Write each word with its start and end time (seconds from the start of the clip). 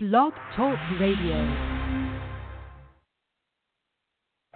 Blog 0.00 0.32
Talk 0.54 0.78
Radio. 1.00 1.42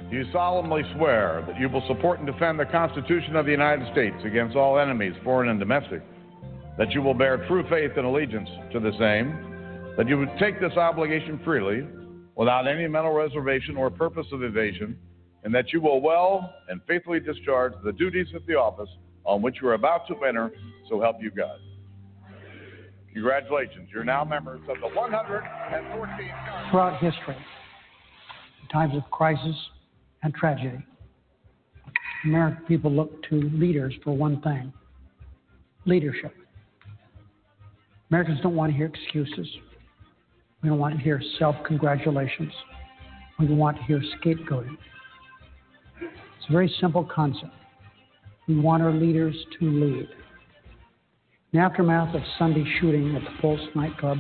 You 0.09 0.25
solemnly 0.33 0.83
swear 0.95 1.43
that 1.49 1.59
you 1.59 1.69
will 1.69 1.83
support 1.89 2.21
and 2.21 2.29
defend 2.29 2.61
the 2.61 2.67
Constitution 2.67 3.35
of 3.35 3.45
the 3.45 3.51
United 3.51 3.91
States 3.91 4.15
against 4.25 4.55
all 4.55 4.79
enemies, 4.79 5.15
foreign 5.25 5.49
and 5.49 5.59
domestic? 5.59 6.01
That 6.79 6.93
you 6.93 7.03
will 7.03 7.15
bear 7.15 7.45
true 7.49 7.65
faith 7.69 7.91
and 7.97 8.07
allegiance 8.07 8.49
to 8.73 8.79
the 8.79 8.93
same? 9.01 9.95
That 9.97 10.07
you 10.07 10.17
would 10.17 10.31
take 10.39 10.61
this 10.61 10.75
obligation 10.75 11.41
freely, 11.45 11.89
without 12.37 12.69
any 12.69 12.87
mental 12.87 13.13
reservation 13.13 13.77
or 13.77 13.91
purpose 13.91 14.27
of 14.31 14.45
evasion? 14.45 14.97
And 15.43 15.53
that 15.57 15.73
you 15.73 15.81
will 15.81 16.01
well 16.01 16.55
and 16.69 16.81
faithfully 16.87 17.19
discharge 17.19 17.73
the 17.83 17.93
duties 17.95 18.29
of 18.37 18.47
the 18.47 18.55
office 18.55 18.91
on 19.25 19.43
which 19.43 19.57
you 19.61 19.67
are 19.67 19.75
about 19.75 20.07
to 20.07 20.25
enter, 20.25 20.53
so 20.89 21.01
help 21.01 21.17
you 21.21 21.33
God. 21.33 21.59
Congratulations. 23.13 23.89
You're 23.93 24.05
now 24.05 24.25
members 24.25 24.61
of 24.69 24.77
the 24.81 24.89
114th 24.89 26.71
Throughout 26.71 26.99
history, 27.03 27.37
in 28.63 28.69
times 28.69 28.95
of 28.97 29.03
crisis 29.11 29.57
and 30.23 30.33
tragedy, 30.35 30.83
American 32.25 32.65
people 32.65 32.91
look 32.91 33.23
to 33.29 33.35
leaders 33.55 33.93
for 34.03 34.17
one 34.17 34.41
thing 34.41 34.73
leadership. 35.85 36.35
Americans 38.11 38.41
don't 38.43 38.55
want 38.55 38.71
to 38.71 38.77
hear 38.77 38.87
excuses. 38.87 39.49
We 40.63 40.69
don't 40.69 40.79
want 40.79 40.97
to 40.97 41.01
hear 41.01 41.21
self 41.39 41.57
congratulations. 41.67 42.53
We 43.39 43.47
don't 43.47 43.59
want 43.59 43.77
to 43.79 43.83
hear 43.85 44.01
scapegoating. 44.23 44.77
It's 46.01 46.49
a 46.49 46.53
very 46.53 46.73
simple 46.81 47.05
concept. 47.05 47.53
We 48.49 48.59
want 48.59 48.83
our 48.83 48.93
leaders 48.93 49.35
to 49.59 49.71
lead. 49.71 50.09
In 51.53 51.59
the 51.59 51.67
aftermath 51.67 52.15
of 52.15 52.23
Sunday 52.39 52.65
shooting 52.81 53.15
at 53.15 53.21
the 53.21 53.43
Pulse 53.43 53.61
nightclub 53.75 54.17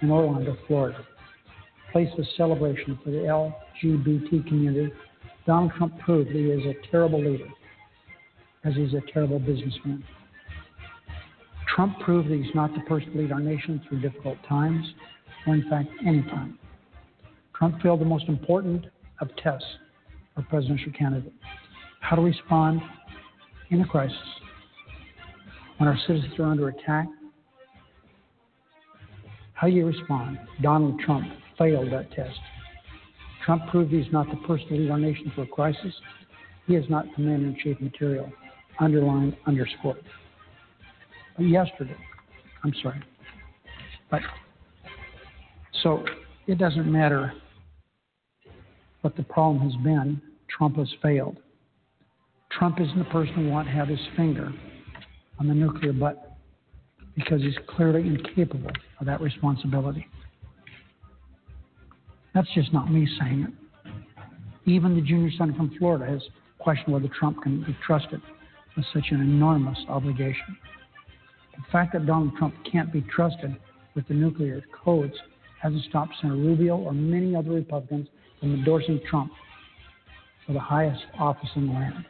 in 0.00 0.10
Orlando, 0.10 0.56
Florida, 0.66 0.98
a 1.88 1.92
place 1.92 2.08
of 2.16 2.24
celebration 2.38 2.98
for 3.04 3.10
the 3.10 3.18
LGBT 3.18 4.48
community, 4.48 4.90
Donald 5.46 5.72
Trump 5.76 5.98
proved 5.98 6.30
he 6.30 6.38
is 6.38 6.64
a 6.64 6.90
terrible 6.90 7.22
leader, 7.22 7.48
as 8.64 8.74
he's 8.76 8.94
a 8.94 9.02
terrible 9.12 9.38
businessman. 9.38 10.02
Trump 11.74 11.98
proved 12.00 12.30
that 12.30 12.36
he's 12.36 12.54
not 12.54 12.72
the 12.72 12.80
person 12.88 13.12
to 13.12 13.18
lead 13.18 13.32
our 13.32 13.40
nation 13.40 13.82
through 13.86 14.00
difficult 14.00 14.38
times, 14.48 14.86
or 15.46 15.56
in 15.56 15.68
fact, 15.68 15.90
any 16.06 16.22
time. 16.22 16.58
Trump 17.54 17.82
failed 17.82 18.00
the 18.00 18.06
most 18.06 18.24
important 18.26 18.86
of 19.20 19.28
tests 19.36 19.68
for 20.34 20.40
presidential 20.44 20.92
candidate 20.92 21.34
how 22.00 22.16
to 22.16 22.22
respond 22.22 22.80
in 23.68 23.82
a 23.82 23.86
crisis 23.86 24.16
when 25.80 25.88
our 25.88 25.96
citizens 26.06 26.38
are 26.38 26.44
under 26.44 26.68
attack. 26.68 27.08
How 29.54 29.66
do 29.66 29.72
you 29.72 29.86
respond? 29.86 30.38
Donald 30.60 31.00
Trump 31.00 31.26
failed 31.58 31.90
that 31.90 32.12
test. 32.12 32.38
Trump 33.46 33.62
proved 33.70 33.90
he's 33.90 34.12
not 34.12 34.28
the 34.28 34.36
person 34.46 34.68
to 34.68 34.74
lead 34.74 34.90
our 34.90 34.98
nation 34.98 35.32
through 35.34 35.44
a 35.44 35.46
crisis. 35.46 35.94
He 36.66 36.74
is 36.74 36.84
not 36.90 37.06
commander 37.14 37.46
in 37.46 37.56
chief 37.62 37.80
material. 37.80 38.30
Underlined, 38.78 39.34
underscored. 39.46 40.04
Yesterday, 41.38 41.96
I'm 42.62 42.74
sorry. 42.82 43.02
But 44.10 44.20
so 45.82 46.04
it 46.46 46.58
doesn't 46.58 46.92
matter 46.92 47.32
what 49.00 49.16
the 49.16 49.22
problem 49.22 49.66
has 49.66 49.82
been, 49.82 50.20
Trump 50.54 50.76
has 50.76 50.92
failed. 51.02 51.38
Trump 52.50 52.78
isn't 52.82 52.98
the 52.98 53.04
person 53.06 53.32
who 53.32 53.48
want 53.48 53.66
to 53.66 53.72
have 53.72 53.88
his 53.88 54.00
finger 54.14 54.52
on 55.40 55.48
the 55.48 55.54
nuclear 55.54 55.92
button 55.92 56.22
because 57.16 57.40
he's 57.40 57.56
clearly 57.68 58.06
incapable 58.06 58.70
of 59.00 59.06
that 59.06 59.20
responsibility. 59.20 60.06
That's 62.34 62.48
just 62.54 62.72
not 62.72 62.92
me 62.92 63.08
saying 63.18 63.48
it. 63.48 63.90
Even 64.70 64.94
the 64.94 65.00
junior 65.00 65.30
senator 65.36 65.56
from 65.56 65.74
Florida 65.78 66.06
has 66.06 66.22
questioned 66.58 66.92
whether 66.92 67.08
Trump 67.08 67.42
can 67.42 67.62
be 67.64 67.76
trusted 67.84 68.20
with 68.76 68.84
such 68.92 69.06
an 69.10 69.20
enormous 69.20 69.78
obligation. 69.88 70.56
The 71.56 71.64
fact 71.72 71.94
that 71.94 72.06
Donald 72.06 72.36
Trump 72.36 72.54
can't 72.70 72.92
be 72.92 73.00
trusted 73.14 73.56
with 73.94 74.06
the 74.06 74.14
nuclear 74.14 74.62
codes 74.84 75.14
hasn't 75.60 75.84
stopped 75.84 76.12
Senator 76.20 76.38
Rubio 76.38 76.76
or 76.76 76.92
many 76.92 77.34
other 77.34 77.50
Republicans 77.50 78.08
from 78.38 78.54
endorsing 78.54 79.00
Trump 79.08 79.32
for 80.46 80.52
the 80.52 80.60
highest 80.60 81.02
office 81.18 81.50
in 81.56 81.66
the 81.66 81.72
land. 81.72 82.04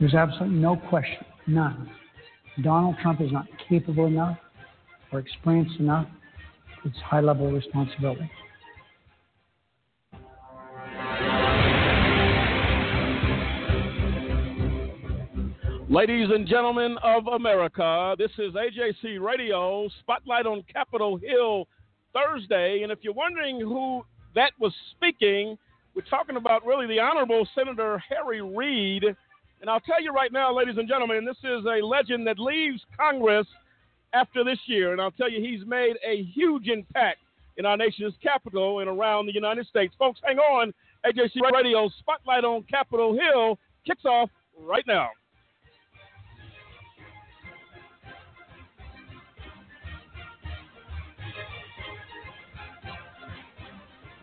There's 0.00 0.14
absolutely 0.14 0.58
no 0.58 0.76
question, 0.76 1.24
none. 1.46 1.90
Donald 2.62 2.96
Trump 3.02 3.20
is 3.20 3.32
not 3.32 3.46
capable 3.68 4.06
enough 4.06 4.38
or 5.12 5.18
experienced 5.18 5.78
enough 5.80 6.06
for 6.82 6.90
high 7.04 7.20
level 7.20 7.50
responsibility. 7.50 8.30
Ladies 15.90 16.28
and 16.30 16.46
gentlemen 16.46 16.96
of 17.02 17.26
America, 17.28 18.14
this 18.18 18.30
is 18.38 18.52
AJC 18.52 19.20
Radio, 19.20 19.88
Spotlight 20.00 20.46
on 20.46 20.62
Capitol 20.72 21.16
Hill 21.16 21.66
Thursday. 22.12 22.82
And 22.82 22.92
if 22.92 22.98
you're 23.02 23.14
wondering 23.14 23.58
who 23.58 24.02
that 24.34 24.52
was 24.60 24.72
speaking, 24.92 25.56
we're 25.96 26.02
talking 26.02 26.36
about 26.36 26.64
really 26.64 26.86
the 26.86 27.00
Honorable 27.00 27.48
Senator 27.54 28.00
Harry 28.08 28.42
Reid. 28.42 29.02
And 29.60 29.68
I'll 29.68 29.80
tell 29.80 30.02
you 30.02 30.12
right 30.12 30.32
now, 30.32 30.54
ladies 30.56 30.76
and 30.78 30.88
gentlemen, 30.88 31.24
this 31.24 31.38
is 31.42 31.64
a 31.64 31.84
legend 31.84 32.26
that 32.26 32.38
leaves 32.38 32.80
Congress 32.96 33.46
after 34.12 34.44
this 34.44 34.58
year. 34.66 34.92
And 34.92 35.00
I'll 35.00 35.10
tell 35.10 35.30
you, 35.30 35.40
he's 35.40 35.66
made 35.66 35.96
a 36.06 36.22
huge 36.22 36.68
impact 36.68 37.18
in 37.56 37.66
our 37.66 37.76
nation's 37.76 38.14
capital 38.22 38.78
and 38.80 38.88
around 38.88 39.26
the 39.26 39.34
United 39.34 39.66
States. 39.66 39.94
Folks, 39.98 40.20
hang 40.24 40.38
on. 40.38 40.72
AJC 41.04 41.40
Radio 41.52 41.88
Spotlight 41.98 42.44
on 42.44 42.62
Capitol 42.64 43.18
Hill 43.18 43.58
kicks 43.86 44.04
off 44.04 44.30
right 44.60 44.84
now. 44.86 45.08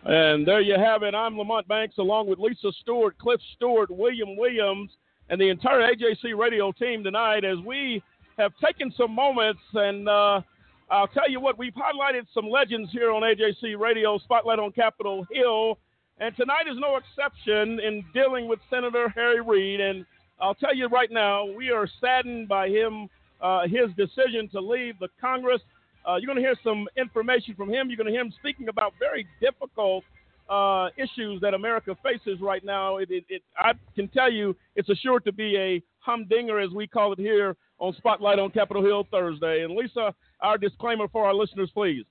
And 0.06 0.48
there 0.48 0.62
you 0.62 0.76
have 0.78 1.02
it. 1.02 1.16
I'm 1.16 1.38
Lamont 1.38 1.68
Banks 1.68 1.98
along 1.98 2.28
with 2.28 2.38
Lisa 2.38 2.72
Stewart, 2.82 3.18
Cliff 3.18 3.42
Stewart, 3.56 3.90
William 3.90 4.38
Williams, 4.38 4.92
and 5.30 5.40
the 5.40 5.50
entire 5.50 5.82
AJC 5.82 6.38
radio 6.38 6.72
team 6.72 7.04
tonight 7.04 7.44
as 7.44 7.58
we 7.66 8.02
have 8.38 8.52
taken 8.64 8.94
some 8.98 9.14
moments 9.14 9.62
and 9.74 10.08
uh, 10.08 10.42
I'll 10.90 11.08
tell 11.08 11.30
you 11.30 11.40
what, 11.40 11.58
we've 11.58 11.74
highlighted 11.74 12.28
some 12.34 12.48
legends 12.48 12.92
here 12.92 13.12
on 13.12 13.24
AJC 13.24 13.80
Radio, 13.80 14.20
Spotlight 14.20 14.60
on 14.60 14.72
Capitol 14.72 15.26
Hill. 15.32 15.80
And 16.20 16.36
tonight 16.36 16.68
is 16.70 16.78
no 16.80 16.98
exception 16.98 17.80
in 17.80 18.06
dealing 18.14 18.48
with 18.48 18.60
Senator 18.70 19.10
Harry 19.10 19.42
Reid. 19.42 19.82
And 19.82 20.06
I'll 20.40 20.54
tell 20.54 20.76
you 20.76 20.88
right 20.88 21.12
now, 21.12 21.46
we 21.46 21.72
are 21.72 21.88
saddened 22.00 22.48
by 22.48 22.70
him, 22.70 23.10
uh, 23.42 23.64
his 23.64 23.90
decision 23.98 24.48
to 24.52 24.62
leave 24.62 25.00
the 25.00 25.10
Congress. 25.20 25.62
Uh, 26.08 26.18
you're 26.18 26.28
going 26.28 26.38
to 26.38 26.48
hear 26.48 26.56
some 26.64 26.88
information 26.98 27.56
from 27.56 27.70
him. 27.70 27.90
You're 27.90 27.98
going 27.98 28.08
to 28.08 28.14
hear 28.14 28.22
him 28.22 28.34
speaking 28.40 28.70
about 28.70 28.94
very 29.00 29.26
difficult 29.42 30.04
uh, 30.50 30.90
issues 30.98 31.42
that 31.42 31.54
America 31.54 31.96
faces 32.04 32.40
right 32.42 32.64
now. 32.64 32.98
It, 32.98 33.10
it, 33.12 33.24
it, 33.30 33.42
I 33.58 33.74
can 33.96 34.08
tell 34.08 34.32
you 34.32 34.56
it's 34.76 34.90
assured 34.90 35.26
to 35.26 35.32
be 35.32 35.58
a 35.58 35.82
humdinger, 36.00 36.60
as 36.60 36.72
we 36.72 36.88
call 36.88 37.14
it 37.14 37.20
here 37.20 37.56
on 37.80 37.94
Spotlight 37.98 38.40
on 38.40 38.52
Capitol 38.52 38.84
Hill 38.84 39.08
Thursday. 39.12 39.64
And 39.64 39.76
Lisa, 39.76 40.14
our 40.42 40.58
disclaimer 40.58 41.08
for 41.08 41.26
our 41.26 41.34
listeners, 41.34 41.72
please. 41.74 42.06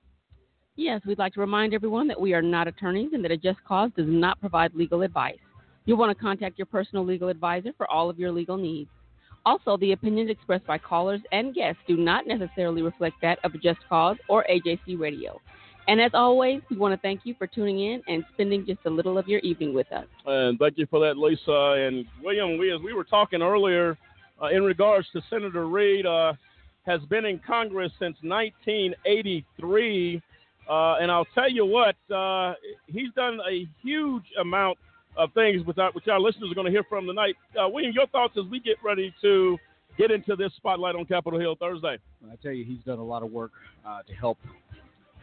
Yes, 0.75 1.01
we'd 1.05 1.19
like 1.19 1.33
to 1.33 1.39
remind 1.39 1.73
everyone 1.73 2.07
that 2.09 2.19
we 2.19 2.33
are 2.33 2.41
not 2.41 2.67
attorneys 2.67 3.13
and 3.13 3.23
that 3.23 3.31
a 3.31 3.37
just 3.37 3.63
cause 3.63 3.91
does 3.95 4.07
not 4.09 4.39
provide 4.41 4.73
legal 4.75 5.03
advice. 5.03 5.37
You'll 5.85 5.97
want 5.97 6.15
to 6.15 6.21
contact 6.21 6.57
your 6.57 6.65
personal 6.65 7.05
legal 7.05 7.29
advisor 7.29 7.71
for 7.77 7.89
all 7.89 8.09
of 8.09 8.19
your 8.19 8.31
legal 8.31 8.57
needs. 8.57 8.89
Also, 9.45 9.77
the 9.77 9.91
opinions 9.91 10.29
expressed 10.29 10.65
by 10.65 10.77
callers 10.77 11.21
and 11.31 11.53
guests 11.53 11.81
do 11.87 11.95
not 11.95 12.27
necessarily 12.27 12.81
reflect 12.81 13.15
that 13.21 13.37
of 13.43 13.53
Just 13.61 13.79
Cause 13.87 14.17
or 14.27 14.43
AJC 14.49 14.99
Radio. 14.99 15.39
And 15.87 16.01
as 16.01 16.11
always, 16.13 16.61
we 16.69 16.77
want 16.77 16.93
to 16.93 16.99
thank 16.99 17.21
you 17.25 17.35
for 17.37 17.47
tuning 17.47 17.79
in 17.79 18.01
and 18.07 18.23
spending 18.33 18.65
just 18.65 18.79
a 18.85 18.89
little 18.89 19.17
of 19.17 19.27
your 19.27 19.39
evening 19.41 19.73
with 19.73 19.91
us. 19.91 20.05
And 20.25 20.57
thank 20.57 20.77
you 20.77 20.87
for 20.87 20.99
that, 21.01 21.17
Lisa. 21.17 21.87
And 21.87 22.05
William, 22.23 22.57
we, 22.57 22.73
as 22.73 22.81
we 22.81 22.93
were 22.93 23.03
talking 23.03 23.41
earlier 23.41 23.97
uh, 24.41 24.47
in 24.47 24.63
regards 24.63 25.07
to 25.13 25.21
Senator 25.29 25.67
Reid, 25.67 26.05
uh, 26.05 26.33
has 26.85 27.01
been 27.01 27.25
in 27.25 27.39
Congress 27.45 27.91
since 27.99 28.15
1983. 28.21 30.21
Uh, 30.67 30.95
and 30.95 31.11
I'll 31.11 31.27
tell 31.35 31.51
you 31.51 31.65
what, 31.65 31.95
uh, 32.13 32.53
he's 32.87 33.11
done 33.15 33.39
a 33.47 33.67
huge 33.83 34.23
amount 34.41 34.79
of 35.15 35.31
things 35.33 35.65
which 35.65 35.77
our, 35.77 35.91
which 35.91 36.07
our 36.07 36.19
listeners 36.19 36.51
are 36.51 36.55
going 36.55 36.65
to 36.65 36.71
hear 36.71 36.83
from 36.89 37.05
tonight. 37.05 37.35
Uh, 37.55 37.69
William, 37.69 37.93
your 37.93 38.07
thoughts 38.07 38.33
as 38.37 38.49
we 38.49 38.59
get 38.59 38.77
ready 38.83 39.13
to 39.21 39.57
get 39.97 40.11
into 40.11 40.35
this 40.35 40.51
spotlight 40.57 40.95
on 40.95 41.05
Capitol 41.05 41.39
Hill 41.39 41.55
Thursday? 41.59 41.97
I 42.31 42.35
tell 42.41 42.51
you, 42.51 42.65
he's 42.65 42.83
done 42.83 42.99
a 42.99 43.03
lot 43.03 43.23
of 43.23 43.31
work 43.31 43.51
uh, 43.85 44.01
to 44.03 44.13
help 44.13 44.37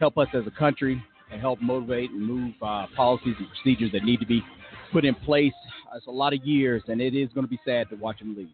help 0.03 0.17
us 0.17 0.27
as 0.33 0.45
a 0.45 0.59
country 0.59 1.01
and 1.31 1.39
help 1.39 1.61
motivate 1.61 2.11
and 2.11 2.21
move 2.21 2.53
uh, 2.61 2.85
policies 2.93 3.35
and 3.39 3.47
procedures 3.47 3.89
that 3.93 4.03
need 4.03 4.19
to 4.19 4.25
be 4.25 4.43
put 4.91 5.05
in 5.05 5.15
place. 5.15 5.53
It's 5.95 6.07
a 6.07 6.11
lot 6.11 6.33
of 6.33 6.43
years, 6.43 6.83
and 6.89 6.99
it 6.99 7.15
is 7.15 7.29
going 7.33 7.45
to 7.45 7.49
be 7.49 7.59
sad 7.63 7.89
to 7.89 7.95
watch 7.95 8.19
him 8.19 8.35
leave. 8.35 8.49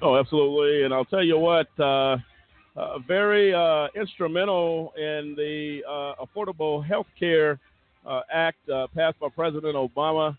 Oh, 0.00 0.14
absolutely. 0.14 0.84
And 0.84 0.94
I'll 0.94 1.04
tell 1.04 1.24
you 1.24 1.38
what, 1.38 1.66
uh, 1.80 2.18
uh, 2.76 3.00
very 3.00 3.52
uh, 3.52 3.88
instrumental 4.00 4.92
in 4.96 5.34
the 5.36 5.80
uh, 5.88 6.24
Affordable 6.24 6.86
Health 6.86 7.08
Care 7.18 7.58
uh, 8.06 8.20
Act 8.32 8.58
passed 8.94 9.18
by 9.18 9.26
President 9.34 9.74
Obama. 9.74 10.38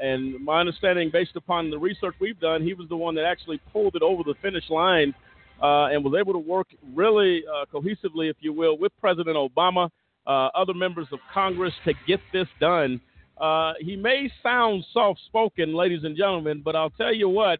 and 0.00 0.44
my 0.44 0.60
understanding, 0.60 1.10
based 1.12 1.34
upon 1.34 1.72
the 1.72 1.78
research 1.78 2.14
we've 2.20 2.38
done, 2.38 2.62
he 2.62 2.72
was 2.72 2.88
the 2.88 2.96
one 2.96 3.16
that 3.16 3.24
actually 3.24 3.60
pulled 3.72 3.96
it 3.96 4.02
over 4.02 4.22
the 4.22 4.34
finish 4.42 4.70
line 4.70 5.12
and 5.60 6.04
was 6.04 6.14
able 6.18 6.32
to 6.32 6.38
work 6.38 6.68
really 6.94 7.44
cohesively, 7.72 8.30
if 8.30 8.36
you 8.40 8.52
will, 8.52 8.78
with 8.78 8.92
President 9.00 9.36
Obama, 9.36 9.90
other 10.26 10.74
members 10.74 11.06
of 11.12 11.18
Congress 11.32 11.74
to 11.84 11.92
get 12.06 12.20
this 12.32 12.48
done. 12.60 13.00
Uh, 13.40 13.72
he 13.80 13.96
may 13.96 14.30
sound 14.42 14.84
soft 14.92 15.18
spoken, 15.26 15.74
ladies 15.74 16.04
and 16.04 16.14
gentlemen, 16.14 16.60
but 16.62 16.76
I'll 16.76 16.90
tell 16.90 17.14
you 17.14 17.28
what, 17.28 17.58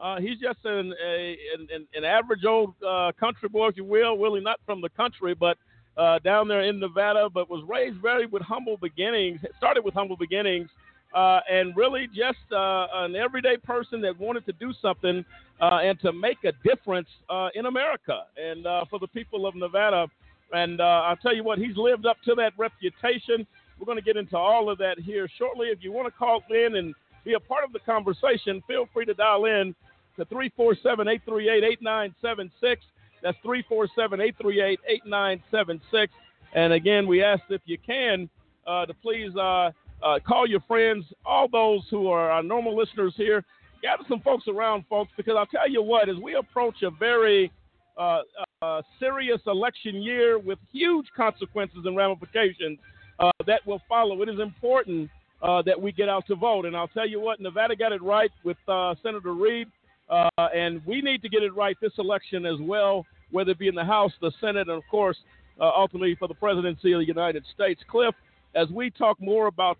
uh, 0.00 0.20
he's 0.20 0.38
just 0.38 0.58
an, 0.64 0.94
a, 1.04 1.36
an, 1.58 1.86
an 1.94 2.04
average 2.04 2.44
old 2.44 2.74
uh, 2.86 3.10
country 3.18 3.48
boy, 3.48 3.68
if 3.68 3.76
you 3.76 3.84
will, 3.84 4.16
really 4.16 4.40
not 4.40 4.60
from 4.64 4.80
the 4.80 4.90
country, 4.90 5.34
but 5.34 5.56
uh, 5.96 6.20
down 6.20 6.46
there 6.46 6.60
in 6.62 6.78
Nevada, 6.78 7.28
but 7.32 7.50
was 7.50 7.64
raised 7.66 7.96
very 8.00 8.26
with 8.26 8.42
humble 8.42 8.76
beginnings, 8.76 9.40
started 9.56 9.84
with 9.84 9.94
humble 9.94 10.16
beginnings, 10.16 10.68
uh, 11.14 11.40
and 11.50 11.76
really 11.76 12.06
just 12.14 12.38
an 12.52 13.16
everyday 13.16 13.56
person 13.56 14.00
that 14.02 14.16
wanted 14.20 14.46
to 14.46 14.52
do 14.52 14.72
something 14.80 15.24
and 15.60 15.98
to 16.00 16.12
make 16.12 16.38
a 16.44 16.52
difference 16.66 17.08
in 17.54 17.66
America 17.66 18.22
and 18.36 18.64
for 18.90 18.98
the 18.98 19.08
people 19.08 19.46
of 19.46 19.54
Nevada. 19.54 20.06
And 20.52 20.80
I'll 20.80 21.16
tell 21.16 21.34
you 21.34 21.44
what, 21.44 21.58
he's 21.58 21.76
lived 21.76 22.06
up 22.06 22.16
to 22.24 22.34
that 22.36 22.52
reputation. 22.58 23.46
We're 23.78 23.86
going 23.86 23.98
to 23.98 24.04
get 24.04 24.16
into 24.16 24.36
all 24.36 24.70
of 24.70 24.78
that 24.78 24.98
here 24.98 25.28
shortly. 25.38 25.68
If 25.68 25.78
you 25.82 25.92
want 25.92 26.06
to 26.06 26.18
call 26.18 26.42
in 26.50 26.76
and 26.76 26.94
be 27.24 27.34
a 27.34 27.40
part 27.40 27.64
of 27.64 27.72
the 27.72 27.80
conversation, 27.80 28.62
feel 28.66 28.88
free 28.92 29.04
to 29.04 29.14
dial 29.14 29.44
in 29.44 29.74
to 30.16 30.24
347 30.26 31.08
838 31.08 31.64
8976. 31.64 32.82
That's 33.22 33.36
347 33.42 34.20
838 34.20 34.80
8976. 34.88 36.12
And 36.54 36.72
again, 36.72 37.06
we 37.06 37.22
ask 37.22 37.42
if 37.50 37.60
you 37.66 37.78
can 37.84 38.28
uh, 38.66 38.86
to 38.86 38.94
please 38.94 39.34
uh, 39.36 39.70
uh, 40.02 40.18
call 40.26 40.46
your 40.48 40.60
friends, 40.60 41.04
all 41.24 41.48
those 41.48 41.82
who 41.90 42.08
are 42.08 42.30
our 42.30 42.42
normal 42.42 42.76
listeners 42.76 43.14
here. 43.16 43.44
Gather 43.82 44.04
some 44.08 44.20
folks 44.20 44.48
around, 44.48 44.84
folks, 44.88 45.12
because 45.16 45.34
I'll 45.38 45.46
tell 45.46 45.68
you 45.68 45.82
what, 45.82 46.08
as 46.08 46.16
we 46.16 46.34
approach 46.34 46.82
a 46.82 46.90
very 46.90 47.52
uh, 47.96 48.20
uh, 48.62 48.82
serious 48.98 49.40
election 49.46 50.02
year 50.02 50.38
with 50.38 50.58
huge 50.72 51.06
consequences 51.16 51.78
and 51.84 51.96
ramifications, 51.96 52.78
uh, 53.18 53.30
that 53.46 53.66
will 53.66 53.80
follow. 53.88 54.20
It 54.22 54.28
is 54.28 54.40
important 54.40 55.08
uh, 55.42 55.62
that 55.62 55.80
we 55.80 55.92
get 55.92 56.08
out 56.08 56.26
to 56.26 56.34
vote. 56.34 56.66
And 56.66 56.76
I'll 56.76 56.88
tell 56.88 57.08
you 57.08 57.20
what, 57.20 57.40
Nevada 57.40 57.76
got 57.76 57.92
it 57.92 58.02
right 58.02 58.30
with 58.44 58.56
uh, 58.68 58.94
Senator 59.02 59.34
Reid, 59.34 59.68
uh, 60.08 60.28
and 60.54 60.84
we 60.86 61.00
need 61.00 61.22
to 61.22 61.28
get 61.28 61.42
it 61.42 61.54
right 61.54 61.76
this 61.80 61.92
election 61.98 62.44
as 62.46 62.56
well, 62.60 63.06
whether 63.30 63.52
it 63.52 63.58
be 63.58 63.68
in 63.68 63.74
the 63.74 63.84
House, 63.84 64.12
the 64.20 64.32
Senate, 64.40 64.68
and 64.68 64.78
of 64.78 64.84
course, 64.90 65.16
ultimately 65.60 66.14
for 66.18 66.28
the 66.28 66.34
presidency 66.34 66.92
of 66.92 67.00
the 67.00 67.06
United 67.06 67.44
States. 67.54 67.80
Cliff, 67.88 68.14
as 68.54 68.68
we 68.70 68.90
talk 68.90 69.20
more 69.20 69.46
about 69.46 69.78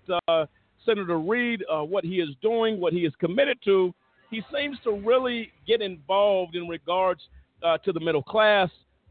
uh, 0.86 0.90
Senator 0.90 1.18
Reid, 1.18 1.62
what 1.68 2.04
he 2.04 2.16
is 2.20 2.30
doing, 2.42 2.80
what 2.80 2.92
he 2.92 3.00
is 3.00 3.12
committed 3.18 3.58
to, 3.64 3.92
he 4.30 4.42
seems 4.54 4.78
to 4.84 4.92
really 4.92 5.52
get 5.66 5.80
involved 5.80 6.56
in 6.56 6.68
regards 6.68 7.20
to 7.84 7.92
the 7.92 8.00
middle 8.00 8.22
class 8.22 8.70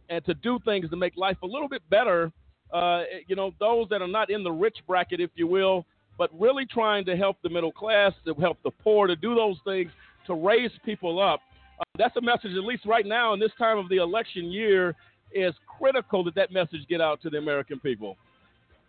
and 0.10 0.24
to 0.26 0.34
do 0.36 0.60
things 0.66 0.90
to 0.90 0.96
make 0.96 1.18
life 1.18 1.38
a 1.44 1.48
little 1.48 1.68
bit 1.68 1.82
better 1.90 2.32
uh, 2.74 3.04
you 3.28 3.36
know, 3.36 3.54
those 3.60 3.88
that 3.90 4.02
are 4.02 4.08
not 4.08 4.30
in 4.30 4.44
the 4.44 4.52
rich 4.52 4.78
bracket, 4.88 5.20
if 5.20 5.30
you 5.36 5.48
will, 5.48 5.86
but 6.18 6.30
really 6.40 6.66
trying 6.66 7.06
to 7.06 7.16
help 7.16 7.38
the 7.44 7.50
middle 7.50 7.72
class, 7.72 8.14
to 8.26 8.34
help 8.36 8.58
the 8.64 8.72
poor, 8.84 9.08
to 9.08 9.16
do 9.16 9.36
those 9.36 9.58
things 9.64 9.92
to 10.28 10.34
raise 10.34 10.72
people 10.84 11.22
up. 11.22 11.42
Uh, 11.80 11.84
that's 11.98 12.16
a 12.18 12.22
message, 12.22 12.52
at 12.52 12.64
least 12.64 12.86
right 12.86 13.06
now 13.06 13.34
in 13.34 13.40
this 13.40 13.52
time 13.58 13.78
of 13.78 13.88
the 13.90 13.98
election 13.98 14.52
year, 14.52 14.96
is 15.34 15.54
critical 15.80 16.24
that 16.24 16.36
that 16.36 16.52
message 16.52 16.82
get 16.90 17.02
out 17.02 17.22
to 17.22 17.30
the 17.30 17.38
American 17.38 17.80
people. 17.80 18.18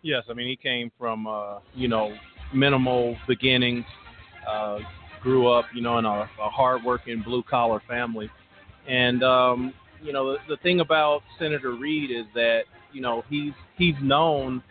Yes, 0.01 0.23
I 0.29 0.33
mean 0.33 0.47
he 0.47 0.55
came 0.55 0.91
from 0.97 1.27
uh, 1.27 1.59
you 1.73 1.87
know 1.87 2.15
minimal 2.53 3.17
beginnings, 3.27 3.85
uh, 4.47 4.79
grew 5.21 5.47
up 5.47 5.65
you 5.73 5.81
know 5.81 5.97
in 5.97 6.05
a, 6.05 6.29
a 6.41 6.49
hardworking 6.49 7.21
blue 7.21 7.43
collar 7.43 7.81
family, 7.87 8.29
and 8.87 9.23
um, 9.23 9.73
you 10.01 10.13
know 10.13 10.33
the, 10.33 10.37
the 10.49 10.57
thing 10.57 10.79
about 10.79 11.21
Senator 11.39 11.75
Reid 11.75 12.11
is 12.11 12.25
that 12.33 12.63
you 12.93 13.01
know 13.01 13.23
he's 13.29 13.53
he's 13.77 13.95
known 14.01 14.63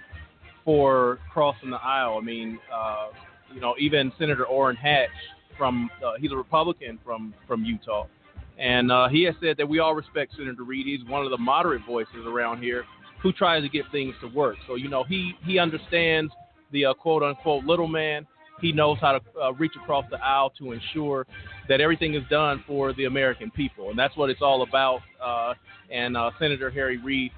for 0.64 1.20
crossing 1.32 1.70
the 1.70 1.76
aisle. 1.76 2.19
I 2.20 2.25
mean, 2.25 2.58
uh, 2.75 3.08
you 3.55 3.61
know, 3.61 3.75
even 3.78 4.12
Senator 4.19 4.44
Orrin 4.44 4.76
Hatch 4.76 5.08
from 5.56 5.88
uh, 6.05 6.12
he's 6.20 6.32
a 6.32 6.37
Republican 6.37 6.99
from 7.05 7.32
from 7.46 7.64
Utah, 7.64 8.06
and 8.58 8.90
uh, 8.90 9.08
he 9.08 9.23
has 9.25 9.34
said 9.40 9.56
that 9.58 9.69
we 9.69 9.78
all 9.78 9.94
respect 9.94 10.34
Senator 10.37 10.64
Reid. 10.64 10.87
He's 10.87 11.08
one 11.08 11.25
of 11.25 11.31
the 11.31 11.38
moderate 11.38 11.82
voices 11.87 12.26
around 12.26 12.62
here 12.62 12.84
who 13.23 13.32
tries 13.32 13.62
to 13.62 13.69
get 13.69 13.84
things 13.93 14.14
to 14.20 14.28
work. 14.28 14.56
So 14.67 14.75
you 14.75 14.88
know, 14.88 15.05
he 15.05 15.34
he 15.44 15.58
understands 15.58 16.32
the 16.73 16.87
uh, 16.87 16.95
quote 16.95 17.23
unquote 17.23 17.65
little 17.65 17.89
man. 17.89 18.27
He 18.61 18.73
knows 18.73 18.97
how 19.01 19.13
to 19.13 19.21
uh, 19.39 19.53
reach 19.53 19.73
across 19.77 20.07
the 20.11 20.17
aisle 20.25 20.51
to 20.59 20.73
ensure 20.73 21.27
that 21.69 21.83
everything 21.83 22.15
is 22.15 22.23
done 22.31 22.65
for 22.67 22.95
the 22.95 23.05
American 23.05 23.51
people, 23.51 23.91
and 23.91 23.99
that's 23.99 24.17
what 24.17 24.31
it's 24.31 24.41
all 24.41 24.63
about. 24.63 25.01
Uh, 25.23 25.53
and 25.91 26.17
uh, 26.17 26.31
Senator 26.39 26.71
Harry 26.71 26.97
Reid 26.97 27.33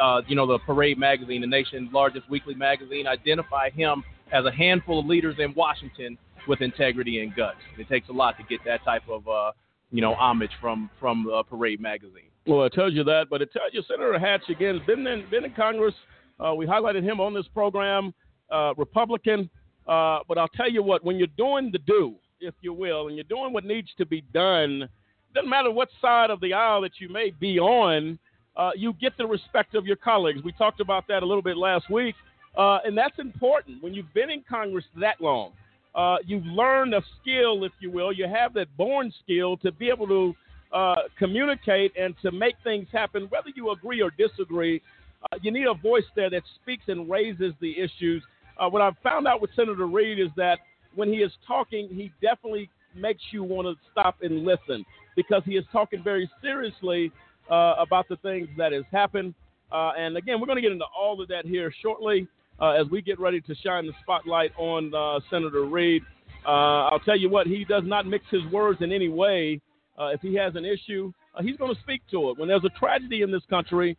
uh, 0.00 0.22
you 0.26 0.36
know, 0.36 0.46
the 0.46 0.58
Parade 0.60 0.98
magazine, 0.98 1.40
the 1.40 1.46
nation's 1.46 1.92
largest 1.92 2.28
weekly 2.30 2.54
magazine, 2.54 3.06
identify 3.06 3.70
him 3.70 4.04
as 4.32 4.44
a 4.44 4.52
handful 4.52 5.00
of 5.00 5.06
leaders 5.06 5.36
in 5.38 5.54
Washington 5.54 6.18
with 6.48 6.60
integrity 6.60 7.20
and 7.20 7.34
guts. 7.34 7.58
It 7.78 7.88
takes 7.88 8.08
a 8.08 8.12
lot 8.12 8.36
to 8.38 8.44
get 8.44 8.60
that 8.64 8.84
type 8.84 9.02
of, 9.08 9.26
uh, 9.28 9.52
you 9.90 10.00
know, 10.00 10.14
homage 10.14 10.50
from 10.60 10.90
from 11.00 11.30
uh, 11.32 11.42
Parade 11.42 11.80
magazine. 11.80 12.30
Well, 12.46 12.64
it 12.64 12.72
tells 12.72 12.92
you 12.92 13.04
that, 13.04 13.26
but 13.30 13.40
it 13.40 13.52
tells 13.52 13.72
you 13.72 13.82
Senator 13.88 14.18
Hatch 14.18 14.42
again 14.48 14.78
has 14.78 14.86
been 14.86 15.06
in 15.06 15.28
been 15.30 15.44
in 15.44 15.52
Congress. 15.52 15.94
Uh, 16.38 16.54
we 16.54 16.66
highlighted 16.66 17.02
him 17.02 17.20
on 17.20 17.32
this 17.32 17.46
program, 17.54 18.12
uh, 18.50 18.74
Republican. 18.76 19.48
Uh, 19.86 20.20
but 20.28 20.38
I'll 20.38 20.48
tell 20.48 20.70
you 20.70 20.82
what, 20.82 21.04
when 21.04 21.16
you're 21.16 21.26
doing 21.36 21.70
the 21.70 21.78
do, 21.78 22.14
if 22.40 22.54
you 22.62 22.72
will, 22.72 23.08
and 23.08 23.16
you're 23.16 23.24
doing 23.24 23.52
what 23.52 23.64
needs 23.64 23.88
to 23.98 24.06
be 24.06 24.22
done, 24.32 24.88
doesn't 25.34 25.50
matter 25.50 25.70
what 25.70 25.88
side 26.00 26.30
of 26.30 26.40
the 26.40 26.52
aisle 26.52 26.80
that 26.82 26.92
you 27.00 27.08
may 27.08 27.30
be 27.38 27.58
on 27.58 28.18
uh, 28.56 28.70
you 28.76 28.92
get 29.00 29.16
the 29.16 29.26
respect 29.26 29.74
of 29.74 29.86
your 29.86 29.96
colleagues. 29.96 30.42
We 30.44 30.52
talked 30.52 30.80
about 30.80 31.06
that 31.08 31.22
a 31.22 31.26
little 31.26 31.42
bit 31.42 31.56
last 31.56 31.90
week, 31.90 32.14
uh, 32.56 32.78
and 32.84 32.96
that's 32.96 33.18
important. 33.18 33.82
When 33.82 33.94
you've 33.94 34.12
been 34.14 34.30
in 34.30 34.44
Congress 34.48 34.84
that 35.00 35.20
long, 35.20 35.52
uh, 35.94 36.16
you've 36.24 36.46
learned 36.46 36.94
a 36.94 37.02
skill, 37.20 37.64
if 37.64 37.72
you 37.80 37.90
will. 37.90 38.12
You 38.12 38.28
have 38.28 38.54
that 38.54 38.74
born 38.76 39.12
skill 39.22 39.56
to 39.58 39.72
be 39.72 39.88
able 39.88 40.06
to 40.08 40.34
uh, 40.72 40.94
communicate 41.18 41.92
and 41.98 42.14
to 42.22 42.30
make 42.30 42.54
things 42.64 42.86
happen, 42.92 43.26
whether 43.30 43.50
you 43.54 43.70
agree 43.70 44.02
or 44.02 44.10
disagree. 44.10 44.80
Uh, 45.22 45.36
you 45.40 45.50
need 45.50 45.66
a 45.66 45.74
voice 45.74 46.04
there 46.14 46.30
that 46.30 46.42
speaks 46.62 46.84
and 46.88 47.10
raises 47.10 47.54
the 47.60 47.78
issues. 47.78 48.22
Uh, 48.58 48.68
what 48.68 48.82
I've 48.82 48.96
found 49.02 49.26
out 49.26 49.40
with 49.40 49.50
Senator 49.56 49.86
Reid 49.86 50.18
is 50.18 50.28
that 50.36 50.58
when 50.94 51.08
he 51.08 51.16
is 51.16 51.32
talking, 51.46 51.88
he 51.88 52.12
definitely 52.22 52.70
makes 52.94 53.22
you 53.32 53.42
want 53.42 53.66
to 53.66 53.74
stop 53.90 54.16
and 54.22 54.44
listen 54.44 54.84
because 55.16 55.42
he 55.44 55.52
is 55.52 55.64
talking 55.72 56.02
very 56.02 56.30
seriously 56.42 57.10
uh, 57.50 57.74
about 57.78 58.08
the 58.08 58.16
things 58.16 58.48
that 58.56 58.72
has 58.72 58.84
happened. 58.92 59.34
Uh, 59.72 59.92
and 59.98 60.16
again, 60.16 60.40
we're 60.40 60.46
going 60.46 60.56
to 60.56 60.62
get 60.62 60.72
into 60.72 60.84
all 60.96 61.20
of 61.20 61.28
that 61.28 61.44
here 61.44 61.72
shortly 61.82 62.28
uh, 62.60 62.70
as 62.70 62.86
we 62.90 63.02
get 63.02 63.18
ready 63.18 63.40
to 63.40 63.54
shine 63.56 63.86
the 63.86 63.92
spotlight 64.02 64.52
on 64.56 64.94
uh, 64.94 65.18
Senator 65.30 65.64
Reid. 65.64 66.02
Uh, 66.46 66.88
I'll 66.88 67.00
tell 67.00 67.18
you 67.18 67.28
what, 67.28 67.46
he 67.46 67.64
does 67.64 67.82
not 67.84 68.06
mix 68.06 68.24
his 68.30 68.44
words 68.52 68.82
in 68.82 68.92
any 68.92 69.08
way. 69.08 69.60
Uh, 69.98 70.06
if 70.08 70.20
he 70.20 70.34
has 70.34 70.54
an 70.56 70.64
issue, 70.64 71.12
he's 71.42 71.56
going 71.56 71.74
to 71.74 71.80
speak 71.80 72.02
to 72.10 72.30
it. 72.30 72.38
When 72.38 72.48
there's 72.48 72.64
a 72.64 72.78
tragedy 72.78 73.22
in 73.22 73.30
this 73.30 73.42
country, 73.48 73.96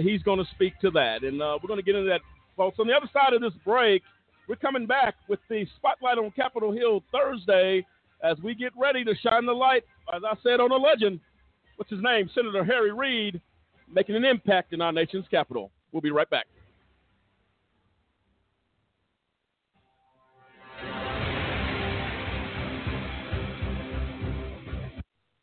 he's 0.00 0.22
going 0.22 0.38
to 0.38 0.44
speak 0.54 0.78
to 0.80 0.90
that. 0.92 1.22
And 1.22 1.38
we're 1.38 1.66
going 1.66 1.78
to 1.78 1.82
get 1.82 1.94
into 1.94 2.08
that, 2.08 2.20
folks. 2.58 2.78
On 2.78 2.86
the 2.86 2.92
other 2.92 3.08
side 3.12 3.32
of 3.32 3.40
this 3.40 3.54
break, 3.64 4.02
we're 4.48 4.56
coming 4.56 4.84
back 4.84 5.14
with 5.28 5.40
the 5.48 5.66
spotlight 5.76 6.18
on 6.18 6.30
Capitol 6.32 6.72
Hill 6.72 7.02
Thursday 7.10 7.86
as 8.22 8.36
we 8.42 8.54
get 8.54 8.72
ready 8.76 9.04
to 9.04 9.14
shine 9.16 9.46
the 9.46 9.52
light, 9.52 9.84
as 10.14 10.22
I 10.28 10.34
said, 10.42 10.60
on 10.60 10.72
a 10.72 10.76
legend 10.76 11.20
what's 11.78 11.90
his 11.90 12.02
name, 12.02 12.28
Senator 12.34 12.64
Harry 12.64 12.92
Reid, 12.92 13.40
making 13.90 14.16
an 14.16 14.24
impact 14.24 14.72
in 14.72 14.80
our 14.80 14.92
nation's 14.92 15.26
capital. 15.30 15.70
We'll 15.92 16.02
be 16.02 16.10
right 16.10 16.28
back. 16.28 16.46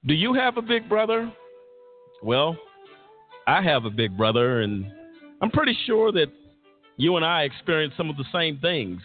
Do 0.05 0.13
you 0.13 0.33
have 0.33 0.57
a 0.57 0.61
big 0.61 0.87
brother? 0.87 1.31
Well, 2.21 2.55
I 3.47 3.61
have 3.61 3.85
a 3.85 3.89
big 3.89 4.15
brother, 4.15 4.61
and 4.61 4.85
I'm 5.41 5.49
pretty 5.49 5.75
sure 5.85 6.11
that 6.11 6.27
you 6.97 7.15
and 7.15 7.25
I 7.25 7.43
experience 7.43 7.93
some 7.97 8.09
of 8.09 8.17
the 8.17 8.25
same 8.33 8.57
things 8.59 9.01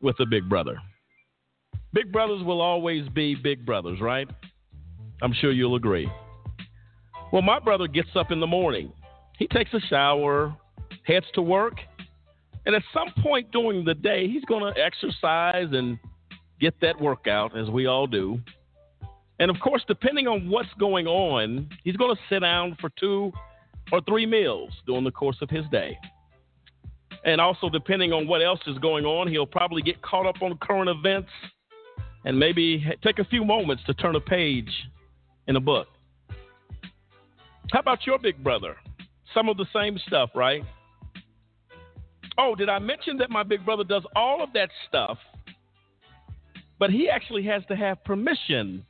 with 0.00 0.18
a 0.20 0.26
big 0.26 0.48
brother. 0.48 0.78
Big 1.92 2.12
brothers 2.12 2.42
will 2.42 2.60
always 2.60 3.08
be 3.08 3.34
big 3.34 3.64
brothers, 3.64 4.00
right? 4.00 4.28
I'm 5.22 5.32
sure 5.32 5.52
you'll 5.52 5.76
agree. 5.76 6.10
Well, 7.32 7.42
my 7.42 7.58
brother 7.58 7.86
gets 7.86 8.10
up 8.14 8.30
in 8.30 8.40
the 8.40 8.46
morning. 8.46 8.92
He 9.38 9.46
takes 9.46 9.72
a 9.74 9.80
shower, 9.80 10.54
heads 11.04 11.26
to 11.34 11.42
work, 11.42 11.74
and 12.66 12.74
at 12.74 12.82
some 12.92 13.08
point 13.22 13.50
during 13.50 13.84
the 13.84 13.94
day, 13.94 14.28
he's 14.28 14.44
going 14.44 14.72
to 14.72 14.80
exercise 14.80 15.68
and 15.72 15.98
get 16.60 16.74
that 16.80 17.00
workout, 17.00 17.56
as 17.56 17.70
we 17.70 17.86
all 17.86 18.06
do. 18.06 18.38
And 19.38 19.50
of 19.50 19.56
course, 19.60 19.82
depending 19.86 20.26
on 20.26 20.50
what's 20.50 20.68
going 20.78 21.06
on, 21.06 21.70
he's 21.84 21.96
going 21.96 22.14
to 22.14 22.20
sit 22.28 22.40
down 22.40 22.76
for 22.80 22.90
two 22.98 23.32
or 23.92 24.00
three 24.02 24.26
meals 24.26 24.70
during 24.86 25.04
the 25.04 25.10
course 25.10 25.36
of 25.40 25.50
his 25.50 25.64
day. 25.70 25.98
And 27.24 27.40
also, 27.40 27.68
depending 27.68 28.12
on 28.12 28.26
what 28.26 28.42
else 28.42 28.60
is 28.66 28.78
going 28.78 29.04
on, 29.04 29.28
he'll 29.28 29.46
probably 29.46 29.82
get 29.82 30.00
caught 30.02 30.26
up 30.26 30.40
on 30.42 30.56
current 30.58 30.88
events 30.88 31.30
and 32.24 32.38
maybe 32.38 32.84
take 33.02 33.18
a 33.18 33.24
few 33.24 33.44
moments 33.44 33.82
to 33.86 33.94
turn 33.94 34.16
a 34.16 34.20
page 34.20 34.70
in 35.46 35.56
a 35.56 35.60
book. 35.60 35.88
How 37.72 37.80
about 37.80 38.06
your 38.06 38.18
big 38.18 38.42
brother? 38.42 38.76
Some 39.34 39.48
of 39.48 39.56
the 39.56 39.66
same 39.74 39.98
stuff, 40.06 40.30
right? 40.34 40.62
Oh, 42.38 42.54
did 42.54 42.68
I 42.68 42.78
mention 42.78 43.18
that 43.18 43.30
my 43.30 43.42
big 43.42 43.64
brother 43.64 43.84
does 43.84 44.04
all 44.14 44.42
of 44.42 44.52
that 44.54 44.70
stuff, 44.88 45.18
but 46.78 46.90
he 46.90 47.08
actually 47.08 47.42
has 47.44 47.62
to 47.66 47.76
have 47.76 48.02
permission 48.04 48.84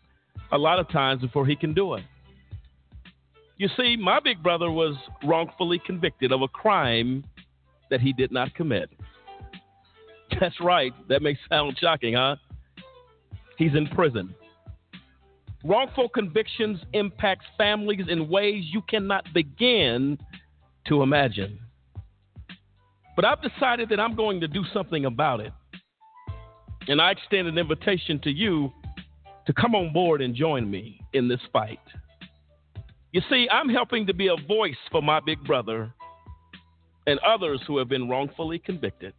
a 0.53 0.59
lot 0.59 0.79
of 0.79 0.89
times 0.91 1.23
before 1.23 1.47
he 1.47 1.57
can 1.57 1.73
do 1.75 1.95
it? 1.95 2.05
You 3.59 3.69
see, 3.77 3.97
my 3.97 4.21
big 4.21 4.41
brother 4.41 4.71
was 4.71 4.95
wrongfully 5.25 5.81
convicted 5.85 6.31
of 6.31 6.43
a 6.43 6.49
crime 6.49 7.25
that 7.91 8.01
he 8.01 8.13
did 8.13 8.31
not 8.31 8.55
commit. 8.55 8.89
That's 10.41 10.61
right. 10.61 10.93
That 11.09 11.23
may 11.23 11.37
sound 11.49 11.77
shocking, 11.81 12.15
huh? 12.15 12.37
He's 13.57 13.75
in 13.75 13.89
prison. 13.89 14.33
Wrongful 15.65 16.09
convictions 16.11 16.79
impact 16.93 17.43
families 17.57 18.07
in 18.09 18.29
ways 18.29 18.65
you 18.73 18.81
cannot 18.83 19.25
begin 19.35 20.19
to 20.87 21.03
imagine. 21.03 21.59
But 23.17 23.25
I've 23.25 23.43
decided 23.43 23.89
that 23.89 23.99
I'm 23.99 24.15
going 24.15 24.41
to 24.41 24.47
do 24.47 24.63
something 24.73 25.07
about 25.07 25.41
it. 25.41 25.53
And 26.87 27.03
I 27.03 27.11
extend 27.11 27.49
an 27.49 27.59
invitation 27.59 28.21
to 28.21 28.31
you 28.31 28.73
to 29.47 29.53
come 29.53 29.75
on 29.75 29.93
board 29.93 30.23
and 30.23 30.33
join 30.33 30.71
me 30.71 31.01
in 31.13 31.27
this 31.27 31.41
fight. 31.53 31.81
You 33.19 33.25
see, 33.29 33.49
I'm 33.51 33.69
helping 33.69 34.07
to 34.07 34.15
be 34.15 34.29
a 34.29 34.37
voice 34.47 34.77
for 34.93 35.03
my 35.03 35.19
big 35.19 35.43
brother 35.43 35.93
and 37.05 37.19
others 37.19 37.61
who 37.67 37.77
have 37.79 37.89
been 37.89 38.09
wrongfully 38.09 38.61
convicted. 38.61 39.13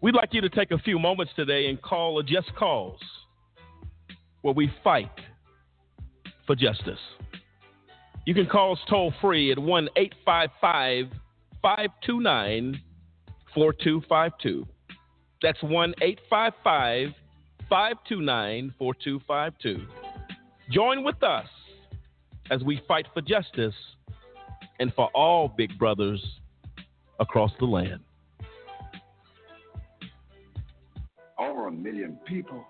We'd 0.00 0.16
like 0.16 0.34
you 0.34 0.40
to 0.40 0.48
take 0.48 0.72
a 0.72 0.78
few 0.78 0.98
moments 0.98 1.32
today 1.36 1.68
and 1.68 1.80
call 1.80 2.18
a 2.18 2.24
Just 2.24 2.52
Cause 2.56 2.98
where 4.40 4.52
we 4.52 4.72
fight 4.82 5.12
for 6.48 6.56
justice. 6.56 6.98
You 8.26 8.34
can 8.34 8.46
call 8.46 8.72
us 8.72 8.80
toll 8.88 9.14
free 9.20 9.52
at 9.52 9.58
1 9.60 9.88
855 9.94 11.16
529 11.62 12.80
4252. 13.54 14.66
That's 15.42 15.62
1 15.62 15.94
855 16.02 17.10
529 17.68 18.74
4252. 18.80 19.86
Join 20.72 21.04
with 21.04 21.22
us 21.22 21.46
as 22.50 22.62
we 22.62 22.82
fight 22.86 23.06
for 23.14 23.22
justice 23.22 23.74
and 24.80 24.92
for 24.94 25.08
all 25.14 25.48
big 25.48 25.78
brothers 25.78 26.22
across 27.20 27.52
the 27.60 27.64
land. 27.64 28.00
Over 31.38 31.68
a 31.68 31.72
million 31.72 32.18
people 32.26 32.64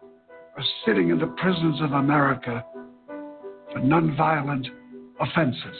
are 0.56 0.64
sitting 0.84 1.10
in 1.10 1.18
the 1.18 1.26
prisons 1.38 1.80
of 1.80 1.92
America 1.92 2.64
for 3.72 3.80
nonviolent 3.80 4.66
offenses. 5.20 5.76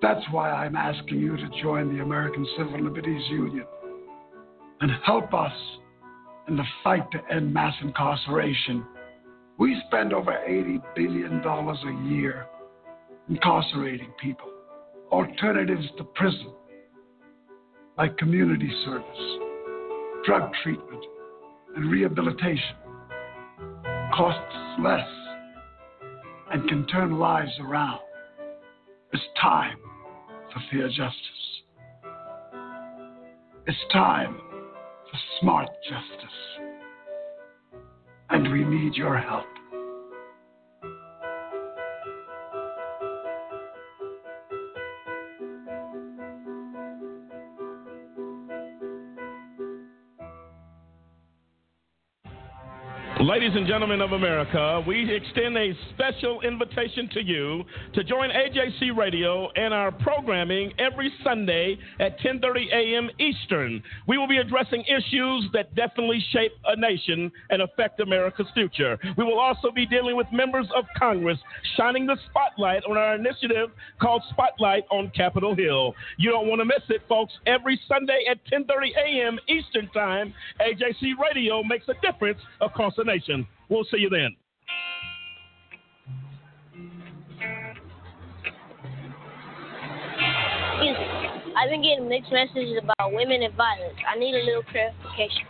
That's 0.00 0.24
why 0.30 0.50
I'm 0.50 0.76
asking 0.76 1.18
you 1.18 1.36
to 1.36 1.48
join 1.62 1.96
the 1.96 2.02
American 2.02 2.46
Civil 2.56 2.82
Liberties 2.82 3.22
Union 3.30 3.66
and 4.80 4.90
help 5.04 5.32
us 5.32 5.52
in 6.48 6.56
the 6.56 6.64
fight 6.82 7.08
to 7.12 7.20
end 7.32 7.54
mass 7.54 7.74
incarceration. 7.82 8.84
We 9.58 9.80
spend 9.86 10.12
over 10.12 10.32
$80 10.32 10.82
billion 10.96 11.40
a 11.44 12.08
year 12.12 12.46
incarcerating 13.28 14.12
people. 14.20 14.48
Alternatives 15.10 15.86
to 15.98 16.04
prison, 16.04 16.52
like 17.98 18.16
community 18.16 18.70
service, 18.84 19.38
drug 20.24 20.50
treatment, 20.62 21.04
and 21.76 21.90
rehabilitation, 21.90 22.76
costs 24.14 24.56
less 24.80 25.08
and 26.52 26.68
can 26.68 26.86
turn 26.86 27.18
lives 27.18 27.52
around. 27.60 28.00
It's 29.12 29.22
time 29.40 29.76
for 30.52 30.60
fair 30.70 30.88
justice. 30.88 31.42
It's 33.66 33.78
time 33.92 34.36
for 35.10 35.18
smart 35.40 35.68
justice. 35.84 36.36
And 38.30 38.50
we 38.50 38.64
need 38.64 38.94
your 38.94 39.18
help. 39.18 39.51
Ladies 53.32 53.52
and 53.54 53.66
gentlemen 53.66 54.02
of 54.02 54.12
America, 54.12 54.84
we 54.86 55.10
extend 55.10 55.56
a 55.56 55.72
special 55.94 56.42
invitation 56.42 57.08
to 57.14 57.24
you 57.24 57.64
to 57.94 58.04
join 58.04 58.28
AJC 58.28 58.94
Radio 58.94 59.48
and 59.56 59.72
our 59.72 59.90
programming 59.90 60.74
every 60.78 61.10
Sunday 61.24 61.78
at 61.98 62.20
10:30 62.20 62.70
a.m. 62.70 63.08
Eastern. 63.18 63.82
We 64.06 64.18
will 64.18 64.28
be 64.28 64.36
addressing 64.36 64.84
issues 64.84 65.48
that 65.54 65.74
definitely 65.74 66.22
shape 66.30 66.52
a 66.66 66.76
nation 66.76 67.32
and 67.48 67.62
affect 67.62 68.00
America's 68.00 68.48
future. 68.52 68.98
We 69.16 69.24
will 69.24 69.38
also 69.38 69.70
be 69.70 69.86
dealing 69.86 70.14
with 70.14 70.26
members 70.30 70.66
of 70.76 70.84
Congress, 70.98 71.38
shining 71.78 72.04
the 72.04 72.18
spotlight 72.28 72.82
on 72.84 72.98
our 72.98 73.14
initiative 73.14 73.70
called 73.98 74.22
Spotlight 74.28 74.84
on 74.90 75.10
Capitol 75.16 75.54
Hill. 75.54 75.94
You 76.18 76.32
don't 76.32 76.48
want 76.48 76.60
to 76.60 76.66
miss 76.66 76.84
it, 76.90 77.00
folks. 77.08 77.32
Every 77.46 77.80
Sunday 77.88 78.26
at 78.30 78.44
10:30 78.52 78.94
a.m. 79.06 79.38
Eastern 79.48 79.88
Time, 79.88 80.34
AJC 80.60 81.14
Radio 81.16 81.62
makes 81.62 81.88
a 81.88 81.94
difference 82.02 82.38
across 82.60 82.94
the 82.94 83.04
nation. 83.04 83.21
We'll 83.68 83.84
see 83.84 83.98
you 83.98 84.08
then. 84.10 84.36
Excuse. 90.74 90.96
I've 91.56 91.70
been 91.70 91.82
getting 91.82 92.08
mixed 92.08 92.32
messages 92.32 92.78
about 92.82 93.12
women 93.12 93.42
and 93.42 93.54
violence. 93.54 93.98
I 94.08 94.18
need 94.18 94.34
a 94.34 94.44
little 94.44 94.62
clarification. 94.64 95.46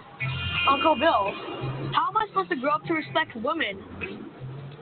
Uncle 0.68 0.94
Bill, 0.96 1.32
how 1.94 2.08
am 2.10 2.16
I 2.16 2.26
supposed 2.28 2.50
to 2.50 2.56
grow 2.56 2.72
up 2.72 2.84
to 2.84 2.92
respect 2.92 3.34
women 3.36 3.78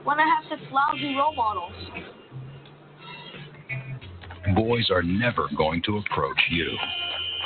when 0.05 0.19
I 0.19 0.25
have 0.25 0.45
such 0.51 0.61
lousy 0.73 1.15
role 1.15 1.35
models? 1.35 1.73
Boys 4.55 4.91
are 4.91 5.03
never 5.03 5.49
going 5.57 5.83
to 5.87 5.99
approach 5.99 6.41
you. 6.51 6.77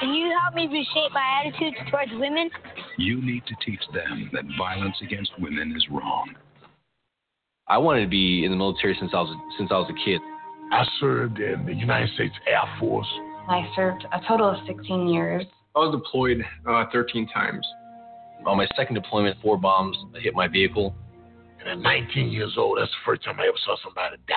Can 0.01 0.13
you 0.13 0.37
help 0.43 0.55
me 0.55 0.67
reshape 0.67 1.13
my 1.13 1.43
attitudes 1.45 1.77
towards 1.91 2.11
women? 2.13 2.51
You 2.99 3.23
need 3.23 3.45
to 3.47 3.55
teach 3.65 3.81
them 3.93 4.31
that 4.33 4.45
violence 4.59 4.97
against 5.03 5.31
women 5.39 5.73
is 5.77 5.87
wrong. 5.91 6.35
I 7.69 7.79
wanted 7.79 8.03
to 8.03 8.09
be 8.09 8.45
in 8.45 8.51
the 8.51 8.57
military 8.57 8.97
since 8.99 9.13
I 9.15 9.21
was 9.21 9.37
since 9.57 9.71
I 9.71 9.79
was 9.79 9.91
a 9.91 10.05
kid. 10.05 10.21
I 10.73 10.85
served 11.01 11.39
in 11.39 11.65
the 11.65 11.75
United 11.75 12.11
States 12.15 12.35
Air 12.47 12.63
Force. 12.81 13.07
I 13.49 13.63
served 13.77 14.05
a 14.13 14.21
total 14.27 14.51
of 14.51 14.57
16 14.67 15.09
years. 15.09 15.45
I 15.75 15.79
was 15.79 15.95
deployed 15.95 16.45
uh, 16.69 16.85
13 16.93 17.29
times. 17.29 17.67
On 18.47 18.57
my 18.57 18.67
second 18.77 18.95
deployment, 18.95 19.37
four 19.41 19.57
bombs 19.57 19.97
hit 20.21 20.35
my 20.35 20.49
vehicle. 20.49 20.95
And 21.61 21.69
at 21.69 21.79
19 21.79 22.31
years 22.31 22.55
old, 22.59 22.79
that's 22.79 22.91
the 22.91 22.97
first 23.07 23.25
time 23.25 23.41
I 23.41 23.45
ever 23.45 23.57
saw 23.65 23.77
somebody 23.83 24.17
die. 24.29 24.35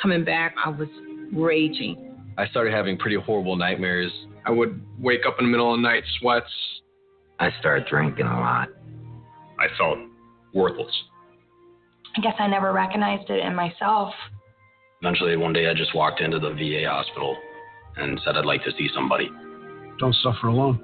Coming 0.00 0.24
back, 0.24 0.54
I 0.64 0.70
was 0.70 0.88
raging. 1.32 2.16
I 2.36 2.46
started 2.48 2.72
having 2.72 2.96
pretty 2.96 3.16
horrible 3.16 3.56
nightmares. 3.56 4.12
I 4.48 4.50
would 4.50 4.80
wake 4.98 5.26
up 5.26 5.36
in 5.38 5.44
the 5.44 5.50
middle 5.50 5.74
of 5.74 5.78
the 5.78 5.82
night, 5.82 6.02
sweats. 6.18 6.50
I 7.38 7.50
started 7.60 7.86
drinking 7.86 8.24
a 8.24 8.40
lot. 8.40 8.68
I 9.60 9.66
felt 9.76 9.98
worthless. 10.54 10.90
I 12.16 12.22
guess 12.22 12.32
I 12.38 12.46
never 12.46 12.72
recognized 12.72 13.28
it 13.28 13.44
in 13.44 13.54
myself. 13.54 14.14
Eventually, 15.02 15.36
one 15.36 15.52
day, 15.52 15.68
I 15.68 15.74
just 15.74 15.94
walked 15.94 16.22
into 16.22 16.38
the 16.38 16.54
VA 16.54 16.88
hospital 16.88 17.36
and 17.98 18.18
said 18.24 18.38
I'd 18.38 18.46
like 18.46 18.64
to 18.64 18.70
see 18.78 18.88
somebody. 18.94 19.30
Don't 19.98 20.14
suffer 20.22 20.46
alone. 20.46 20.80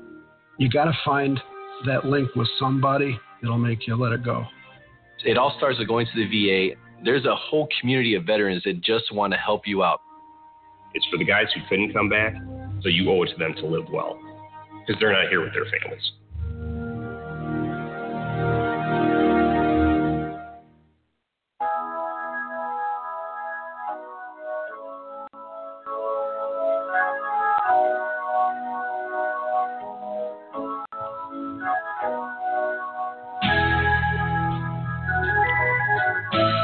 You 0.59 0.69
got 0.69 0.85
to 0.85 0.93
find 1.03 1.41
that 1.87 2.05
link 2.05 2.29
with 2.37 2.49
somebody 2.59 3.19
that'll 3.41 3.57
make 3.57 3.87
you 3.87 3.97
let 3.97 4.13
it 4.13 4.23
go. 4.23 4.45
It 5.25 5.39
all 5.39 5.55
starts 5.57 5.79
with 5.79 5.89
going 5.89 6.07
to 6.07 6.13
the 6.15 6.27
VA. 6.27 6.77
There's 7.03 7.25
a 7.25 7.35
whole 7.35 7.67
community 7.81 8.15
of 8.15 8.25
veterans 8.25 8.63
that 8.67 8.83
just 8.83 9.11
want 9.11 9.33
to 9.33 9.39
help 9.39 9.63
you 9.67 9.83
out. 9.83 10.03
It's 10.93 11.07
for 11.11 11.17
the 11.17 11.25
guys 11.25 11.47
who 11.55 11.63
couldn't 11.71 11.95
come 11.95 12.11
back, 12.11 12.35
so 12.85 12.91
you 12.91 13.11
owe 13.11 13.23
it 13.23 13.31
to 13.31 13.37
them 13.39 13.55
to 13.55 13.67
live 13.67 13.87
well 13.91 14.21
because 14.87 15.01
they're 15.01 15.11
not 15.13 15.29
here 15.31 15.43
with 15.43 15.55
their 15.55 15.65
families. 15.65 16.13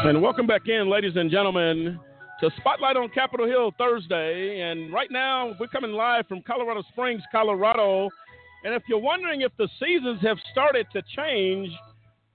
And 0.03 0.21
welcome 0.21 0.47
back 0.47 0.67
in, 0.67 0.91
ladies 0.91 1.13
and 1.15 1.31
gentlemen, 1.31 1.99
to 2.41 2.51
Spotlight 2.57 2.97
on 2.97 3.11
Capitol 3.11 3.47
Hill 3.47 3.71
Thursday. 3.77 4.63
And 4.63 4.91
right 4.91 5.11
now, 5.11 5.53
we're 5.61 5.67
coming 5.67 5.93
live 5.93 6.27
from 6.27 6.41
Colorado 6.47 6.83
Springs, 6.91 7.23
Colorado. 7.31 8.09
And 8.65 8.73
if 8.75 8.83
you're 8.89 8.99
wondering 8.99 9.43
if 9.43 9.53
the 9.59 9.69
seasons 9.79 10.23
have 10.23 10.39
started 10.51 10.87
to 10.95 11.03
change, 11.15 11.71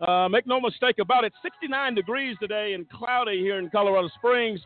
uh, 0.02 0.30
make 0.30 0.46
no 0.46 0.62
mistake 0.62 0.98
about 1.00 1.24
it, 1.24 1.34
69 1.42 1.96
degrees 1.96 2.38
today 2.40 2.74
and 2.74 2.88
cloudy 2.90 3.40
here 3.40 3.58
in 3.58 3.68
Colorado 3.72 4.08
Springs. 4.20 4.60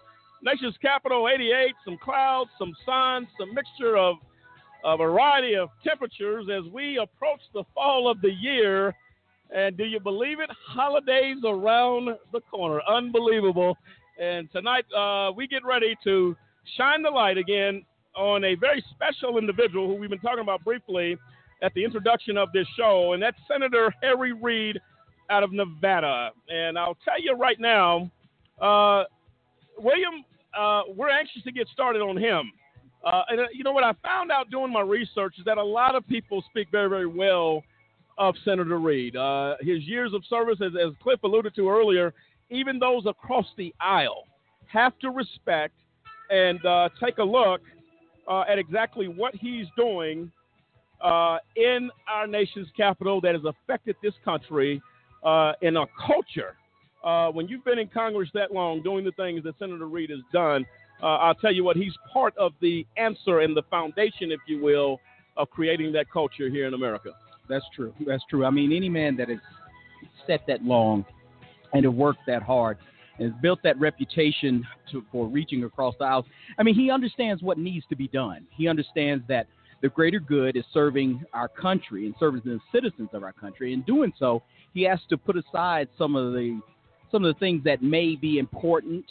Nation's 0.44 0.76
capital, 0.82 1.30
88, 1.34 1.74
some 1.86 1.98
clouds, 2.04 2.50
some 2.60 2.74
sun, 2.86 3.26
some 3.40 3.54
mixture 3.54 3.96
of 3.96 4.18
a 4.84 4.98
variety 4.98 5.56
of 5.56 5.70
temperatures 5.86 6.48
as 6.52 6.70
we 6.72 6.98
approach 6.98 7.42
the 7.54 7.64
fall 7.74 8.12
of 8.12 8.20
the 8.20 8.32
year. 8.32 8.94
And 9.56 9.78
do 9.78 9.86
you 9.86 10.02
believe 10.02 10.42
it? 10.42 10.50
Holidays 10.68 11.38
around 11.46 12.10
the 12.34 12.42
corner. 12.42 12.82
Unbelievable. 12.90 13.78
And 14.20 14.52
tonight 14.52 14.84
uh, 14.94 15.32
we 15.32 15.48
get 15.48 15.64
ready 15.64 15.96
to 16.04 16.36
shine 16.78 17.02
the 17.02 17.10
light 17.10 17.38
again 17.38 17.86
on 18.18 18.44
a 18.44 18.56
very 18.56 18.84
special 18.92 19.38
individual 19.38 19.88
who 19.88 19.96
we've 19.96 20.10
been 20.10 20.20
talking 20.20 20.42
about 20.42 20.62
briefly 20.66 21.18
at 21.64 21.74
the 21.74 21.86
introduction 21.86 22.38
of 22.38 22.52
this 22.52 22.68
show, 22.78 23.14
and 23.14 23.24
that's 23.24 23.38
Senator 23.50 23.94
Harry 24.02 24.34
Reid 24.34 24.80
out 25.30 25.44
of 25.44 25.54
Nevada. 25.54 26.32
And 26.50 26.78
I'll 26.78 26.98
tell 27.06 27.22
you 27.22 27.34
right 27.34 27.60
now, 27.60 28.12
uh, 28.62 29.06
William, 29.78 30.26
uh, 30.58 30.82
we're 30.94 31.10
anxious 31.10 31.44
to 31.44 31.52
get 31.52 31.68
started 31.70 32.02
on 32.02 32.18
him. 32.18 32.52
Uh, 33.06 33.22
and 33.30 33.40
uh, 33.40 33.44
you 33.54 33.64
know 33.64 33.72
what 33.72 33.86
I 33.86 33.94
found 34.04 34.32
out 34.32 34.52
doing 34.52 34.74
my 34.74 34.82
research 34.82 35.36
is 35.40 35.46
that 35.46 35.58
a 35.58 35.64
lot 35.64 35.96
of 35.96 36.06
people 36.08 36.44
speak 36.50 36.68
very, 36.72 36.90
very 36.90 37.08
well 37.08 37.64
of 38.18 38.36
Senator 38.44 38.80
Reid. 38.80 39.16
Uh, 39.16 39.56
his 39.62 39.84
years 39.84 40.14
of 40.14 40.24
service, 40.30 40.60
as, 40.62 40.74
as 40.76 40.92
Cliff 41.02 41.24
alluded 41.24 41.56
to 41.56 41.70
earlier, 41.70 42.14
even 42.50 42.80
those 42.80 43.06
across 43.06 43.46
the 43.58 43.74
aisle 43.80 44.24
have 44.68 44.98
to 45.00 45.10
respect 45.10 45.74
and 46.30 46.64
uh, 46.66 46.90
take 47.04 47.18
a 47.18 47.24
look 47.24 47.62
uh, 48.28 48.42
at 48.42 48.60
exactly 48.60 49.08
what 49.08 49.34
he's 49.36 49.66
doing 49.76 50.32
uh, 51.02 51.38
in 51.56 51.90
our 52.08 52.28
nation's 52.28 52.68
capital 52.76 53.20
that 53.22 53.34
has 53.34 53.44
affected 53.46 53.96
this 54.04 54.14
country 54.24 54.82
uh, 55.24 55.54
in 55.62 55.78
a 55.78 55.86
culture. 56.06 56.56
Uh, 57.04 57.30
when 57.30 57.48
you've 57.48 57.64
been 57.64 57.80
in 57.80 57.88
Congress 57.88 58.30
that 58.34 58.52
long 58.52 58.84
doing 58.84 59.06
the 59.06 59.12
things 59.14 59.44
that 59.44 59.56
Senator 59.58 59.88
Reid 59.88 60.10
has 60.10 60.20
done, 60.34 60.66
uh, 61.02 61.16
I'll 61.18 61.36
tell 61.36 61.54
you 61.54 61.64
what, 61.64 61.78
he's 61.78 61.94
part 62.12 62.38
of 62.38 62.52
the 62.62 62.86
answer 62.98 63.40
and 63.40 63.56
the 63.56 63.64
foundation, 63.70 64.32
if 64.32 64.42
you 64.48 64.62
will, 64.62 65.00
of 65.38 65.50
creating 65.50 65.94
that 65.94 66.12
culture 66.12 66.50
here 66.50 66.68
in 66.68 66.74
America. 66.74 67.12
That's 67.48 67.66
true. 67.74 67.94
That's 68.06 68.24
true. 68.30 68.46
I 68.46 68.50
mean, 68.50 68.74
any 68.74 68.90
man 68.90 69.16
that 69.18 69.30
has 69.30 69.40
set 70.28 70.42
that 70.48 70.64
long 70.64 71.06
and 71.74 71.84
have 71.84 71.94
worked 71.94 72.26
that 72.28 72.44
hard 72.44 72.78
and 73.20 73.32
has 73.32 73.42
built 73.42 73.60
that 73.64 73.80
reputation 73.80 74.66
to, 74.92 75.04
for 75.12 75.28
reaching 75.28 75.64
across 75.64 75.96
the 76.00 76.06
aisles. 76.06 76.26
I 76.58 76.64
mean, 76.64 76.76
he 76.76 76.90
understands 76.90 77.42
what 77.42 77.58
needs 77.58 77.86
to 77.90 77.96
be 77.96 78.08
done. 78.08 78.48
He 78.52 78.68
understands 78.68 79.24
that 79.28 79.48
the 79.82 79.90
greater 79.90 80.20
good 80.20 80.58
is 80.58 80.66
serving 80.74 81.24
our 81.34 81.48
country 81.48 82.06
and 82.06 82.16
serving 82.20 82.42
the 82.44 82.60
citizens 82.74 83.10
of 83.14 83.24
our 83.24 83.34
country. 83.34 83.74
In 83.74 83.82
doing 83.84 84.14
so, 84.18 84.42
he 84.74 84.84
has 84.84 85.00
to 85.10 85.18
put 85.18 85.38
aside 85.38 85.88
some 85.98 86.16
of 86.16 86.34
the 86.34 86.60
some 87.12 87.26
of 87.26 87.34
the 87.34 87.40
things 87.40 87.64
that 87.64 87.82
may 87.82 88.16
be 88.16 88.38
important 88.38 89.04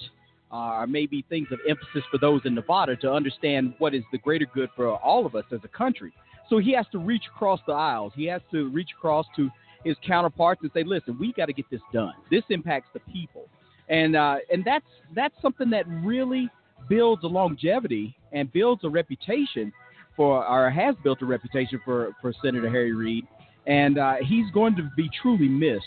uh, 0.52 0.78
or 0.78 0.86
maybe 0.86 1.24
things 1.28 1.48
of 1.50 1.58
emphasis 1.68 2.02
for 2.10 2.18
those 2.18 2.40
in 2.44 2.54
Nevada 2.54 2.94
to 2.96 3.12
understand 3.12 3.74
what 3.78 3.92
is 3.92 4.02
the 4.12 4.18
greater 4.18 4.46
good 4.54 4.70
for 4.76 4.96
all 4.98 5.26
of 5.26 5.34
us 5.34 5.44
as 5.52 5.58
a 5.64 5.68
country. 5.68 6.12
So 6.48 6.58
he 6.58 6.72
has 6.74 6.86
to 6.92 6.98
reach 6.98 7.24
across 7.34 7.60
the 7.66 7.72
aisles. 7.72 8.12
He 8.14 8.24
has 8.26 8.40
to 8.52 8.68
reach 8.70 8.90
across 8.96 9.26
to 9.36 9.50
his 9.84 9.96
counterparts 10.06 10.62
and 10.62 10.70
say, 10.72 10.82
"Listen, 10.84 11.16
we 11.18 11.32
got 11.32 11.46
to 11.46 11.52
get 11.52 11.66
this 11.70 11.80
done. 11.92 12.14
This 12.30 12.42
impacts 12.50 12.88
the 12.92 13.00
people," 13.12 13.48
and 13.88 14.16
uh, 14.16 14.36
and 14.52 14.64
that's 14.64 14.86
that's 15.14 15.34
something 15.40 15.70
that 15.70 15.86
really 15.88 16.48
builds 16.88 17.24
a 17.24 17.26
longevity 17.26 18.16
and 18.32 18.52
builds 18.52 18.84
a 18.84 18.88
reputation 18.88 19.72
for, 20.16 20.44
or 20.46 20.70
has 20.70 20.94
built 21.02 21.22
a 21.22 21.26
reputation 21.26 21.80
for 21.84 22.12
for 22.20 22.32
Senator 22.42 22.68
Harry 22.68 22.92
Reid, 22.92 23.26
and 23.66 23.98
uh, 23.98 24.14
he's 24.20 24.50
going 24.52 24.76
to 24.76 24.90
be 24.96 25.08
truly 25.22 25.48
missed. 25.48 25.84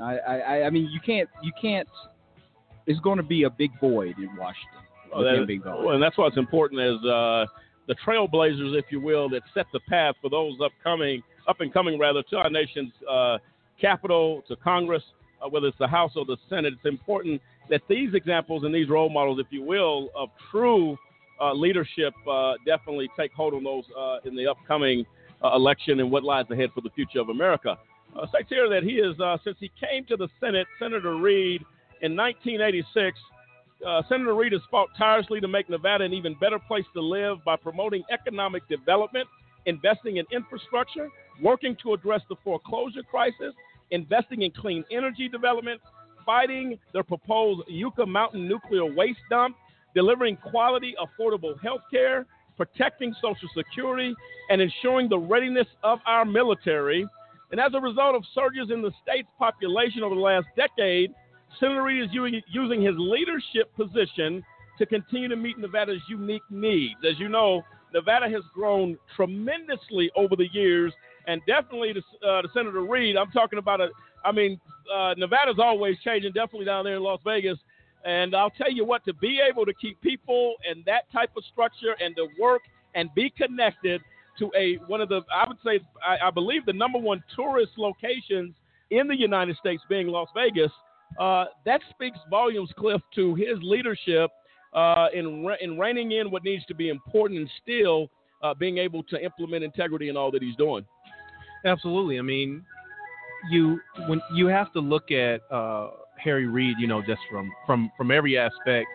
I, 0.00 0.18
I, 0.18 0.62
I 0.64 0.70
mean, 0.70 0.88
you 0.92 1.00
can't 1.04 1.28
you 1.42 1.52
can't. 1.60 1.88
It's 2.86 3.00
going 3.00 3.16
to 3.16 3.24
be 3.24 3.42
a 3.42 3.50
big 3.50 3.70
void 3.80 4.14
in 4.18 4.36
Washington. 4.36 4.76
Well, 5.12 5.24
that, 5.24 5.62
well, 5.64 5.90
and 5.90 6.02
that's 6.02 6.18
what's 6.18 6.36
important 6.36 6.80
is 6.80 6.96
uh, 7.04 7.46
the 7.88 7.94
trailblazers, 8.06 8.78
if 8.78 8.86
you 8.90 9.00
will, 9.00 9.28
that 9.30 9.42
set 9.54 9.66
the 9.72 9.80
path 9.88 10.14
for 10.20 10.28
those 10.28 10.54
upcoming 10.62 11.22
up 11.48 11.60
and 11.60 11.72
coming 11.72 11.98
rather 11.98 12.22
to 12.30 12.36
our 12.36 12.50
nation's 12.50 12.92
uh, 13.10 13.38
capital, 13.80 14.42
to 14.48 14.56
Congress, 14.56 15.02
uh, 15.42 15.48
whether 15.48 15.66
it's 15.66 15.78
the 15.78 15.86
House 15.86 16.12
or 16.16 16.24
the 16.24 16.36
Senate. 16.48 16.74
It's 16.74 16.86
important 16.86 17.40
that 17.70 17.82
these 17.88 18.14
examples 18.14 18.64
and 18.64 18.74
these 18.74 18.88
role 18.88 19.08
models, 19.08 19.38
if 19.40 19.46
you 19.50 19.62
will, 19.62 20.10
of 20.14 20.30
true 20.50 20.96
uh, 21.40 21.52
leadership 21.52 22.14
uh, 22.30 22.54
definitely 22.64 23.08
take 23.18 23.32
hold 23.32 23.54
on 23.54 23.64
those 23.64 23.84
uh, 23.98 24.18
in 24.24 24.34
the 24.34 24.46
upcoming 24.46 25.04
uh, 25.44 25.54
election 25.54 26.00
and 26.00 26.10
what 26.10 26.24
lies 26.24 26.46
ahead 26.50 26.70
for 26.74 26.80
the 26.80 26.90
future 26.90 27.20
of 27.20 27.28
America. 27.28 27.76
Uh, 28.18 28.26
states 28.28 28.48
here 28.48 28.68
that 28.68 28.82
he 28.82 28.92
is, 28.92 29.14
since 29.44 29.56
he 29.60 29.70
came 29.78 30.04
to 30.06 30.16
the 30.16 30.28
Senate, 30.40 30.66
Senator 30.78 31.16
Reid 31.16 31.62
in 32.02 32.16
1986. 32.16 33.18
Senator 34.08 34.34
Reid 34.34 34.52
has 34.52 34.62
fought 34.70 34.88
tirelessly 34.96 35.38
to 35.40 35.48
make 35.48 35.68
Nevada 35.68 36.04
an 36.04 36.14
even 36.14 36.34
better 36.40 36.58
place 36.58 36.86
to 36.94 37.00
live 37.00 37.44
by 37.44 37.56
promoting 37.56 38.02
economic 38.10 38.66
development, 38.68 39.28
investing 39.66 40.16
in 40.16 40.24
infrastructure, 40.32 41.08
working 41.42 41.76
to 41.82 41.92
address 41.92 42.22
the 42.28 42.36
foreclosure 42.42 43.02
crisis, 43.02 43.54
investing 43.90 44.42
in 44.42 44.50
clean 44.50 44.84
energy 44.90 45.28
development, 45.28 45.80
fighting 46.24 46.78
the 46.92 47.02
proposed 47.02 47.62
Yucca 47.68 48.06
Mountain 48.06 48.48
nuclear 48.48 48.84
waste 48.84 49.20
dump, 49.30 49.56
delivering 49.94 50.36
quality, 50.36 50.94
affordable 51.00 51.60
health 51.62 51.82
care, 51.90 52.26
protecting 52.56 53.14
Social 53.20 53.48
Security, 53.54 54.14
and 54.50 54.60
ensuring 54.60 55.08
the 55.08 55.18
readiness 55.18 55.66
of 55.82 55.98
our 56.06 56.24
military. 56.24 57.06
And 57.52 57.60
as 57.60 57.72
a 57.74 57.80
result 57.80 58.16
of 58.16 58.24
surges 58.34 58.70
in 58.72 58.82
the 58.82 58.90
state's 59.02 59.28
population 59.38 60.02
over 60.02 60.14
the 60.14 60.20
last 60.20 60.46
decade, 60.56 61.12
Senator 61.60 61.82
Reid 61.82 62.02
is 62.02 62.42
using 62.48 62.82
his 62.82 62.94
leadership 62.98 63.74
position 63.76 64.42
to 64.78 64.86
continue 64.86 65.28
to 65.28 65.36
meet 65.36 65.58
Nevada's 65.58 66.02
unique 66.08 66.42
needs. 66.50 66.94
As 67.08 67.18
you 67.18 67.28
know, 67.28 67.62
Nevada 67.96 68.28
has 68.28 68.42
grown 68.52 68.98
tremendously 69.16 70.10
over 70.14 70.36
the 70.36 70.48
years, 70.52 70.92
and 71.26 71.40
definitely 71.46 71.94
to, 71.94 72.02
uh, 72.28 72.42
to 72.42 72.48
Senator 72.52 72.82
Reid, 72.82 73.16
I'm 73.16 73.30
talking 73.30 73.58
about 73.58 73.80
a. 73.80 73.88
I 74.22 74.32
mean, 74.32 74.60
uh, 74.94 75.14
Nevada's 75.16 75.58
always 75.58 75.96
changing, 76.04 76.32
definitely 76.32 76.66
down 76.66 76.84
there 76.84 76.96
in 76.96 77.02
Las 77.02 77.20
Vegas. 77.24 77.58
And 78.04 78.36
I'll 78.36 78.50
tell 78.50 78.70
you 78.70 78.84
what, 78.84 79.04
to 79.06 79.14
be 79.14 79.40
able 79.40 79.64
to 79.64 79.72
keep 79.74 80.00
people 80.02 80.54
in 80.70 80.82
that 80.84 81.10
type 81.10 81.30
of 81.36 81.44
structure 81.50 81.96
and 82.00 82.14
to 82.16 82.28
work 82.38 82.62
and 82.94 83.08
be 83.14 83.30
connected 83.30 84.00
to 84.38 84.50
a 84.56 84.76
one 84.86 85.00
of 85.00 85.08
the, 85.08 85.22
I 85.34 85.48
would 85.48 85.56
say, 85.64 85.80
I, 86.06 86.28
I 86.28 86.30
believe 86.30 86.66
the 86.66 86.72
number 86.72 86.98
one 86.98 87.24
tourist 87.34 87.72
locations 87.78 88.54
in 88.90 89.08
the 89.08 89.16
United 89.16 89.56
States 89.56 89.82
being 89.88 90.08
Las 90.08 90.28
Vegas. 90.34 90.70
Uh, 91.18 91.46
that 91.64 91.80
speaks 91.90 92.18
volumes, 92.28 92.70
Cliff, 92.76 93.00
to 93.14 93.34
his 93.34 93.58
leadership 93.62 94.30
uh, 94.76 95.08
in, 95.12 95.48
in 95.60 95.78
reining 95.78 96.12
in 96.12 96.30
what 96.30 96.44
needs 96.44 96.64
to 96.66 96.74
be 96.74 96.90
important 96.90 97.40
and 97.40 97.50
still 97.62 98.10
uh, 98.42 98.54
being 98.54 98.78
able 98.78 99.02
to 99.04 99.22
implement 99.22 99.64
integrity 99.64 100.08
in 100.08 100.16
all 100.16 100.30
that 100.30 100.42
he's 100.42 100.56
doing. 100.56 100.84
Absolutely. 101.64 102.18
I 102.18 102.22
mean, 102.22 102.62
you 103.50 103.80
when 104.08 104.20
you 104.34 104.46
have 104.46 104.72
to 104.74 104.80
look 104.80 105.10
at 105.10 105.40
uh, 105.50 105.90
Harry 106.22 106.46
Reid, 106.46 106.76
you 106.78 106.86
know, 106.86 107.00
just 107.00 107.20
from 107.30 107.50
from 107.64 107.90
from 107.96 108.10
every 108.10 108.38
aspect, 108.38 108.86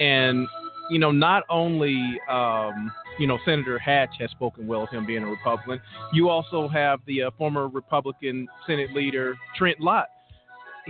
and 0.00 0.46
you 0.90 0.98
know, 0.98 1.10
not 1.10 1.44
only 1.50 2.18
um, 2.30 2.90
you 3.18 3.26
know 3.26 3.38
Senator 3.44 3.78
Hatch 3.78 4.10
has 4.18 4.30
spoken 4.30 4.66
well 4.66 4.84
of 4.84 4.88
him 4.88 5.06
being 5.06 5.22
a 5.22 5.26
Republican. 5.26 5.80
You 6.12 6.30
also 6.30 6.68
have 6.68 7.00
the 7.06 7.24
uh, 7.24 7.30
former 7.36 7.68
Republican 7.68 8.48
Senate 8.66 8.92
leader 8.94 9.36
Trent 9.56 9.78
Lott. 9.80 10.08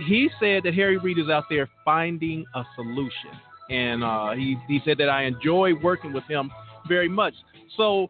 He 0.07 0.29
said 0.39 0.63
that 0.63 0.73
Harry 0.75 0.97
Reid 0.97 1.19
is 1.19 1.29
out 1.29 1.43
there 1.49 1.67
finding 1.83 2.45
a 2.55 2.63
solution 2.75 3.31
and 3.69 4.03
uh, 4.03 4.31
he 4.31 4.57
he 4.67 4.81
said 4.85 4.97
that 4.97 5.09
I 5.09 5.23
enjoy 5.23 5.73
working 5.75 6.13
with 6.13 6.23
him 6.25 6.51
very 6.87 7.09
much. 7.09 7.33
So 7.77 8.09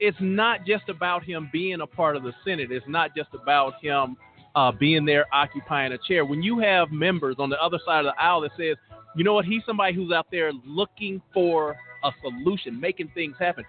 it's 0.00 0.16
not 0.20 0.66
just 0.66 0.88
about 0.88 1.24
him 1.24 1.48
being 1.52 1.80
a 1.80 1.86
part 1.86 2.16
of 2.16 2.22
the 2.22 2.32
Senate. 2.44 2.70
It's 2.72 2.86
not 2.88 3.14
just 3.16 3.30
about 3.34 3.74
him 3.80 4.16
uh, 4.54 4.72
being 4.72 5.04
there 5.04 5.26
occupying 5.32 5.92
a 5.92 5.98
chair. 6.06 6.24
When 6.24 6.42
you 6.42 6.58
have 6.58 6.90
members 6.90 7.36
on 7.38 7.50
the 7.50 7.60
other 7.62 7.78
side 7.86 8.04
of 8.04 8.12
the 8.14 8.22
aisle 8.22 8.42
that 8.42 8.50
says, 8.56 8.76
you 9.16 9.24
know 9.24 9.34
what, 9.34 9.44
he's 9.44 9.62
somebody 9.66 9.94
who's 9.94 10.12
out 10.12 10.26
there 10.30 10.52
looking 10.66 11.22
for 11.32 11.76
a 12.04 12.10
solution, 12.20 12.80
making 12.80 13.10
things 13.14 13.36
happen. 13.38 13.64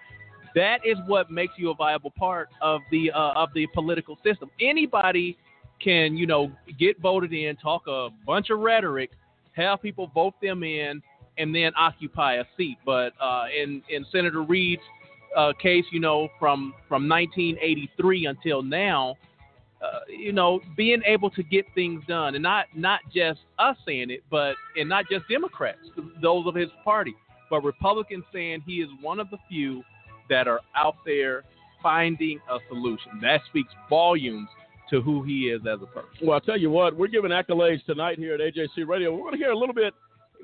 That 0.54 0.78
is 0.84 0.96
what 1.06 1.30
makes 1.30 1.54
you 1.56 1.70
a 1.70 1.74
viable 1.74 2.10
part 2.10 2.48
of 2.60 2.80
the 2.90 3.10
uh, 3.10 3.32
of 3.34 3.50
the 3.54 3.66
political 3.68 4.18
system. 4.24 4.50
Anybody 4.60 5.36
can, 5.82 6.16
you 6.16 6.26
know, 6.26 6.52
get 6.78 7.00
voted 7.00 7.32
in, 7.32 7.56
talk 7.56 7.86
a 7.86 8.08
bunch 8.26 8.50
of 8.50 8.60
rhetoric, 8.60 9.10
have 9.52 9.82
people 9.82 10.10
vote 10.14 10.34
them 10.40 10.62
in, 10.62 11.02
and 11.38 11.54
then 11.54 11.72
occupy 11.76 12.34
a 12.34 12.44
seat. 12.56 12.78
But 12.84 13.12
uh, 13.20 13.46
in 13.56 13.82
in 13.88 14.04
Senator 14.10 14.42
Reid's 14.42 14.82
uh, 15.36 15.52
case, 15.60 15.84
you 15.92 16.00
know, 16.00 16.28
from 16.38 16.74
from 16.88 17.08
1983 17.08 18.26
until 18.26 18.62
now, 18.62 19.16
uh, 19.82 20.00
you 20.08 20.32
know, 20.32 20.60
being 20.76 21.02
able 21.06 21.30
to 21.30 21.42
get 21.42 21.66
things 21.74 22.02
done, 22.06 22.34
and 22.34 22.42
not 22.42 22.66
not 22.74 23.00
just 23.14 23.40
us 23.58 23.76
saying 23.86 24.10
it, 24.10 24.22
but 24.30 24.54
and 24.76 24.88
not 24.88 25.04
just 25.10 25.28
Democrats, 25.28 25.78
those 26.22 26.46
of 26.46 26.54
his 26.54 26.70
party, 26.82 27.14
but 27.50 27.62
Republicans 27.62 28.24
saying 28.32 28.62
he 28.66 28.74
is 28.76 28.88
one 29.00 29.20
of 29.20 29.28
the 29.30 29.38
few 29.48 29.82
that 30.30 30.48
are 30.48 30.60
out 30.74 30.96
there 31.04 31.44
finding 31.82 32.40
a 32.50 32.58
solution. 32.68 33.12
That 33.20 33.40
speaks 33.50 33.72
volumes 33.90 34.48
to 34.90 35.00
who 35.00 35.22
he 35.22 35.48
is 35.48 35.60
as 35.62 35.80
a 35.82 35.86
person. 35.86 36.10
Well, 36.22 36.32
I'll 36.32 36.40
tell 36.40 36.58
you 36.58 36.70
what, 36.70 36.96
we're 36.96 37.08
giving 37.08 37.30
accolades 37.30 37.84
tonight 37.84 38.18
here 38.18 38.34
at 38.34 38.40
AJC 38.40 38.86
Radio. 38.86 39.12
We're 39.12 39.22
going 39.22 39.32
to 39.32 39.38
hear 39.38 39.50
a 39.50 39.58
little 39.58 39.74
bit. 39.74 39.94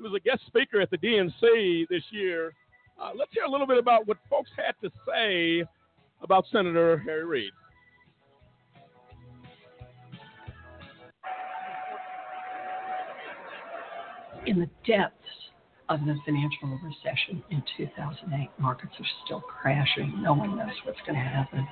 He 0.01 0.09
was 0.09 0.19
a 0.19 0.27
guest 0.27 0.41
speaker 0.47 0.81
at 0.81 0.89
the 0.89 0.97
DNC 0.97 1.87
this 1.89 2.01
year. 2.09 2.55
Uh, 2.99 3.11
let's 3.15 3.31
hear 3.33 3.43
a 3.43 3.49
little 3.49 3.67
bit 3.67 3.77
about 3.77 4.07
what 4.07 4.17
folks 4.31 4.49
had 4.57 4.73
to 4.81 4.91
say 5.07 5.63
about 6.23 6.45
Senator 6.51 6.97
Harry 6.97 7.23
Reid. 7.23 7.51
In 14.47 14.59
the 14.59 14.69
depths 14.87 15.13
of 15.89 15.99
the 15.99 16.17
financial 16.25 16.79
recession 16.83 17.43
in 17.51 17.61
2008, 17.77 18.49
markets 18.57 18.93
are 18.99 19.05
still 19.25 19.41
crashing. 19.41 20.19
No 20.23 20.33
one 20.33 20.57
knows 20.57 20.69
what's 20.83 20.99
going 21.05 21.13
to 21.13 21.21
happen. 21.23 21.67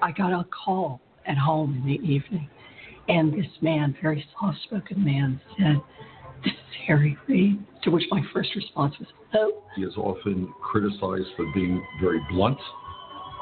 I 0.00 0.12
got 0.12 0.32
a 0.32 0.46
call 0.64 1.00
at 1.26 1.36
home 1.36 1.82
in 1.82 1.84
the 1.84 2.00
evening, 2.08 2.48
and 3.08 3.32
this 3.32 3.50
man, 3.60 3.96
very 4.00 4.24
soft 4.38 4.58
spoken 4.62 5.04
man, 5.04 5.40
said, 5.58 5.82
Harry 6.86 7.16
Reid. 7.28 7.58
To 7.82 7.90
which 7.90 8.04
my 8.10 8.22
first 8.32 8.54
response 8.54 8.94
was, 8.98 9.08
Oh. 9.34 9.62
He 9.76 9.82
is 9.82 9.94
often 9.96 10.52
criticized 10.62 11.28
for 11.36 11.46
being 11.52 11.84
very 12.00 12.20
blunt. 12.30 12.58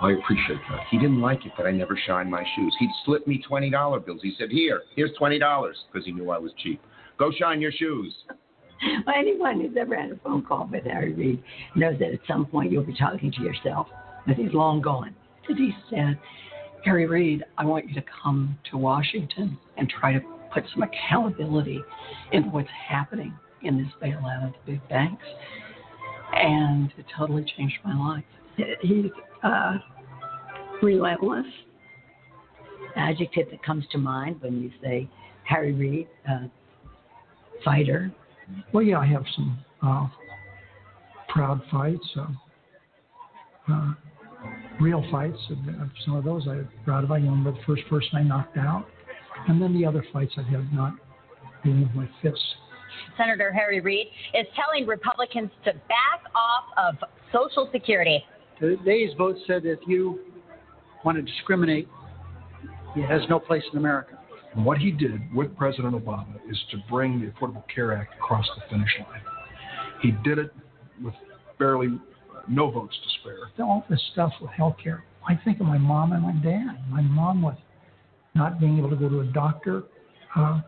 I 0.01 0.13
appreciate 0.13 0.59
that. 0.71 0.81
He 0.91 0.99
didn't 0.99 1.21
like 1.21 1.47
it 1.47 1.53
that 1.57 1.67
I 1.67 1.71
never 1.71 1.99
shined 2.07 2.31
my 2.31 2.45
shoes. 2.57 2.75
He'd 2.81 2.91
slip 3.05 3.27
me 3.27 3.43
$20 3.49 4.05
bills. 4.05 4.21
He 4.23 4.35
said, 4.39 4.51
Here, 4.51 4.83
here's 4.97 5.13
$20 5.21 5.39
because 5.93 6.05
he 6.05 6.13
knew 6.13 6.31
I 6.31 6.39
was 6.39 6.51
cheap. 6.63 6.81
Go 7.19 7.31
shine 7.39 7.61
your 7.61 7.73
shoes. 7.73 8.15
Well, 9.07 9.15
anyone 9.17 9.61
who's 9.61 9.77
ever 9.79 9.95
had 9.95 10.11
a 10.11 10.17
phone 10.25 10.45
call 10.45 10.69
with 10.69 10.83
Harry 10.83 11.13
Reid 11.13 11.41
knows 11.77 12.01
that 12.01 12.13
at 12.13 12.19
some 12.27 12.47
point 12.47 12.73
you'll 12.73 12.83
be 12.83 12.97
talking 12.97 13.31
to 13.31 13.41
yourself, 13.41 13.87
but 14.27 14.35
he's 14.35 14.53
long 14.53 14.81
gone. 14.81 15.15
And 15.49 15.57
he 15.57 15.73
said, 15.89 16.19
Harry 16.85 17.07
Reid, 17.07 17.45
I 17.59 17.65
want 17.65 17.89
you 17.89 17.95
to 17.95 18.03
come 18.23 18.59
to 18.73 18.77
Washington 18.77 19.57
and 19.77 19.89
try 19.89 20.15
to 20.15 20.21
put 20.53 20.65
some 20.73 20.83
accountability 20.83 21.81
into 22.33 22.49
what's 22.51 22.69
happening 22.89 23.35
in 23.63 23.79
this 23.79 23.93
bailout 24.03 24.47
of 24.47 24.53
the 24.53 24.73
big 24.73 24.89
banks. 24.89 25.25
And 26.35 26.93
it 26.97 27.07
totally 27.17 27.45
changed 27.57 27.77
my 27.85 27.97
life. 27.97 28.25
He's 28.81 29.11
uh, 29.43 29.79
relentless. 30.83 31.47
Adjective 32.97 33.49
that 33.51 33.63
comes 33.63 33.85
to 33.93 33.99
mind 33.99 34.41
when 34.41 34.63
you 34.63 34.71
say 34.83 35.09
Harry 35.45 35.73
Reid, 35.73 36.09
uh, 36.29 36.47
fighter. 37.65 38.13
Well, 38.73 38.83
yeah, 38.83 38.99
I 38.99 39.07
have 39.07 39.25
some 39.35 39.59
uh, 39.83 40.09
proud 41.29 41.63
fights, 41.71 42.07
uh, 42.17 42.27
uh, 43.73 43.95
real 44.81 45.05
fights. 45.11 45.39
Some 46.05 46.17
of 46.17 46.25
those 46.25 46.47
I'm 46.49 46.69
proud 46.85 47.05
of. 47.05 47.11
I 47.11 47.17
remember 47.17 47.53
the 47.53 47.63
first 47.67 47.83
person 47.89 48.11
I 48.15 48.23
knocked 48.23 48.59
out, 48.59 48.87
and 49.49 49.61
then 49.61 49.73
the 49.73 49.85
other 49.85 50.05
fights 50.13 50.33
I 50.37 50.43
have 50.51 50.73
not 50.73 50.95
been 51.65 51.83
with 51.83 51.95
my 51.95 52.09
fists. 52.21 52.55
Senator 53.17 53.53
Harry 53.53 53.81
Reid 53.81 54.07
is 54.35 54.47
telling 54.55 54.87
Republicans 54.87 55.51
to 55.65 55.73
back 55.73 56.23
off 56.35 56.65
of 56.77 57.09
Social 57.33 57.69
Security. 57.73 58.23
Today's 58.59 59.11
vote 59.17 59.37
said 59.47 59.65
if 59.65 59.81
you 59.87 60.21
want 61.05 61.17
to 61.17 61.23
discriminate, 61.23 61.89
it 62.97 63.07
has 63.07 63.23
no 63.29 63.39
place 63.39 63.63
in 63.73 63.79
America. 63.79 64.19
And 64.55 64.65
what 64.65 64.79
he 64.79 64.91
did 64.91 65.21
with 65.35 65.57
President 65.57 65.95
Obama 65.95 66.37
is 66.51 66.59
to 66.71 66.79
bring 66.91 67.21
the 67.21 67.29
Affordable 67.29 67.65
Care 67.75 67.95
Act 67.97 68.15
across 68.17 68.47
the 68.55 68.63
finish 68.71 68.91
line. 68.99 69.23
He 70.03 70.11
did 70.25 70.39
it 70.39 70.53
with 71.03 71.15
barely 71.59 71.89
uh, 71.89 72.41
no 72.49 72.71
votes 72.71 72.95
to 73.03 73.21
spare. 73.21 73.65
All 73.65 73.85
this 73.89 74.03
stuff 74.13 74.33
with 74.41 74.51
health 74.51 74.77
care. 74.83 75.05
I 75.27 75.41
think 75.45 75.61
of 75.61 75.67
my 75.67 75.79
mom 75.79 76.13
and 76.13 76.23
my 76.23 76.33
dad. 76.33 76.79
My 76.91 77.01
mom 77.01 77.43
with 77.43 77.57
not 78.35 78.61
being 78.61 78.79
able 78.79 78.91
to 78.91 78.97
go 78.97 79.09
to 79.09 79.21
a 79.21 79.27
doctor. 79.27 79.85
Uh, 80.35 80.61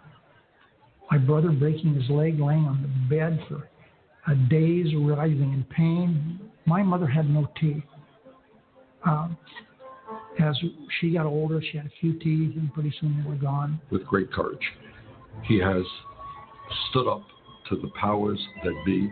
my 1.11 1.19
brother 1.19 1.51
breaking 1.51 1.95
his 1.95 2.09
leg, 2.11 2.41
laying 2.41 2.65
on 2.65 2.83
the 2.83 3.15
bed 3.15 3.39
for 3.49 3.69
uh, 4.27 4.35
days, 4.49 4.95
writhing 4.97 5.53
in 5.53 5.67
pain. 5.71 6.41
My 6.67 6.83
mother 6.83 7.07
had 7.07 7.29
no 7.29 7.49
teeth. 7.61 7.83
Um, 9.05 9.37
as 10.41 10.57
she 11.01 11.13
got 11.13 11.27
older, 11.27 11.63
she 11.63 11.77
had 11.77 11.87
a 11.87 11.93
few 12.01 12.15
teeth, 12.19 12.57
and 12.57 12.73
pretty 12.73 12.93
soon 13.01 13.23
they 13.23 13.29
were 13.29 13.37
gone. 13.37 13.81
With 13.91 14.05
great 14.07 14.33
courage, 14.33 14.73
he 15.45 15.59
has 15.59 15.85
stood 16.91 17.09
up 17.09 17.23
to 17.69 17.77
the 17.77 17.89
powers 18.01 18.41
that 18.63 18.75
be 18.85 19.11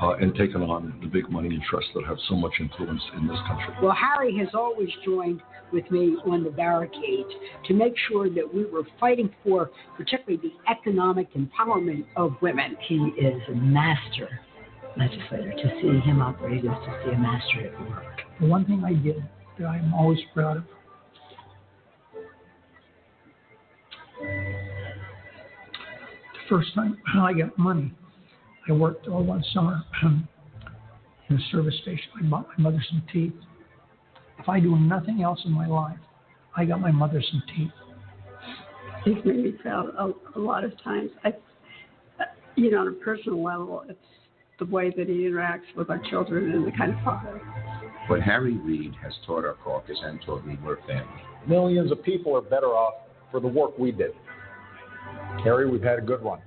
uh, 0.00 0.14
and 0.14 0.34
taken 0.34 0.62
on 0.62 0.98
the 1.00 1.06
big 1.06 1.30
money 1.30 1.54
interests 1.54 1.90
that 1.94 2.04
have 2.04 2.18
so 2.28 2.34
much 2.34 2.52
influence 2.60 3.02
in 3.16 3.26
this 3.26 3.38
country. 3.46 3.74
Well, 3.82 3.94
Harry 3.94 4.36
has 4.38 4.48
always 4.54 4.90
joined 5.04 5.42
with 5.72 5.90
me 5.90 6.16
on 6.26 6.44
the 6.44 6.50
barricades 6.50 7.30
to 7.66 7.74
make 7.74 7.94
sure 8.08 8.28
that 8.28 8.52
we 8.52 8.64
were 8.66 8.82
fighting 9.00 9.30
for, 9.42 9.70
particularly 9.96 10.40
the 10.42 10.70
economic 10.70 11.28
empowerment 11.34 12.04
of 12.16 12.36
women. 12.42 12.76
He 12.88 12.96
is 12.96 13.40
a 13.48 13.54
master 13.54 14.40
legislator. 14.96 15.52
To 15.52 15.80
see 15.80 16.00
him 16.00 16.20
operate 16.20 16.64
is 16.64 16.70
to 16.70 17.02
see 17.04 17.12
a 17.12 17.18
master 17.18 17.68
at 17.68 17.80
work. 17.88 18.20
The 18.40 18.46
one 18.46 18.64
thing 18.64 18.82
I 18.84 18.94
did 18.94 19.22
that 19.58 19.66
I'm 19.66 19.94
always 19.94 20.18
proud 20.34 20.58
of. 20.58 20.64
The 24.20 24.28
first 26.48 26.74
time 26.74 26.98
I 27.18 27.32
got 27.32 27.56
money, 27.58 27.92
I 28.68 28.72
worked 28.72 29.08
all 29.08 29.24
one 29.24 29.44
summer 29.52 29.82
um, 30.04 30.28
in 31.28 31.36
a 31.36 31.40
service 31.50 31.74
station. 31.82 32.04
I 32.18 32.22
bought 32.26 32.46
my 32.56 32.70
mother 32.70 32.82
some 32.88 33.02
teeth. 33.12 33.32
If 34.38 34.48
I 34.48 34.60
do 34.60 34.76
nothing 34.76 35.22
else 35.22 35.40
in 35.44 35.52
my 35.52 35.66
life, 35.66 35.98
I 36.56 36.64
got 36.64 36.80
my 36.80 36.90
mother 36.90 37.22
some 37.30 37.42
teeth. 37.56 37.70
He's 39.04 39.24
made 39.24 39.44
me 39.44 39.52
proud 39.52 39.88
a, 39.98 40.38
a 40.38 40.40
lot 40.40 40.64
of 40.64 40.72
times. 40.82 41.10
I, 41.24 41.32
you 42.56 42.70
know, 42.70 42.80
on 42.80 42.88
a 42.88 42.92
personal 42.92 43.42
level, 43.42 43.84
it's 43.88 43.98
the 44.58 44.66
way 44.66 44.92
that 44.96 45.08
he 45.08 45.14
interacts 45.22 45.74
with 45.76 45.90
our 45.90 46.00
children 46.10 46.52
and 46.52 46.66
the 46.66 46.72
kind 46.72 46.92
of 46.92 47.04
father. 47.04 47.40
What 48.06 48.20
Harry 48.20 48.56
Reid 48.58 48.94
has 49.02 49.12
taught 49.26 49.44
our 49.44 49.54
caucus 49.54 49.98
and 50.02 50.20
taught 50.24 50.46
me, 50.46 50.56
we're 50.64 50.80
family. 50.86 51.06
Millions 51.48 51.90
of 51.90 52.02
people 52.02 52.36
are 52.36 52.42
better 52.42 52.68
off 52.68 52.94
for 53.30 53.40
the 53.40 53.48
work 53.48 53.76
we 53.78 53.90
did. 53.90 54.12
Harry, 55.42 55.68
we've 55.68 55.82
had 55.82 55.98
a 55.98 56.02
good 56.02 56.22
one. 56.22 56.40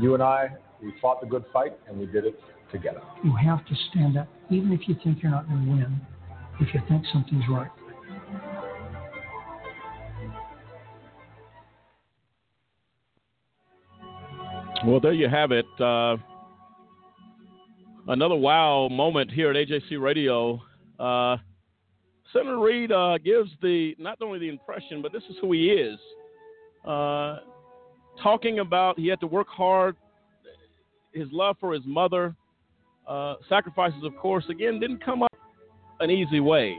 You 0.00 0.14
and 0.14 0.22
I, 0.22 0.50
we 0.82 0.92
fought 1.00 1.20
the 1.20 1.26
good 1.26 1.44
fight, 1.52 1.72
and 1.88 1.98
we 1.98 2.06
did 2.06 2.24
it 2.24 2.38
together. 2.70 3.00
You 3.24 3.34
have 3.36 3.64
to 3.66 3.74
stand 3.90 4.16
up, 4.16 4.28
even 4.50 4.72
if 4.72 4.88
you 4.88 4.96
think 5.02 5.22
you're 5.22 5.32
not 5.32 5.48
going 5.48 5.64
to 5.64 5.70
win, 5.70 6.00
if 6.60 6.74
you 6.74 6.80
think 6.88 7.04
something's 7.12 7.44
right. 7.50 7.70
Well, 14.84 15.00
there 15.00 15.12
you 15.12 15.28
have 15.28 15.50
it. 15.52 15.66
Uh, 15.80 16.16
another 18.08 18.36
wow 18.36 18.88
moment 18.88 19.30
here 19.30 19.50
at 19.50 19.56
AJC 19.56 20.00
Radio. 20.00 20.60
Uh, 20.98 21.38
Senator 22.32 22.58
Reid 22.58 22.92
uh, 22.92 23.18
gives 23.18 23.50
the 23.62 23.96
not 23.98 24.18
only 24.20 24.38
the 24.38 24.48
impression, 24.48 25.02
but 25.02 25.12
this 25.12 25.22
is 25.30 25.36
who 25.40 25.52
he 25.52 25.70
is. 25.70 25.98
Uh, 26.86 27.38
talking 28.22 28.60
about 28.60 28.98
he 28.98 29.08
had 29.08 29.20
to 29.20 29.26
work 29.26 29.48
hard, 29.48 29.96
his 31.16 31.28
love 31.32 31.56
for 31.58 31.72
his 31.72 31.82
mother, 31.84 32.34
uh, 33.08 33.34
sacrifices, 33.48 34.02
of 34.04 34.16
course, 34.16 34.44
again 34.48 34.78
didn't 34.78 35.04
come 35.04 35.22
up 35.22 35.32
an 36.00 36.10
easy 36.10 36.40
way. 36.40 36.76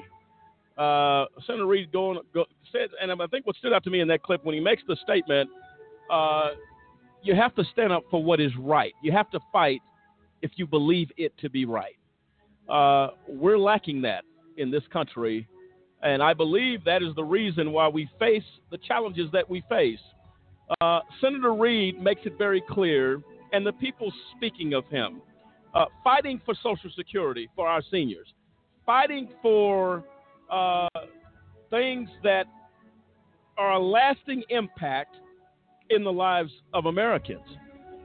Uh, 0.78 1.26
Senator 1.45 1.65
Reid 1.65 1.91
going 1.91 2.19
go, 2.34 2.45
said, 2.71 2.89
and 3.02 3.12
I 3.12 3.28
think 3.28 3.47
what 3.47 3.56
stood 3.56 3.73
out 3.73 3.84
to 3.86 3.89
me 3.89 4.00
in 4.02 4.08
that 4.10 4.21
clip 4.21 4.45
when 4.45 4.54
he 4.54 4.62
makes 4.62 4.84
the 4.88 4.95
statement, 5.04 5.50
uh, 6.12 6.50
you 7.23 7.34
have 7.36 7.56
to 7.56 7.63
stand 7.73 7.91
up 7.91 8.04
for 8.12 8.23
what 8.23 8.39
is 8.39 8.52
right. 8.60 8.93
You 9.02 9.12
have 9.12 9.30
to 9.32 9.39
fight 9.52 9.82
if 10.43 10.52
you 10.56 10.67
believe 10.67 11.10
it 11.17 11.34
to 11.39 11.50
be 11.50 11.65
right. 11.65 11.97
Uh, 12.69 13.10
we're 13.28 13.58
lacking 13.58 14.02
that 14.04 14.23
in 14.58 14.69
this 14.69 14.84
country, 14.93 15.47
and 16.04 16.21
I 16.21 16.34
believe 16.34 16.84
that 16.84 17.02
is 17.02 17.15
the 17.15 17.23
reason 17.23 17.71
why 17.71 17.88
we 17.88 18.08
face 18.19 18.43
the 18.69 18.78
challenges 18.78 19.32
that 19.34 19.50
we 19.50 19.63
face. 19.67 20.00
Uh, 20.82 21.00
Senator 21.21 21.54
Reid 21.54 22.00
makes 22.00 22.21
it 22.26 22.38
very 22.38 22.62
clear, 22.69 23.21
and 23.53 23.65
the 23.65 23.73
people 23.73 24.12
speaking 24.36 24.73
of 24.73 24.86
him, 24.88 25.21
uh, 25.73 25.86
fighting 26.03 26.41
for 26.45 26.53
Social 26.55 26.89
Security 26.95 27.49
for 27.55 27.67
our 27.67 27.81
seniors, 27.91 28.27
fighting 28.86 29.29
for 29.41 30.03
uh, 30.51 30.88
things 31.69 32.10
that 32.23 32.45
are 33.57 33.73
a 33.73 33.79
lasting 33.79 34.43
impact 34.49 35.15
in 35.89 36.03
the 36.03 36.12
lives 36.12 36.51
of 36.73 36.86
Americans. 36.86 37.45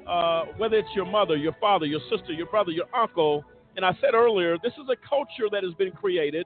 Uh, 0.07 0.47
whether 0.57 0.77
it's 0.77 0.89
your 0.97 1.07
mother, 1.07 1.37
your 1.37 1.55
father, 1.61 1.87
your 1.87 2.01
sister, 2.11 2.33
your 2.33 2.47
brother, 2.47 2.73
your 2.73 2.87
uncle. 2.95 3.45
And 3.77 3.85
I 3.85 3.93
said 4.01 4.15
earlier, 4.15 4.57
this 4.63 4.73
is 4.73 4.89
a 4.91 4.97
culture 5.09 5.49
that 5.53 5.63
has 5.63 5.73
been 5.75 5.93
created, 5.93 6.45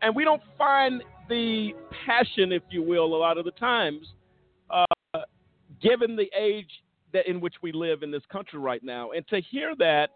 and 0.00 0.14
we 0.16 0.24
don't 0.24 0.42
find 0.56 1.02
the 1.28 1.72
passion, 2.06 2.52
if 2.52 2.62
you 2.70 2.82
will, 2.82 3.14
a 3.14 3.16
lot 3.16 3.36
of 3.36 3.44
the 3.44 3.50
times, 3.52 4.06
uh, 4.70 4.84
given 5.82 6.16
the 6.16 6.30
age 6.38 6.70
that 7.16 7.28
in 7.28 7.40
which 7.40 7.54
we 7.62 7.72
live 7.72 8.02
in 8.02 8.10
this 8.10 8.22
country 8.30 8.58
right 8.58 8.84
now. 8.84 9.10
And 9.12 9.26
to 9.28 9.40
hear 9.40 9.74
that, 9.78 10.10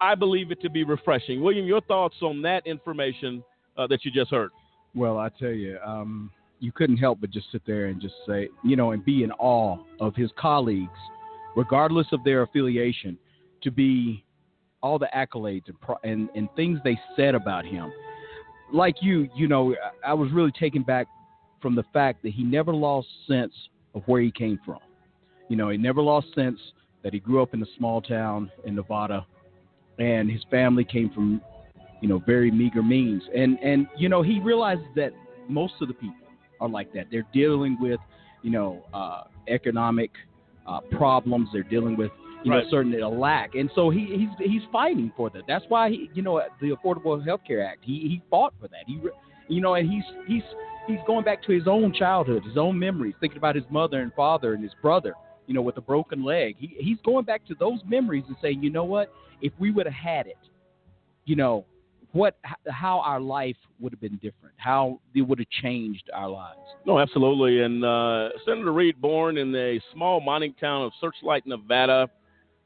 I 0.00 0.14
believe 0.14 0.50
it 0.50 0.60
to 0.62 0.70
be 0.70 0.84
refreshing. 0.84 1.42
William, 1.42 1.66
your 1.66 1.80
thoughts 1.82 2.16
on 2.22 2.42
that 2.42 2.66
information 2.66 3.42
uh, 3.76 3.86
that 3.88 4.04
you 4.04 4.10
just 4.10 4.30
heard? 4.30 4.50
Well, 4.94 5.18
I 5.18 5.28
tell 5.28 5.50
you, 5.50 5.78
um, 5.84 6.30
you 6.60 6.70
couldn't 6.70 6.98
help 6.98 7.20
but 7.20 7.30
just 7.30 7.50
sit 7.50 7.62
there 7.66 7.86
and 7.86 8.00
just 8.00 8.14
say, 8.26 8.48
you 8.62 8.76
know, 8.76 8.92
and 8.92 9.04
be 9.04 9.24
in 9.24 9.32
awe 9.32 9.78
of 10.00 10.14
his 10.14 10.30
colleagues, 10.38 10.98
regardless 11.56 12.06
of 12.12 12.22
their 12.24 12.42
affiliation, 12.42 13.18
to 13.62 13.70
be 13.70 14.24
all 14.82 14.98
the 14.98 15.08
accolades 15.14 15.64
and, 15.66 15.76
and, 16.04 16.28
and 16.36 16.48
things 16.54 16.78
they 16.84 16.98
said 17.16 17.34
about 17.34 17.64
him. 17.64 17.92
Like 18.72 18.96
you, 19.00 19.28
you 19.34 19.48
know, 19.48 19.74
I 20.06 20.14
was 20.14 20.30
really 20.30 20.52
taken 20.52 20.82
back 20.82 21.08
from 21.60 21.74
the 21.74 21.84
fact 21.92 22.22
that 22.22 22.32
he 22.32 22.44
never 22.44 22.72
lost 22.72 23.08
sense 23.26 23.54
of 23.94 24.02
where 24.06 24.20
he 24.20 24.30
came 24.30 24.60
from. 24.64 24.78
You 25.48 25.56
know, 25.56 25.68
he 25.70 25.76
never 25.76 26.02
lost 26.02 26.28
sense 26.34 26.58
that 27.02 27.12
he 27.12 27.20
grew 27.20 27.42
up 27.42 27.54
in 27.54 27.62
a 27.62 27.66
small 27.76 28.00
town 28.00 28.50
in 28.64 28.74
Nevada, 28.74 29.26
and 29.98 30.30
his 30.30 30.42
family 30.50 30.84
came 30.84 31.10
from, 31.10 31.40
you 32.00 32.08
know, 32.08 32.22
very 32.26 32.50
meager 32.50 32.82
means. 32.82 33.22
And 33.34 33.58
and 33.60 33.86
you 33.96 34.08
know, 34.08 34.22
he 34.22 34.40
realizes 34.40 34.84
that 34.96 35.12
most 35.48 35.74
of 35.80 35.88
the 35.88 35.94
people 35.94 36.16
are 36.60 36.68
like 36.68 36.92
that. 36.94 37.06
They're 37.10 37.26
dealing 37.32 37.76
with, 37.80 38.00
you 38.42 38.50
know, 38.50 38.84
uh, 38.94 39.24
economic 39.48 40.10
uh, 40.66 40.80
problems. 40.92 41.48
They're 41.52 41.62
dealing 41.62 41.96
with, 41.96 42.10
you 42.42 42.50
Right. 42.50 42.64
know, 42.64 42.70
certain 42.70 42.94
a 43.02 43.08
lack, 43.08 43.54
and 43.54 43.70
so 43.74 43.90
he, 43.90 44.06
he's 44.16 44.50
he's 44.50 44.62
fighting 44.72 45.12
for 45.16 45.30
that. 45.30 45.42
That's 45.46 45.64
why 45.68 45.90
he, 45.90 46.10
you 46.14 46.22
know, 46.22 46.42
the 46.60 46.70
Affordable 46.70 47.22
Health 47.24 47.40
Care 47.46 47.64
Act. 47.66 47.84
He 47.84 48.00
he 48.00 48.22
fought 48.30 48.54
for 48.60 48.68
that. 48.68 48.84
He, 48.86 48.98
you 49.48 49.60
know, 49.60 49.74
and 49.74 49.90
he's 49.90 50.04
he's 50.26 50.42
he's 50.86 50.98
going 51.06 51.24
back 51.24 51.42
to 51.44 51.52
his 51.52 51.66
own 51.66 51.92
childhood, 51.92 52.44
his 52.44 52.56
own 52.56 52.78
memories, 52.78 53.14
thinking 53.20 53.38
about 53.38 53.54
his 53.54 53.64
mother 53.70 54.00
and 54.00 54.12
father 54.14 54.54
and 54.54 54.62
his 54.62 54.72
brother, 54.82 55.14
you 55.46 55.54
know, 55.54 55.62
with 55.62 55.76
a 55.76 55.82
broken 55.82 56.24
leg. 56.24 56.56
He 56.58 56.74
he's 56.78 56.98
going 57.04 57.24
back 57.24 57.44
to 57.46 57.54
those 57.54 57.80
memories 57.86 58.24
and 58.28 58.36
saying, 58.40 58.62
you 58.62 58.70
know 58.70 58.84
what, 58.84 59.12
if 59.40 59.52
we 59.58 59.70
would 59.70 59.86
have 59.86 59.94
had 59.94 60.26
it, 60.26 60.38
you 61.24 61.36
know, 61.36 61.64
what 62.12 62.36
how 62.68 63.00
our 63.00 63.20
life 63.20 63.56
would 63.80 63.92
have 63.92 64.00
been 64.00 64.16
different, 64.16 64.54
how 64.56 65.00
it 65.14 65.22
would 65.22 65.38
have 65.38 65.50
changed 65.62 66.08
our 66.14 66.28
lives. 66.28 66.60
No, 66.86 66.98
absolutely. 66.98 67.62
And 67.62 67.84
uh, 67.84 68.28
Senator 68.46 68.72
Reid, 68.72 69.00
born 69.00 69.36
in 69.36 69.52
the 69.52 69.80
small 69.92 70.20
mining 70.20 70.54
town 70.60 70.84
of 70.84 70.92
Searchlight, 71.00 71.46
Nevada, 71.46 72.08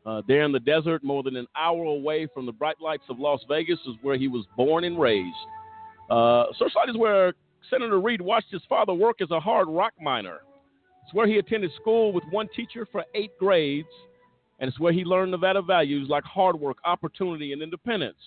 uh, 0.05 0.23
there 0.29 0.43
in 0.43 0.53
the 0.53 0.61
desert, 0.61 1.03
more 1.03 1.23
than 1.23 1.37
an 1.37 1.47
hour 1.57 1.85
away 1.85 2.29
from 2.33 2.47
the 2.47 2.53
bright 2.53 2.81
lights 2.81 3.05
of 3.09 3.19
Las 3.19 3.41
Vegas, 3.49 3.79
is 3.87 3.95
where 4.03 4.17
he 4.17 4.29
was 4.29 4.45
born 4.57 4.85
and 4.85 4.99
raised. 4.99 5.37
Uh, 6.11 6.47
Searchlight 6.59 6.89
is 6.89 6.97
where 6.97 7.33
Senator 7.71 8.01
Reid 8.01 8.21
watched 8.21 8.51
his 8.51 8.63
father 8.69 8.95
work 8.95 9.21
as 9.21 9.31
a 9.31 9.41
hard 9.41 9.69
rock 9.69 9.93
miner. 10.01 10.39
It's 11.09 11.15
where 11.15 11.27
he 11.27 11.39
attended 11.39 11.71
school 11.81 12.13
with 12.13 12.23
one 12.29 12.49
teacher 12.55 12.87
for 12.93 13.03
eight 13.15 13.31
grades, 13.39 13.89
and 14.59 14.69
it's 14.69 14.79
where 14.79 14.93
he 14.93 15.05
learned 15.05 15.31
Nevada 15.31 15.63
values 15.63 16.07
like 16.11 16.23
hard 16.25 16.61
work, 16.61 16.77
opportunity, 16.85 17.55
and 17.55 17.63
independence. 17.63 18.19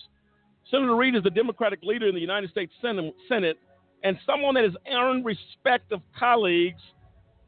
Senator 0.68 0.96
Reid 0.96 1.14
is 1.14 1.22
the 1.22 1.30
Democratic 1.30 1.78
leader 1.84 2.08
in 2.08 2.14
the 2.16 2.20
United 2.20 2.50
States 2.50 2.72
Senate 2.82 3.56
and 4.02 4.18
someone 4.26 4.54
that 4.54 4.64
has 4.64 4.72
earned 4.92 5.24
respect 5.24 5.92
of 5.92 6.00
colleagues, 6.18 6.80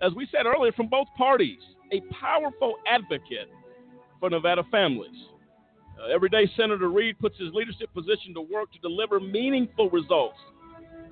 as 0.01 0.13
we 0.15 0.29
said 0.31 0.47
earlier, 0.47 0.71
from 0.71 0.87
both 0.87 1.09
parties, 1.19 1.59
a 1.91 2.01
powerful 2.15 2.77
advocate 2.87 3.51
for 4.21 4.31
Nevada 4.31 4.63
families. 4.71 5.17
Uh, 6.01 6.15
every 6.15 6.29
day, 6.29 6.49
Senator 6.57 6.91
Reid 6.91 7.19
puts 7.19 7.37
his 7.41 7.53
leadership 7.53 7.93
position 7.93 8.35
to 8.35 8.41
work 8.41 8.71
to 8.71 8.79
deliver 8.79 9.19
meaningful 9.19 9.91
results 9.91 10.39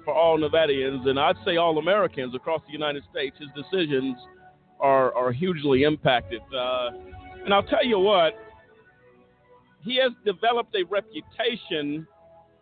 for 0.04 0.14
all 0.14 0.38
Nevadians, 0.38 1.08
and 1.08 1.18
I'd 1.18 1.36
say 1.44 1.56
all 1.56 1.78
Americans 1.78 2.34
across 2.34 2.60
the 2.66 2.72
United 2.72 3.02
States. 3.10 3.36
His 3.38 3.48
decisions 3.54 4.16
are, 4.80 5.14
are 5.14 5.32
hugely 5.32 5.84
impacted. 5.84 6.40
Uh, 6.54 6.90
and 7.44 7.52
I'll 7.52 7.62
tell 7.62 7.84
you 7.84 7.98
what, 7.98 8.34
he 9.82 9.96
has 9.96 10.12
developed 10.24 10.74
a 10.74 10.84
reputation 10.84 12.06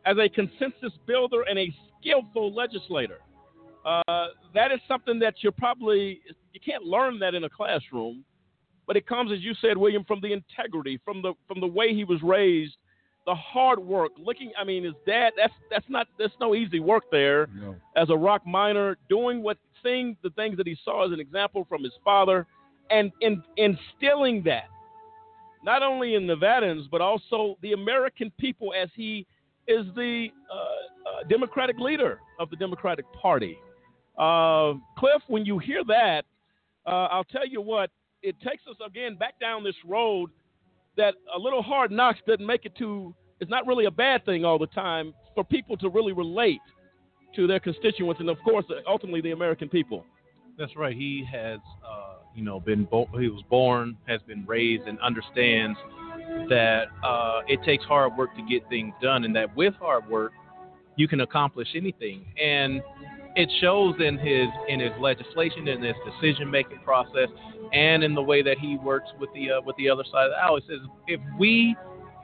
as 0.06 0.16
a 0.18 0.28
consensus 0.28 0.92
builder 1.06 1.42
and 1.42 1.58
a 1.58 1.74
skillful 1.98 2.54
legislator. 2.54 3.18
Uh, 3.84 4.28
that 4.54 4.72
is 4.72 4.80
something 4.86 5.18
that 5.18 5.34
you're 5.40 5.52
probably 5.52 6.20
you 6.52 6.60
can't 6.64 6.84
learn 6.84 7.18
that 7.18 7.34
in 7.34 7.44
a 7.44 7.48
classroom, 7.48 8.24
but 8.86 8.96
it 8.96 9.06
comes, 9.06 9.32
as 9.32 9.40
you 9.40 9.54
said, 9.60 9.76
William, 9.76 10.04
from 10.04 10.20
the 10.20 10.32
integrity, 10.32 11.00
from 11.04 11.22
the 11.22 11.32
from 11.48 11.60
the 11.60 11.66
way 11.66 11.94
he 11.94 12.04
was 12.04 12.22
raised, 12.22 12.76
the 13.26 13.34
hard 13.34 13.78
work. 13.78 14.12
Looking, 14.18 14.52
I 14.58 14.64
mean, 14.64 14.84
his 14.84 14.94
dad. 15.06 15.32
That's 15.36 15.52
that's 15.70 15.84
not 15.88 16.08
that's 16.18 16.32
no 16.40 16.54
easy 16.54 16.80
work 16.80 17.04
there. 17.10 17.48
As 17.96 18.10
a 18.10 18.16
rock 18.16 18.46
miner, 18.46 18.96
doing 19.08 19.42
what, 19.42 19.58
seeing 19.82 20.16
the 20.22 20.30
things 20.30 20.56
that 20.56 20.66
he 20.66 20.76
saw 20.84 21.06
as 21.06 21.12
an 21.12 21.20
example 21.20 21.66
from 21.68 21.82
his 21.82 21.92
father, 22.04 22.46
and 22.90 23.12
in, 23.20 23.42
instilling 23.56 24.42
that 24.44 24.68
not 25.62 25.82
only 25.82 26.14
in 26.14 26.26
Nevadans, 26.26 26.88
but 26.90 27.00
also 27.00 27.56
the 27.62 27.72
American 27.72 28.32
people 28.38 28.72
as 28.74 28.88
he 28.94 29.26
is 29.68 29.86
the 29.94 30.28
uh, 30.50 30.56
uh, 30.56 31.22
Democratic 31.28 31.78
leader 31.78 32.20
of 32.38 32.50
the 32.50 32.56
Democratic 32.56 33.04
Party. 33.12 33.58
Uh, 34.18 34.74
Cliff, 34.98 35.22
when 35.28 35.44
you 35.44 35.58
hear 35.58 35.84
that, 35.84 36.24
uh, 36.86 37.08
I'll 37.10 37.24
tell 37.24 37.46
you 37.46 37.60
what, 37.60 37.90
it 38.22 38.36
takes 38.40 38.62
us 38.68 38.76
again 38.84 39.16
back 39.16 39.38
down 39.38 39.62
this 39.62 39.74
road 39.86 40.30
that 41.00 41.14
a 41.34 41.38
little 41.38 41.62
hard 41.62 41.90
knocks 41.90 42.20
doesn't 42.26 42.46
make 42.46 42.66
it 42.66 42.76
to, 42.76 43.14
it's 43.40 43.50
not 43.50 43.66
really 43.66 43.86
a 43.86 43.90
bad 43.90 44.24
thing 44.24 44.44
all 44.44 44.58
the 44.58 44.66
time 44.68 45.14
for 45.34 45.42
people 45.42 45.76
to 45.78 45.88
really 45.88 46.12
relate 46.12 46.60
to 47.36 47.46
their 47.46 47.60
constituents 47.60 48.20
and, 48.20 48.28
of 48.28 48.38
course, 48.44 48.66
ultimately 48.86 49.20
the 49.20 49.30
American 49.30 49.68
people. 49.68 50.04
That's 50.58 50.76
right. 50.76 50.94
He 50.94 51.24
has, 51.32 51.58
uh, 51.88 52.16
you 52.34 52.44
know, 52.44 52.60
been 52.60 52.84
bo- 52.84 53.08
he 53.18 53.28
was 53.28 53.42
born, 53.48 53.96
has 54.06 54.20
been 54.26 54.44
raised, 54.46 54.84
and 54.84 54.98
understands 55.00 55.78
that 56.50 56.88
uh, 57.02 57.40
it 57.48 57.60
takes 57.64 57.84
hard 57.84 58.16
work 58.16 58.36
to 58.36 58.42
get 58.42 58.68
things 58.68 58.92
done, 59.00 59.24
and 59.24 59.34
that 59.34 59.56
with 59.56 59.74
hard 59.76 60.06
work, 60.08 60.32
you 60.96 61.08
can 61.08 61.20
accomplish 61.20 61.68
anything. 61.74 62.26
And 62.42 62.82
it 63.36 63.50
shows 63.60 63.94
in 64.00 64.18
his 64.18 64.48
in 64.68 64.80
his 64.80 64.92
legislation, 65.00 65.68
in 65.68 65.82
his 65.82 65.94
decision 66.04 66.50
making 66.50 66.78
process, 66.84 67.28
and 67.72 68.02
in 68.02 68.14
the 68.14 68.22
way 68.22 68.42
that 68.42 68.58
he 68.58 68.76
works 68.76 69.08
with 69.18 69.30
the 69.34 69.52
uh, 69.52 69.60
with 69.60 69.76
the 69.76 69.88
other 69.88 70.04
side 70.04 70.26
of 70.26 70.30
the 70.30 70.36
aisle. 70.36 70.60
He 70.60 70.66
says, 70.68 70.80
if 71.06 71.20
we 71.38 71.76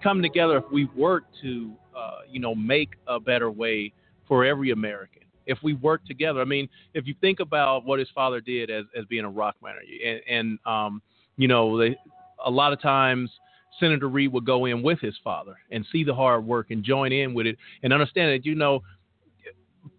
come 0.03 0.23
together, 0.23 0.59
if 0.59 0.65
we 0.73 0.87
work 0.97 1.25
to, 1.43 1.73
uh, 1.97 2.19
you 2.31 2.41
know, 2.41 2.55
make 2.55 2.91
a 3.07 3.19
better 3.19 3.51
way 3.51 3.93
for 4.29 4.45
every 4.45 4.71
American 4.71 5.23
if 5.47 5.59
we 5.63 5.75
work 5.75 6.05
together. 6.05 6.41
I 6.41 6.45
mean, 6.45 6.69
if 6.93 7.07
you 7.07 7.15
think 7.21 7.41
about 7.41 7.85
what 7.85 7.99
his 7.99 8.09
father 8.15 8.41
did 8.41 8.69
as, 8.69 8.85
as 8.99 9.05
being 9.07 9.25
a 9.25 9.31
rock 9.31 9.55
miner, 9.63 9.79
and, 10.05 10.21
and 10.29 10.59
um, 10.67 11.01
you 11.37 11.49
know, 11.49 11.79
they, 11.79 11.97
a 12.45 12.51
lot 12.51 12.73
of 12.73 12.81
times 12.81 13.31
Senator 13.79 14.09
Reid 14.09 14.33
would 14.33 14.45
go 14.45 14.65
in 14.67 14.83
with 14.83 15.01
his 15.01 15.15
father 15.23 15.57
and 15.71 15.85
see 15.93 16.05
the 16.05 16.15
hard 16.15 16.45
work 16.45 16.71
and 16.71 16.83
join 16.83 17.13
in 17.13 17.35
with 17.35 17.47
it 17.47 17.57
and 17.83 17.93
understand 17.93 18.33
that, 18.33 18.47
you 18.47 18.55
know, 18.55 18.83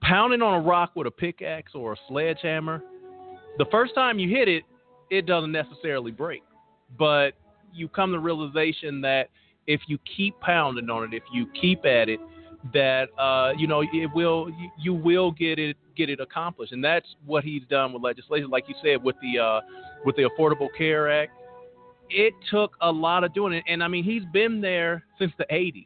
pounding 0.01 0.41
on 0.41 0.53
a 0.53 0.59
rock 0.59 0.91
with 0.95 1.07
a 1.07 1.11
pickaxe 1.11 1.73
or 1.75 1.93
a 1.93 1.95
sledgehammer, 2.07 2.83
the 3.57 3.65
first 3.71 3.95
time 3.95 4.19
you 4.19 4.29
hit 4.29 4.47
it, 4.47 4.63
it 5.09 5.25
doesn't 5.25 5.51
necessarily 5.51 6.11
break. 6.11 6.43
But 6.97 7.31
you 7.73 7.87
come 7.87 8.11
to 8.11 8.17
the 8.17 8.19
realization 8.19 9.01
that 9.01 9.29
if 9.65 9.81
you 9.87 9.97
keep 10.15 10.39
pounding 10.39 10.89
on 10.89 11.03
it, 11.03 11.13
if 11.13 11.23
you 11.33 11.47
keep 11.59 11.85
at 11.85 12.09
it, 12.09 12.19
that 12.73 13.07
uh, 13.19 13.53
you 13.57 13.67
know 13.67 13.81
it 13.81 14.09
will 14.13 14.49
you, 14.49 14.71
you 14.81 14.93
will 14.93 15.31
get 15.31 15.59
it 15.59 15.77
get 15.95 16.09
it 16.09 16.19
accomplished, 16.19 16.71
and 16.71 16.83
that's 16.83 17.07
what 17.25 17.43
he's 17.43 17.63
done 17.69 17.93
with 17.93 18.03
legislation, 18.03 18.49
like 18.49 18.65
you 18.67 18.75
said, 18.83 19.03
with 19.03 19.15
the 19.21 19.39
uh, 19.39 19.61
with 20.05 20.15
the 20.15 20.23
Affordable 20.23 20.67
Care 20.77 21.11
Act. 21.11 21.31
It 22.09 22.33
took 22.49 22.75
a 22.81 22.91
lot 22.91 23.23
of 23.23 23.33
doing 23.33 23.53
it, 23.53 23.63
and 23.67 23.83
I 23.83 23.87
mean 23.87 24.03
he's 24.03 24.23
been 24.31 24.61
there 24.61 25.03
since 25.19 25.31
the 25.37 25.45
'80s, 25.51 25.85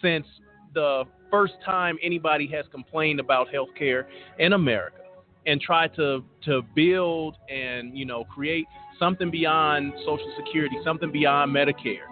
since 0.00 0.26
the 0.74 1.04
first 1.30 1.54
time 1.64 1.96
anybody 2.02 2.46
has 2.48 2.64
complained 2.70 3.20
about 3.20 3.48
health 3.52 3.70
care 3.78 4.08
in 4.38 4.52
America, 4.52 4.98
and 5.46 5.60
tried 5.60 5.94
to 5.96 6.24
to 6.44 6.62
build 6.74 7.36
and 7.48 7.96
you 7.96 8.04
know 8.04 8.24
create 8.24 8.66
something 8.98 9.30
beyond 9.30 9.92
Social 10.00 10.32
Security, 10.36 10.76
something 10.84 11.10
beyond 11.10 11.54
Medicare 11.54 12.06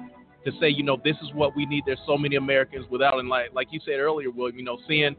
to 0.45 0.53
say, 0.61 0.69
you 0.69 0.83
know, 0.83 0.99
this 1.05 1.17
is 1.23 1.33
what 1.35 1.55
we 1.55 1.67
need. 1.67 1.85
There's 1.87 2.01
so 2.07 2.17
many 2.17 2.37
Americans 2.37 2.87
without, 2.91 3.19
and 3.19 3.29
like 3.29 3.53
like 3.53 3.69
you 3.71 3.81
said 3.85 3.99
earlier, 3.99 4.31
William, 4.31 4.59
you 4.59 4.65
know, 4.65 4.79
seeing 4.89 5.15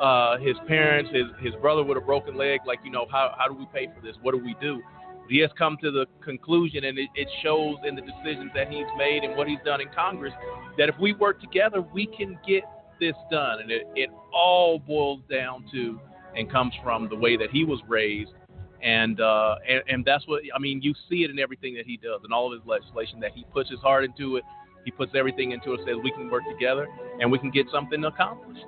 uh, 0.00 0.38
his 0.38 0.56
parents, 0.66 1.10
his 1.12 1.26
his 1.40 1.54
brother 1.60 1.84
with 1.84 1.98
a 1.98 2.00
broken 2.00 2.36
leg, 2.36 2.60
like 2.66 2.80
you 2.84 2.90
know, 2.90 3.06
how 3.10 3.34
how 3.38 3.48
do 3.48 3.54
we 3.54 3.66
pay 3.72 3.88
for 3.94 4.00
this? 4.04 4.16
What 4.22 4.32
do 4.32 4.42
we 4.42 4.56
do? 4.60 4.80
He 5.28 5.38
has 5.38 5.50
come 5.56 5.76
to 5.82 5.90
the 5.90 6.06
conclusion, 6.22 6.84
and 6.84 6.98
it, 6.98 7.08
it 7.14 7.28
shows 7.42 7.76
in 7.86 7.94
the 7.94 8.02
decisions 8.02 8.50
that 8.54 8.68
he's 8.68 8.86
made 8.98 9.24
and 9.24 9.36
what 9.36 9.46
he's 9.46 9.60
done 9.64 9.80
in 9.80 9.88
Congress, 9.94 10.32
that 10.76 10.88
if 10.88 10.94
we 11.00 11.12
work 11.14 11.40
together, 11.40 11.80
we 11.80 12.06
can 12.06 12.38
get 12.46 12.64
this 13.02 13.16
done. 13.30 13.60
And 13.60 13.70
it, 13.70 13.82
it 13.94 14.10
all 14.32 14.78
boils 14.78 15.20
down 15.30 15.64
to 15.72 16.00
and 16.36 16.50
comes 16.50 16.72
from 16.82 17.08
the 17.08 17.16
way 17.16 17.36
that 17.36 17.50
he 17.50 17.64
was 17.64 17.80
raised 17.88 18.32
and, 18.82 19.20
uh, 19.20 19.56
and 19.68 19.82
and 19.88 20.04
that's 20.04 20.26
what 20.26 20.42
I 20.54 20.58
mean. 20.58 20.82
You 20.82 20.94
see 21.08 21.22
it 21.22 21.30
in 21.30 21.38
everything 21.38 21.74
that 21.74 21.86
he 21.86 21.96
does, 21.96 22.20
and 22.24 22.32
all 22.32 22.52
of 22.52 22.60
his 22.60 22.68
legislation. 22.68 23.20
That 23.20 23.32
he 23.32 23.46
puts 23.52 23.70
his 23.70 23.78
heart 23.80 24.04
into 24.04 24.36
it. 24.36 24.44
He 24.84 24.90
puts 24.90 25.12
everything 25.14 25.52
into 25.52 25.72
it. 25.74 25.80
Says 25.86 25.96
we 26.02 26.10
can 26.10 26.28
work 26.28 26.42
together, 26.50 26.88
and 27.20 27.30
we 27.30 27.38
can 27.38 27.50
get 27.50 27.66
something 27.72 28.04
accomplished. 28.04 28.64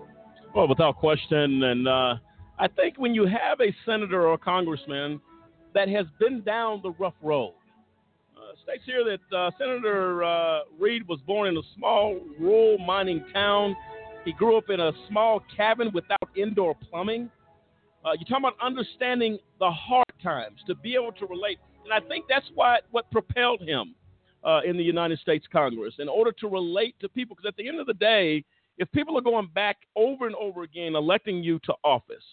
Well, 0.55 0.68
without 0.68 0.97
question, 0.97 1.64
and 1.64 1.88
uh, 1.88 2.16
I 2.59 2.68
think 2.68 2.97
when 2.97 3.12
you 3.12 3.27
have 3.27 3.61
a 3.61 3.75
senator 3.85 4.29
or 4.29 4.35
a 4.35 4.38
congressman 4.38 5.20
that 5.75 5.88
has 5.88 6.07
been 6.20 6.42
down 6.42 6.81
the 6.83 6.92
rough 6.92 7.14
road, 7.20 7.55
uh, 8.37 8.55
states 8.62 8.85
here 8.87 9.03
that 9.05 9.37
uh, 9.37 9.51
Senator 9.59 10.23
uh, 10.23 10.61
Reid 10.79 11.09
was 11.09 11.18
born 11.27 11.49
in 11.49 11.57
a 11.57 11.62
small 11.77 12.20
rural 12.38 12.79
mining 12.79 13.25
town. 13.33 13.75
He 14.25 14.33
grew 14.33 14.57
up 14.57 14.71
in 14.71 14.81
a 14.81 14.93
small 15.09 15.43
cabin 15.55 15.91
without 15.93 16.29
indoor 16.35 16.75
plumbing. 16.75 17.31
Uh, 18.05 18.13
you're 18.13 18.25
talking 18.25 18.45
about 18.45 18.57
understanding 18.63 19.39
the 19.61 19.71
hard 19.71 20.07
times 20.23 20.61
to 20.67 20.75
be 20.75 20.95
able 20.95 21.13
to 21.13 21.27
relate, 21.27 21.59
and 21.85 21.93
I 21.93 22.07
think 22.07 22.25
that's 22.29 22.47
why 22.55 22.79
what 22.91 23.11
propelled 23.11 23.61
him 23.61 23.95
uh, 24.43 24.61
in 24.65 24.77
the 24.77 24.83
United 24.83 25.19
States 25.19 25.47
Congress 25.51 25.95
in 25.99 26.09
order 26.09 26.33
to 26.33 26.49
relate 26.49 26.95
to 27.01 27.09
people. 27.09 27.37
Because 27.37 27.49
at 27.49 27.57
the 27.57 27.69
end 27.69 27.81
of 27.81 27.87
the 27.87 27.95
day, 27.95 28.45
if 28.79 28.91
people 28.93 29.17
are 29.19 29.23
going 29.23 29.49
back 29.55 29.77
over 29.95 30.27
and 30.27 30.35
over 30.37 30.63
again 30.63 30.95
electing 30.97 31.43
you 31.43 31.59
to 31.61 31.75
office, 31.85 32.25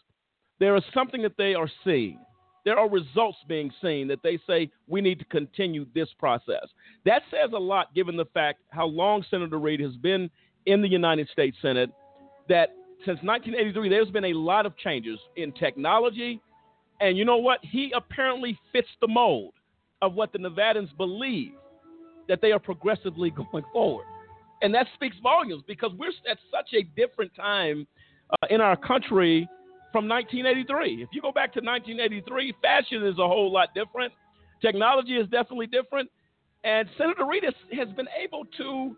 there 0.60 0.76
is 0.76 0.84
something 0.94 1.22
that 1.22 1.38
they 1.38 1.54
are 1.54 1.70
seeing. 1.84 2.20
There 2.64 2.78
are 2.78 2.90
results 2.90 3.40
being 3.48 3.72
seen 3.82 4.08
that 4.10 4.22
they 4.24 4.40
say 4.46 4.70
we 4.88 5.02
need 5.02 5.20
to 5.20 5.26
continue 5.26 5.88
this 5.96 6.10
process. 6.20 6.68
That 7.06 7.24
says 7.32 7.52
a 7.54 7.60
lot 7.60 7.94
given 7.96 8.16
the 8.16 8.26
fact 8.26 8.62
how 8.70 8.86
long 8.86 9.26
Senator 9.30 9.58
Reid 9.58 9.80
has 9.80 9.96
been 9.96 10.30
in 10.66 10.82
the 10.82 10.88
United 10.88 11.30
States 11.30 11.58
Senate, 11.62 11.90
that 12.50 12.70
since 13.06 13.20
1983, 13.24 13.90
there's 13.90 14.12
been 14.12 14.26
a 14.26 14.34
lot 14.34 14.66
of 14.66 14.78
changes 14.78 15.20
in 15.36 15.52
technology. 15.54 16.40
And 17.00 17.18
you 17.18 17.26
know 17.26 17.38
what? 17.38 17.60
He 17.64 17.92
apparently 17.96 18.58
fits 18.72 18.90
the 19.00 19.08
mold 19.08 19.54
of 20.02 20.14
what 20.14 20.32
the 20.32 20.40
Nevadans 20.40 20.96
believe 20.98 21.54
that 22.28 22.42
they 22.42 22.52
are 22.52 22.60
progressively 22.60 23.30
going 23.52 23.66
forward. 23.74 24.06
And 24.62 24.74
that 24.76 24.86
speaks 24.94 25.16
volumes 25.24 25.64
because 25.68 25.92
we're 25.98 26.10
at 26.30 26.38
such 26.52 26.74
a 26.74 26.84
different 26.96 27.34
time 27.36 27.88
uh, 28.30 28.48
in 28.50 28.62
our 28.62 28.76
country 28.76 29.50
from 29.92 30.08
1983. 30.08 31.02
If 31.02 31.10
you 31.12 31.22
go 31.22 31.32
back 31.32 31.52
to 31.54 31.60
1983, 31.60 32.54
fashion 32.62 33.06
is 33.06 33.18
a 33.18 33.28
whole 33.28 33.52
lot 33.52 33.70
different. 33.74 34.14
Technology 34.62 35.14
is 35.18 35.28
definitely 35.30 35.68
different. 35.68 36.10
And 36.64 36.88
Senator 36.98 37.26
Reid 37.26 37.44
has, 37.44 37.56
has 37.74 37.90
been 37.96 38.08
able 38.24 38.46
to 38.58 38.96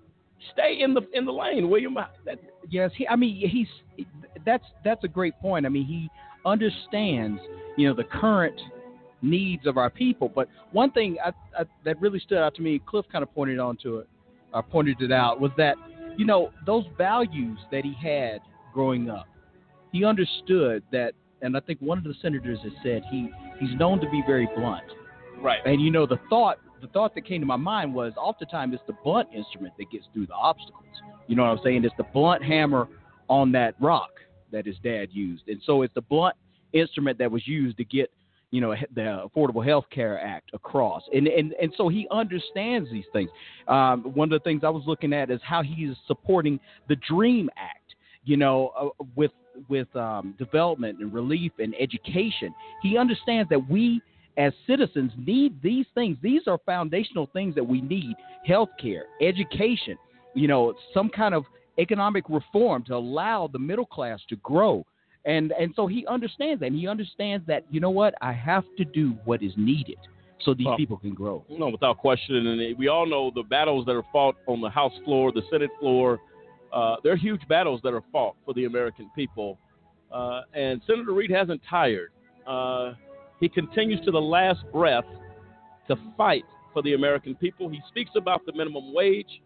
stay 0.51 0.79
in 0.81 0.93
the 0.93 1.01
in 1.13 1.25
the 1.25 1.31
lane. 1.31 1.69
William, 1.69 1.95
that, 2.25 2.39
yes, 2.69 2.91
he, 2.95 3.07
I 3.07 3.15
mean 3.15 3.47
he's 3.47 4.05
that's 4.45 4.65
that's 4.83 5.03
a 5.03 5.07
great 5.07 5.33
point. 5.39 5.65
I 5.65 5.69
mean 5.69 5.85
he 5.85 6.09
understands 6.45 7.39
you 7.77 7.87
know 7.87 7.93
the 7.93 8.03
current 8.03 8.59
needs 9.21 9.65
of 9.65 9.77
our 9.77 9.89
people. 9.89 10.29
But 10.33 10.49
one 10.71 10.91
thing 10.91 11.17
I, 11.23 11.29
I, 11.57 11.65
that 11.85 11.99
really 12.01 12.19
stood 12.19 12.37
out 12.37 12.53
to 12.55 12.61
me, 12.61 12.81
Cliff 12.85 13.05
kind 13.11 13.23
of 13.23 13.33
pointed 13.33 13.59
onto 13.59 13.97
it, 13.97 14.07
or 14.53 14.61
pointed 14.61 15.01
it 15.01 15.11
out, 15.11 15.39
was 15.39 15.51
that 15.57 15.75
you 16.17 16.25
know 16.25 16.51
those 16.65 16.85
values 16.97 17.57
that 17.71 17.83
he 17.83 17.93
had 17.93 18.39
growing 18.73 19.09
up. 19.09 19.27
He 19.91 20.03
understood 20.03 20.83
that, 20.91 21.13
and 21.41 21.55
I 21.55 21.59
think 21.59 21.79
one 21.79 21.97
of 21.97 22.03
the 22.03 22.15
senators 22.21 22.59
has 22.63 22.73
said 22.83 23.03
he 23.09 23.31
he's 23.59 23.77
known 23.79 23.99
to 24.01 24.09
be 24.09 24.21
very 24.27 24.47
blunt. 24.55 24.83
Right. 25.41 25.59
And 25.65 25.81
you 25.81 25.91
know 25.91 26.05
the 26.05 26.19
thought 26.29 26.59
the 26.83 26.89
thought 26.89 27.15
that 27.15 27.25
came 27.25 27.39
to 27.39 27.47
my 27.47 27.55
mind 27.55 27.95
was 27.95 28.11
oftentimes 28.17 28.73
it's 28.73 28.83
the 28.85 28.95
blunt 29.03 29.29
instrument 29.33 29.73
that 29.79 29.89
gets 29.89 30.05
through 30.13 30.27
the 30.27 30.33
obstacles. 30.33 30.83
You 31.27 31.35
know 31.37 31.43
what 31.43 31.57
I'm 31.57 31.59
saying? 31.63 31.85
It's 31.85 31.95
the 31.97 32.03
blunt 32.03 32.43
hammer 32.43 32.89
on 33.29 33.53
that 33.53 33.75
rock 33.79 34.11
that 34.51 34.65
his 34.65 34.75
dad 34.83 35.07
used. 35.11 35.47
And 35.47 35.61
so 35.65 35.81
it's 35.81 35.93
the 35.93 36.01
blunt 36.01 36.35
instrument 36.73 37.17
that 37.19 37.31
was 37.31 37.47
used 37.47 37.77
to 37.77 37.85
get, 37.85 38.11
you 38.51 38.59
know, 38.59 38.75
the 38.93 39.29
Affordable 39.33 39.65
Health 39.65 39.85
Care 39.91 40.19
Act 40.19 40.49
across. 40.53 41.03
And, 41.13 41.27
and, 41.27 41.53
and 41.53 41.73
so 41.77 41.87
he 41.87 42.05
understands 42.11 42.91
these 42.91 43.05
things. 43.13 43.29
Um, 43.69 44.03
one 44.13 44.31
of 44.31 44.37
the 44.37 44.43
things 44.43 44.63
I 44.65 44.69
was 44.69 44.83
looking 44.85 45.13
at 45.13 45.31
is 45.31 45.39
how 45.41 45.63
he 45.63 45.85
is 45.85 45.95
supporting 46.05 46.59
the 46.89 46.97
DREAM 47.07 47.49
Act, 47.55 47.95
you 48.25 48.35
know, 48.35 48.73
uh, 48.77 49.03
with, 49.15 49.31
with 49.69 49.93
um, 49.95 50.35
development 50.37 50.99
and 50.99 51.13
relief 51.13 51.53
and 51.59 51.73
education. 51.79 52.53
He 52.81 52.97
understands 52.97 53.49
that 53.49 53.69
we 53.69 54.01
as 54.37 54.53
citizens 54.65 55.11
need 55.17 55.61
these 55.61 55.85
things. 55.93 56.17
These 56.21 56.47
are 56.47 56.57
foundational 56.65 57.29
things 57.33 57.55
that 57.55 57.63
we 57.65 57.81
need 57.81 58.15
healthcare, 58.47 59.03
education, 59.21 59.97
you 60.33 60.47
know, 60.47 60.73
some 60.93 61.09
kind 61.09 61.33
of 61.33 61.45
economic 61.79 62.25
reform 62.29 62.83
to 62.85 62.95
allow 62.95 63.47
the 63.51 63.59
middle 63.59 63.85
class 63.85 64.19
to 64.29 64.35
grow. 64.37 64.85
And 65.25 65.51
and 65.53 65.73
so 65.75 65.87
he 65.87 66.05
understands 66.07 66.59
that. 66.59 66.67
And 66.67 66.75
he 66.75 66.87
understands 66.87 67.45
that, 67.47 67.63
you 67.69 67.79
know 67.79 67.89
what, 67.89 68.13
I 68.21 68.33
have 68.33 68.65
to 68.77 68.85
do 68.85 69.15
what 69.25 69.41
is 69.41 69.53
needed 69.55 69.97
so 70.43 70.53
these 70.53 70.65
well, 70.65 70.77
people 70.77 70.97
can 70.97 71.13
grow. 71.13 71.43
No, 71.49 71.69
without 71.69 71.97
question. 71.97 72.47
And 72.47 72.77
we 72.77 72.87
all 72.87 73.05
know 73.05 73.31
the 73.33 73.43
battles 73.43 73.85
that 73.85 73.95
are 73.95 74.03
fought 74.11 74.35
on 74.47 74.61
the 74.61 74.69
House 74.69 74.93
floor, 75.05 75.31
the 75.31 75.43
Senate 75.49 75.69
floor. 75.79 76.19
Uh, 76.71 76.97
they're 77.03 77.15
huge 77.15 77.47
battles 77.47 77.81
that 77.83 77.93
are 77.93 78.03
fought 78.11 78.35
for 78.45 78.53
the 78.53 78.65
American 78.65 79.09
people. 79.15 79.57
Uh, 80.11 80.41
and 80.53 80.81
Senator 80.85 81.13
Reid 81.13 81.31
hasn't 81.31 81.61
tired. 81.69 82.11
Uh, 82.45 82.93
he 83.43 83.49
continues 83.49 83.99
to 84.05 84.11
the 84.11 84.21
last 84.21 84.63
breath 84.71 85.03
to 85.89 85.97
fight 86.15 86.45
for 86.71 86.81
the 86.81 86.93
American 86.93 87.35
people. 87.35 87.67
He 87.67 87.81
speaks 87.89 88.11
about 88.15 88.45
the 88.45 88.53
minimum 88.53 88.93
wage, 88.93 89.41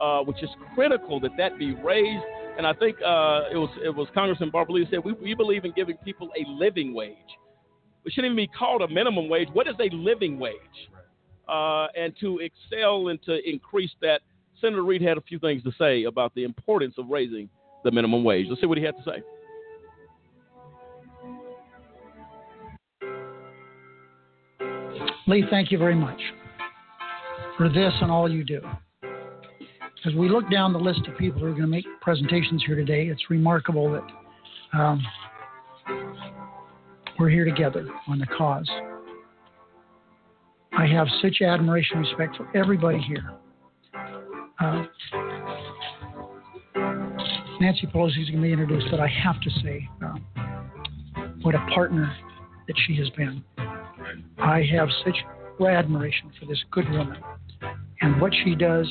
uh, 0.00 0.20
which 0.20 0.42
is 0.42 0.48
critical 0.74 1.20
that 1.20 1.32
that 1.36 1.58
be 1.58 1.74
raised. 1.74 2.24
And 2.56 2.66
I 2.66 2.72
think 2.72 2.96
uh, 3.02 3.52
it 3.52 3.58
was 3.58 3.68
it 3.84 3.94
was 3.94 4.08
Congressman 4.14 4.48
Barbara 4.48 4.76
Lee 4.76 4.86
said 4.90 5.00
we, 5.04 5.12
we 5.12 5.34
believe 5.34 5.66
in 5.66 5.72
giving 5.72 5.98
people 5.98 6.30
a 6.34 6.48
living 6.48 6.94
wage. 6.94 7.16
It 8.06 8.14
shouldn't 8.14 8.32
even 8.32 8.36
be 8.36 8.46
called 8.46 8.80
a 8.80 8.88
minimum 8.88 9.28
wage. 9.28 9.48
What 9.52 9.68
is 9.68 9.74
a 9.78 9.94
living 9.94 10.38
wage? 10.38 10.54
Uh, 11.46 11.88
and 11.94 12.14
to 12.20 12.38
excel 12.38 13.08
and 13.08 13.22
to 13.24 13.46
increase 13.46 13.90
that, 14.00 14.22
Senator 14.58 14.84
Reid 14.84 15.02
had 15.02 15.18
a 15.18 15.20
few 15.20 15.38
things 15.38 15.62
to 15.64 15.72
say 15.78 16.04
about 16.04 16.34
the 16.34 16.44
importance 16.44 16.94
of 16.96 17.08
raising 17.10 17.50
the 17.84 17.90
minimum 17.90 18.24
wage. 18.24 18.46
Let's 18.48 18.62
see 18.62 18.66
what 18.66 18.78
he 18.78 18.84
had 18.84 18.96
to 18.96 19.02
say. 19.02 19.22
Lee, 25.26 25.44
thank 25.50 25.70
you 25.70 25.78
very 25.78 25.94
much 25.94 26.20
for 27.56 27.68
this 27.68 27.92
and 28.02 28.10
all 28.10 28.30
you 28.30 28.44
do. 28.44 28.60
As 30.04 30.12
we 30.14 30.28
look 30.28 30.50
down 30.50 30.74
the 30.74 30.78
list 30.78 31.00
of 31.08 31.16
people 31.16 31.40
who 31.40 31.46
are 31.46 31.50
going 31.50 31.62
to 31.62 31.66
make 31.66 31.86
presentations 32.02 32.62
here 32.66 32.76
today, 32.76 33.06
it's 33.06 33.30
remarkable 33.30 33.90
that 33.90 34.78
um, 34.78 35.02
we're 37.18 37.30
here 37.30 37.46
together 37.46 37.88
on 38.06 38.18
the 38.18 38.26
cause. 38.26 38.68
I 40.76 40.86
have 40.86 41.06
such 41.22 41.40
admiration 41.40 41.98
and 41.98 42.06
respect 42.06 42.36
for 42.36 42.54
everybody 42.54 42.98
here. 42.98 43.32
Uh, 44.60 44.84
Nancy 47.60 47.86
Pelosi 47.86 48.20
is 48.20 48.28
going 48.28 48.42
to 48.42 48.42
be 48.42 48.52
introduced, 48.52 48.88
but 48.90 49.00
I 49.00 49.08
have 49.08 49.40
to 49.40 49.50
say 49.62 49.88
uh, 50.04 50.14
what 51.40 51.54
a 51.54 51.66
partner 51.72 52.14
that 52.66 52.76
she 52.86 52.94
has 52.96 53.08
been. 53.10 53.42
I 54.44 54.62
have 54.76 54.88
such 55.04 55.16
admiration 55.66 56.30
for 56.38 56.44
this 56.44 56.62
good 56.70 56.86
woman 56.90 57.16
and 58.02 58.20
what 58.20 58.30
she 58.44 58.54
does. 58.54 58.86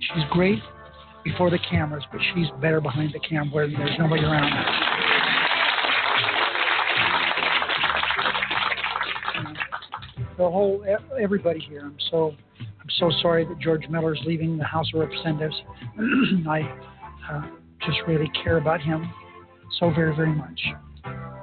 She's 0.00 0.24
great 0.30 0.58
before 1.24 1.48
the 1.48 1.58
cameras, 1.70 2.04
but 2.12 2.20
she's 2.34 2.48
better 2.60 2.78
behind 2.78 3.14
the 3.14 3.20
camera 3.20 3.48
where 3.50 3.68
there's 3.68 3.98
nobody 3.98 4.22
around. 4.22 4.52
The 10.36 10.50
whole 10.50 10.84
everybody 11.18 11.60
here. 11.60 11.82
I'm 11.84 11.96
so 12.10 12.34
I'm 12.60 12.90
so 12.98 13.10
sorry 13.22 13.46
that 13.46 13.58
George 13.60 13.88
Miller 13.88 14.14
is 14.14 14.20
leaving 14.26 14.58
the 14.58 14.64
House 14.64 14.90
of 14.92 15.00
Representatives. 15.00 15.56
I 16.46 16.60
uh, 17.30 17.42
just 17.86 17.98
really 18.06 18.30
care 18.44 18.58
about 18.58 18.82
him 18.82 19.10
so 19.80 19.90
very 19.90 20.14
very 20.14 20.34
much. 20.34 20.60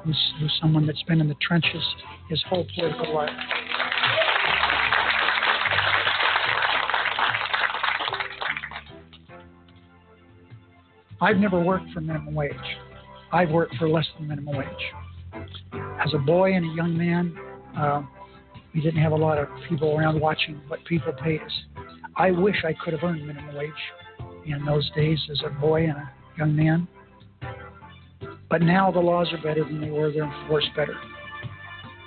He's, 0.06 0.16
he's 0.40 0.52
someone 0.62 0.86
that's 0.86 1.04
been 1.04 1.22
in 1.22 1.28
the 1.28 1.36
trenches 1.42 1.84
his 2.30 2.42
whole 2.48 2.66
political 2.76 3.14
life. 3.14 3.30
I've 11.22 11.38
never 11.38 11.60
worked 11.60 11.92
for 11.92 12.00
minimum 12.00 12.34
wage. 12.34 12.54
I've 13.32 13.50
worked 13.50 13.76
for 13.76 13.90
less 13.90 14.08
than 14.18 14.28
minimum 14.28 14.56
wage. 14.56 14.68
As 16.00 16.14
a 16.14 16.18
boy 16.18 16.54
and 16.54 16.66
a 16.66 16.76
young 16.76 16.98
man, 16.98 17.38
uh, 17.78 18.04
we 18.74 18.82
didn't 18.82 19.02
have 19.02 19.12
a 19.12 19.18
lot 19.18 19.38
of 19.38 19.48
people 19.68 19.98
around 19.98 20.20
watching 20.20 20.62
what 20.68 20.84
people 20.86 21.12
paid 21.12 21.42
us. 21.42 21.52
I 22.16 22.32
wish 22.32 22.64
I 22.66 22.74
could 22.74 22.94
have 22.94 23.04
earned 23.04 23.26
minimum 23.28 23.56
wage 23.56 23.72
in 24.46 24.64
those 24.66 24.90
days 24.92 25.20
as 25.32 25.42
a 25.46 25.50
boy 25.50 25.84
and 25.84 25.98
a 25.98 26.12
young 26.38 26.56
man. 26.56 26.88
But 28.50 28.62
now 28.62 28.92
the 28.92 29.00
laws 29.00 29.32
are 29.32 29.42
better 29.42 29.64
than 29.64 29.80
they 29.80 29.92
were, 29.92 30.12
they're 30.12 30.24
enforced 30.24 30.70
better. 30.76 30.96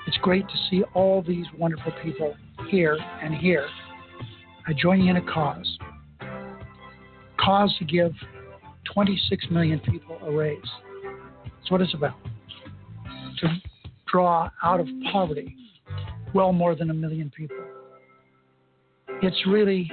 It's 0.06 0.16
great 0.18 0.46
to 0.48 0.54
see 0.68 0.82
all 0.94 1.22
these 1.22 1.46
wonderful 1.56 1.92
people 2.02 2.34
here 2.68 2.98
and 3.22 3.34
here 3.34 3.68
uh, 4.68 4.72
joining 4.76 5.06
in 5.08 5.16
a 5.16 5.22
cause. 5.22 5.78
Cause 7.38 7.74
to 7.78 7.84
give 7.84 8.12
26 8.92 9.46
million 9.50 9.80
people 9.80 10.18
a 10.22 10.30
raise. 10.30 10.58
That's 11.44 11.70
what 11.70 11.80
it's 11.80 11.94
about. 11.94 12.16
To 13.38 13.48
draw 14.10 14.50
out 14.62 14.80
of 14.80 14.86
poverty 15.12 15.56
well 16.34 16.52
more 16.52 16.74
than 16.74 16.90
a 16.90 16.94
million 16.94 17.30
people. 17.30 17.56
It's 19.22 19.46
really 19.46 19.90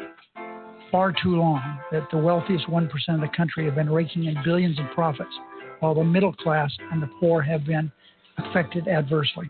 far 0.92 1.12
too 1.12 1.36
long 1.36 1.80
that 1.92 2.08
the 2.12 2.18
wealthiest 2.18 2.68
1% 2.68 2.90
of 3.10 3.22
the 3.22 3.30
country 3.36 3.66
have 3.66 3.76
been 3.76 3.90
raking 3.90 4.26
in 4.26 4.36
billions 4.44 4.78
in 4.80 4.88
profits, 4.90 5.30
while 5.80 5.96
the 5.96 6.04
middle 6.04 6.34
class 6.34 6.72
and 6.92 7.02
the 7.02 7.10
poor 7.20 7.42
have 7.42 7.66
been 7.66 7.92
affected 8.38 8.88
adversely. 8.88 9.50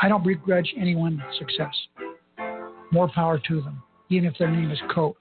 I 0.00 0.08
don't 0.08 0.24
begrudge 0.24 0.74
anyone 0.78 1.22
success. 1.38 1.74
More 2.92 3.08
power 3.08 3.40
to 3.48 3.60
them, 3.60 3.82
even 4.08 4.28
if 4.28 4.36
their 4.38 4.50
name 4.50 4.70
is 4.70 4.78
Koch. 4.94 5.16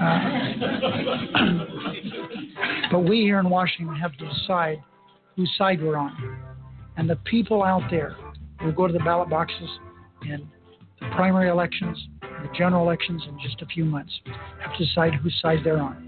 Uh, 0.00 0.18
but 2.90 3.00
we 3.00 3.20
here 3.20 3.38
in 3.40 3.48
Washington 3.48 3.94
have 3.96 4.16
to 4.16 4.28
decide 4.28 4.82
whose 5.36 5.52
side 5.56 5.82
we're 5.82 5.96
on. 5.96 6.38
And 6.96 7.08
the 7.08 7.16
people 7.24 7.62
out 7.62 7.82
there 7.90 8.16
will 8.64 8.72
go 8.72 8.86
to 8.86 8.92
the 8.92 8.98
ballot 9.00 9.30
boxes 9.30 9.68
in 10.22 10.48
the 11.00 11.06
primary 11.14 11.48
elections, 11.48 11.96
the 12.20 12.48
general 12.56 12.82
elections 12.82 13.22
in 13.28 13.38
just 13.40 13.62
a 13.62 13.66
few 13.66 13.84
months, 13.84 14.12
have 14.60 14.76
to 14.76 14.84
decide 14.84 15.14
whose 15.14 15.38
side 15.40 15.58
they're 15.62 15.80
on. 15.80 16.07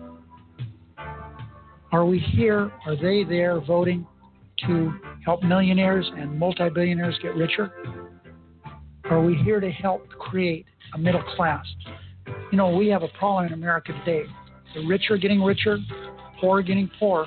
Are 1.93 2.05
we 2.05 2.19
here? 2.19 2.71
Are 2.87 2.95
they 2.95 3.25
there 3.25 3.61
voting 3.61 4.07
to 4.67 4.93
help 5.25 5.43
millionaires 5.43 6.09
and 6.17 6.39
multi-billionaires 6.39 7.19
get 7.21 7.35
richer? 7.35 7.73
Are 9.11 9.21
we 9.21 9.35
here 9.43 9.59
to 9.59 9.71
help 9.73 10.09
create 10.11 10.67
a 10.95 10.99
middle 10.99 11.23
class? 11.37 11.67
You 12.53 12.59
know, 12.59 12.71
we 12.71 12.87
have 12.89 13.03
a 13.03 13.09
problem 13.19 13.47
in 13.47 13.53
America 13.55 13.93
today. 14.05 14.23
The 14.75 14.87
rich 14.87 15.11
are 15.11 15.17
getting 15.17 15.43
richer, 15.43 15.79
poor 16.41 16.61
are 16.61 16.63
getting 16.63 16.89
poorer. 16.99 17.27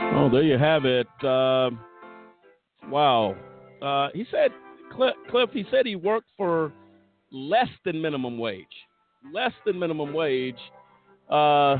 Oh, 0.00 0.30
there 0.30 0.42
you 0.42 0.56
have 0.56 0.86
it. 0.86 1.06
Uh, 1.22 1.70
wow. 2.88 3.36
Uh, 3.82 4.08
he 4.14 4.24
said, 4.30 4.50
Cliff, 5.30 5.50
he 5.52 5.66
said 5.70 5.84
he 5.84 5.96
worked 5.96 6.30
for 6.38 6.72
less 7.34 7.68
than 7.84 8.00
minimum 8.00 8.38
wage. 8.38 8.66
Less 9.32 9.52
than 9.66 9.78
minimum 9.78 10.14
wage. 10.14 10.58
Uh, 11.28 11.78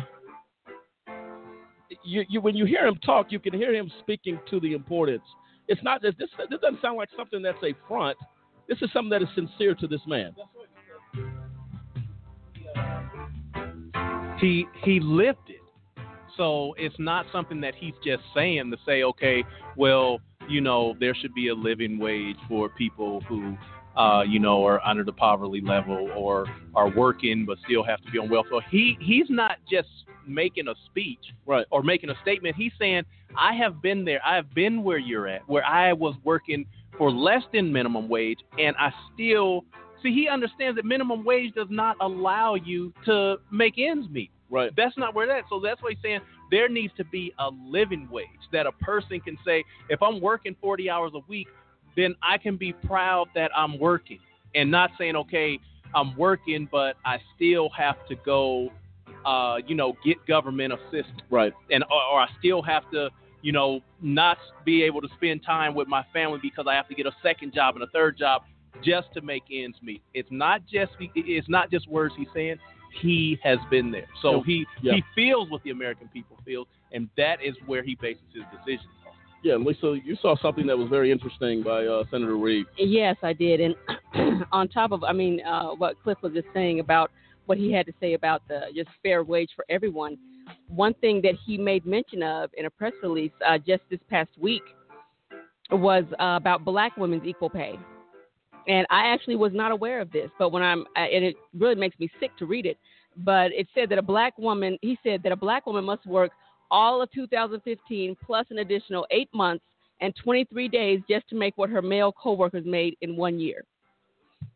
you, 2.04 2.24
you, 2.28 2.40
when 2.40 2.56
you 2.56 2.64
hear 2.66 2.86
him 2.86 2.96
talk, 2.96 3.28
you 3.30 3.38
can 3.38 3.54
hear 3.54 3.72
him 3.72 3.90
speaking 4.00 4.38
to 4.50 4.58
the 4.60 4.74
importance. 4.74 5.22
It's 5.68 5.82
not 5.82 6.02
this, 6.02 6.14
this. 6.18 6.28
Doesn't 6.50 6.82
sound 6.82 6.96
like 6.96 7.08
something 7.16 7.40
that's 7.40 7.62
a 7.62 7.74
front. 7.88 8.18
This 8.68 8.78
is 8.82 8.90
something 8.92 9.10
that 9.10 9.22
is 9.22 9.28
sincere 9.34 9.74
to 9.76 9.86
this 9.86 10.00
man. 10.06 10.34
He 14.40 14.66
he 14.82 15.00
lived 15.00 15.48
it. 15.48 15.60
So 16.36 16.74
it's 16.76 16.96
not 16.98 17.26
something 17.32 17.60
that 17.60 17.74
he's 17.74 17.94
just 18.04 18.22
saying 18.34 18.70
to 18.72 18.76
say, 18.84 19.04
okay, 19.04 19.44
well, 19.76 20.20
you 20.48 20.60
know, 20.60 20.94
there 20.98 21.14
should 21.14 21.32
be 21.34 21.48
a 21.48 21.54
living 21.54 21.98
wage 21.98 22.36
for 22.48 22.68
people 22.70 23.20
who, 23.28 23.56
uh, 23.96 24.22
you 24.26 24.38
know, 24.38 24.64
are 24.66 24.84
under 24.84 25.04
the 25.04 25.12
poverty 25.12 25.60
level 25.60 26.10
or 26.16 26.46
are 26.74 26.90
working 26.90 27.44
but 27.46 27.58
still 27.64 27.82
have 27.82 28.02
to 28.02 28.10
be 28.10 28.18
on 28.18 28.28
welfare. 28.28 28.60
He 28.70 28.96
he's 29.00 29.26
not 29.28 29.58
just 29.70 29.88
making 30.26 30.68
a 30.68 30.74
speech 30.86 31.32
right. 31.46 31.66
or 31.70 31.82
making 31.82 32.10
a 32.10 32.14
statement. 32.22 32.56
He's 32.56 32.72
saying, 32.78 33.04
I 33.36 33.54
have 33.54 33.82
been 33.82 34.04
there. 34.04 34.20
I 34.24 34.36
have 34.36 34.52
been 34.54 34.82
where 34.82 34.98
you're 34.98 35.28
at, 35.28 35.48
where 35.48 35.64
I 35.64 35.92
was 35.92 36.14
working 36.24 36.64
for 36.96 37.10
less 37.10 37.42
than 37.52 37.72
minimum 37.72 38.08
wage, 38.08 38.38
and 38.58 38.76
I 38.78 38.90
still 39.12 39.64
see. 40.02 40.12
He 40.12 40.28
understands 40.28 40.76
that 40.76 40.84
minimum 40.84 41.24
wage 41.24 41.54
does 41.54 41.68
not 41.70 41.96
allow 42.00 42.54
you 42.54 42.92
to 43.06 43.36
make 43.50 43.74
ends 43.78 44.08
meet. 44.10 44.30
Right. 44.50 44.70
That's 44.76 44.96
not 44.96 45.14
where 45.14 45.26
that. 45.26 45.44
So 45.50 45.60
that's 45.60 45.82
why 45.82 45.90
he's 45.90 45.98
saying 46.02 46.20
there 46.50 46.68
needs 46.68 46.92
to 46.96 47.04
be 47.04 47.32
a 47.38 47.48
living 47.50 48.08
wage 48.10 48.26
that 48.52 48.66
a 48.66 48.72
person 48.72 49.18
can 49.20 49.36
say, 49.44 49.64
if 49.88 50.00
I'm 50.02 50.20
working 50.20 50.54
40 50.60 50.88
hours 50.90 51.12
a 51.14 51.20
week, 51.26 51.48
then 51.96 52.14
I 52.22 52.38
can 52.38 52.56
be 52.56 52.72
proud 52.72 53.28
that 53.34 53.50
I'm 53.56 53.78
working, 53.78 54.18
and 54.54 54.70
not 54.70 54.90
saying, 54.98 55.16
okay, 55.16 55.58
I'm 55.94 56.16
working, 56.16 56.68
but 56.70 56.96
I 57.04 57.18
still 57.36 57.68
have 57.70 57.96
to 58.08 58.16
go, 58.16 58.70
uh, 59.24 59.56
you 59.66 59.74
know, 59.74 59.96
get 60.04 60.24
government 60.26 60.72
assistance, 60.72 61.20
right? 61.30 61.52
And 61.70 61.84
or, 61.84 62.02
or 62.12 62.20
I 62.20 62.28
still 62.38 62.62
have 62.62 62.90
to, 62.90 63.10
you 63.42 63.52
know, 63.52 63.80
not 64.02 64.38
be 64.64 64.82
able 64.82 65.00
to 65.02 65.08
spend 65.16 65.44
time 65.44 65.74
with 65.74 65.88
my 65.88 66.04
family 66.12 66.38
because 66.42 66.66
I 66.68 66.74
have 66.74 66.88
to 66.88 66.94
get 66.94 67.06
a 67.06 67.14
second 67.22 67.54
job 67.54 67.74
and 67.76 67.84
a 67.84 67.88
third 67.88 68.18
job 68.18 68.42
just 68.82 69.12
to 69.14 69.20
make 69.20 69.44
ends 69.52 69.76
meet. 69.82 70.02
It's 70.14 70.28
not 70.30 70.62
just 70.66 70.92
it's 70.98 71.48
not 71.48 71.70
just 71.70 71.88
words 71.88 72.14
he's 72.16 72.26
saying. 72.34 72.56
He 73.00 73.38
has 73.42 73.58
been 73.70 73.90
there, 73.90 74.06
so 74.22 74.40
he 74.42 74.66
Yeah. 74.80 74.94
he 74.94 75.04
feels 75.16 75.50
what 75.50 75.62
the 75.64 75.70
American 75.70 76.08
people 76.08 76.38
feel, 76.44 76.68
and 76.92 77.08
that 77.16 77.42
is 77.42 77.54
where 77.66 77.82
he 77.82 77.96
bases 77.96 78.22
his 78.32 78.44
decisions. 78.52 78.92
Yeah, 79.44 79.56
Lisa, 79.56 79.98
you 80.02 80.16
saw 80.22 80.36
something 80.40 80.66
that 80.68 80.78
was 80.78 80.88
very 80.88 81.12
interesting 81.12 81.62
by 81.62 81.84
uh, 81.84 82.04
Senator 82.10 82.38
Reid. 82.38 82.64
Yes, 82.78 83.14
I 83.22 83.34
did. 83.34 83.60
And 83.60 84.42
on 84.52 84.68
top 84.68 84.90
of, 84.90 85.04
I 85.04 85.12
mean, 85.12 85.42
uh, 85.42 85.72
what 85.72 86.02
Cliff 86.02 86.16
was 86.22 86.32
just 86.32 86.46
saying 86.54 86.80
about 86.80 87.10
what 87.44 87.58
he 87.58 87.70
had 87.70 87.84
to 87.84 87.92
say 88.00 88.14
about 88.14 88.40
the 88.48 88.62
just 88.74 88.88
fair 89.02 89.22
wage 89.22 89.50
for 89.54 89.66
everyone, 89.68 90.16
one 90.68 90.94
thing 90.94 91.20
that 91.22 91.34
he 91.44 91.58
made 91.58 91.84
mention 91.84 92.22
of 92.22 92.48
in 92.56 92.64
a 92.64 92.70
press 92.70 92.94
release 93.02 93.32
uh, 93.46 93.58
just 93.58 93.82
this 93.90 94.00
past 94.08 94.30
week 94.40 94.62
was 95.70 96.04
uh, 96.18 96.36
about 96.36 96.64
black 96.64 96.96
women's 96.96 97.26
equal 97.26 97.50
pay. 97.50 97.78
And 98.66 98.86
I 98.88 99.12
actually 99.12 99.36
was 99.36 99.52
not 99.52 99.72
aware 99.72 100.00
of 100.00 100.10
this, 100.10 100.30
but 100.38 100.52
when 100.52 100.62
I'm, 100.62 100.86
uh, 100.96 101.00
and 101.00 101.22
it 101.22 101.36
really 101.52 101.74
makes 101.74 101.98
me 101.98 102.08
sick 102.18 102.34
to 102.38 102.46
read 102.46 102.64
it. 102.64 102.78
But 103.18 103.52
it 103.52 103.68
said 103.74 103.90
that 103.90 103.98
a 103.98 104.02
black 104.02 104.38
woman, 104.38 104.78
he 104.80 104.98
said 105.04 105.22
that 105.22 105.32
a 105.32 105.36
black 105.36 105.66
woman 105.66 105.84
must 105.84 106.06
work 106.06 106.32
all 106.74 107.00
of 107.00 107.08
2015 107.12 108.16
plus 108.26 108.46
an 108.50 108.58
additional 108.58 109.06
eight 109.12 109.28
months 109.32 109.64
and 110.00 110.12
23 110.16 110.66
days 110.66 111.00
just 111.08 111.26
to 111.28 111.36
make 111.36 111.56
what 111.56 111.70
her 111.70 111.80
male 111.80 112.10
coworkers 112.10 112.66
made 112.66 112.96
in 113.00 113.14
one 113.14 113.38
year. 113.38 113.62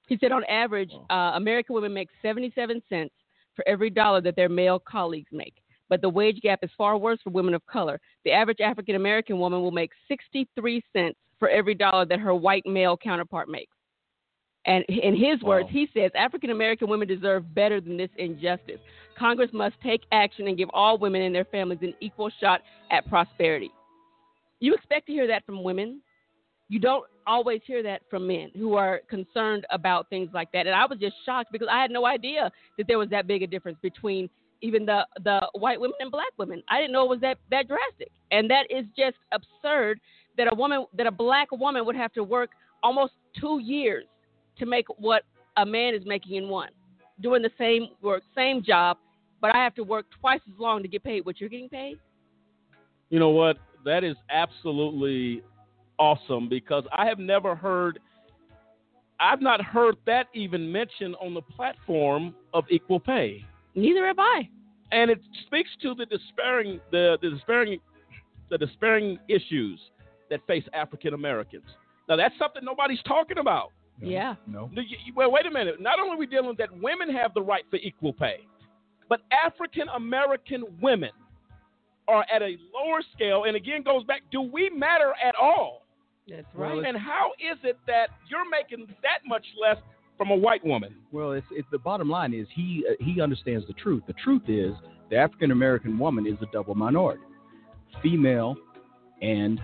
He 0.09 0.19
said 0.19 0.33
on 0.33 0.43
average, 0.45 0.91
uh, 1.11 1.33
American 1.37 1.77
women 1.77 1.95
make 1.95 2.09
77 2.21 2.83
cents 2.89 3.15
for 3.55 3.67
every 3.69 3.89
dollar 3.89 4.21
that 4.23 4.35
their 4.35 4.49
male 4.49 4.81
colleagues 4.81 5.29
make. 5.31 5.55
But 5.89 6.03
the 6.03 6.09
wage 6.09 6.41
gap 6.41 6.59
is 6.65 6.71
far 6.77 6.99
worse 6.99 7.21
for 7.23 7.31
women 7.31 7.55
of 7.55 7.65
color. 7.67 8.01
The 8.25 8.33
average 8.33 8.61
African 8.61 8.97
American 8.97 9.39
woman 9.39 9.63
will 9.63 9.71
make 9.71 9.93
63 10.09 10.83
cents 10.93 11.17
for 11.39 11.49
every 11.49 11.75
dollar 11.75 12.05
that 12.07 12.19
her 12.19 12.35
white 12.35 12.67
male 12.67 12.97
counterpart 12.97 13.49
makes. 13.49 13.73
And 14.69 14.85
in 14.85 15.17
his 15.17 15.43
words, 15.43 15.69
he 15.71 15.89
says 15.95 16.11
African 16.15 16.51
American 16.51 16.89
women 16.89 17.09
deserve 17.09 17.55
better 17.55 17.81
than 17.81 17.97
this 17.97 18.11
injustice. 18.19 18.79
Congress 19.19 19.51
must 19.53 19.75
take 19.83 20.03
action 20.13 20.47
and 20.47 20.59
give 20.59 20.69
all 20.75 20.99
women 20.99 21.23
and 21.23 21.35
their 21.35 21.47
families 21.47 21.79
an 21.81 21.95
equal 22.01 22.31
shot 22.39 22.61
at 22.91 23.09
prosperity. 23.09 23.71
You 24.61 24.75
expect 24.75 25.07
to 25.07 25.13
hear 25.13 25.27
that 25.27 25.47
from 25.47 25.65
women. 25.65 26.03
You 26.69 26.79
don't 26.79 27.05
always 27.27 27.63
hear 27.65 27.83
that 27.83 28.03
from 28.11 28.27
men 28.27 28.51
who 28.55 28.75
are 28.75 29.01
concerned 29.09 29.67
about 29.71 30.11
things 30.11 30.29
like 30.35 30.53
that. 30.53 30.67
And 30.67 30.77
I 30.77 30.85
was 30.85 30.99
just 30.99 31.17
shocked 31.25 31.51
because 31.51 31.69
I 31.71 31.81
had 31.81 31.91
no 31.91 32.05
idea 32.05 32.53
that 32.77 32.87
there 32.87 32.99
was 32.99 33.09
that 33.09 33.27
big 33.27 33.43
a 33.43 33.47
difference 33.47 33.79
between 33.81 34.29
even 34.61 34.85
the 34.85 35.07
the 35.25 35.49
white 35.55 35.81
women 35.81 35.97
and 36.01 36.11
black 36.11 36.33
women. 36.37 36.63
I 36.69 36.79
didn't 36.79 36.93
know 36.93 37.05
it 37.05 37.09
was 37.09 37.21
that 37.21 37.39
that 37.51 37.69
drastic. 37.69 38.11
And 38.33 38.51
that 38.51 38.71
is 38.71 38.85
just 38.99 39.17
absurd 39.33 39.99
that 40.37 40.53
a 40.53 40.55
woman 40.55 40.85
that 40.95 41.07
a 41.07 41.11
black 41.11 41.51
woman 41.53 41.87
would 41.87 41.97
have 41.97 42.13
to 42.13 42.23
work 42.23 42.51
almost 42.83 43.15
2 43.41 43.61
years 43.61 44.05
to 44.59 44.67
make 44.67 44.87
what 44.99 45.23
a 45.57 45.67
man 45.67 45.95
is 45.95 46.03
making 46.05 46.37
in 46.37 46.49
one. 46.49 46.71
Doing 47.21 47.43
the 47.43 47.51
same 47.59 47.89
work, 48.03 48.23
same 48.35 48.63
job, 48.63 48.97
but 49.41 49.55
I 49.55 49.59
have 49.59 49.75
to 49.75 49.83
work 49.83 50.07
twice 50.21 50.41
as 50.47 50.59
long 50.59 50.83
to 50.83 50.89
get 50.89 51.03
paid 51.03 51.25
what 51.25 51.41
you're 51.41 51.49
getting 51.49 51.69
paid. 51.69 51.99
You 53.11 53.19
know 53.19 53.31
what? 53.31 53.57
That 53.85 54.05
is 54.05 54.17
absolutely 54.31 55.43
awesome 55.99 56.49
because 56.49 56.85
I 56.93 57.07
have 57.07 57.19
never 57.19 57.55
heard, 57.55 57.99
I've 59.19 59.41
not 59.41 59.63
heard 59.63 59.97
that 60.07 60.27
even 60.35 60.71
mentioned 60.71 61.17
on 61.21 61.35
the 61.35 61.43
platform 61.43 62.35
of 62.55 62.65
equal 62.71 63.01
pay. 63.01 63.45
Neither 63.75 64.07
have 64.07 64.19
I. 64.19 64.49
And 64.93 65.11
it 65.11 65.21
speaks 65.47 65.71
to 65.83 65.95
the 65.95 66.07
despairing, 66.07 66.81
the, 66.91 67.19
the 67.21 67.31
despairing, 67.31 67.81
the 68.51 68.59
despairing 68.59 69.19
issues 69.29 69.79
that 70.31 70.41
face 70.47 70.65
African 70.73 71.15
Americans. 71.15 71.65
Now 72.09 72.17
that's 72.17 72.35
something 72.39 72.65
nobody's 72.65 73.03
talking 73.07 73.39
about. 73.39 73.73
Yeah. 74.01 74.35
No. 74.47 74.71
No, 74.73 74.83
you- 74.83 74.97
you- 75.05 75.13
Well, 75.15 75.31
wait 75.31 75.47
a 75.47 75.51
minute. 75.51 75.81
Not 75.81 75.99
only 75.99 76.15
are 76.15 76.19
we 76.19 76.27
dealing 76.27 76.49
with 76.49 76.59
that 76.59 76.73
women 76.79 77.09
have 77.11 77.35
the 77.35 77.43
right 77.43 77.65
for 77.71 77.77
equal 77.77 78.13
pay, 78.13 78.47
but 79.09 79.21
African 79.33 79.89
American 79.89 80.65
women 80.81 81.11
are 82.07 82.25
at 82.33 82.43
a 82.43 82.57
lower 82.75 83.03
scale. 83.15 83.45
And 83.45 83.57
again, 83.57 83.83
goes 83.83 84.05
back: 84.05 84.23
Do 84.31 84.41
we 84.43 84.71
matter 84.71 85.15
at 85.23 85.35
all? 85.35 85.87
That's 86.29 86.47
Well, 86.55 86.85
And 86.85 86.97
how 86.97 87.33
is 87.41 87.59
it 87.65 87.79
that 87.87 88.11
you're 88.29 88.49
making 88.49 88.87
that 89.03 89.21
much 89.27 89.47
less 89.61 89.79
from 90.19 90.31
a 90.31 90.37
white 90.37 90.63
woman? 90.65 90.95
Well, 91.11 91.33
it's, 91.33 91.47
it's 91.51 91.69
the 91.71 91.79
bottom 91.79 92.09
line 92.11 92.35
is 92.35 92.47
he 92.55 92.85
uh, 92.89 92.95
he 93.03 93.21
understands 93.21 93.67
the 93.67 93.73
truth. 93.75 94.03
The 94.07 94.13
truth 94.15 94.43
is 94.49 94.75
the 95.11 95.17
African 95.17 95.51
American 95.53 95.99
woman 95.99 96.27
is 96.27 96.37
a 96.43 96.47
double 96.53 96.75
minority, 96.75 97.23
female 98.03 98.57
and 99.23 99.61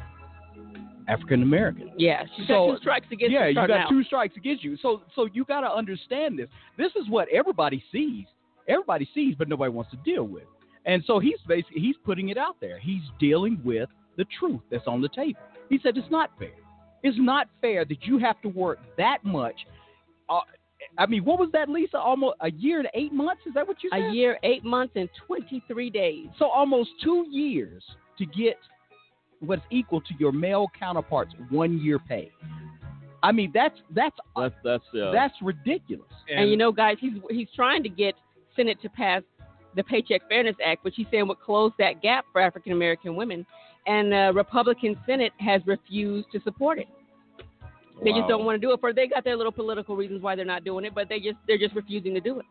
African 1.08 1.42
American. 1.42 1.92
Yeah, 1.96 2.24
she's 2.36 2.46
got 2.46 2.66
two 2.72 2.78
strikes 2.78 3.06
against 3.12 3.32
Yeah, 3.32 3.40
her 3.40 3.48
you 3.48 3.54
got 3.54 3.68
now. 3.68 3.88
two 3.88 4.02
strikes 4.04 4.36
against 4.36 4.64
you. 4.64 4.76
So 4.80 5.02
so 5.14 5.28
you 5.32 5.44
got 5.44 5.60
to 5.60 5.72
understand 5.72 6.38
this. 6.38 6.48
This 6.78 6.92
is 6.96 7.08
what 7.08 7.28
everybody 7.28 7.82
sees. 7.92 8.26
Everybody 8.68 9.08
sees, 9.14 9.34
but 9.36 9.48
nobody 9.48 9.70
wants 9.70 9.90
to 9.90 9.98
deal 9.98 10.24
with. 10.24 10.44
And 10.86 11.02
so 11.06 11.18
he's 11.18 11.38
basically 11.46 11.80
he's 11.80 11.96
putting 12.04 12.28
it 12.30 12.38
out 12.38 12.56
there. 12.60 12.78
He's 12.78 13.02
dealing 13.18 13.60
with 13.64 13.88
the 14.16 14.24
truth 14.38 14.60
that's 14.70 14.86
on 14.86 15.00
the 15.00 15.08
table. 15.08 15.40
He 15.68 15.78
said 15.82 15.96
it's 15.96 16.10
not 16.10 16.30
fair. 16.38 16.50
It's 17.02 17.18
not 17.18 17.48
fair 17.60 17.84
that 17.84 18.04
you 18.04 18.18
have 18.18 18.40
to 18.42 18.48
work 18.48 18.78
that 18.96 19.18
much 19.24 19.66
uh, 20.28 20.40
I 20.98 21.06
mean, 21.06 21.24
what 21.24 21.38
was 21.38 21.48
that, 21.52 21.68
Lisa? 21.68 21.98
Almost 21.98 22.36
a 22.40 22.50
year 22.52 22.78
and 22.78 22.88
eight 22.94 23.12
months? 23.12 23.42
Is 23.46 23.54
that 23.54 23.66
what 23.66 23.82
you 23.82 23.90
said? 23.92 24.02
A 24.02 24.12
year, 24.12 24.38
eight 24.42 24.64
months, 24.64 24.92
and 24.96 25.08
23 25.26 25.90
days. 25.90 26.26
So 26.38 26.46
almost 26.46 26.90
two 27.02 27.26
years 27.30 27.82
to 28.18 28.26
get 28.26 28.56
what's 29.40 29.62
equal 29.70 30.00
to 30.00 30.14
your 30.18 30.32
male 30.32 30.66
counterpart's 30.78 31.32
one 31.50 31.78
year 31.80 31.98
pay. 31.98 32.30
I 33.22 33.32
mean, 33.32 33.50
that's 33.54 33.78
that's 33.94 34.16
that's 34.36 34.54
that's 34.62 34.84
uh, 34.94 35.10
that's 35.12 35.34
ridiculous. 35.40 36.10
And, 36.28 36.50
you 36.50 36.56
know, 36.56 36.72
guys, 36.72 36.96
he's 37.00 37.14
he's 37.30 37.48
trying 37.56 37.82
to 37.82 37.88
get 37.88 38.14
Senate 38.54 38.80
to 38.82 38.88
pass 38.90 39.22
the 39.76 39.82
Paycheck 39.82 40.28
Fairness 40.28 40.56
Act, 40.64 40.84
which 40.84 40.94
he's 40.96 41.06
saying 41.10 41.26
would 41.28 41.40
close 41.40 41.72
that 41.78 42.02
gap 42.02 42.26
for 42.32 42.40
African 42.40 42.72
American 42.72 43.16
women. 43.16 43.46
And 43.86 44.12
the 44.12 44.32
Republican 44.34 44.96
Senate 45.06 45.32
has 45.38 45.60
refused 45.66 46.28
to 46.32 46.40
support 46.42 46.78
it. 46.78 46.86
They 48.02 48.12
just 48.12 48.28
don't 48.28 48.44
want 48.44 48.60
to 48.60 48.66
do 48.66 48.72
it. 48.72 48.80
For 48.80 48.92
they 48.92 49.06
got 49.06 49.24
their 49.24 49.36
little 49.36 49.52
political 49.52 49.96
reasons 49.96 50.22
why 50.22 50.34
they're 50.34 50.44
not 50.44 50.64
doing 50.64 50.84
it, 50.84 50.94
but 50.94 51.08
they 51.08 51.18
just 51.18 51.36
they're 51.46 51.58
just 51.58 51.74
refusing 51.74 52.12
to 52.14 52.20
do 52.20 52.40
it. 52.40 52.46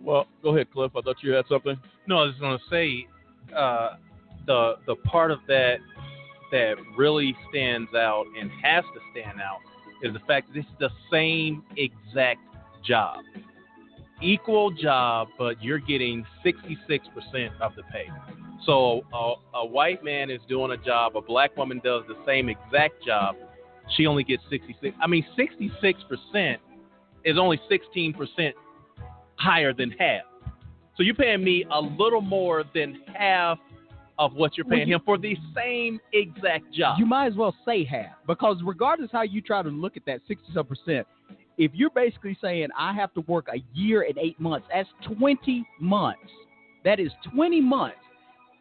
Well, 0.00 0.26
go 0.42 0.54
ahead, 0.54 0.70
Cliff. 0.70 0.92
I 0.96 1.00
thought 1.00 1.16
you 1.22 1.32
had 1.32 1.44
something. 1.48 1.76
No, 2.06 2.18
I 2.18 2.26
was 2.26 2.34
going 2.38 2.56
to 2.56 2.64
say 2.70 3.06
uh, 3.54 3.96
the 4.46 4.74
the 4.86 4.96
part 4.96 5.30
of 5.30 5.40
that 5.48 5.78
that 6.50 6.74
really 6.96 7.36
stands 7.48 7.94
out 7.94 8.24
and 8.38 8.50
has 8.62 8.84
to 8.94 9.00
stand 9.12 9.40
out 9.40 9.58
is 10.02 10.12
the 10.12 10.20
fact 10.20 10.48
that 10.48 10.54
this 10.54 10.64
is 10.64 10.78
the 10.78 10.90
same 11.10 11.62
exact 11.76 12.40
job, 12.84 13.20
equal 14.22 14.70
job, 14.70 15.28
but 15.38 15.62
you're 15.62 15.78
getting 15.78 16.24
66% 16.44 16.68
of 17.60 17.74
the 17.74 17.82
pay. 17.92 18.06
So 18.64 19.02
a, 19.12 19.34
a 19.58 19.66
white 19.66 20.04
man 20.04 20.30
is 20.30 20.40
doing 20.48 20.72
a 20.72 20.76
job, 20.76 21.16
a 21.16 21.20
black 21.20 21.56
woman 21.56 21.80
does 21.82 22.02
the 22.08 22.16
same 22.26 22.48
exact 22.48 23.04
job, 23.04 23.36
she 23.96 24.06
only 24.06 24.24
gets 24.24 24.42
66. 24.50 24.94
I 25.00 25.06
mean, 25.06 25.24
66% 25.38 26.56
is 27.24 27.38
only 27.38 27.60
16% 27.70 28.52
higher 29.36 29.72
than 29.72 29.90
half. 29.92 30.22
So 30.96 31.02
you're 31.02 31.14
paying 31.14 31.44
me 31.44 31.64
a 31.72 31.80
little 31.80 32.20
more 32.20 32.64
than 32.74 33.00
half 33.14 33.58
of 34.18 34.34
what 34.34 34.56
you're 34.56 34.64
paying 34.64 34.80
Well, 34.80 34.88
you- 34.88 34.94
him 34.96 35.00
for 35.04 35.18
the 35.18 35.36
same 35.54 36.00
exact 36.12 36.70
job. 36.72 36.98
You 36.98 37.06
might 37.06 37.26
as 37.26 37.34
well 37.34 37.54
say 37.64 37.84
half 37.84 38.16
because 38.26 38.60
regardless 38.64 39.10
how 39.12 39.22
you 39.22 39.40
try 39.40 39.62
to 39.62 39.68
look 39.68 39.96
at 39.96 40.04
that 40.06 40.20
67%, 40.26 41.06
if 41.56 41.72
you're 41.74 41.90
basically 41.90 42.36
saying 42.40 42.68
I 42.76 42.92
have 42.92 43.12
to 43.14 43.20
work 43.22 43.48
a 43.52 43.62
year 43.74 44.02
and 44.02 44.16
eight 44.18 44.38
months, 44.40 44.66
that's 44.72 44.88
20 45.02 45.64
months. 45.80 46.30
That 46.84 47.00
is 47.00 47.10
20 47.34 47.60
months, 47.60 47.98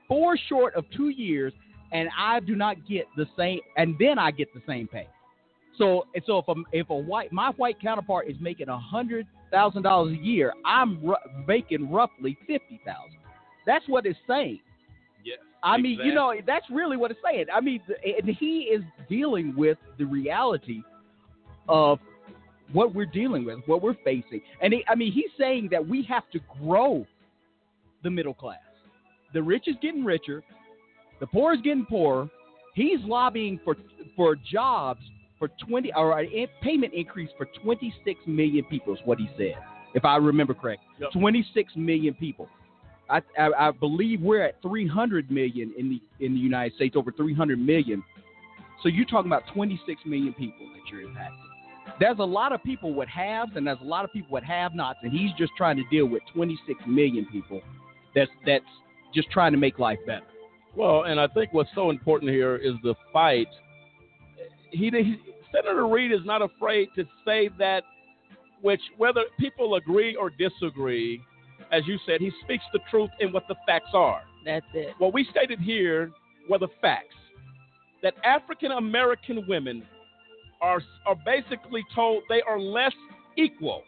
four 0.08 0.36
short 0.38 0.76
of 0.76 0.86
two 0.92 1.10
years, 1.10 1.54
and 1.92 2.10
I 2.18 2.40
do 2.40 2.56
not 2.56 2.86
get 2.88 3.08
the 3.16 3.28
same, 3.38 3.60
and 3.78 3.96
then 4.00 4.18
I 4.20 4.32
get 4.32 4.54
the 4.54 4.62
same 4.68 4.88
pay. 4.88 5.08
So, 5.78 6.08
and 6.16 6.24
so 6.26 6.40
if 6.40 6.48
a, 6.48 6.56
if 6.72 6.90
a 6.90 6.96
white 6.96 7.32
my 7.32 7.52
white 7.52 7.80
counterpart 7.80 8.28
is 8.28 8.36
making 8.40 8.68
a 8.68 8.78
hundred 8.78 9.28
thousand 9.52 9.84
dollars 9.84 10.14
a 10.14 10.22
year, 10.22 10.54
I'm 10.66 11.00
ru- 11.06 11.16
making 11.48 11.92
roughly 11.92 12.36
fifty 12.48 12.82
thousand. 12.84 13.20
That's 13.68 13.88
what 13.88 14.08
it's 14.08 14.18
saying. 14.28 14.60
I 15.64 15.78
mean, 15.78 16.00
you 16.04 16.14
know, 16.14 16.34
that's 16.46 16.66
really 16.70 16.98
what 16.98 17.12
it's 17.12 17.20
saying. 17.26 17.46
I 17.54 17.62
mean, 17.62 17.82
he 18.40 18.70
is 18.72 18.84
dealing 19.10 19.54
with 19.56 19.78
the 19.98 20.06
reality 20.06 20.82
of 21.68 22.00
what 22.74 22.94
we're 22.94 23.06
dealing 23.06 23.46
with, 23.46 23.60
what 23.66 23.82
we're 23.82 23.96
facing. 24.04 24.42
And 24.62 24.74
he, 24.74 24.84
I 24.88 24.96
mean, 24.96 25.12
he's 25.12 25.32
saying 25.38 25.70
that 25.72 25.86
we 25.86 26.04
have 26.04 26.30
to 26.32 26.40
grow 26.62 27.06
the 28.04 28.10
middle 28.10 28.34
class. 28.34 28.60
The 29.34 29.42
rich 29.42 29.68
is 29.68 29.76
getting 29.82 30.04
richer, 30.06 30.44
the 31.20 31.28
poor 31.28 31.54
is 31.54 31.62
getting 31.62 31.86
poorer. 31.86 32.30
He's 32.76 33.00
lobbying 33.04 33.60
for 33.66 33.76
for 34.16 34.36
jobs 34.36 35.02
for 35.40 35.50
20 35.68 35.94
or 35.96 36.20
a 36.20 36.48
payment 36.62 36.94
increase 36.94 37.30
for 37.38 37.48
26 37.64 38.20
million 38.26 38.64
people 38.66 38.94
is 38.94 39.00
what 39.06 39.20
he 39.20 39.30
said, 39.38 39.56
if 39.94 40.06
I 40.06 40.18
remember 40.18 40.54
correct. 40.54 40.84
26 41.14 41.74
million 41.76 42.14
people. 42.14 42.48
I, 43.10 43.22
I, 43.38 43.68
I 43.68 43.72
believe 43.72 44.22
we're 44.22 44.44
at 44.44 44.62
300 44.62 45.32
million 45.32 45.74
in 45.78 45.90
the 45.90 46.26
in 46.26 46.34
the 46.34 46.40
United 46.40 46.76
States, 46.76 46.96
over 46.96 47.12
300 47.12 47.60
million. 47.60 48.04
So 48.84 48.90
you're 48.90 49.06
talking 49.06 49.30
about 49.30 49.44
26 49.54 50.02
million 50.06 50.34
people 50.34 50.68
that 50.74 50.92
you're 50.92 51.08
impacting. 51.08 51.48
There's 52.00 52.20
a 52.20 52.24
lot 52.24 52.52
of 52.52 52.62
people 52.64 52.94
with 52.94 53.10
haves, 53.10 53.52
and 53.56 53.66
there's 53.66 53.80
a 53.82 53.88
lot 53.88 54.06
of 54.06 54.14
people 54.14 54.30
with 54.32 54.44
have-nots, 54.44 55.00
and 55.02 55.12
he's 55.12 55.32
just 55.38 55.52
trying 55.58 55.78
to 55.78 55.84
deal 55.90 56.06
with 56.06 56.22
26 56.34 56.80
million 56.86 57.26
people. 57.32 57.62
That's 58.14 58.30
that's 58.46 58.66
just 59.16 59.32
trying 59.32 59.54
to 59.54 59.58
make 59.58 59.80
life 59.80 60.00
better. 60.06 60.26
Well, 60.76 61.04
and 61.04 61.20
I 61.20 61.28
think 61.28 61.54
what's 61.54 61.70
so 61.74 61.90
important 61.90 62.32
here 62.32 62.56
is 62.56 62.74
the 62.84 62.94
fight. 63.12 63.48
He, 64.72 64.90
he 64.92 65.18
Senator 65.52 65.88
Reid 65.88 66.12
is 66.12 66.26
not 66.26 66.42
afraid 66.42 66.90
to 66.96 67.06
say 67.26 67.50
that, 67.58 67.84
which 68.62 68.82
whether 68.98 69.22
people 69.40 69.76
agree 69.76 70.16
or 70.16 70.30
disagree, 70.30 71.22
as 71.72 71.86
you 71.88 71.98
said, 72.06 72.22
he 72.22 72.32
speaks 72.44 72.64
the 72.74 72.80
truth 72.90 73.10
in 73.20 73.32
what 73.32 73.48
the 73.48 73.56
facts 73.66 73.92
are. 73.94 74.22
That's 74.46 74.66
it. 74.74 74.94
What 74.98 75.14
we 75.14 75.28
stated 75.32 75.60
here 75.60 76.12
were 76.50 76.60
the 76.60 76.70
facts 76.82 77.16
that 78.04 78.14
African 78.24 78.72
American 78.72 79.46
women 79.48 79.84
are 80.62 80.82
are 81.06 81.16
basically 81.26 81.84
told 81.94 82.24
they 82.30 82.42
are 82.48 82.60
less 82.60 82.94
equal 83.36 83.84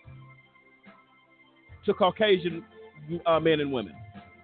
to 1.85 1.93
Caucasian 1.93 2.63
uh, 3.25 3.39
men 3.39 3.59
and 3.61 3.71
women, 3.71 3.93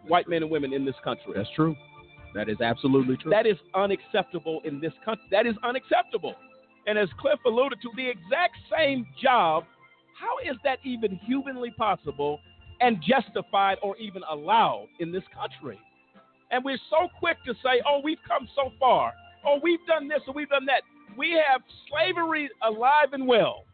white 0.07 0.27
men 0.27 0.41
and 0.41 0.51
women 0.51 0.73
in 0.73 0.86
this 0.86 0.95
country. 1.03 1.33
That's 1.36 1.49
true. 1.55 1.75
That 2.33 2.49
is 2.49 2.59
absolutely 2.61 3.17
true. 3.17 3.31
That 3.31 3.45
is 3.45 3.57
unacceptable 3.73 4.61
in 4.65 4.79
this 4.79 4.93
country. 5.03 5.25
That 5.31 5.45
is 5.45 5.55
unacceptable. 5.63 6.36
And 6.88 6.97
as 6.99 7.09
Cliff 7.19 7.39
alluded 7.45 7.81
to, 7.81 7.89
the 7.95 8.07
exact 8.07 8.55
same 8.71 9.07
job, 9.21 9.63
how 10.19 10.38
is 10.49 10.57
that 10.63 10.79
even 10.83 11.15
humanly 11.25 11.71
possible 11.77 12.39
and 12.86 13.01
justified 13.01 13.77
or 13.81 13.97
even 13.97 14.21
allowed 14.29 14.88
in 14.99 15.11
this 15.11 15.23
country? 15.33 15.79
And 16.51 16.63
we're 16.63 16.79
so 16.89 17.09
quick 17.19 17.38
to 17.45 17.53
say, 17.55 17.81
oh, 17.88 18.01
we've 18.03 18.19
come 18.27 18.47
so 18.55 18.71
far. 18.79 19.13
Oh, 19.45 19.59
we've 19.61 19.86
done 19.88 20.07
this 20.07 20.19
or 20.27 20.33
we've 20.33 20.49
done 20.49 20.65
that. 20.67 20.81
We 21.17 21.31
have 21.31 21.61
slavery 21.89 22.49
alive 22.61 23.13
and 23.13 23.27
well 23.27 23.65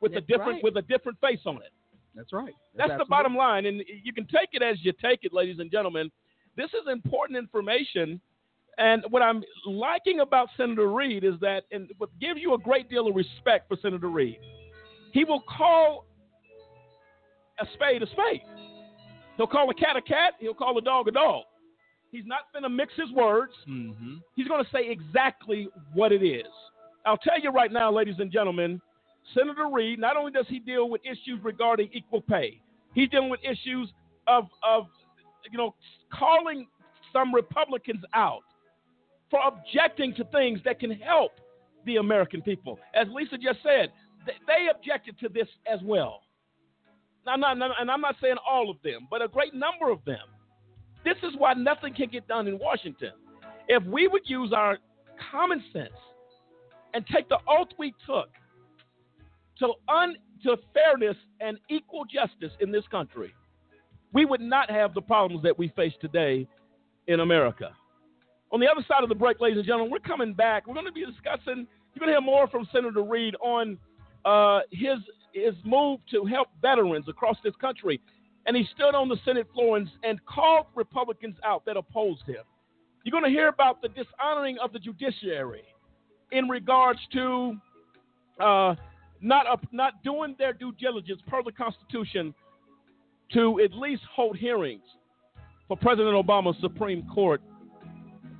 with 0.00 0.12
a 0.14 0.20
different 0.20 0.62
right. 0.62 0.64
with 0.64 0.76
a 0.76 0.82
different 0.82 1.18
face 1.20 1.40
on 1.46 1.56
it. 1.56 1.72
That's 2.14 2.32
right. 2.32 2.54
That's, 2.76 2.92
the 2.98 3.04
bottom 3.04 3.34
line. 3.34 3.66
And 3.66 3.82
you 4.02 4.12
can 4.12 4.26
take 4.26 4.50
it 4.52 4.62
as 4.62 4.76
you 4.82 4.92
take 5.02 5.20
it, 5.22 5.32
ladies 5.32 5.58
and 5.58 5.70
gentlemen. 5.70 6.10
This 6.56 6.70
is 6.70 6.90
important 6.90 7.38
information. 7.38 8.20
And 8.78 9.04
what 9.10 9.22
I'm 9.22 9.42
liking 9.66 10.20
about 10.20 10.48
Senator 10.56 10.88
Reid 10.88 11.24
is 11.24 11.34
that, 11.40 11.64
and 11.72 11.90
what 11.98 12.10
gives 12.20 12.40
you 12.40 12.54
a 12.54 12.58
great 12.58 12.88
deal 12.90 13.06
of 13.06 13.14
respect 13.14 13.68
for 13.68 13.76
Senator 13.80 14.08
Reid, 14.08 14.38
he 15.12 15.24
will 15.24 15.42
call 15.42 16.06
a 17.60 17.66
spade 17.74 18.02
a 18.02 18.06
spade. 18.06 18.42
He'll 19.36 19.46
call 19.46 19.70
a 19.70 19.74
cat 19.74 19.96
a 19.96 20.02
cat. 20.02 20.34
He'll 20.38 20.54
call 20.54 20.78
a 20.78 20.82
dog 20.82 21.08
a 21.08 21.10
dog. 21.10 21.44
He's 22.10 22.24
not 22.24 22.52
going 22.52 22.62
to 22.62 22.68
mix 22.68 22.92
his 22.96 23.10
words. 23.12 23.52
Mm-hmm. 23.68 24.16
He's 24.34 24.48
going 24.48 24.64
to 24.64 24.70
say 24.70 24.88
exactly 24.88 25.68
what 25.92 26.12
it 26.12 26.24
is. 26.24 26.46
I'll 27.04 27.18
tell 27.18 27.40
you 27.40 27.50
right 27.50 27.70
now, 27.70 27.92
ladies 27.92 28.16
and 28.18 28.32
gentlemen, 28.32 28.80
Senator 29.34 29.68
Reid, 29.70 29.98
not 29.98 30.16
only 30.16 30.32
does 30.32 30.46
he 30.48 30.58
deal 30.58 30.88
with 30.88 31.00
issues 31.04 31.42
regarding 31.42 31.90
equal 31.92 32.20
pay, 32.20 32.60
he's 32.94 33.08
dealing 33.10 33.28
with 33.28 33.40
issues 33.44 33.92
of, 34.26 34.44
of 34.62 34.86
you 35.50 35.58
know, 35.58 35.74
calling 36.12 36.66
some 37.12 37.34
Republicans 37.34 38.02
out 38.14 38.42
for 39.30 39.40
objecting 39.46 40.14
to 40.14 40.24
things 40.24 40.60
that 40.64 40.80
can 40.80 40.90
help 40.90 41.32
the 41.84 41.96
American 41.96 42.42
people. 42.42 42.78
As 42.94 43.06
Lisa 43.12 43.36
just 43.36 43.58
said, 43.62 43.92
they 44.26 44.68
objected 44.74 45.18
to 45.20 45.28
this 45.28 45.48
as 45.70 45.80
well. 45.84 46.22
Not, 47.26 47.40
not- 47.40 47.80
and 47.80 47.90
I'm 47.90 48.00
not 48.00 48.16
saying 48.22 48.36
all 48.48 48.70
of 48.70 48.76
them, 48.82 49.08
but 49.10 49.20
a 49.20 49.28
great 49.28 49.52
number 49.52 49.90
of 49.90 50.04
them. 50.04 50.26
This 51.04 51.16
is 51.22 51.34
why 51.36 51.54
nothing 51.54 51.92
can 51.94 52.08
get 52.08 52.26
done 52.26 52.48
in 52.48 52.58
Washington. 52.58 53.12
If 53.68 53.84
we 53.84 54.08
would 54.08 54.22
use 54.26 54.52
our 54.52 54.78
common 55.30 55.62
sense 55.72 55.92
and 56.94 57.04
take 57.12 57.28
the 57.28 57.38
oath 57.48 57.68
we 57.78 57.94
took 58.06 58.28
to, 59.58 59.72
un, 59.88 60.16
to 60.44 60.56
fairness 60.72 61.16
and 61.40 61.58
equal 61.68 62.04
justice 62.04 62.52
in 62.60 62.70
this 62.70 62.84
country, 62.90 63.34
we 64.12 64.24
would 64.24 64.40
not 64.40 64.70
have 64.70 64.94
the 64.94 65.00
problems 65.02 65.42
that 65.42 65.58
we 65.58 65.68
face 65.76 65.92
today 66.00 66.46
in 67.06 67.20
America. 67.20 67.74
On 68.52 68.60
the 68.60 68.66
other 68.68 68.84
side 68.88 69.02
of 69.02 69.08
the 69.08 69.14
break, 69.14 69.40
ladies 69.40 69.58
and 69.58 69.66
gentlemen, 69.66 69.90
we're 69.90 69.98
coming 69.98 70.32
back. 70.32 70.66
We're 70.66 70.74
going 70.74 70.86
to 70.86 70.92
be 70.92 71.04
discussing. 71.04 71.66
You're 71.94 72.00
going 72.00 72.08
to 72.08 72.12
hear 72.12 72.20
more 72.20 72.48
from 72.48 72.68
Senator 72.72 73.02
Reid 73.02 73.34
on 73.40 73.78
uh, 74.24 74.60
his 74.70 74.98
his 75.44 75.54
move 75.64 76.00
to 76.10 76.24
help 76.24 76.48
veterans 76.62 77.08
across 77.08 77.36
this 77.44 77.54
country, 77.60 78.00
and 78.46 78.56
he 78.56 78.66
stood 78.74 78.94
on 78.94 79.08
the 79.08 79.16
Senate 79.24 79.46
floor 79.52 79.76
and, 79.76 79.88
and 80.02 80.24
called 80.24 80.66
Republicans 80.74 81.36
out 81.44 81.64
that 81.66 81.76
opposed 81.76 82.22
him. 82.26 82.44
You're 83.04 83.12
going 83.12 83.24
to 83.24 83.30
hear 83.30 83.48
about 83.48 83.82
the 83.82 83.88
dishonoring 83.88 84.58
of 84.62 84.72
the 84.72 84.78
judiciary 84.78 85.64
in 86.32 86.48
regards 86.48 86.98
to 87.12 87.56
uh, 88.40 88.74
not 89.20 89.46
up, 89.46 89.64
not 89.72 90.02
doing 90.02 90.34
their 90.38 90.52
due 90.52 90.72
diligence 90.72 91.20
per 91.26 91.42
the 91.42 91.52
Constitution 91.52 92.34
to 93.32 93.60
at 93.60 93.72
least 93.72 94.02
hold 94.14 94.36
hearings 94.36 94.82
for 95.68 95.76
President 95.76 96.14
Obama's 96.14 96.56
Supreme 96.60 97.06
Court 97.08 97.40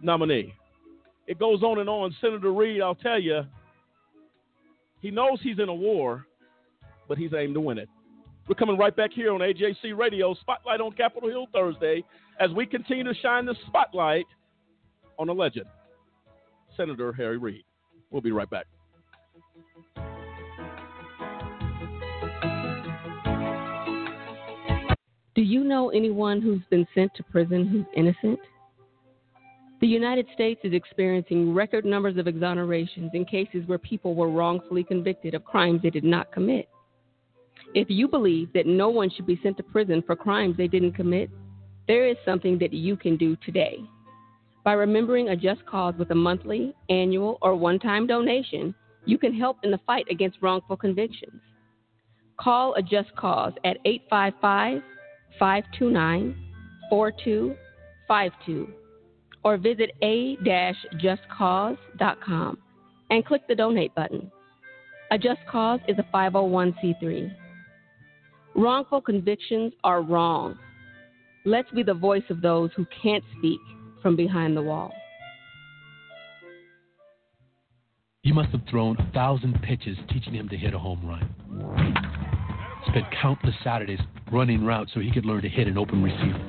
nominee. 0.03 0.55
It 1.27 1.39
goes 1.39 1.63
on 1.63 1.81
and 1.81 1.89
on. 1.89 2.15
Senator 2.21 2.53
Reid, 2.53 2.81
I'll 2.81 2.95
tell 2.95 3.21
you, 3.21 3.43
he 5.01 5.11
knows 5.11 5.39
he's 5.43 5.59
in 5.59 5.69
a 5.69 5.75
war, 5.75 6.27
but 7.09 7.19
he's 7.19 7.33
aimed 7.35 7.55
to 7.55 7.61
win 7.61 7.79
it. 7.79 7.89
We're 8.49 8.55
coming 8.55 8.79
right 8.79 8.95
back 8.95 9.13
here 9.13 9.33
on 9.33 9.41
AJC 9.41 9.97
Radio, 9.97 10.35
Spotlight 10.35 10.81
on 10.81 10.93
Capitol 10.93 11.29
Hill 11.29 11.47
Thursday, 11.53 12.05
as 12.39 12.51
we 12.53 12.65
continue 12.65 13.05
to 13.05 13.15
shine 13.15 13.45
the 13.45 13.57
spotlight 13.67 14.27
on 15.19 15.29
a 15.29 15.33
legend, 15.33 15.67
Senator 16.77 17.13
Harry 17.13 17.39
Reid. 17.39 17.65
We'll 18.11 18.23
be 18.23 18.31
right 18.31 18.49
back. 18.49 18.67
Do 25.35 25.43
you 25.43 25.65
know 25.65 25.91
anyone 25.91 26.41
who's 26.41 26.63
been 26.71 26.87
sent 26.95 27.13
to 27.17 27.23
prison 27.23 27.67
who's 27.67 27.85
innocent? 27.95 28.39
The 29.83 29.87
United 29.87 30.27
States 30.33 30.61
is 30.65 30.73
experiencing 30.73 31.53
record 31.53 31.85
numbers 31.85 32.17
of 32.17 32.27
exonerations 32.27 33.11
in 33.13 33.27
cases 33.27 33.63
where 33.67 33.77
people 33.77 34.15
were 34.15 34.31
wrongfully 34.31 34.83
convicted 34.83 35.35
of 35.35 35.45
crimes 35.45 35.83
they 35.83 35.91
did 35.91 36.05
not 36.05 36.33
commit. 36.33 36.69
If 37.77 37.89
you 37.91 38.09
believe 38.09 38.53
that 38.55 38.67
no 38.67 38.89
one 38.89 39.11
should 39.11 39.27
be 39.27 39.39
sent 39.43 39.59
to 39.59 39.63
prison 39.63 40.03
for 40.07 40.17
crimes 40.17 40.57
they 40.57 40.67
didn't 40.67 40.95
commit, 40.95 41.29
there 41.87 42.09
is 42.09 42.17
something 42.25 42.57
that 42.59 42.73
you 42.73 42.97
can 42.97 43.19
do 43.19 43.37
today. 43.45 43.77
By 44.65 44.73
remembering 44.73 45.29
a 45.29 45.37
just 45.37 45.67
cause 45.67 45.95
with 45.99 46.11
a 46.11 46.15
monthly, 46.15 46.75
annual, 46.89 47.37
or 47.43 47.55
one 47.55 47.79
time 47.79 48.07
donation, 48.07 48.75
you 49.05 49.19
can 49.19 49.35
help 49.35 49.59
in 49.63 49.71
the 49.71 49.79
fight 49.87 50.07
against 50.11 50.39
wrongful 50.41 50.79
convictions. 50.79 51.43
Call 52.41 52.73
a 52.77 52.83
just 52.83 53.15
cause 53.15 53.53
at 53.63 53.77
855 53.85 54.81
529 55.39 56.35
4252 56.89 58.69
or 59.45 59.59
visit 59.59 59.91
a-justcause.com 60.03 62.59
and 63.11 63.27
click 63.27 63.47
the 63.47 63.55
donate 63.55 63.95
button. 63.95 64.33
A 65.11 65.19
Just 65.19 65.41
Cause 65.47 65.81
is 65.87 65.99
a 65.99 66.07
501c3. 66.13 67.37
Wrongful 68.57 69.03
convictions 69.03 69.75
are 69.85 70.01
wrong. 70.01 70.59
Let's 71.45 71.71
be 71.73 71.83
the 71.83 71.93
voice 71.93 72.23
of 72.31 72.41
those 72.41 72.71
who 72.75 72.87
can't 73.03 73.23
speak 73.39 73.61
from 74.03 74.17
behind 74.17 74.57
the 74.57 74.63
wall. 74.63 74.93
You 78.23 78.33
must 78.33 78.49
have 78.53 78.63
thrown 78.71 78.97
a 78.99 79.13
thousand 79.13 79.61
pitches 79.63 79.99
teaching 80.09 80.33
him 80.33 80.49
to 80.49 80.57
hit 80.57 80.73
a 80.73 80.79
home 80.79 81.07
run. 81.07 81.31
Spent 82.89 83.05
countless 83.21 83.55
Saturdays 83.63 84.01
running 84.33 84.65
routes 84.65 84.91
so 84.95 85.01
he 85.01 85.13
could 85.13 85.27
learn 85.27 85.43
to 85.43 85.49
hit 85.51 85.69
an 85.69 85.77
open 85.77 86.03
receiver. 86.03 86.41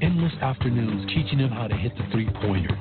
Endless 0.00 0.32
afternoons 0.40 1.06
teaching 1.08 1.38
him 1.38 1.50
how 1.50 1.68
to 1.68 1.76
hit 1.76 1.92
the 1.96 2.04
three 2.10 2.30
pointer. 2.40 2.76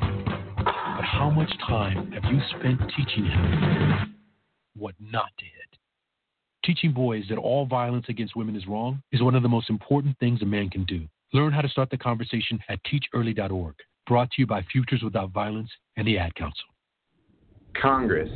But 0.56 1.06
how 1.06 1.30
much 1.30 1.52
time 1.68 2.12
have 2.14 2.24
you 2.32 2.40
spent 2.58 2.80
teaching 2.96 3.26
him 3.26 4.16
what 4.78 4.96
not 5.00 5.30
to 5.38 5.46
hit? 5.46 5.71
Teaching 6.64 6.92
boys 6.92 7.24
that 7.30 7.40
all 7.40 7.66
violence 7.66 8.06
against 8.08 8.36
women 8.36 8.56
is 8.56 8.68
wrong 8.68 9.02
is 9.12 9.24
one 9.24 9.34
of 9.34 9.42
the 9.42 9.50
most 9.50 9.70
important 9.70 10.16
things 10.20 10.44
a 10.44 10.46
man 10.46 10.70
can 10.70 10.84
do. 10.86 11.08
Learn 11.34 11.52
how 11.52 11.62
to 11.62 11.68
start 11.68 11.90
the 11.90 11.98
conversation 11.98 12.60
at 12.70 12.80
teachearly.org. 12.84 13.76
Brought 14.06 14.30
to 14.32 14.42
you 14.42 14.46
by 14.46 14.62
Futures 14.72 15.02
Without 15.02 15.32
Violence 15.32 15.70
and 15.98 16.06
the 16.06 16.20
Ad 16.20 16.36
Council. 16.36 16.66
Congress. 17.82 18.30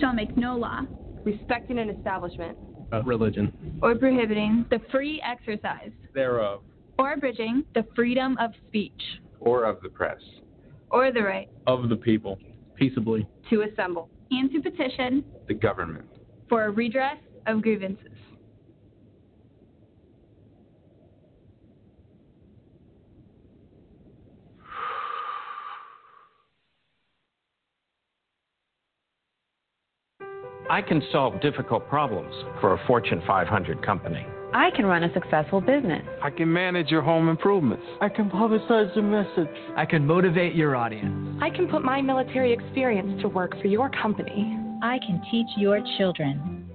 Shall 0.00 0.14
make 0.14 0.34
no 0.36 0.56
law. 0.56 0.80
Respecting 1.24 1.78
an 1.78 1.90
establishment, 1.90 2.56
uh, 2.90 3.02
religion, 3.02 3.52
or 3.82 3.94
prohibiting 3.96 4.64
the 4.70 4.80
free 4.90 5.20
exercise. 5.22 5.90
Thereof, 6.14 6.62
or 6.98 7.12
abridging 7.12 7.64
the 7.74 7.84
freedom 7.94 8.38
of 8.38 8.52
speech, 8.68 8.92
or 9.40 9.64
of 9.64 9.82
the 9.82 9.90
press, 9.90 10.20
or 10.90 11.12
the 11.12 11.22
right. 11.22 11.50
Of 11.66 11.90
the 11.90 11.96
people, 11.96 12.38
peaceably, 12.76 13.26
to 13.50 13.62
assemble, 13.62 14.08
and 14.30 14.50
to 14.52 14.60
petition 14.62 15.22
the 15.48 15.54
government. 15.54 16.06
for 16.48 16.64
a 16.64 16.70
redress 16.70 17.18
of 17.48 17.62
grievances. 17.62 18.12
I 30.70 30.82
can 30.82 31.02
solve 31.10 31.40
difficult 31.40 31.88
problems 31.88 32.34
for 32.60 32.74
a 32.74 32.86
Fortune 32.86 33.22
500 33.26 33.84
company. 33.84 34.26
I 34.52 34.70
can 34.70 34.84
run 34.84 35.02
a 35.02 35.12
successful 35.14 35.62
business. 35.62 36.02
I 36.22 36.30
can 36.30 36.52
manage 36.52 36.88
your 36.90 37.00
home 37.00 37.28
improvements. 37.28 37.84
I 38.02 38.10
can 38.10 38.30
publicize 38.30 38.94
your 38.94 39.04
message. 39.04 39.54
I 39.76 39.86
can 39.86 40.06
motivate 40.06 40.54
your 40.54 40.76
audience. 40.76 41.38
I 41.42 41.48
can 41.48 41.68
put 41.68 41.82
my 41.82 42.02
military 42.02 42.52
experience 42.52 43.20
to 43.22 43.28
work 43.28 43.58
for 43.60 43.66
your 43.66 43.90
company. 43.90 44.58
I 44.82 44.98
can 44.98 45.22
teach 45.30 45.46
your 45.56 45.80
children. 45.96 46.67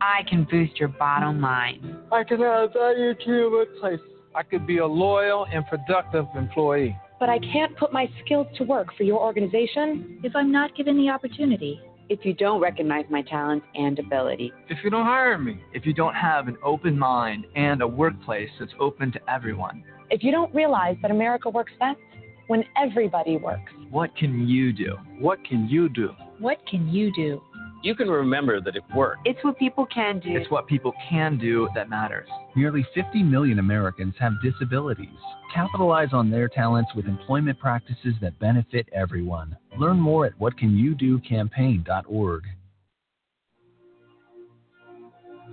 I 0.00 0.22
can 0.28 0.46
boost 0.50 0.78
your 0.78 0.88
bottom 0.88 1.40
line. 1.40 1.98
I 2.12 2.24
can 2.24 2.42
add 2.42 2.72
value 2.72 3.14
to 3.14 3.26
your 3.26 3.50
workplace. 3.50 4.00
I 4.34 4.42
could 4.42 4.66
be 4.66 4.78
a 4.78 4.86
loyal 4.86 5.46
and 5.52 5.66
productive 5.66 6.26
employee. 6.36 6.96
But 7.18 7.30
I 7.30 7.38
can't 7.38 7.74
put 7.78 7.92
my 7.92 8.08
skills 8.24 8.46
to 8.58 8.64
work 8.64 8.88
for 8.96 9.04
your 9.04 9.20
organization 9.20 10.20
if 10.22 10.36
I'm 10.36 10.52
not 10.52 10.76
given 10.76 10.96
the 10.98 11.08
opportunity 11.08 11.80
if 12.08 12.24
you 12.24 12.34
don't 12.34 12.60
recognize 12.60 13.04
my 13.10 13.22
talents 13.22 13.66
and 13.74 13.98
ability. 13.98 14.52
If 14.68 14.78
you 14.84 14.90
don't 14.90 15.04
hire 15.04 15.38
me. 15.38 15.60
If 15.72 15.86
you 15.86 15.92
don't 15.92 16.14
have 16.14 16.48
an 16.48 16.56
open 16.62 16.98
mind 16.98 17.46
and 17.56 17.82
a 17.82 17.86
workplace 17.86 18.50
that's 18.60 18.72
open 18.78 19.10
to 19.12 19.20
everyone. 19.30 19.82
If 20.10 20.22
you 20.22 20.30
don't 20.30 20.54
realize 20.54 20.96
that 21.02 21.10
America 21.10 21.50
works 21.50 21.72
best 21.80 21.98
when 22.46 22.62
everybody 22.80 23.38
works. 23.38 23.72
What 23.90 24.16
can 24.16 24.46
you 24.46 24.72
do? 24.72 24.96
What 25.18 25.44
can 25.44 25.68
you 25.68 25.88
do? 25.88 26.10
What 26.38 26.58
can 26.70 26.88
you 26.88 27.12
do? 27.12 27.42
You 27.82 27.94
can 27.94 28.08
remember 28.08 28.60
that 28.60 28.74
it 28.74 28.82
worked. 28.94 29.26
It's 29.26 29.38
what 29.42 29.58
people 29.58 29.86
can 29.86 30.18
do. 30.18 30.36
It's 30.36 30.50
what 30.50 30.66
people 30.66 30.92
can 31.08 31.38
do 31.38 31.68
that 31.74 31.88
matters. 31.88 32.28
Nearly 32.56 32.84
50 32.94 33.22
million 33.22 33.58
Americans 33.58 34.14
have 34.18 34.32
disabilities. 34.42 35.08
Capitalize 35.54 36.08
on 36.12 36.30
their 36.30 36.48
talents 36.48 36.90
with 36.96 37.06
employment 37.06 37.58
practices 37.58 38.14
that 38.20 38.38
benefit 38.38 38.88
everyone. 38.92 39.56
Learn 39.78 40.00
more 40.00 40.26
at 40.26 40.38
whatcanyoudocampaign.org. 40.38 42.42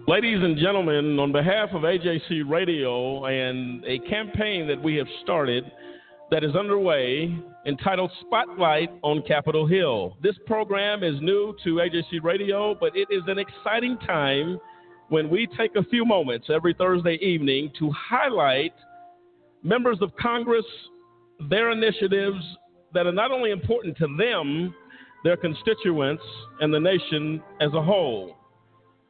Ladies 0.05 0.43
and 0.43 0.57
gentlemen, 0.57 1.17
on 1.17 1.31
behalf 1.31 1.69
of 1.71 1.83
AJC 1.83 2.49
Radio 2.49 3.25
and 3.25 3.85
a 3.85 3.99
campaign 3.99 4.67
that 4.67 4.83
we 4.83 4.95
have 4.95 5.07
started 5.21 5.63
that 6.29 6.43
is 6.43 6.55
underway 6.55 7.33
entitled 7.65 8.11
Spotlight 8.21 8.89
on 9.03 9.21
Capitol 9.27 9.65
Hill. 9.65 10.17
This 10.21 10.35
program 10.45 11.03
is 11.03 11.15
new 11.21 11.55
to 11.63 11.75
AJC 11.75 12.23
Radio, 12.23 12.75
but 12.79 12.95
it 12.95 13.07
is 13.09 13.23
an 13.27 13.39
exciting 13.39 13.97
time 14.05 14.59
when 15.09 15.29
we 15.29 15.47
take 15.57 15.75
a 15.75 15.83
few 15.83 16.05
moments 16.05 16.47
every 16.53 16.73
Thursday 16.73 17.17
evening 17.21 17.71
to 17.79 17.91
highlight 17.91 18.73
members 19.63 19.97
of 20.01 20.11
Congress, 20.17 20.65
their 21.49 21.71
initiatives 21.71 22.43
that 22.93 23.07
are 23.07 23.11
not 23.13 23.31
only 23.31 23.51
important 23.51 23.97
to 23.97 24.07
them, 24.17 24.73
their 25.23 25.37
constituents, 25.37 26.23
and 26.59 26.73
the 26.73 26.79
nation 26.79 27.41
as 27.61 27.73
a 27.73 27.81
whole. 27.81 28.35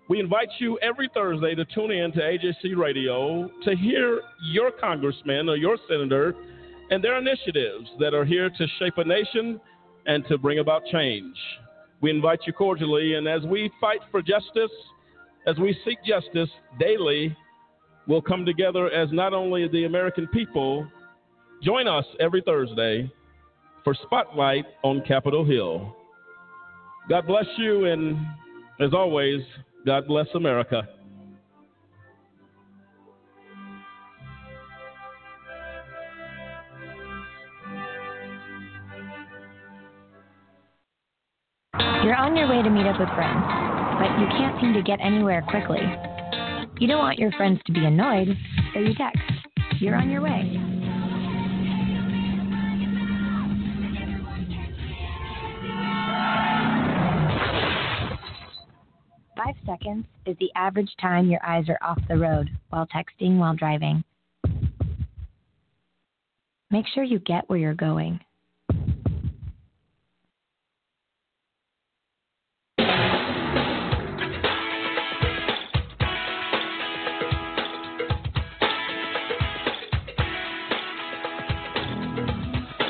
We 0.10 0.20
invite 0.20 0.50
you 0.60 0.78
every 0.82 1.10
Thursday 1.14 1.56
to 1.56 1.66
tune 1.66 1.92
in 1.92 2.12
to 2.12 2.20
AJC 2.20 2.78
Radio 2.78 3.50
to 3.64 3.76
hear 3.76 4.22
your 4.52 4.70
congressman 4.72 5.50
or 5.50 5.56
your 5.56 5.78
senator 5.90 6.36
and 6.94 7.04
their 7.04 7.18
initiatives 7.18 7.90
that 8.00 8.14
are 8.14 8.24
here 8.24 8.52
to 8.52 8.68
shape 8.78 9.00
a 9.00 9.04
nation 9.04 9.60
and 10.06 10.24
to 10.28 10.38
bring 10.38 10.60
about 10.60 10.86
change. 10.92 11.36
We 12.02 12.12
invite 12.12 12.42
you 12.46 12.54
cordially, 12.54 13.16
and 13.16 13.28
as 13.28 13.42
we 13.42 13.72
fight 13.82 14.02
for 14.12 14.22
justice, 14.22 14.70
as 15.48 15.58
we 15.58 15.76
seek 15.84 15.98
justice 16.06 16.52
daily, 16.80 17.36
we'll 18.08 18.22
come 18.22 18.46
together 18.46 18.92
as 18.92 19.10
not 19.12 19.34
only 19.34 19.68
the 19.68 19.86
American 19.86 20.28
people. 20.28 20.88
Join 21.64 21.88
us 21.88 22.06
every 22.20 22.44
Thursday 22.46 23.12
for 23.84 23.96
Spotlight 24.04 24.66
on 24.84 25.02
Capitol 25.02 25.44
Hill. 25.44 25.96
God 27.10 27.26
bless 27.26 27.48
you, 27.58 27.86
and 27.86 28.16
as 28.80 28.94
always, 28.94 29.42
God 29.84 30.06
bless 30.06 30.28
America. 30.36 30.88
You're 42.04 42.18
on 42.18 42.36
your 42.36 42.50
way 42.50 42.62
to 42.62 42.70
meet 42.70 42.86
up 42.86 43.00
with 43.00 43.08
friends, 43.16 43.46
but 43.98 44.20
you 44.20 44.28
can't 44.28 44.60
seem 44.60 44.74
to 44.74 44.84
get 44.84 45.00
anywhere 45.00 45.42
quickly. 45.42 45.80
You 46.78 46.86
don't 46.86 47.00
want 47.00 47.18
your 47.18 47.32
friends 47.32 47.62
to 47.66 47.72
be 47.72 47.86
annoyed, 47.86 48.28
so 48.74 48.82
you 48.82 48.94
text. 48.94 49.22
You're 49.80 49.96
on 49.96 50.10
your 50.10 50.22
way. 50.22 50.60
Five 59.38 59.56
seconds 59.66 60.06
is 60.26 60.36
the 60.42 60.52
average 60.56 60.92
time 61.00 61.30
your 61.30 61.46
eyes 61.46 61.70
are 61.70 61.80
off 61.82 62.00
the 62.10 62.18
road 62.18 62.50
while 62.70 62.86
texting 62.88 63.38
while 63.38 63.56
driving. 63.56 64.04
Make 66.70 66.86
sure 66.94 67.06
you 67.06 67.20
get 67.20 67.50
where 67.50 67.60
you're 67.60 67.74
going. 67.74 68.20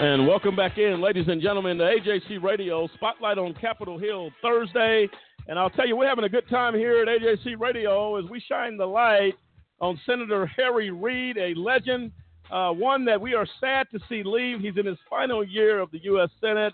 And 0.03 0.27
welcome 0.27 0.53
back 0.53 0.77
in, 0.77 0.99
ladies 0.99 1.29
and 1.29 1.41
gentlemen, 1.41 1.77
to 1.77 1.85
AJC 1.85 2.43
Radio 2.43 2.89
Spotlight 2.95 3.37
on 3.37 3.53
Capitol 3.53 3.97
Hill 3.97 4.31
Thursday. 4.41 5.07
And 5.47 5.57
I'll 5.57 5.69
tell 5.69 5.87
you, 5.87 5.95
we're 5.95 6.09
having 6.09 6.25
a 6.25 6.29
good 6.29 6.49
time 6.49 6.75
here 6.75 7.01
at 7.01 7.07
AJC 7.07 7.57
Radio 7.57 8.17
as 8.17 8.29
we 8.29 8.41
shine 8.41 8.75
the 8.75 8.85
light 8.85 9.35
on 9.79 9.97
Senator 10.05 10.45
Harry 10.45 10.91
Reid, 10.91 11.37
a 11.37 11.53
legend, 11.57 12.11
uh, 12.51 12.71
one 12.71 13.05
that 13.05 13.21
we 13.21 13.33
are 13.33 13.47
sad 13.61 13.87
to 13.93 13.99
see 14.09 14.23
leave. 14.25 14.59
He's 14.59 14.75
in 14.75 14.85
his 14.85 14.97
final 15.09 15.41
year 15.41 15.79
of 15.79 15.89
the 15.91 16.03
U.S. 16.03 16.31
Senate. 16.41 16.73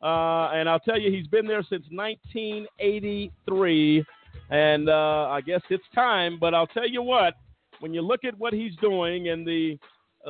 Uh, 0.00 0.50
and 0.54 0.68
I'll 0.68 0.78
tell 0.78 1.00
you, 1.00 1.10
he's 1.10 1.26
been 1.26 1.48
there 1.48 1.64
since 1.68 1.84
1983. 1.90 4.04
And 4.50 4.88
uh, 4.88 5.26
I 5.30 5.40
guess 5.40 5.62
it's 5.68 5.82
time. 5.96 6.38
But 6.38 6.54
I'll 6.54 6.68
tell 6.68 6.88
you 6.88 7.02
what, 7.02 7.34
when 7.80 7.92
you 7.92 8.02
look 8.02 8.24
at 8.24 8.38
what 8.38 8.52
he's 8.52 8.76
doing 8.76 9.30
and 9.30 9.44
the 9.44 9.76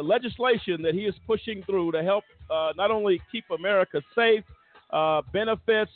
legislation 0.02 0.82
that 0.82 0.94
he 0.94 1.02
is 1.02 1.14
pushing 1.26 1.62
through 1.64 1.92
to 1.92 2.02
help 2.02 2.24
uh, 2.50 2.72
not 2.76 2.90
only 2.90 3.20
keep 3.30 3.44
America 3.50 4.00
safe, 4.14 4.44
uh, 4.90 5.22
benefits, 5.32 5.90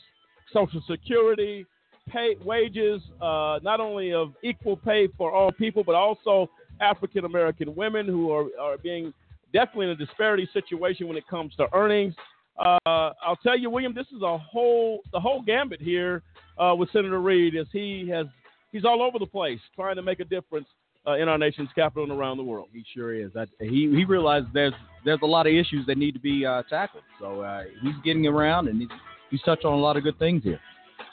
Social 0.53 0.83
Security, 0.89 1.67
pay 2.09 2.37
wages, 2.45 3.01
uh, 3.21 3.59
not 3.63 3.81
only 3.81 4.13
of 4.13 4.35
equal 4.43 4.77
pay 4.77 5.09
for 5.17 5.33
all 5.33 5.53
people, 5.53 5.83
but 5.85 5.95
also 5.95 6.51
African 6.81 7.25
American 7.25 7.75
women 7.75 8.07
who 8.07 8.31
are, 8.33 8.47
are 8.61 8.79
being 8.79 9.13
definitely 9.53 9.87
in 9.87 9.93
a 9.93 9.97
disparity 9.97 10.49
situation 10.53 11.09
when 11.09 11.17
it 11.17 11.27
comes 11.29 11.55
to 11.57 11.67
earnings. 11.75 12.15
Uh, 12.59 12.79
I'll 12.87 13.39
tell 13.43 13.59
you, 13.59 13.71
William, 13.71 13.95
this 13.95 14.07
is 14.15 14.23
a 14.23 14.39
whole 14.39 15.01
the 15.13 15.21
whole 15.21 15.43
gambit 15.43 15.81
here 15.81 16.23
uh, 16.59 16.75
with 16.77 16.91
Senator 16.93 17.21
Reid 17.21 17.57
as 17.57 17.67
he 17.73 18.09
has 18.13 18.27
he's 18.73 18.85
all 18.85 19.03
over 19.03 19.19
the 19.19 19.27
place 19.27 19.61
trying 19.75 19.97
to 19.97 20.03
make 20.03 20.21
a 20.21 20.25
difference 20.25 20.67
uh, 21.07 21.15
in 21.15 21.29
our 21.29 21.39
nation's 21.39 21.69
capital 21.75 22.05
and 22.05 22.13
around 22.13 22.37
the 22.37 22.43
world. 22.43 22.69
He 22.73 22.85
sure 22.95 23.15
is. 23.15 23.31
I, 23.37 23.47
he 23.61 23.93
he 23.95 24.05
realized 24.05 24.47
there's 24.53 24.75
there's 25.05 25.21
a 25.23 25.27
lot 25.27 25.47
of 25.47 25.53
issues 25.53 25.87
that 25.87 25.99
need 25.99 26.13
to 26.13 26.21
be 26.21 26.47
uh, 26.47 26.63
tackled. 26.71 27.05
So 27.19 27.41
uh, 27.41 27.65
he's 27.83 27.95
getting 28.05 28.27
around 28.27 28.69
and 28.69 28.81
he's, 28.81 28.91
he's 29.31 29.43
touched 29.43 29.65
on 29.65 29.73
a 29.73 29.81
lot 29.81 29.97
of 29.97 30.05
good 30.05 30.19
things 30.19 30.43
here. 30.45 30.61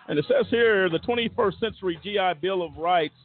And 0.08 0.18
it 0.18 0.26
says 0.28 0.46
here 0.50 0.90
the 0.90 1.00
21st 1.00 1.60
Century 1.60 2.00
GI 2.04 2.40
Bill 2.42 2.64
of 2.64 2.78
Rights, 2.78 3.16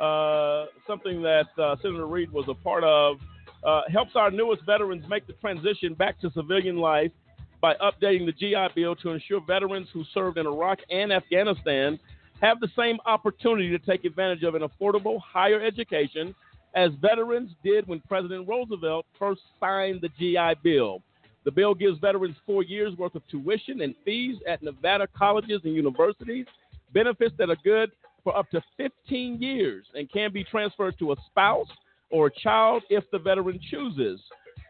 uh, 0.00 0.66
something 0.86 1.22
that 1.22 1.46
uh, 1.60 1.76
Senator 1.82 2.06
Reid 2.06 2.30
was 2.32 2.46
a 2.48 2.54
part 2.54 2.84
of, 2.84 3.18
uh, 3.64 3.82
helps 3.92 4.12
our 4.14 4.30
newest 4.30 4.64
veterans 4.64 5.04
make 5.08 5.26
the 5.26 5.32
transition 5.34 5.94
back 5.94 6.20
to 6.20 6.30
civilian 6.30 6.76
life 6.76 7.10
by 7.60 7.74
updating 7.74 8.24
the 8.24 8.32
GI 8.32 8.68
Bill 8.74 8.94
to 8.96 9.10
ensure 9.10 9.40
veterans 9.44 9.88
who 9.92 10.04
served 10.14 10.38
in 10.38 10.46
Iraq 10.46 10.78
and 10.90 11.12
Afghanistan 11.12 11.98
have 12.40 12.60
the 12.60 12.68
same 12.76 12.98
opportunity 13.06 13.70
to 13.70 13.78
take 13.78 14.04
advantage 14.04 14.42
of 14.42 14.54
an 14.54 14.62
affordable 14.62 15.20
higher 15.20 15.60
education 15.60 16.34
as 16.74 16.90
veterans 17.00 17.50
did 17.64 17.86
when 17.86 18.00
President 18.08 18.46
Roosevelt 18.48 19.06
first 19.18 19.40
signed 19.58 20.00
the 20.00 20.08
GI 20.18 20.60
Bill. 20.62 21.02
The 21.44 21.50
bill 21.50 21.74
gives 21.74 21.98
veterans 21.98 22.36
four 22.46 22.62
years 22.62 22.96
worth 22.96 23.14
of 23.14 23.22
tuition 23.28 23.80
and 23.80 23.94
fees 24.04 24.36
at 24.46 24.62
Nevada 24.62 25.06
colleges 25.16 25.60
and 25.64 25.74
universities, 25.74 26.46
benefits 26.92 27.34
that 27.38 27.48
are 27.48 27.56
good 27.64 27.90
for 28.22 28.36
up 28.36 28.50
to 28.50 28.62
15 28.76 29.40
years 29.40 29.86
and 29.94 30.10
can 30.12 30.32
be 30.32 30.44
transferred 30.44 30.98
to 30.98 31.12
a 31.12 31.16
spouse 31.26 31.68
or 32.10 32.26
a 32.26 32.30
child 32.30 32.82
if 32.90 33.04
the 33.12 33.18
veteran 33.18 33.58
chooses, 33.70 34.20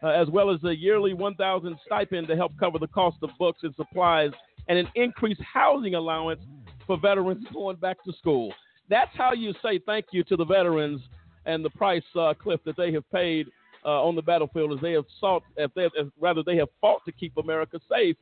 uh, 0.03 0.07
as 0.07 0.29
well 0.29 0.49
as 0.49 0.63
a 0.63 0.75
yearly 0.75 1.13
1,000 1.13 1.77
stipend 1.85 2.27
to 2.27 2.35
help 2.35 2.53
cover 2.59 2.79
the 2.79 2.87
cost 2.87 3.17
of 3.23 3.29
books 3.37 3.59
and 3.63 3.75
supplies 3.75 4.31
and 4.67 4.77
an 4.77 4.87
increased 4.95 5.41
housing 5.41 5.95
allowance 5.95 6.41
for 6.89 6.97
veterans 6.97 7.45
going 7.53 7.75
back 7.75 8.03
to 8.03 8.11
school. 8.13 8.51
That's 8.89 9.11
how 9.13 9.33
you 9.33 9.53
say 9.61 9.79
thank 9.85 10.07
you 10.09 10.23
to 10.23 10.35
the 10.35 10.43
veterans 10.43 10.99
and 11.45 11.63
the 11.63 11.69
price, 11.69 12.01
uh, 12.19 12.33
Cliff, 12.33 12.59
that 12.65 12.75
they 12.77 12.91
have 12.91 13.07
paid 13.11 13.45
uh, 13.85 14.03
on 14.03 14.15
the 14.15 14.23
battlefield 14.23 14.73
as 14.73 14.79
they 14.81 14.93
have 14.93 15.05
sought, 15.19 15.43
if 15.55 15.71
they 15.75 15.83
if 15.83 16.07
rather 16.19 16.41
they 16.41 16.57
have 16.57 16.67
fought 16.81 17.05
to 17.05 17.11
keep 17.11 17.37
America 17.37 17.79
safe. 17.87 18.15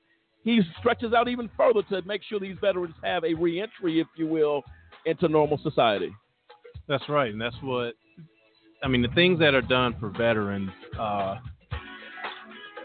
He 0.44 0.60
stretches 0.80 1.14
out 1.14 1.30
even 1.30 1.50
further 1.56 1.82
to 1.84 2.02
make 2.02 2.24
sure 2.24 2.42
these 2.42 2.58
veterans 2.60 2.96
have 3.04 3.24
a 3.24 3.34
reentry, 3.34 4.02
if 4.02 4.08
you 4.18 4.28
will, 4.28 4.64
into 5.06 5.30
normal 5.30 5.58
society. 5.64 6.14
That's 6.90 7.08
right, 7.08 7.32
and 7.32 7.40
that's 7.40 7.56
what 7.62 7.94
I 8.84 8.90
mean. 8.90 9.02
The 9.02 9.16
things 9.16 9.40
that 9.40 9.54
are 9.54 9.62
done 9.62 9.96
for 9.98 10.10
veterans, 10.10 10.72
uh, 11.00 11.38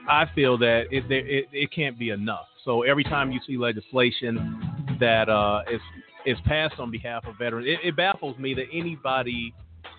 I 0.08 0.26
feel 0.32 0.56
that 0.58 0.84
it, 0.92 1.10
it 1.10 1.46
it 1.52 1.72
can't 1.72 1.98
be 1.98 2.10
enough. 2.10 2.46
So 2.64 2.82
every 2.82 3.02
time 3.02 3.32
you 3.32 3.40
see 3.44 3.56
legislation 3.56 4.71
that 5.02 5.28
uh, 5.28 5.62
is 5.70 5.80
is 6.24 6.38
passed 6.46 6.78
on 6.78 6.90
behalf 6.90 7.26
of 7.26 7.36
veterans, 7.36 7.66
it, 7.68 7.86
it 7.86 7.96
baffles 7.96 8.38
me 8.38 8.54
that 8.54 8.66
anybody 8.72 9.52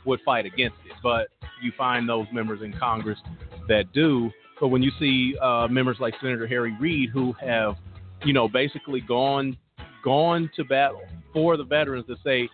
would 0.05 0.21
fight 0.23 0.45
against 0.45 0.77
it. 0.85 0.93
But 1.03 1.27
you 1.61 1.73
find 1.77 2.07
those 2.07 2.25
members 2.31 2.61
in 2.61 2.73
Congress 2.73 3.19
that 3.67 3.91
do. 3.93 4.31
But 4.61 4.69
when 4.69 4.81
you 4.81 4.91
see 4.99 5.35
uh, 5.41 5.67
members 5.69 5.97
like 5.99 6.13
Senator 6.21 6.47
Harry 6.47 6.75
Reid 6.79 7.09
who 7.09 7.33
have, 7.33 7.75
you 8.23 8.31
know, 8.31 8.47
basically 8.47 9.01
gone 9.01 9.57
gone 10.03 10.49
to 10.55 10.63
battle 10.63 11.01
for 11.33 11.57
the 11.57 11.63
veterans 11.63 12.05
to 12.07 12.15
say, 12.23 12.49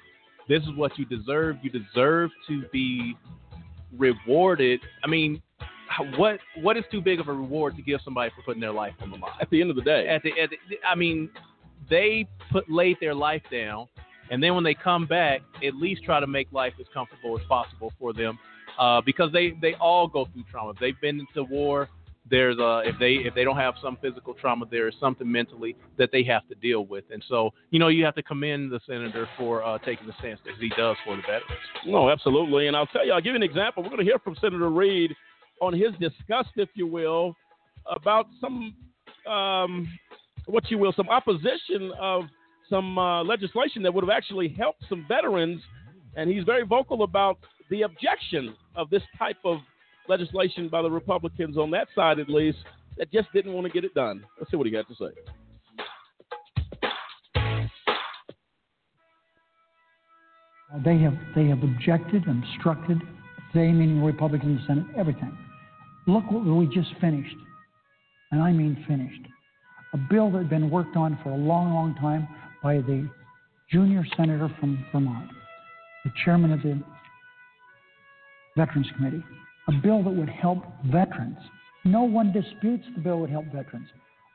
this 0.47 0.63
is 0.63 0.69
what 0.75 0.97
you 0.97 1.05
deserve. 1.05 1.57
You 1.61 1.69
deserve 1.69 2.31
to 2.47 2.63
be 2.71 3.15
rewarded. 3.95 4.79
I 5.03 5.07
mean, 5.07 5.41
what 6.17 6.39
what 6.61 6.77
is 6.77 6.83
too 6.91 7.01
big 7.01 7.19
of 7.19 7.27
a 7.27 7.33
reward 7.33 7.75
to 7.75 7.83
give 7.83 7.99
somebody 8.03 8.31
for 8.35 8.41
putting 8.41 8.61
their 8.61 8.71
life 8.71 8.93
on 9.01 9.11
the 9.11 9.17
line? 9.17 9.33
At 9.39 9.51
the 9.51 9.61
end 9.61 9.69
of 9.69 9.75
the 9.75 9.83
day, 9.83 10.07
at 10.07 10.23
the, 10.23 10.31
at 10.41 10.49
the 10.49 10.57
I 10.87 10.95
mean, 10.95 11.29
they 11.89 12.27
put 12.51 12.69
laid 12.69 12.97
their 12.99 13.15
life 13.15 13.41
down, 13.51 13.87
and 14.31 14.41
then 14.41 14.55
when 14.55 14.63
they 14.63 14.73
come 14.73 15.05
back, 15.05 15.41
at 15.65 15.75
least 15.75 16.03
try 16.03 16.19
to 16.19 16.27
make 16.27 16.51
life 16.51 16.73
as 16.79 16.85
comfortable 16.93 17.37
as 17.39 17.45
possible 17.47 17.91
for 17.99 18.13
them, 18.13 18.37
uh, 18.77 19.01
because 19.01 19.31
they 19.31 19.57
they 19.61 19.73
all 19.75 20.07
go 20.07 20.25
through 20.31 20.43
trauma. 20.51 20.73
They've 20.79 20.99
been 21.01 21.19
into 21.19 21.43
war. 21.43 21.89
There's 22.29 22.59
a 22.59 22.83
if 22.85 22.95
they 22.99 23.13
if 23.13 23.33
they 23.33 23.43
don't 23.43 23.57
have 23.57 23.73
some 23.81 23.97
physical 24.01 24.35
trauma, 24.35 24.65
there 24.69 24.87
is 24.87 24.93
something 24.99 25.29
mentally 25.29 25.75
that 25.97 26.09
they 26.11 26.23
have 26.23 26.47
to 26.49 26.55
deal 26.55 26.85
with, 26.85 27.05
and 27.11 27.23
so 27.27 27.51
you 27.71 27.79
know 27.79 27.87
you 27.87 28.05
have 28.05 28.15
to 28.15 28.23
commend 28.23 28.71
the 28.71 28.79
senator 28.85 29.27
for 29.37 29.63
uh, 29.63 29.79
taking 29.79 30.05
the 30.05 30.13
stance 30.19 30.39
that 30.45 30.53
he 30.59 30.69
does 30.69 30.95
for 31.05 31.15
the 31.15 31.23
veterans. 31.23 31.43
No, 31.87 32.09
absolutely, 32.09 32.67
and 32.67 32.77
I'll 32.77 32.85
tell 32.87 33.05
you, 33.05 33.13
I'll 33.13 33.21
give 33.21 33.31
you 33.31 33.37
an 33.37 33.43
example. 33.43 33.81
We're 33.81 33.89
going 33.89 34.05
to 34.05 34.05
hear 34.05 34.19
from 34.19 34.35
Senator 34.39 34.69
Reid 34.69 35.15
on 35.61 35.73
his 35.73 35.91
disgust, 35.99 36.49
if 36.55 36.69
you 36.75 36.87
will, 36.87 37.35
about 37.89 38.27
some, 38.39 38.75
um, 39.27 39.87
what 40.49 40.69
you 40.71 40.77
will, 40.77 40.93
some 40.93 41.09
opposition 41.09 41.91
of 41.99 42.23
some 42.69 42.97
uh, 42.97 43.23
legislation 43.23 43.83
that 43.83 43.93
would 43.93 44.03
have 44.03 44.15
actually 44.15 44.49
helped 44.49 44.83
some 44.89 45.05
veterans. 45.07 45.61
And 46.15 46.29
he's 46.29 46.43
very 46.43 46.65
vocal 46.65 47.03
about 47.03 47.37
the 47.69 47.83
objection 47.83 48.55
of 48.75 48.89
this 48.89 49.03
type 49.17 49.37
of 49.45 49.59
legislation 50.07 50.69
by 50.69 50.81
the 50.81 50.89
Republicans 50.89 51.57
on 51.57 51.71
that 51.71 51.87
side, 51.95 52.19
at 52.19 52.29
least, 52.29 52.57
that 52.97 53.11
just 53.11 53.31
didn't 53.33 53.53
want 53.53 53.65
to 53.67 53.71
get 53.71 53.83
it 53.83 53.93
done. 53.93 54.23
Let's 54.37 54.51
see 54.51 54.57
what 54.57 54.65
he 54.65 54.71
got 54.71 54.87
to 54.87 54.95
say. 54.95 55.11
Uh, 60.71 60.83
they 60.83 60.97
have 60.99 61.15
they 61.35 61.47
have 61.47 61.63
objected, 61.63 62.23
obstructed, 62.27 62.99
they 63.53 63.71
meaning 63.71 64.03
Republicans 64.03 64.49
in 64.51 64.55
the 64.57 64.61
Senate, 64.67 64.85
everything. 64.97 65.35
Look 66.05 66.29
what 66.29 66.43
we 66.43 66.67
just 66.67 66.89
finished, 67.01 67.35
and 68.31 68.41
I 68.41 68.51
mean 68.51 68.83
finished. 68.87 69.28
A 69.93 69.97
bill 69.97 70.29
that 70.31 70.39
had 70.39 70.49
been 70.49 70.69
worked 70.69 70.95
on 70.95 71.17
for 71.23 71.31
a 71.31 71.35
long, 71.35 71.73
long 71.73 71.95
time 71.95 72.27
by 72.61 72.75
the 72.75 73.09
junior 73.71 74.03
senator 74.15 74.49
from 74.59 74.83
Vermont, 74.91 75.29
the 76.05 76.11
chairman 76.23 76.51
of 76.51 76.61
the 76.61 76.81
Veterans 78.55 78.87
Committee. 78.95 79.23
A 79.67 79.71
bill 79.71 80.03
that 80.03 80.09
would 80.09 80.29
help 80.29 80.63
veterans. 80.85 81.37
No 81.85 82.03
one 82.03 82.31
disputes 82.31 82.83
the 82.95 83.01
bill 83.01 83.19
would 83.19 83.29
help 83.29 83.45
veterans. 83.45 83.87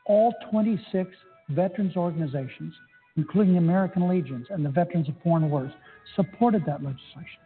All 0.06 0.34
26 0.50 1.10
veterans 1.50 1.96
organizations, 1.96 2.72
including 3.16 3.54
the 3.54 3.58
American 3.58 4.08
Legions 4.08 4.46
and 4.50 4.64
the 4.64 4.70
Veterans 4.70 5.08
of 5.08 5.14
Foreign 5.22 5.50
Wars, 5.50 5.72
supported 6.16 6.64
that 6.66 6.82
legislation, 6.82 7.40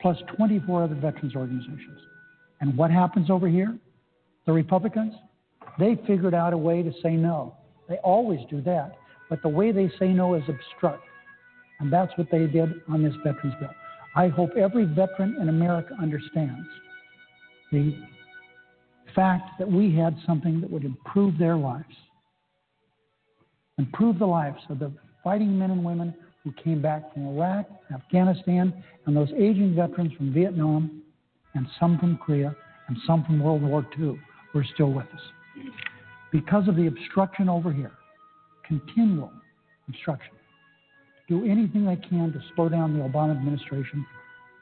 plus 0.00 0.16
24 0.36 0.84
other 0.84 0.94
veterans 0.94 1.36
organizations. 1.36 2.00
And 2.60 2.76
what 2.76 2.90
happens 2.90 3.30
over 3.30 3.48
here? 3.48 3.76
The 4.46 4.52
Republicans, 4.52 5.14
they 5.80 5.98
figured 6.06 6.34
out 6.34 6.52
a 6.52 6.58
way 6.58 6.82
to 6.82 6.92
say 7.02 7.12
no. 7.12 7.54
They 7.88 7.96
always 7.96 8.40
do 8.48 8.60
that. 8.62 8.96
But 9.28 9.42
the 9.42 9.48
way 9.48 9.72
they 9.72 9.90
say 9.98 10.08
no 10.08 10.34
is 10.34 10.42
obstruct. 10.48 11.02
And 11.78 11.92
that's 11.92 12.12
what 12.16 12.28
they 12.30 12.46
did 12.46 12.68
on 12.88 13.02
this 13.02 13.14
veterans 13.24 13.54
bill. 13.58 13.70
I 14.14 14.28
hope 14.28 14.50
every 14.56 14.84
veteran 14.84 15.36
in 15.40 15.48
America 15.48 15.94
understands 16.00 16.66
the 17.72 17.96
fact 19.14 19.58
that 19.58 19.70
we 19.70 19.94
had 19.94 20.16
something 20.26 20.60
that 20.60 20.70
would 20.70 20.84
improve 20.84 21.38
their 21.38 21.56
lives, 21.56 21.94
improve 23.78 24.18
the 24.18 24.26
lives 24.26 24.60
of 24.68 24.78
the 24.78 24.92
fighting 25.22 25.58
men 25.58 25.70
and 25.70 25.84
women 25.84 26.14
who 26.42 26.52
came 26.52 26.82
back 26.82 27.12
from 27.12 27.28
Iraq, 27.28 27.66
Afghanistan, 27.94 28.72
and 29.06 29.16
those 29.16 29.30
aging 29.36 29.74
veterans 29.74 30.12
from 30.16 30.32
Vietnam, 30.32 31.02
and 31.54 31.66
some 31.78 31.98
from 31.98 32.18
Korea, 32.18 32.54
and 32.88 32.96
some 33.06 33.24
from 33.24 33.42
World 33.42 33.62
War 33.62 33.86
II 33.98 34.18
who 34.52 34.58
are 34.58 34.66
still 34.74 34.92
with 34.92 35.06
us. 35.14 35.20
Because 36.32 36.68
of 36.68 36.76
the 36.76 36.86
obstruction 36.86 37.48
over 37.48 37.72
here, 37.72 37.92
continual 38.66 39.32
obstruction, 39.88 40.32
do 41.28 41.44
anything 41.44 41.84
they 41.84 41.96
can 41.96 42.32
to 42.32 42.40
slow 42.54 42.68
down 42.68 42.96
the 42.96 43.04
Obama 43.04 43.36
administration. 43.36 44.04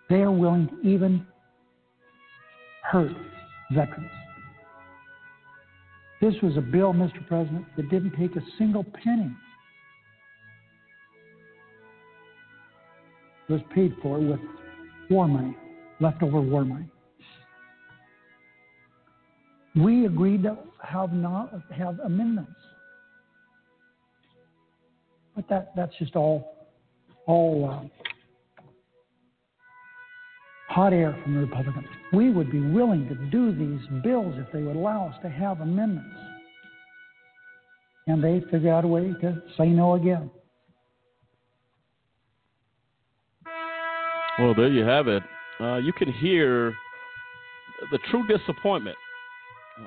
They 0.09 0.17
are 0.17 0.31
willing 0.31 0.69
to 0.69 0.89
even 0.89 1.27
hurt 2.83 3.13
veterans. 3.73 4.11
This 6.21 6.35
was 6.43 6.57
a 6.57 6.61
bill, 6.61 6.93
Mr. 6.93 7.27
President, 7.27 7.65
that 7.77 7.89
didn't 7.91 8.13
take 8.19 8.35
a 8.37 8.43
single 8.59 8.85
penny. 8.85 9.31
It 13.49 13.53
was 13.53 13.63
paid 13.75 13.95
for 14.03 14.19
with 14.19 14.41
war 15.09 15.29
money, 15.29 15.57
leftover 16.01 16.41
war 16.41 16.65
money. 16.65 16.87
We 19.79 20.07
agreed 20.07 20.43
to 20.43 20.59
have 20.83 21.13
not 21.13 21.53
have 21.71 22.01
amendments, 22.01 22.51
but 25.37 25.49
that 25.49 25.73
that's 25.77 25.93
just 26.01 26.17
all 26.17 26.67
all 27.27 27.71
uh, 27.71 28.65
hot 30.69 30.93
air 30.93 31.17
from 31.23 31.35
the 31.35 31.41
Republicans. 31.41 31.87
We 32.13 32.31
would 32.31 32.51
be 32.51 32.61
willing 32.61 33.07
to 33.09 33.15
do 33.31 33.53
these 33.55 34.03
bills 34.03 34.35
if 34.39 34.51
they 34.53 34.63
would 34.63 34.75
allow 34.75 35.09
us 35.09 35.15
to 35.23 35.29
have 35.29 35.61
amendments, 35.61 36.17
and 38.09 38.25
they 38.25 38.43
figure 38.51 38.73
out 38.73 38.85
a 38.85 38.89
way 38.89 39.13
to 39.21 39.43
say 39.57 39.69
no 39.69 39.95
again. 39.95 40.29
Well, 44.41 44.55
there 44.55 44.69
you 44.69 44.85
have 44.85 45.07
it. 45.07 45.23
Uh, 45.61 45.77
you 45.77 45.93
can 45.93 46.13
hear 46.13 46.75
the 47.93 47.99
true 48.11 48.27
disappointment 48.27 48.97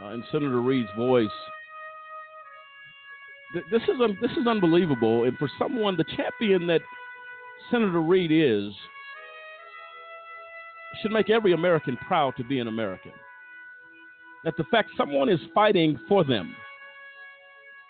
uh, 0.04 0.10
in 0.10 0.24
Senator 0.32 0.62
Reid's 0.62 0.90
voice. 0.96 1.28
Th- 3.54 3.66
This 3.72 3.82
is 3.84 3.98
this 4.22 4.32
is 4.32 4.48
unbelievable, 4.48 5.24
and 5.26 5.38
for 5.38 5.50
someone, 5.60 5.98
the 5.98 6.06
champion 6.16 6.68
that 6.68 6.82
Senator 7.70 8.02
Reid 8.02 8.32
is, 8.32 8.74
should 11.02 11.12
make 11.12 11.30
every 11.30 11.54
American 11.54 11.98
proud 11.98 12.36
to 12.38 12.44
be 12.44 12.60
an 12.60 12.68
American. 12.68 13.12
That 14.44 14.58
the 14.58 14.64
fact 14.72 14.90
someone 14.98 15.30
is 15.30 15.40
fighting 15.54 16.00
for 16.08 16.24
them, 16.24 16.56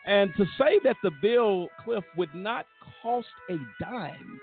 and 0.05 0.31
to 0.37 0.45
say 0.57 0.79
that 0.83 0.97
the 1.03 1.11
bill, 1.21 1.69
Cliff, 1.83 2.03
would 2.17 2.33
not 2.33 2.65
cost 3.01 3.27
a 3.49 3.57
dime. 3.79 4.39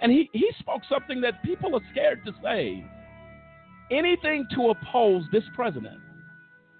And 0.00 0.10
he, 0.10 0.28
he 0.32 0.50
spoke 0.58 0.82
something 0.88 1.20
that 1.22 1.42
people 1.44 1.74
are 1.76 1.80
scared 1.92 2.24
to 2.26 2.32
say. 2.42 2.84
Anything 3.90 4.46
to 4.54 4.70
oppose 4.70 5.24
this 5.30 5.44
president 5.54 6.00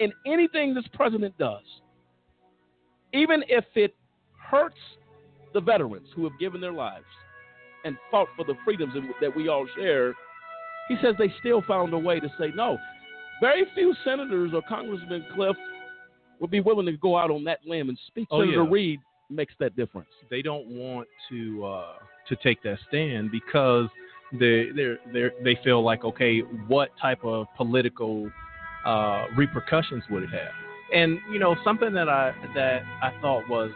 in 0.00 0.12
anything 0.26 0.74
this 0.74 0.84
president 0.92 1.36
does, 1.38 1.62
even 3.12 3.44
if 3.48 3.64
it 3.74 3.94
hurts 4.50 4.76
the 5.52 5.60
veterans 5.60 6.08
who 6.14 6.24
have 6.24 6.38
given 6.38 6.60
their 6.60 6.72
lives 6.72 7.04
and 7.84 7.96
fought 8.10 8.28
for 8.36 8.44
the 8.44 8.54
freedoms 8.64 8.92
that 9.20 9.34
we 9.34 9.48
all 9.48 9.66
share, 9.76 10.14
he 10.88 10.96
says 11.02 11.14
they 11.18 11.32
still 11.40 11.62
found 11.62 11.92
a 11.92 11.98
way 11.98 12.20
to 12.20 12.28
say 12.38 12.52
no. 12.54 12.76
Very 13.40 13.64
few 13.74 13.94
senators 14.04 14.52
or 14.54 14.62
congressmen, 14.68 15.24
Cliff, 15.34 15.56
would 16.40 16.50
be 16.50 16.60
willing 16.60 16.86
to 16.86 16.92
go 16.92 17.16
out 17.16 17.30
on 17.30 17.44
that 17.44 17.60
limb 17.64 17.88
and 17.88 17.98
speak. 18.08 18.28
Oh, 18.30 18.40
Senator 18.40 18.64
yeah. 18.64 18.70
Reid 18.70 19.00
makes 19.30 19.54
that 19.60 19.76
difference. 19.76 20.08
They 20.30 20.42
don't 20.42 20.66
want 20.66 21.08
to 21.30 21.64
uh, 21.64 21.92
to 22.28 22.36
take 22.36 22.62
that 22.62 22.78
stand 22.88 23.30
because 23.30 23.88
they 24.32 24.68
they 24.74 24.94
they 25.12 25.28
they 25.42 25.58
feel 25.62 25.82
like 25.82 26.04
okay, 26.04 26.40
what 26.68 26.90
type 27.00 27.24
of 27.24 27.46
political 27.56 28.30
uh, 28.84 29.26
repercussions 29.36 30.04
would 30.10 30.22
it 30.24 30.30
have? 30.30 30.52
And 30.92 31.18
you 31.32 31.38
know 31.38 31.56
something 31.64 31.92
that 31.94 32.08
I 32.08 32.32
that 32.54 32.82
I 33.02 33.12
thought 33.20 33.48
was 33.48 33.70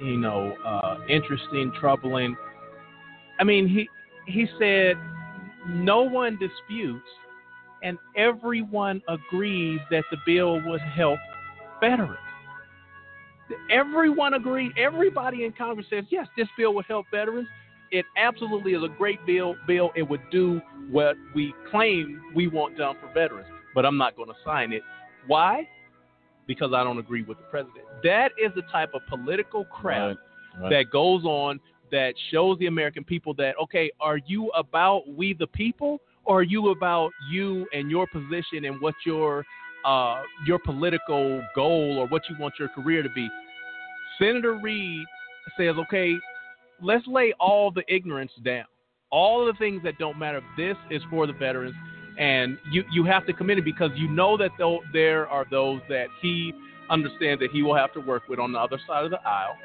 you 0.00 0.16
know 0.16 0.54
uh, 0.64 0.98
interesting, 1.08 1.72
troubling. 1.78 2.36
I 3.40 3.44
mean 3.44 3.68
he 3.68 3.88
he 4.26 4.46
said 4.58 4.96
no 5.68 6.02
one 6.02 6.38
disputes 6.38 7.06
and 7.82 7.98
everyone 8.16 9.02
agrees 9.08 9.80
that 9.90 10.04
the 10.10 10.16
bill 10.26 10.60
would 10.66 10.80
help 10.80 11.18
veterans. 11.80 12.18
Everyone 13.70 14.34
agreed. 14.34 14.72
Everybody 14.78 15.44
in 15.44 15.52
Congress 15.52 15.86
says 15.90 16.04
yes, 16.08 16.26
this 16.36 16.48
bill 16.56 16.74
would 16.74 16.86
help 16.86 17.06
veterans. 17.10 17.46
It 17.90 18.06
absolutely 18.16 18.72
is 18.72 18.82
a 18.82 18.88
great 18.88 19.24
bill. 19.26 19.54
Bill, 19.66 19.90
it 19.94 20.02
would 20.02 20.22
do 20.30 20.60
what 20.90 21.16
we 21.34 21.54
claim 21.70 22.20
we 22.34 22.48
want 22.48 22.76
done 22.78 22.96
for 23.00 23.12
veterans. 23.12 23.53
But 23.74 23.84
I'm 23.84 23.96
not 23.98 24.16
going 24.16 24.28
to 24.28 24.36
sign 24.44 24.72
it. 24.72 24.82
Why? 25.26 25.68
Because 26.46 26.72
I 26.74 26.84
don't 26.84 26.98
agree 26.98 27.22
with 27.22 27.38
the 27.38 27.44
president. 27.44 27.84
That 28.02 28.30
is 28.42 28.52
the 28.54 28.62
type 28.70 28.90
of 28.94 29.02
political 29.08 29.64
crap 29.64 30.16
Right. 30.60 30.70
that 30.70 30.90
goes 30.92 31.24
on 31.24 31.58
that 31.90 32.14
shows 32.30 32.56
the 32.58 32.66
American 32.66 33.02
people 33.02 33.34
that 33.34 33.54
okay, 33.60 33.90
are 34.00 34.18
you 34.26 34.50
about 34.50 35.02
we 35.08 35.34
the 35.34 35.48
people, 35.48 36.00
or 36.24 36.40
are 36.40 36.42
you 36.44 36.70
about 36.70 37.10
you 37.28 37.66
and 37.72 37.90
your 37.90 38.06
position 38.06 38.64
and 38.64 38.80
what 38.80 38.94
your 39.04 39.44
uh, 39.84 40.22
your 40.46 40.60
political 40.60 41.42
goal 41.56 41.98
or 41.98 42.06
what 42.06 42.22
you 42.30 42.36
want 42.38 42.54
your 42.58 42.68
career 42.68 43.02
to 43.02 43.08
be? 43.10 43.28
Senator 44.18 44.54
Reid 44.62 45.04
says, 45.56 45.74
okay, 45.76 46.14
let's 46.80 47.06
lay 47.06 47.34
all 47.40 47.70
the 47.70 47.82
ignorance 47.92 48.32
down, 48.44 48.64
all 49.10 49.44
the 49.44 49.54
things 49.54 49.82
that 49.82 49.98
don't 49.98 50.18
matter. 50.18 50.40
This 50.56 50.76
is 50.90 51.02
for 51.10 51.26
the 51.26 51.32
veterans, 51.32 51.74
and 52.18 52.58
you 52.70 52.84
you 52.92 53.04
have 53.04 53.26
to 53.26 53.32
commit 53.32 53.58
it 53.58 53.64
because 53.64 53.90
you 53.96 54.08
know 54.08 54.36
that 54.36 54.50
though 54.58 54.80
there 54.92 55.28
are 55.28 55.46
those 55.50 55.80
that 55.88 56.06
he 56.20 56.52
understands 56.90 57.40
that 57.40 57.50
he 57.50 57.62
will 57.62 57.74
have 57.74 57.92
to 57.94 58.00
work 58.00 58.28
with 58.28 58.38
on 58.38 58.52
the 58.52 58.58
other 58.58 58.78
side 58.86 59.04
of 59.04 59.10
the 59.10 59.20
aisle. 59.26 59.56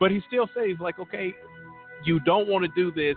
But 0.00 0.10
he 0.10 0.22
still 0.28 0.48
says, 0.54 0.76
like, 0.80 0.98
okay, 0.98 1.34
you 2.04 2.20
don't 2.20 2.48
want 2.48 2.64
to 2.64 2.70
do 2.74 2.92
this 2.92 3.16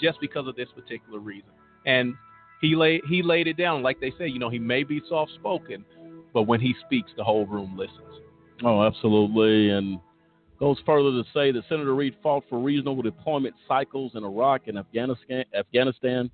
just 0.00 0.20
because 0.20 0.46
of 0.46 0.56
this 0.56 0.68
particular 0.74 1.18
reason. 1.18 1.50
And 1.84 2.14
he 2.60 2.74
lay 2.74 3.00
he 3.08 3.22
laid 3.22 3.46
it 3.46 3.56
down, 3.56 3.82
like 3.82 4.00
they 4.00 4.12
say, 4.18 4.26
you 4.26 4.38
know, 4.38 4.48
he 4.48 4.58
may 4.58 4.82
be 4.82 5.02
soft 5.08 5.32
spoken, 5.34 5.84
but 6.32 6.42
when 6.42 6.60
he 6.60 6.74
speaks, 6.84 7.10
the 7.16 7.24
whole 7.24 7.46
room 7.46 7.76
listens. 7.76 8.00
Oh, 8.64 8.82
absolutely. 8.82 9.70
And 9.70 10.00
goes 10.58 10.78
further 10.86 11.10
to 11.10 11.24
say 11.34 11.52
that 11.52 11.62
Senator 11.68 11.94
Reid 11.94 12.16
fought 12.22 12.44
for 12.48 12.58
reasonable 12.58 13.02
deployment 13.02 13.54
cycles 13.68 14.12
in 14.14 14.24
Iraq 14.24 14.68
and 14.68 14.78
Afghanistan, 14.78 15.44
Afghanistan 15.54 16.30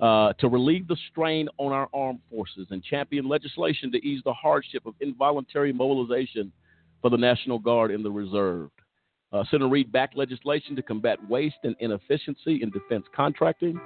uh, 0.00 0.32
to 0.34 0.48
relieve 0.48 0.88
the 0.88 0.96
strain 1.10 1.48
on 1.58 1.72
our 1.72 1.88
armed 1.92 2.20
forces 2.30 2.66
and 2.70 2.82
champion 2.82 3.28
legislation 3.28 3.92
to 3.92 3.98
ease 3.98 4.22
the 4.24 4.32
hardship 4.32 4.86
of 4.86 4.94
involuntary 5.00 5.72
mobilization 5.72 6.50
for 7.02 7.10
the 7.10 7.16
National 7.16 7.58
Guard 7.58 7.90
and 7.90 8.04
the 8.04 8.10
Reserve. 8.10 8.70
Uh, 9.32 9.44
Senator 9.50 9.68
Reid 9.68 9.92
backed 9.92 10.16
legislation 10.16 10.74
to 10.74 10.82
combat 10.82 11.18
waste 11.28 11.56
and 11.64 11.76
inefficiency 11.80 12.60
in 12.62 12.70
defense 12.70 13.04
contracting. 13.14 13.80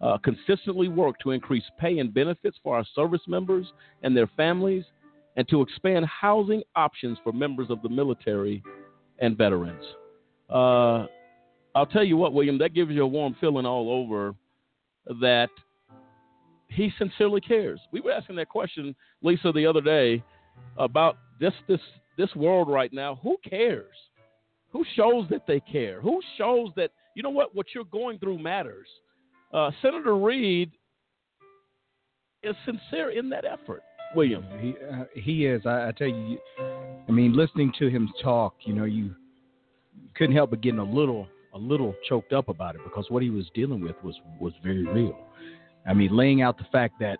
Uh, 0.00 0.16
consistently 0.18 0.86
worked 0.86 1.20
to 1.20 1.32
increase 1.32 1.64
pay 1.80 1.98
and 1.98 2.14
benefits 2.14 2.56
for 2.62 2.76
our 2.76 2.84
service 2.94 3.20
members 3.26 3.66
and 4.04 4.16
their 4.16 4.28
families, 4.36 4.84
and 5.36 5.48
to 5.48 5.60
expand 5.60 6.06
housing 6.06 6.62
options 6.76 7.18
for 7.24 7.32
members 7.32 7.68
of 7.68 7.82
the 7.82 7.88
military 7.88 8.62
and 9.18 9.36
veterans. 9.36 9.84
Uh, 10.48 11.06
I'll 11.74 11.86
tell 11.90 12.04
you 12.04 12.16
what, 12.16 12.32
William, 12.32 12.58
that 12.58 12.74
gives 12.74 12.92
you 12.92 13.02
a 13.02 13.06
warm 13.06 13.36
feeling 13.40 13.66
all 13.66 13.90
over 13.90 14.36
that 15.20 15.50
he 16.68 16.92
sincerely 16.98 17.40
cares. 17.40 17.80
We 17.92 18.00
were 18.00 18.12
asking 18.12 18.36
that 18.36 18.48
question, 18.48 18.94
Lisa, 19.22 19.52
the 19.52 19.66
other 19.66 19.80
day 19.80 20.22
about 20.76 21.16
this 21.40 21.52
this 21.66 21.80
this 22.16 22.34
world 22.34 22.68
right 22.68 22.92
now. 22.92 23.18
Who 23.22 23.36
cares? 23.48 23.94
Who 24.70 24.84
shows 24.94 25.26
that 25.30 25.46
they 25.46 25.60
care? 25.60 26.00
Who 26.00 26.20
shows 26.36 26.70
that 26.76 26.90
you 27.14 27.22
know 27.22 27.30
what 27.30 27.54
what 27.54 27.66
you're 27.74 27.84
going 27.84 28.18
through 28.18 28.38
matters? 28.38 28.86
Uh, 29.52 29.70
Senator 29.80 30.16
Reid 30.16 30.70
is 32.42 32.54
sincere 32.64 33.10
in 33.10 33.30
that 33.30 33.44
effort. 33.44 33.82
William, 34.14 34.44
he 34.60 34.74
uh, 34.90 35.04
he 35.14 35.46
is. 35.46 35.62
I, 35.64 35.88
I 35.88 35.92
tell 35.92 36.08
you, 36.08 36.38
I 37.08 37.12
mean, 37.12 37.34
listening 37.34 37.72
to 37.78 37.88
him 37.88 38.10
talk, 38.22 38.54
you 38.64 38.74
know, 38.74 38.84
you 38.84 39.14
couldn't 40.14 40.36
help 40.36 40.50
but 40.50 40.60
getting 40.60 40.80
a 40.80 40.84
little 40.84 41.28
a 41.58 41.60
little 41.60 41.94
choked 42.08 42.32
up 42.32 42.48
about 42.48 42.74
it 42.74 42.80
because 42.84 43.06
what 43.08 43.22
he 43.22 43.30
was 43.30 43.46
dealing 43.54 43.80
with 43.80 43.96
was 44.02 44.14
was 44.40 44.52
very 44.62 44.84
real. 44.84 45.18
I 45.86 45.94
mean, 45.94 46.16
laying 46.16 46.42
out 46.42 46.58
the 46.58 46.66
fact 46.70 46.94
that 47.00 47.18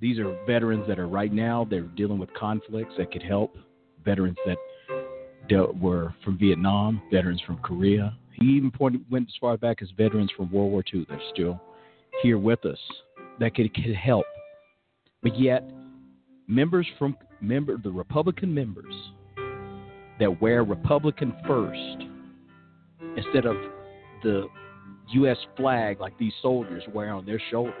these 0.00 0.18
are 0.18 0.36
veterans 0.46 0.86
that 0.88 0.98
are 0.98 1.08
right 1.08 1.32
now 1.32 1.66
they're 1.68 1.82
dealing 1.82 2.18
with 2.18 2.32
conflicts 2.34 2.94
that 2.98 3.12
could 3.12 3.22
help 3.22 3.56
veterans 4.04 4.36
that 4.46 4.58
dealt, 5.48 5.76
were 5.76 6.14
from 6.24 6.38
Vietnam, 6.38 7.02
veterans 7.12 7.40
from 7.46 7.58
Korea. 7.58 8.16
He 8.32 8.46
even 8.46 8.70
pointed, 8.70 9.04
went 9.10 9.28
as 9.28 9.34
far 9.40 9.56
back 9.56 9.82
as 9.82 9.88
veterans 9.96 10.30
from 10.36 10.50
World 10.50 10.72
War 10.72 10.84
II. 10.92 11.06
They're 11.08 11.20
still 11.32 11.60
here 12.22 12.38
with 12.38 12.64
us 12.64 12.78
that 13.40 13.54
could, 13.54 13.72
could 13.74 13.94
help. 13.94 14.26
But 15.22 15.38
yet, 15.38 15.64
members 16.48 16.86
from 16.98 17.16
member 17.40 17.76
the 17.76 17.90
Republican 17.90 18.52
members 18.52 18.94
that 20.18 20.40
wear 20.40 20.64
Republican 20.64 21.34
first 21.46 22.06
instead 23.16 23.46
of 23.46 23.56
the 24.22 24.48
U.S. 25.12 25.36
flag 25.56 26.00
like 26.00 26.16
these 26.18 26.32
soldiers 26.40 26.82
wear 26.92 27.12
on 27.12 27.26
their 27.26 27.40
shoulders. 27.50 27.74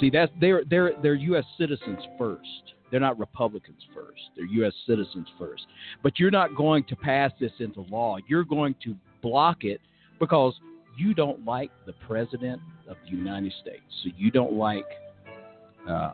See, 0.00 0.10
that's 0.10 0.32
they're 0.40 0.62
they're 0.68 0.92
they're 1.02 1.14
U.S. 1.14 1.44
citizens 1.58 2.00
first. 2.18 2.74
They're 2.90 3.00
not 3.00 3.18
Republicans 3.18 3.82
first. 3.94 4.20
They're 4.34 4.46
U.S. 4.46 4.72
citizens 4.86 5.28
first. 5.38 5.66
But 6.02 6.18
you're 6.18 6.30
not 6.30 6.56
going 6.56 6.84
to 6.84 6.96
pass 6.96 7.30
this 7.38 7.52
into 7.60 7.82
law. 7.82 8.16
You're 8.26 8.44
going 8.44 8.74
to 8.84 8.96
block 9.22 9.58
it 9.62 9.80
because 10.18 10.54
you 10.96 11.14
don't 11.14 11.44
like 11.44 11.70
the 11.86 11.92
president 12.06 12.60
of 12.88 12.96
the 13.04 13.16
United 13.16 13.52
States. 13.62 13.82
So 14.02 14.10
you 14.16 14.30
don't 14.30 14.54
like 14.54 14.86
uh, 15.88 16.12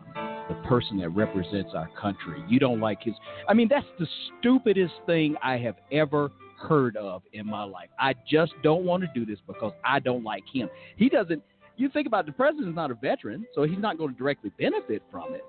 the 0.48 0.54
person 0.68 0.98
that 0.98 1.08
represents 1.10 1.70
our 1.74 1.88
country. 2.00 2.44
You 2.48 2.58
don't 2.58 2.80
like 2.80 3.02
his. 3.02 3.14
I 3.48 3.54
mean, 3.54 3.68
that's 3.68 3.86
the 3.98 4.06
stupidest 4.38 4.94
thing 5.06 5.34
I 5.42 5.56
have 5.58 5.76
ever 5.90 6.30
heard 6.58 6.96
of 6.96 7.22
in 7.32 7.46
my 7.46 7.64
life. 7.64 7.88
I 7.98 8.14
just 8.28 8.52
don't 8.62 8.84
want 8.84 9.02
to 9.02 9.08
do 9.14 9.26
this 9.26 9.38
because 9.46 9.72
I 9.84 10.00
don't 10.00 10.24
like 10.24 10.44
him. 10.52 10.68
He 10.96 11.08
doesn't. 11.08 11.42
You 11.76 11.90
think 11.90 12.06
about 12.06 12.20
it, 12.20 12.26
the 12.26 12.32
president's 12.32 12.74
not 12.74 12.90
a 12.90 12.94
veteran, 12.94 13.46
so 13.54 13.64
he's 13.64 13.78
not 13.78 13.98
going 13.98 14.12
to 14.12 14.18
directly 14.18 14.50
benefit 14.58 15.02
from 15.10 15.34
it. 15.34 15.44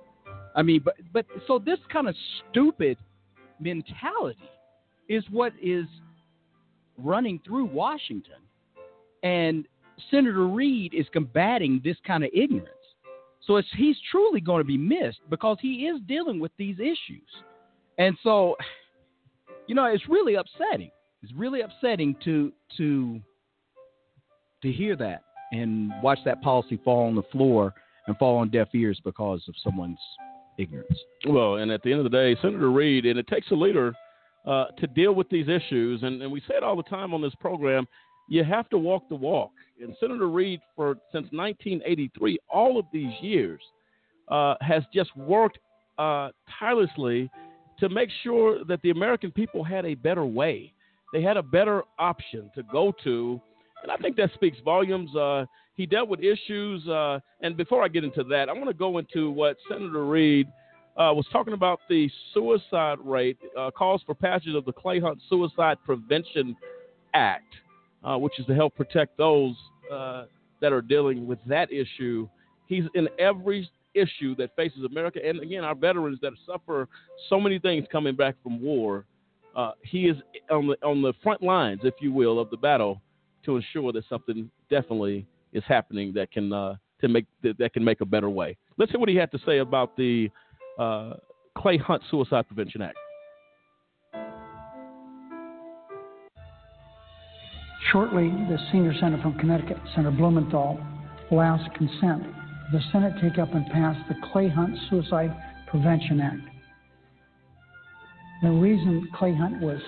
I 0.55 0.61
mean, 0.61 0.81
but 0.83 0.95
but 1.13 1.25
so 1.47 1.59
this 1.59 1.79
kind 1.91 2.09
of 2.09 2.15
stupid 2.49 2.97
mentality 3.59 4.49
is 5.07 5.23
what 5.31 5.53
is 5.61 5.85
running 6.97 7.39
through 7.45 7.65
Washington, 7.65 8.41
and 9.23 9.67
Senator 10.11 10.47
Reid 10.47 10.93
is 10.93 11.05
combating 11.13 11.81
this 11.83 11.97
kind 12.05 12.23
of 12.23 12.31
ignorance. 12.33 12.69
So 13.45 13.61
he's 13.77 13.95
truly 14.11 14.41
going 14.41 14.59
to 14.59 14.67
be 14.67 14.77
missed 14.77 15.19
because 15.29 15.57
he 15.61 15.85
is 15.85 16.01
dealing 16.07 16.39
with 16.39 16.51
these 16.57 16.79
issues, 16.79 17.29
and 17.97 18.17
so 18.23 18.57
you 19.67 19.75
know 19.75 19.85
it's 19.85 20.09
really 20.09 20.35
upsetting. 20.35 20.91
It's 21.23 21.33
really 21.33 21.61
upsetting 21.61 22.15
to 22.23 22.51
to 22.77 23.19
to 24.61 24.71
hear 24.71 24.95
that 24.95 25.23
and 25.51 25.91
watch 26.01 26.19
that 26.25 26.41
policy 26.41 26.79
fall 26.83 27.07
on 27.07 27.15
the 27.15 27.23
floor 27.31 27.73
and 28.07 28.17
fall 28.17 28.37
on 28.37 28.49
deaf 28.49 28.67
ears 28.73 28.99
because 29.03 29.43
of 29.47 29.55
someone's 29.63 29.99
ignorance. 30.57 30.97
Well, 31.27 31.55
and 31.55 31.71
at 31.71 31.83
the 31.83 31.91
end 31.91 31.99
of 31.99 32.03
the 32.03 32.09
day, 32.09 32.35
Senator 32.41 32.71
Reid, 32.71 33.05
and 33.05 33.19
it 33.19 33.27
takes 33.27 33.49
a 33.51 33.55
leader 33.55 33.93
uh, 34.45 34.65
to 34.77 34.87
deal 34.87 35.13
with 35.13 35.29
these 35.29 35.47
issues. 35.47 36.03
And, 36.03 36.21
and 36.21 36.31
we 36.31 36.39
say 36.41 36.55
it 36.55 36.63
all 36.63 36.75
the 36.75 36.83
time 36.83 37.13
on 37.13 37.21
this 37.21 37.35
program 37.39 37.87
you 38.27 38.43
have 38.43 38.69
to 38.69 38.77
walk 38.77 39.07
the 39.09 39.15
walk. 39.15 39.51
And 39.81 39.95
Senator 39.99 40.27
Reid, 40.27 40.59
for 40.75 40.95
since 41.11 41.27
1983, 41.31 42.39
all 42.49 42.77
of 42.77 42.85
these 42.91 43.13
years, 43.21 43.61
uh, 44.27 44.55
has 44.61 44.83
just 44.93 45.15
worked 45.15 45.59
uh, 45.97 46.29
tirelessly 46.59 47.29
to 47.79 47.89
make 47.89 48.09
sure 48.23 48.63
that 48.65 48.81
the 48.81 48.89
American 48.89 49.31
people 49.31 49.63
had 49.63 49.85
a 49.85 49.95
better 49.95 50.25
way. 50.25 50.73
They 51.13 51.21
had 51.21 51.37
a 51.37 51.43
better 51.43 51.83
option 51.97 52.51
to 52.55 52.63
go 52.63 52.93
to 53.03 53.41
and 53.83 53.91
I 53.91 53.97
think 53.97 54.15
that 54.17 54.33
speaks 54.33 54.57
volumes. 54.63 55.15
Uh, 55.15 55.45
he 55.75 55.85
dealt 55.85 56.09
with 56.09 56.19
issues. 56.19 56.87
Uh, 56.87 57.19
and 57.41 57.55
before 57.55 57.83
I 57.83 57.87
get 57.87 58.03
into 58.03 58.23
that, 58.25 58.49
I 58.49 58.53
want 58.53 58.67
to 58.67 58.73
go 58.73 58.97
into 58.97 59.29
what 59.31 59.57
Senator 59.69 60.05
Reid 60.05 60.47
uh, 60.97 61.13
was 61.13 61.25
talking 61.31 61.53
about 61.53 61.79
the 61.87 62.09
suicide 62.33 62.97
rate, 63.03 63.37
uh, 63.57 63.69
calls 63.71 64.01
for 64.05 64.15
passage 64.15 64.55
of 64.55 64.65
the 64.65 64.73
Clay 64.73 64.99
Hunt 64.99 65.19
Suicide 65.29 65.77
Prevention 65.85 66.55
Act, 67.13 67.53
uh, 68.03 68.17
which 68.17 68.39
is 68.39 68.45
to 68.47 68.55
help 68.55 68.75
protect 68.75 69.15
those 69.17 69.55
uh, 69.93 70.25
that 70.59 70.73
are 70.73 70.81
dealing 70.81 71.27
with 71.27 71.39
that 71.45 71.71
issue. 71.71 72.27
He's 72.65 72.83
in 72.95 73.07
every 73.19 73.69
issue 73.93 74.35
that 74.35 74.55
faces 74.55 74.83
America, 74.83 75.19
and 75.23 75.39
again, 75.39 75.63
our 75.63 75.75
veterans 75.75 76.19
that 76.23 76.33
suffer 76.45 76.87
so 77.29 77.39
many 77.39 77.59
things 77.59 77.85
coming 77.91 78.15
back 78.15 78.35
from 78.43 78.61
war. 78.61 79.05
He 79.83 80.05
is 80.05 80.17
on 80.51 80.67
the 80.67 80.75
on 80.85 81.01
the 81.01 81.13
front 81.23 81.41
lines, 81.41 81.81
if 81.83 81.95
you 81.99 82.11
will, 82.11 82.39
of 82.39 82.49
the 82.49 82.57
battle 82.57 83.01
to 83.45 83.55
ensure 83.55 83.91
that 83.91 84.03
something 84.07 84.49
definitely 84.69 85.25
is 85.53 85.63
happening 85.67 86.13
that 86.13 86.31
can 86.31 86.53
uh, 86.53 86.75
to 87.01 87.07
make 87.07 87.25
that, 87.43 87.57
that, 87.57 87.73
can 87.73 87.83
make 87.83 88.01
a 88.01 88.05
better 88.05 88.29
way. 88.29 88.57
Let's 88.77 88.91
hear 88.91 88.99
what 88.99 89.09
he 89.09 89.15
had 89.15 89.31
to 89.31 89.39
say 89.45 89.59
about 89.59 89.95
the 89.97 90.29
uh, 90.77 91.13
Clay 91.57 91.77
Hunt 91.77 92.03
Suicide 92.11 92.47
Prevention 92.47 92.81
Act. 92.81 92.97
Shortly, 97.91 98.27
the 98.29 98.57
senior 98.71 98.93
senator 98.99 99.21
from 99.21 99.37
Connecticut, 99.39 99.77
Senator 99.95 100.15
Blumenthal, 100.15 100.79
will 101.31 101.41
ask 101.41 101.71
consent 101.73 102.23
the 102.71 102.81
Senate 102.91 103.13
take 103.21 103.39
up 103.39 103.53
and 103.53 103.65
pass 103.67 103.95
the 104.09 104.15
Clay 104.31 104.49
Hunt 104.49 104.75
Suicide 104.89 105.33
Prevention 105.67 106.19
Act. 106.19 106.56
The 108.41 108.51
reason 108.51 109.07
Clay 109.15 109.33
Hunt 109.33 109.61
was 109.61 109.81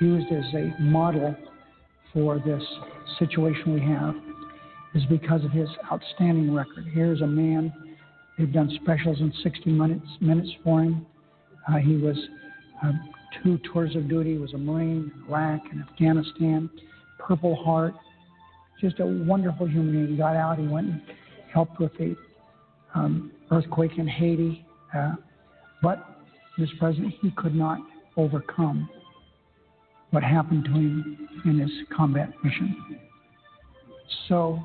used 0.00 0.32
as 0.32 0.44
a 0.54 0.74
model 0.80 1.34
for 2.12 2.38
this 2.38 2.62
situation 3.18 3.74
we 3.74 3.80
have 3.80 4.14
is 4.94 5.04
because 5.10 5.44
of 5.44 5.50
his 5.50 5.68
outstanding 5.92 6.54
record. 6.54 6.86
Here's 6.92 7.20
a 7.20 7.26
man 7.26 7.72
who'd 8.36 8.52
done 8.52 8.70
specials 8.82 9.20
in 9.20 9.32
60 9.42 9.70
minutes, 9.70 10.06
minutes 10.20 10.48
for 10.62 10.82
him. 10.82 11.06
Uh, 11.68 11.76
he 11.76 11.96
was 11.96 12.16
uh, 12.84 12.92
two 13.42 13.58
tours 13.72 13.94
of 13.96 14.08
duty, 14.08 14.32
he 14.32 14.38
was 14.38 14.54
a 14.54 14.58
Marine 14.58 15.12
in 15.14 15.24
Iraq 15.28 15.60
and 15.70 15.82
Afghanistan, 15.82 16.70
Purple 17.18 17.56
Heart, 17.56 17.94
just 18.80 19.00
a 19.00 19.06
wonderful 19.06 19.66
human 19.66 19.92
being. 19.92 20.08
He 20.08 20.16
got 20.16 20.36
out, 20.36 20.58
he 20.58 20.66
went 20.66 20.88
and 20.88 21.02
helped 21.52 21.80
with 21.80 21.92
the 21.98 22.16
um, 22.94 23.32
earthquake 23.50 23.98
in 23.98 24.06
Haiti. 24.06 24.64
Uh, 24.96 25.14
but, 25.82 26.17
Mr. 26.58 26.78
President, 26.78 27.14
he 27.20 27.30
could 27.32 27.54
not 27.54 27.78
overcome 28.16 28.88
what 30.10 30.22
happened 30.22 30.64
to 30.64 30.70
him 30.70 31.28
in 31.44 31.58
his 31.58 31.70
combat 31.94 32.30
mission. 32.42 32.98
So, 34.28 34.58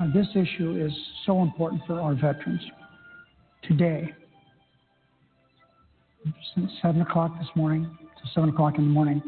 uh, 0.00 0.06
this 0.12 0.26
issue 0.34 0.84
is 0.84 0.92
so 1.24 1.42
important 1.42 1.82
for 1.86 2.00
our 2.00 2.14
veterans. 2.14 2.60
Today, 3.62 4.12
since 6.54 6.70
7 6.82 7.00
o'clock 7.02 7.38
this 7.38 7.48
morning 7.54 7.84
to 8.00 8.30
7 8.34 8.50
o'clock 8.50 8.78
in 8.78 8.84
the 8.84 8.90
morning, 8.90 9.22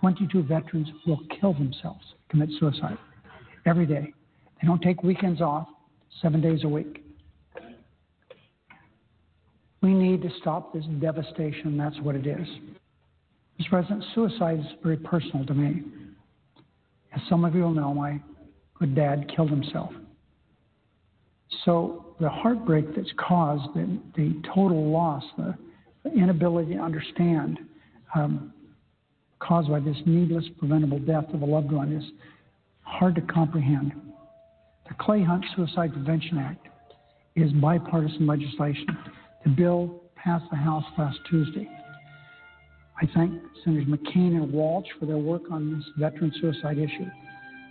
22 0.00 0.42
veterans 0.42 0.88
will 1.06 1.20
kill 1.40 1.52
themselves, 1.54 2.04
commit 2.28 2.48
suicide 2.58 2.98
every 3.66 3.86
day. 3.86 4.12
They 4.60 4.68
don't 4.68 4.82
take 4.82 5.02
weekends 5.02 5.40
off, 5.40 5.66
seven 6.22 6.40
days 6.40 6.64
a 6.64 6.68
week. 6.68 7.03
We 9.84 9.92
need 9.92 10.22
to 10.22 10.30
stop 10.40 10.72
this 10.72 10.86
devastation. 10.98 11.76
That's 11.76 12.00
what 12.00 12.14
it 12.14 12.26
is. 12.26 12.48
Mr. 13.60 13.68
President, 13.68 14.02
suicide 14.14 14.60
is 14.60 14.66
very 14.82 14.96
personal 14.96 15.44
to 15.44 15.52
me. 15.52 15.82
As 17.14 17.20
some 17.28 17.44
of 17.44 17.54
you 17.54 17.64
will 17.64 17.74
know, 17.74 17.92
my 17.92 18.18
good 18.78 18.94
dad 18.94 19.30
killed 19.36 19.50
himself. 19.50 19.92
So 21.66 22.14
the 22.18 22.30
heartbreak 22.30 22.96
that's 22.96 23.12
caused, 23.18 23.74
the, 23.74 24.00
the 24.16 24.40
total 24.54 24.90
loss, 24.90 25.22
the, 25.36 25.54
the, 26.02 26.12
inability 26.12 26.76
to 26.76 26.80
understand 26.80 27.58
um, 28.14 28.54
caused 29.38 29.68
by 29.68 29.80
this 29.80 29.98
needless, 30.06 30.46
preventable 30.58 30.98
death 30.98 31.26
of 31.34 31.42
a 31.42 31.46
loved 31.46 31.70
one 31.70 31.92
is 31.92 32.04
hard 32.84 33.16
to 33.16 33.20
comprehend. 33.20 33.92
The 34.88 34.94
Clay 34.98 35.22
Hunt 35.22 35.44
Suicide 35.54 35.92
Prevention 35.92 36.38
Act 36.38 36.68
is 37.36 37.52
bipartisan 37.52 38.26
legislation. 38.26 38.86
The 39.44 39.50
bill 39.50 40.00
passed 40.16 40.44
the 40.50 40.56
House 40.56 40.84
last 40.96 41.18
Tuesday. 41.28 41.68
I 43.00 43.06
thank 43.14 43.42
Senators 43.62 43.86
McCain 43.86 44.36
and 44.36 44.50
Walsh 44.50 44.86
for 44.98 45.04
their 45.04 45.18
work 45.18 45.42
on 45.50 45.74
this 45.76 45.84
veteran 45.98 46.32
suicide 46.40 46.78
issue. 46.78 47.06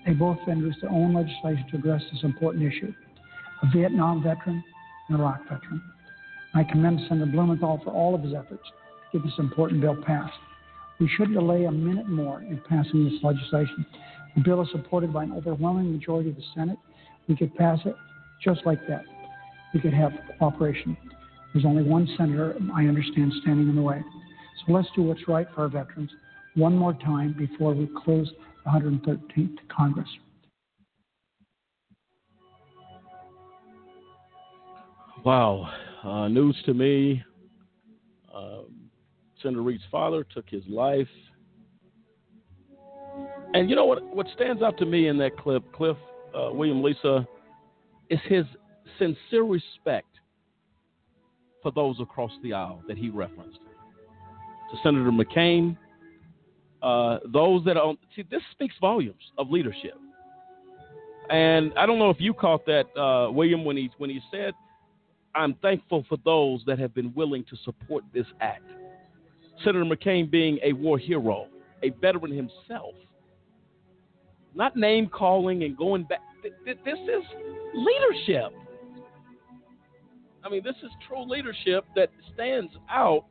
They 0.05 0.13
both 0.13 0.37
introduced 0.47 0.81
their 0.81 0.91
own 0.91 1.15
legislation 1.15 1.65
to 1.71 1.77
address 1.77 2.03
this 2.11 2.23
important 2.23 2.63
issue. 2.63 2.93
A 3.63 3.67
Vietnam 3.75 4.21
veteran 4.21 4.63
and 5.09 5.17
a 5.17 5.21
Iraq 5.21 5.43
veteran. 5.43 5.81
I 6.53 6.63
commend 6.63 6.99
Senator 7.07 7.31
Blumenthal 7.31 7.81
for 7.83 7.91
all 7.91 8.13
of 8.13 8.21
his 8.21 8.33
efforts 8.33 8.63
to 9.11 9.17
get 9.17 9.25
this 9.25 9.39
important 9.39 9.81
bill 9.81 9.97
passed. 10.05 10.37
We 10.99 11.09
shouldn't 11.17 11.33
delay 11.33 11.65
a 11.65 11.71
minute 11.71 12.07
more 12.07 12.41
in 12.41 12.61
passing 12.69 13.05
this 13.05 13.23
legislation. 13.23 13.83
The 14.35 14.41
bill 14.41 14.61
is 14.61 14.69
supported 14.71 15.11
by 15.11 15.23
an 15.23 15.31
overwhelming 15.31 15.91
majority 15.91 16.29
of 16.29 16.35
the 16.35 16.43
Senate. 16.53 16.77
We 17.27 17.35
could 17.35 17.55
pass 17.55 17.79
it 17.85 17.95
just 18.43 18.61
like 18.65 18.79
that. 18.87 19.03
We 19.73 19.79
could 19.79 19.93
have 19.93 20.11
cooperation. 20.37 20.95
There's 21.53 21.65
only 21.65 21.83
one 21.83 22.07
senator, 22.17 22.57
I 22.73 22.85
understand, 22.85 23.31
standing 23.41 23.69
in 23.69 23.75
the 23.75 23.81
way. 23.81 24.01
So 24.65 24.73
let's 24.73 24.87
do 24.95 25.03
what's 25.03 25.27
right 25.27 25.47
for 25.53 25.61
our 25.61 25.67
veterans 25.67 26.09
one 26.55 26.75
more 26.75 26.93
time 26.93 27.35
before 27.37 27.73
we 27.73 27.87
close 28.03 28.31
the 28.65 28.71
113th 28.71 29.57
Congress. 29.75 30.07
Wow. 35.23 35.69
Uh, 36.03 36.27
news 36.27 36.55
to 36.65 36.73
me. 36.73 37.23
Uh, 38.33 38.61
Senator 39.41 39.61
Reid's 39.61 39.83
father 39.91 40.23
took 40.23 40.49
his 40.49 40.63
life. 40.67 41.07
And 43.53 43.69
you 43.69 43.75
know 43.75 43.85
what? 43.85 44.03
What 44.15 44.27
stands 44.33 44.63
out 44.63 44.77
to 44.79 44.85
me 44.85 45.07
in 45.07 45.17
that 45.19 45.37
clip, 45.37 45.71
Cliff, 45.73 45.97
uh, 46.35 46.49
William 46.51 46.81
Lisa, 46.81 47.27
is 48.09 48.19
his 48.27 48.45
sincere 48.97 49.43
respect 49.43 50.12
for 51.63 51.71
those 51.71 51.99
across 51.99 52.31
the 52.43 52.53
aisle 52.53 52.83
that 52.87 52.97
he 52.97 53.09
referenced 53.09 53.59
to 54.71 54.77
Senator 54.83 55.11
McCain, 55.11 55.77
uh, 56.81 57.19
those 57.31 57.63
that 57.63 57.77
are 57.77 57.93
see 58.15 58.23
this 58.29 58.41
speaks 58.51 58.75
volumes 58.81 59.31
of 59.37 59.49
leadership. 59.49 59.97
And 61.29 61.71
I 61.77 61.85
don't 61.85 61.97
know 61.97 62.09
if 62.09 62.19
you 62.19 62.33
caught 62.33 62.65
that, 62.65 62.85
uh, 62.99 63.31
William, 63.31 63.63
when 63.63 63.77
he 63.77 63.89
when 63.97 64.09
he 64.09 64.19
said, 64.29 64.53
"I'm 65.33 65.53
thankful 65.55 66.05
for 66.09 66.17
those 66.25 66.63
that 66.65 66.77
have 66.79 66.93
been 66.93 67.13
willing 67.13 67.45
to 67.45 67.55
support 67.63 68.03
this 68.13 68.27
act." 68.41 68.69
Senator 69.63 69.85
McCain 69.85 70.29
being 70.29 70.59
a 70.61 70.73
war 70.73 70.97
hero, 70.97 71.47
a 71.81 71.89
veteran 71.89 72.31
himself, 72.31 72.95
not 74.53 74.75
name 74.75 75.07
calling 75.07 75.63
and 75.63 75.77
going 75.77 76.03
back. 76.03 76.19
This 76.65 76.77
is 76.85 77.23
leadership. 77.73 78.53
I 80.43 80.49
mean, 80.49 80.63
this 80.63 80.75
is 80.83 80.91
true 81.07 81.27
leadership 81.27 81.85
that 81.95 82.09
stands 82.33 82.73
out, 82.89 83.25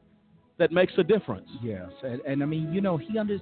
that 0.59 0.73
makes 0.73 0.93
a 0.99 1.03
difference. 1.03 1.49
Yes, 1.63 1.91
and, 2.03 2.21
and 2.21 2.43
I 2.43 2.47
mean, 2.47 2.73
you 2.73 2.81
know, 2.81 2.97
he 2.97 3.19
under. 3.19 3.39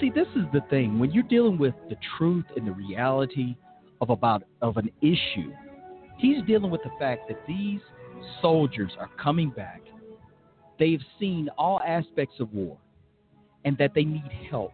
See, 0.00 0.10
this 0.10 0.26
is 0.34 0.44
the 0.52 0.60
thing 0.70 0.98
when 0.98 1.12
you're 1.12 1.22
dealing 1.22 1.56
with 1.56 1.74
the 1.88 1.96
truth 2.18 2.44
and 2.56 2.66
the 2.66 2.72
reality 2.72 3.56
of 4.00 4.10
about 4.10 4.42
of 4.60 4.76
an 4.76 4.90
issue. 5.00 5.52
He's 6.18 6.42
dealing 6.46 6.70
with 6.70 6.82
the 6.82 6.90
fact 6.98 7.28
that 7.28 7.40
these 7.46 7.80
soldiers 8.40 8.92
are 8.98 9.10
coming 9.22 9.50
back. 9.50 9.82
They've 10.78 11.02
seen 11.18 11.48
all 11.56 11.80
aspects 11.80 12.40
of 12.40 12.52
war, 12.52 12.76
and 13.64 13.78
that 13.78 13.92
they 13.94 14.04
need 14.04 14.30
help. 14.50 14.72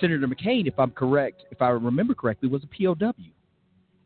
Senator 0.00 0.26
McCain, 0.26 0.66
if 0.66 0.78
I'm 0.78 0.92
correct, 0.92 1.44
if 1.50 1.60
I 1.60 1.68
remember 1.70 2.14
correctly, 2.14 2.48
was 2.48 2.62
a 2.64 2.66
POW, 2.66 3.12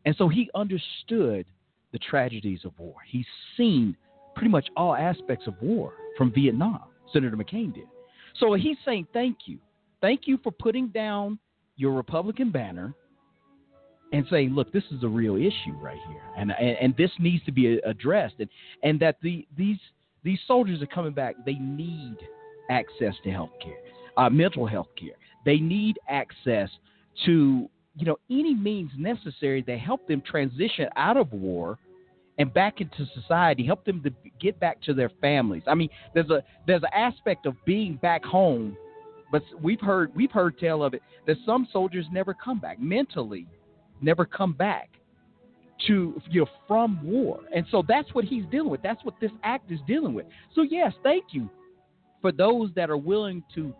and 0.05 0.15
so 0.17 0.27
he 0.27 0.49
understood 0.55 1.45
the 1.93 1.99
tragedies 1.99 2.59
of 2.65 2.77
war. 2.77 2.95
He's 3.07 3.25
seen 3.55 3.95
pretty 4.35 4.49
much 4.49 4.67
all 4.75 4.95
aspects 4.95 5.47
of 5.47 5.53
war 5.61 5.93
from 6.17 6.33
Vietnam. 6.33 6.81
Senator 7.13 7.37
McCain 7.37 7.73
did. 7.73 7.85
So 8.39 8.53
he's 8.55 8.77
saying, 8.83 9.07
thank 9.13 9.37
you. 9.45 9.59
Thank 10.01 10.21
you 10.25 10.37
for 10.43 10.51
putting 10.51 10.89
down 10.89 11.39
your 11.77 11.93
Republican 11.93 12.51
banner 12.51 12.93
and 14.11 14.25
saying, 14.29 14.53
look, 14.53 14.73
this 14.73 14.83
is 14.91 15.03
a 15.03 15.07
real 15.07 15.35
issue 15.35 15.73
right 15.79 15.97
here. 16.07 16.23
And, 16.37 16.51
and, 16.59 16.77
and 16.81 16.97
this 16.97 17.11
needs 17.19 17.43
to 17.45 17.51
be 17.51 17.77
addressed. 17.85 18.35
And, 18.39 18.49
and 18.83 18.99
that 18.99 19.17
the, 19.21 19.47
these, 19.55 19.77
these 20.23 20.39
soldiers 20.47 20.81
are 20.81 20.87
coming 20.87 21.13
back. 21.13 21.35
They 21.45 21.53
need 21.55 22.17
access 22.69 23.13
to 23.23 23.31
health 23.31 23.51
care, 23.61 23.77
uh, 24.17 24.29
mental 24.29 24.65
health 24.65 24.89
care. 24.99 25.15
They 25.45 25.57
need 25.57 25.99
access 26.09 26.69
to 27.25 27.69
you 27.95 28.05
know 28.05 28.17
any 28.29 28.55
means 28.55 28.91
necessary 28.97 29.61
to 29.63 29.77
help 29.77 30.07
them 30.07 30.21
transition 30.25 30.87
out 30.95 31.17
of 31.17 31.31
war 31.31 31.77
and 32.37 32.53
back 32.53 32.81
into 32.81 33.05
society, 33.13 33.65
help 33.65 33.85
them 33.85 34.01
to 34.03 34.11
get 34.39 34.59
back 34.59 34.81
to 34.83 34.93
their 34.93 35.11
families. 35.21 35.63
I 35.67 35.75
mean, 35.75 35.89
there's 36.13 36.29
a 36.29 36.43
there's 36.65 36.83
an 36.83 36.93
aspect 36.93 37.45
of 37.45 37.55
being 37.65 37.95
back 37.95 38.23
home, 38.23 38.75
but 39.31 39.43
we've 39.61 39.81
heard 39.81 40.15
we've 40.15 40.31
heard 40.31 40.57
tell 40.57 40.83
of 40.83 40.93
it 40.93 41.01
that 41.27 41.37
some 41.45 41.67
soldiers 41.71 42.05
never 42.11 42.33
come 42.33 42.59
back 42.59 42.79
mentally, 42.79 43.47
never 44.01 44.25
come 44.25 44.53
back 44.53 44.89
to 45.87 46.19
you 46.29 46.41
know 46.41 46.47
from 46.67 46.99
war, 47.03 47.41
and 47.55 47.65
so 47.69 47.83
that's 47.87 48.13
what 48.13 48.25
he's 48.25 48.45
dealing 48.51 48.69
with. 48.69 48.81
That's 48.81 49.03
what 49.03 49.15
this 49.21 49.31
act 49.43 49.71
is 49.71 49.79
dealing 49.87 50.13
with. 50.13 50.25
So 50.55 50.63
yes, 50.63 50.93
thank 51.03 51.25
you 51.31 51.49
for 52.21 52.31
those 52.31 52.71
that 52.75 52.89
are 52.89 52.97
willing 52.97 53.43
to 53.53 53.73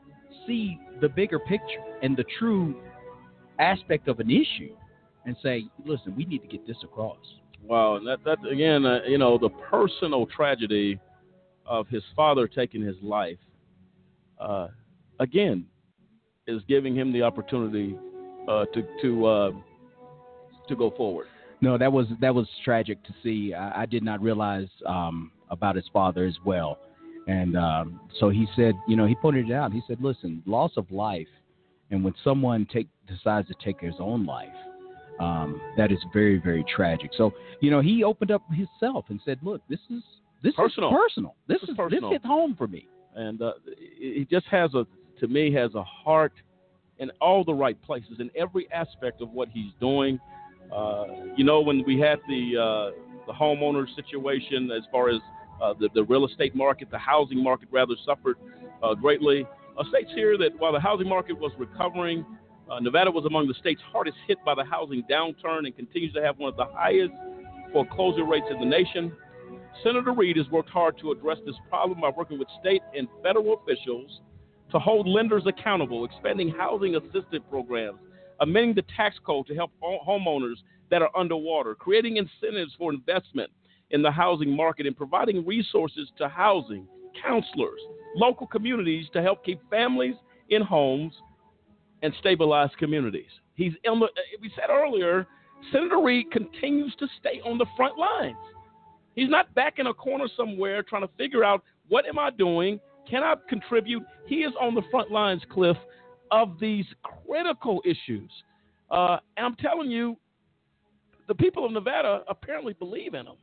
see 0.45 0.77
the 1.01 1.09
bigger 1.09 1.39
picture 1.39 1.81
and 2.01 2.15
the 2.15 2.25
true 2.37 2.75
aspect 3.59 4.07
of 4.07 4.19
an 4.19 4.29
issue 4.29 4.75
and 5.25 5.35
say, 5.41 5.63
listen, 5.85 6.15
we 6.15 6.25
need 6.25 6.41
to 6.41 6.47
get 6.47 6.67
this 6.67 6.77
across. 6.83 7.17
Wow, 7.65 7.95
and 7.95 8.07
that 8.07 8.23
that 8.25 8.37
again, 8.49 8.85
uh, 8.85 8.99
you 9.07 9.17
know, 9.17 9.37
the 9.37 9.49
personal 9.49 10.25
tragedy 10.25 10.99
of 11.65 11.87
his 11.87 12.03
father 12.15 12.47
taking 12.47 12.81
his 12.81 12.97
life, 13.01 13.37
uh, 14.39 14.67
again, 15.19 15.65
is 16.45 16.61
giving 16.67 16.95
him 16.95 17.13
the 17.13 17.21
opportunity 17.21 17.97
uh, 18.49 18.65
to 18.73 18.83
to 19.01 19.25
uh, 19.25 19.51
to 20.67 20.75
go 20.75 20.91
forward. 20.91 21.27
No, 21.61 21.77
that 21.77 21.91
was 21.91 22.07
that 22.19 22.35
was 22.35 22.47
tragic 22.65 23.01
to 23.05 23.13
see. 23.23 23.53
I, 23.53 23.83
I 23.83 23.85
did 23.85 24.03
not 24.03 24.21
realize 24.21 24.67
um, 24.85 25.31
about 25.49 25.77
his 25.77 25.85
father 25.93 26.25
as 26.25 26.35
well, 26.45 26.77
and 27.27 27.57
um, 27.57 28.01
so 28.19 28.29
he 28.29 28.45
said, 28.55 28.75
you 28.87 28.97
know, 28.97 29.05
he 29.05 29.15
pointed 29.15 29.49
it 29.49 29.53
out. 29.53 29.71
He 29.71 29.81
said, 29.87 29.99
listen, 30.01 30.43
loss 30.45 30.71
of 30.75 30.91
life, 30.91 31.27
and 31.91 32.03
when 32.03 32.13
someone 32.23 32.67
take 32.71 32.87
decides 33.07 33.47
to 33.47 33.55
take 33.63 33.79
his 33.79 33.95
own 33.99 34.25
life, 34.25 34.49
um, 35.19 35.59
that 35.77 35.91
is 35.91 35.99
very 36.13 36.37
very 36.37 36.63
tragic. 36.75 37.11
So 37.17 37.31
you 37.61 37.71
know 37.71 37.81
he 37.81 38.03
opened 38.03 38.31
up 38.31 38.43
himself 38.51 39.05
and 39.09 39.19
said, 39.25 39.39
"Look, 39.41 39.61
this 39.69 39.79
is 39.89 40.03
this 40.41 40.53
personal. 40.55 40.89
is 40.89 40.95
personal. 41.05 41.35
This, 41.47 41.61
This 41.61 41.69
is 41.69 41.77
personal. 41.77 42.09
this 42.09 42.21
hit 42.21 42.25
home 42.25 42.55
for 42.55 42.67
me." 42.67 42.87
and 43.15 43.41
uh, 43.41 43.53
he 43.99 44.27
just 44.29 44.47
has 44.47 44.73
a 44.73 44.85
to 45.19 45.27
me 45.27 45.53
has 45.53 45.75
a 45.75 45.83
heart 45.83 46.33
in 46.99 47.11
all 47.21 47.43
the 47.43 47.53
right 47.53 47.81
places 47.83 48.19
in 48.19 48.29
every 48.35 48.71
aspect 48.71 49.21
of 49.21 49.29
what 49.31 49.49
he's 49.49 49.71
doing. 49.79 50.19
Uh, 50.73 51.05
you 51.35 51.43
know, 51.43 51.61
when 51.61 51.83
we 51.85 51.99
had 51.99 52.19
the 52.27 52.57
uh, 52.57 52.99
the 53.27 53.33
homeowner 53.33 53.85
situation 53.95 54.71
as 54.71 54.83
far 54.91 55.09
as 55.09 55.21
uh, 55.61 55.73
the 55.79 55.89
the 55.93 56.03
real 56.05 56.25
estate 56.25 56.55
market, 56.55 56.89
the 56.91 56.97
housing 56.97 57.41
market 57.41 57.67
rather 57.71 57.95
suffered 58.05 58.37
uh, 58.81 58.93
greatly. 58.93 59.45
Uh, 59.77 59.83
states 59.89 60.11
here 60.13 60.37
that 60.37 60.51
while 60.59 60.71
the 60.71 60.79
housing 60.79 61.09
market 61.09 61.33
was 61.39 61.51
recovering, 61.57 62.23
uh, 62.73 62.79
Nevada 62.79 63.11
was 63.11 63.25
among 63.25 63.47
the 63.47 63.53
states 63.53 63.81
hardest 63.91 64.17
hit 64.27 64.43
by 64.43 64.55
the 64.55 64.63
housing 64.63 65.03
downturn 65.09 65.65
and 65.65 65.75
continues 65.75 66.13
to 66.13 66.21
have 66.21 66.37
one 66.37 66.49
of 66.49 66.57
the 66.57 66.65
highest 66.73 67.13
foreclosure 67.71 68.25
rates 68.25 68.47
in 68.49 68.59
the 68.59 68.65
nation. 68.65 69.11
Senator 69.83 70.11
Reid 70.11 70.37
has 70.37 70.49
worked 70.49 70.69
hard 70.69 70.97
to 70.99 71.11
address 71.11 71.37
this 71.45 71.55
problem 71.69 72.01
by 72.01 72.09
working 72.09 72.39
with 72.39 72.47
state 72.59 72.81
and 72.95 73.07
federal 73.21 73.61
officials 73.61 74.21
to 74.71 74.79
hold 74.79 75.07
lenders 75.07 75.43
accountable, 75.45 76.05
expanding 76.05 76.49
housing 76.49 76.95
assistance 76.95 77.43
programs, 77.49 77.99
amending 78.39 78.75
the 78.75 78.83
tax 78.95 79.17
code 79.23 79.45
to 79.47 79.55
help 79.55 79.71
homeowners 79.83 80.55
that 80.89 81.01
are 81.01 81.15
underwater, 81.15 81.75
creating 81.75 82.17
incentives 82.17 82.73
for 82.77 82.91
investment 82.91 83.51
in 83.91 84.01
the 84.01 84.11
housing 84.11 84.55
market, 84.55 84.87
and 84.87 84.97
providing 84.97 85.45
resources 85.45 86.09
to 86.17 86.27
housing, 86.27 86.87
counselors, 87.21 87.79
local 88.15 88.47
communities 88.47 89.05
to 89.13 89.21
help 89.21 89.45
keep 89.45 89.59
families 89.69 90.15
in 90.49 90.61
homes 90.61 91.13
and 92.03 92.13
stabilize 92.19 92.69
communities. 92.77 93.29
He's 93.55 93.73
the, 93.83 94.07
we 94.41 94.51
said 94.55 94.69
earlier, 94.69 95.25
Senator 95.71 95.99
Reid 96.01 96.29
continues 96.31 96.93
to 96.99 97.07
stay 97.19 97.41
on 97.45 97.57
the 97.57 97.65
front 97.75 97.97
lines. 97.97 98.37
He's 99.15 99.29
not 99.29 99.53
back 99.55 99.79
in 99.79 99.87
a 99.87 99.93
corner 99.93 100.25
somewhere 100.35 100.83
trying 100.83 101.03
to 101.03 101.09
figure 101.17 101.43
out 101.43 101.63
what 101.87 102.05
am 102.05 102.19
I 102.19 102.29
doing? 102.29 102.79
Can 103.09 103.23
I 103.23 103.35
contribute? 103.49 104.03
He 104.27 104.37
is 104.37 104.53
on 104.59 104.75
the 104.75 104.81
front 104.91 105.11
lines, 105.11 105.41
Cliff, 105.51 105.77
of 106.31 106.59
these 106.59 106.85
critical 107.03 107.81
issues. 107.85 108.31
Uh, 108.89 109.17
and 109.37 109.45
I'm 109.45 109.55
telling 109.55 109.89
you, 109.89 110.17
the 111.27 111.35
people 111.35 111.65
of 111.65 111.71
Nevada 111.71 112.23
apparently 112.27 112.73
believe 112.73 113.13
in 113.13 113.25
him. 113.25 113.35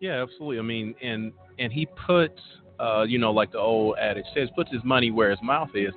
Yeah, 0.00 0.22
absolutely. 0.22 0.58
I 0.58 0.62
mean, 0.62 0.94
and 1.02 1.32
and 1.58 1.72
he 1.72 1.86
puts, 2.06 2.40
uh, 2.78 3.02
you 3.02 3.18
know, 3.18 3.30
like 3.30 3.52
the 3.52 3.58
old 3.58 3.98
adage 3.98 4.24
says, 4.34 4.48
puts 4.56 4.70
his 4.72 4.82
money 4.84 5.10
where 5.10 5.30
his 5.30 5.38
mouth 5.42 5.70
is. 5.74 5.92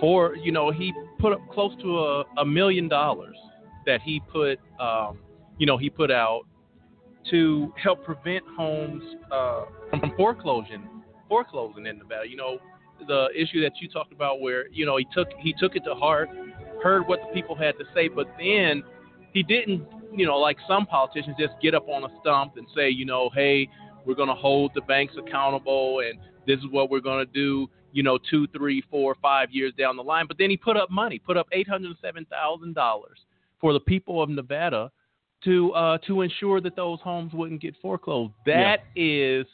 For 0.00 0.36
you 0.36 0.52
know, 0.52 0.70
he 0.70 0.92
put 1.18 1.32
up 1.32 1.40
close 1.52 1.72
to 1.82 1.98
a, 1.98 2.24
a 2.38 2.44
million 2.44 2.88
dollars 2.88 3.36
that 3.86 4.00
he 4.02 4.20
put, 4.30 4.60
um, 4.78 5.18
you 5.58 5.66
know, 5.66 5.76
he 5.76 5.90
put 5.90 6.10
out 6.10 6.42
to 7.30 7.72
help 7.82 8.04
prevent 8.04 8.44
homes 8.56 9.02
uh, 9.30 9.64
from 9.90 10.12
foreclosing, 10.16 10.88
foreclosing 11.28 11.86
in 11.86 11.98
Nevada. 11.98 12.28
You 12.28 12.36
know, 12.36 12.58
the 13.06 13.28
issue 13.34 13.60
that 13.62 13.72
you 13.80 13.88
talked 13.88 14.12
about, 14.12 14.40
where 14.40 14.68
you 14.68 14.86
know 14.86 14.96
he 14.96 15.06
took 15.14 15.28
he 15.40 15.54
took 15.58 15.76
it 15.76 15.84
to 15.84 15.94
heart, 15.94 16.28
heard 16.82 17.06
what 17.06 17.20
the 17.20 17.34
people 17.34 17.54
had 17.54 17.76
to 17.78 17.84
say, 17.94 18.08
but 18.08 18.26
then 18.38 18.82
he 19.32 19.42
didn't, 19.42 19.86
you 20.12 20.26
know, 20.26 20.38
like 20.38 20.56
some 20.66 20.86
politicians, 20.86 21.36
just 21.38 21.54
get 21.60 21.74
up 21.74 21.88
on 21.88 22.04
a 22.04 22.08
stump 22.20 22.56
and 22.56 22.66
say, 22.74 22.88
you 22.88 23.04
know, 23.04 23.30
hey, 23.34 23.68
we're 24.06 24.14
going 24.14 24.28
to 24.28 24.34
hold 24.34 24.72
the 24.74 24.80
banks 24.82 25.14
accountable, 25.18 26.00
and 26.00 26.18
this 26.46 26.58
is 26.58 26.66
what 26.70 26.90
we're 26.90 27.00
going 27.00 27.24
to 27.24 27.32
do. 27.32 27.68
You 27.92 28.02
know, 28.02 28.18
two, 28.30 28.46
three, 28.48 28.82
four, 28.90 29.16
five 29.20 29.50
years 29.50 29.72
down 29.78 29.96
the 29.96 30.02
line. 30.02 30.26
But 30.26 30.38
then 30.38 30.50
he 30.50 30.56
put 30.56 30.76
up 30.76 30.90
money, 30.90 31.18
put 31.18 31.36
up 31.36 31.46
eight 31.52 31.68
hundred 31.68 31.96
seven 32.02 32.26
thousand 32.26 32.74
dollars 32.74 33.18
for 33.60 33.72
the 33.72 33.80
people 33.80 34.22
of 34.22 34.28
Nevada 34.28 34.90
to 35.44 35.72
uh, 35.72 35.98
to 36.06 36.22
ensure 36.22 36.60
that 36.60 36.76
those 36.76 37.00
homes 37.00 37.32
wouldn't 37.32 37.60
get 37.60 37.74
foreclosed. 37.80 38.32
That 38.46 38.80
is 38.96 39.46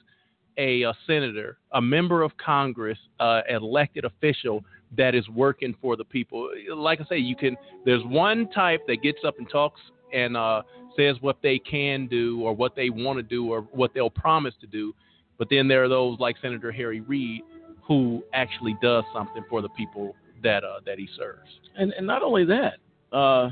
a, 0.56 0.82
a 0.82 0.94
senator, 1.06 1.59
a 1.73 1.81
member 1.81 2.23
of 2.23 2.36
Congress, 2.36 2.98
uh, 3.20 3.43
an 3.48 3.56
elected 3.56 4.05
official 4.05 4.65
that 4.97 5.15
is 5.15 5.28
working 5.28 5.74
for 5.81 5.97
the 5.97 6.05
people. 6.05 6.48
Like 6.74 7.01
I 7.01 7.05
say, 7.06 7.19
you 7.19 7.36
can. 7.36 7.56
There's 7.85 8.05
one 8.05 8.48
type 8.51 8.81
that 8.86 9.02
gets 9.02 9.19
up 9.27 9.39
and 9.39 9.48
talks 9.48 9.81
and 10.12 10.36
uh, 10.36 10.62
says 10.97 11.16
what 11.20 11.39
they 11.43 11.59
can 11.59 12.06
do 12.06 12.40
or 12.43 12.55
what 12.55 12.77
they 12.77 12.90
want 12.90 13.19
to 13.19 13.23
do 13.23 13.51
or 13.51 13.62
what 13.73 13.93
they'll 13.94 14.11
promise 14.11 14.55
to 14.61 14.66
do, 14.66 14.94
but 15.39 15.48
then 15.51 15.66
there 15.66 15.82
are 15.85 15.89
those 15.89 16.19
like 16.20 16.36
Senator 16.40 16.70
Harry 16.70 17.01
Reid 17.01 17.43
who 17.86 18.23
actually 18.32 18.77
does 18.81 19.05
something 19.12 19.44
for 19.48 19.62
the 19.62 19.69
people 19.70 20.15
that 20.43 20.65
uh, 20.65 20.81
that 20.86 20.98
he 20.98 21.09
serves. 21.16 21.48
And, 21.77 21.93
and 21.93 22.06
not 22.06 22.23
only 22.23 22.44
that, 22.44 22.74
uh, 23.16 23.51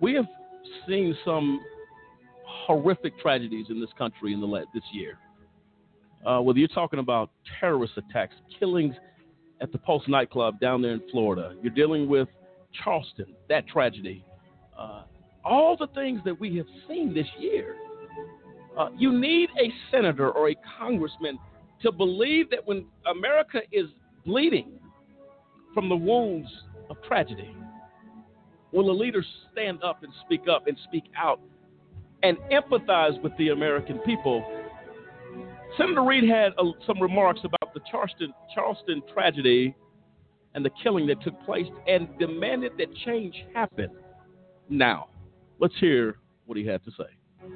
we 0.00 0.14
have 0.14 0.26
seen 0.86 1.16
some 1.24 1.60
horrific 2.46 3.18
tragedies 3.20 3.66
in 3.68 3.80
this 3.80 3.90
country 3.96 4.32
in 4.32 4.40
the 4.40 4.46
la- 4.46 4.64
this 4.72 4.82
year. 4.92 5.18
Uh, 6.26 6.40
whether 6.40 6.58
you're 6.58 6.68
talking 6.68 6.98
about 6.98 7.30
terrorist 7.60 7.92
attacks, 7.96 8.34
killings 8.58 8.94
at 9.60 9.70
the 9.72 9.78
Pulse 9.78 10.04
nightclub 10.08 10.58
down 10.58 10.80
there 10.80 10.92
in 10.92 11.02
Florida, 11.10 11.54
you're 11.62 11.72
dealing 11.72 12.08
with 12.08 12.28
Charleston, 12.82 13.34
that 13.48 13.68
tragedy, 13.68 14.24
uh, 14.78 15.02
all 15.44 15.76
the 15.76 15.86
things 15.88 16.20
that 16.24 16.38
we 16.38 16.56
have 16.56 16.66
seen 16.88 17.14
this 17.14 17.26
year. 17.38 17.76
Uh, 18.76 18.88
you 18.96 19.12
need 19.12 19.50
a 19.60 19.70
senator 19.90 20.30
or 20.30 20.48
a 20.48 20.56
congressman 20.78 21.38
to 21.84 21.92
believe 21.92 22.50
that 22.50 22.66
when 22.66 22.86
America 23.10 23.60
is 23.70 23.86
bleeding 24.26 24.72
from 25.72 25.88
the 25.88 25.96
wounds 25.96 26.48
of 26.90 26.96
tragedy, 27.06 27.54
will 28.72 28.86
the 28.86 28.92
leaders 28.92 29.26
stand 29.52 29.82
up 29.84 30.02
and 30.02 30.12
speak 30.24 30.42
up 30.50 30.66
and 30.66 30.76
speak 30.84 31.04
out 31.16 31.40
and 32.24 32.36
empathize 32.50 33.20
with 33.22 33.32
the 33.38 33.50
American 33.50 33.98
people 34.00 34.44
Senator 35.76 36.04
Reid 36.04 36.28
had 36.28 36.52
uh, 36.56 36.64
some 36.86 37.00
remarks 37.00 37.40
about 37.42 37.74
the 37.74 37.80
Charleston, 37.90 38.32
Charleston 38.54 39.02
tragedy 39.12 39.74
and 40.54 40.64
the 40.64 40.70
killing 40.82 41.06
that 41.08 41.20
took 41.22 41.40
place 41.44 41.66
and 41.88 42.08
demanded 42.18 42.72
that 42.78 42.94
change 43.04 43.34
happen 43.52 43.90
now. 44.68 45.08
Let's 45.58 45.74
hear 45.80 46.16
what 46.46 46.56
he 46.56 46.64
had 46.64 46.84
to 46.84 46.90
say. 46.92 47.48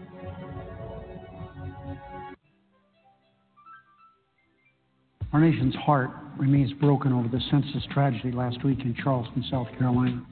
Our 5.30 5.40
nation's 5.40 5.74
heart 5.74 6.10
remains 6.38 6.72
broken 6.74 7.12
over 7.12 7.28
the 7.28 7.40
senseless 7.50 7.84
tragedy 7.90 8.32
last 8.32 8.64
week 8.64 8.80
in 8.80 8.94
Charleston, 8.94 9.44
South 9.50 9.68
Carolina. 9.78 10.24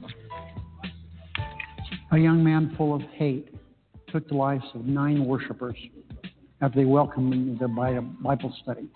A 2.11 2.17
young 2.17 2.43
man 2.43 2.73
full 2.75 2.95
of 2.95 3.01
hate 3.13 3.53
took 4.11 4.27
the 4.27 4.33
lives 4.33 4.63
of 4.73 4.85
nine 4.85 5.23
worshipers 5.25 5.77
after 6.61 6.79
they 6.79 6.85
welcomed 6.85 7.31
him 7.31 7.57
their 7.59 7.67
Bible 7.67 8.55
study. 8.63 8.87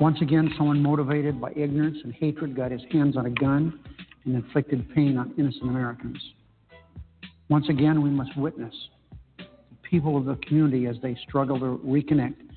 Once 0.00 0.16
again, 0.22 0.54
someone 0.56 0.82
motivated 0.82 1.38
by 1.38 1.52
ignorance 1.54 1.98
and 2.02 2.14
hatred 2.14 2.56
got 2.56 2.70
his 2.70 2.82
hands 2.90 3.14
on 3.14 3.26
a 3.26 3.30
gun 3.30 3.78
and 4.24 4.34
inflicted 4.34 4.88
pain 4.94 5.18
on 5.18 5.34
innocent 5.36 5.64
Americans. 5.64 6.18
Once 7.50 7.68
again, 7.68 8.00
we 8.00 8.08
must 8.08 8.34
witness 8.38 8.74
the 9.36 9.44
people 9.82 10.16
of 10.16 10.24
the 10.24 10.36
community 10.46 10.86
as 10.86 10.96
they 11.02 11.14
struggle 11.26 11.58
to 11.58 11.78
reconnect 11.84 12.47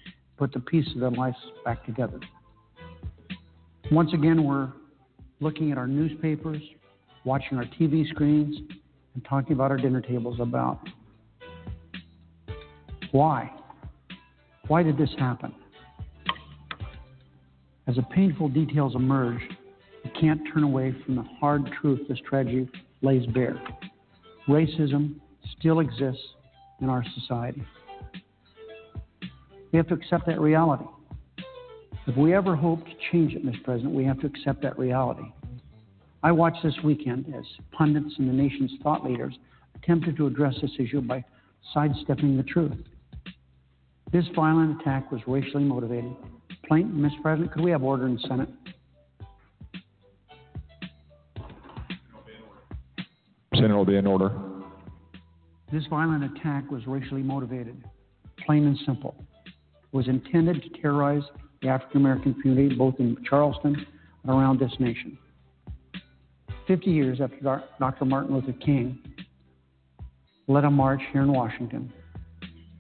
put 0.42 0.52
the 0.54 0.60
pieces 0.60 0.94
of 0.96 1.02
their 1.02 1.12
lives 1.12 1.38
back 1.64 1.86
together. 1.86 2.20
Once 3.92 4.12
again, 4.12 4.44
we're 4.44 4.70
looking 5.40 5.72
at 5.72 5.78
our 5.78 5.86
newspapers, 5.86 6.60
watching 7.26 7.60
our 7.60 7.66
TV 7.80 8.10
screens, 8.10 8.58
and 9.14 9.24
talking 9.24 9.54
about 9.54 9.70
our 9.70 9.78
dinner 9.78 10.02
tables 10.02 10.40
about 10.40 10.80
why. 13.12 13.52
Why 14.68 14.82
did 14.82 14.98
this 14.98 15.12
happen? 15.20 15.54
As 17.86 17.98
the 17.98 18.02
painful 18.02 18.50
details 18.50 18.96
emerge, 18.96 19.42
we 20.04 20.10
can't 20.20 20.42
turn 20.52 20.64
away 20.64 20.96
from 21.06 21.18
the 21.18 21.26
hard 21.40 21.70
truth 21.80 22.00
this 22.10 22.18
tragedy 22.28 22.68
lays 23.04 23.28
bare. 23.28 23.62
Racism 24.50 25.18
still 25.60 25.82
exists 25.82 26.24
in 26.82 26.90
our 26.90 27.06
society. 27.14 27.62
We 29.72 29.78
have 29.78 29.88
to 29.88 29.94
accept 29.94 30.26
that 30.28 30.40
reality. 30.40 30.84
If 32.08 32.18
we 32.18 32.34
ever 32.34 32.56
hope 32.56 32.84
to 32.86 32.92
change 33.12 33.34
it, 33.34 33.46
Mr. 33.46 33.64
President, 33.64 33.94
we 33.94 34.04
have 34.04 34.20
to 34.20 34.28
accept 34.28 34.62
that 34.64 34.78
reality. 34.78 35.32
I 36.24 36.32
watched 36.32 36.64
this 36.64 36.76
weekend 36.84 37.34
as 37.36 37.46
pundits 37.72 38.14
and 38.18 38.28
the 38.28 38.34
nation's 38.34 38.72
thought 38.84 39.06
leaders 39.06 39.34
attempted 39.76 40.18
to 40.18 40.28
address 40.28 40.56
this 40.62 40.72
issue 40.78 41.02
by 41.02 41.24
sidestepping 41.74 42.38
the 42.38 42.44
truth. 42.44 42.76
This 44.12 44.26
violent 44.36 44.82
attack 44.82 45.12
was 45.12 45.22
racially 45.26 45.64
motivated. 45.64 46.14
Plain, 46.68 46.92
Mr. 46.92 47.22
President, 47.22 47.54
could 47.54 47.64
we 47.64 47.72
have 47.72 47.84
order 47.84 48.08
in 48.08 48.16
the 48.16 48.22
Senate? 48.28 48.50
Senate 53.56 53.76
will 53.76 53.86
be 53.86 53.96
in 53.96 54.08
order. 54.08 54.32
This 55.72 55.86
violent 55.86 56.24
attack 56.36 56.70
was 56.70 56.86
racially 56.88 57.22
motivated, 57.22 57.82
plain 58.46 58.66
and 58.66 58.78
simple 58.86 59.16
was 59.92 60.08
intended 60.08 60.62
to 60.64 60.82
terrorize 60.82 61.24
the 61.62 61.68
African 61.68 62.02
American 62.02 62.34
community, 62.42 62.76
both 62.76 62.96
in 63.00 63.18
Charleston 63.28 63.76
and 64.24 64.32
around 64.32 64.60
this 64.60 64.72
nation. 64.80 65.18
50 66.68 66.90
years 66.90 67.20
after 67.22 67.64
Dr. 67.80 68.06
Martin 68.06 68.36
Luther 68.36 68.54
King 68.54 69.00
led 70.48 70.64
a 70.64 70.72
march 70.72 71.02
here 71.12 71.22
in 71.22 71.32
Washington, 71.32 71.92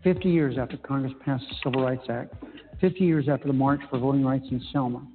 50 0.03 0.29
years 0.29 0.57
after 0.57 0.77
Congress 0.77 1.13
passed 1.23 1.43
the 1.49 1.55
Civil 1.63 1.83
Rights 1.83 2.05
Act, 2.09 2.33
50 2.79 2.99
years 2.99 3.27
after 3.29 3.47
the 3.47 3.53
March 3.53 3.81
for 3.89 3.99
Voting 3.99 4.25
Rights 4.25 4.45
in 4.49 4.61
Selma, 4.71 5.05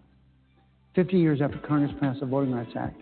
50 0.95 1.17
years 1.17 1.41
after 1.43 1.59
Congress 1.59 1.93
passed 2.01 2.21
the 2.21 2.27
Voting 2.27 2.53
Rights 2.53 2.73
Act, 2.79 3.01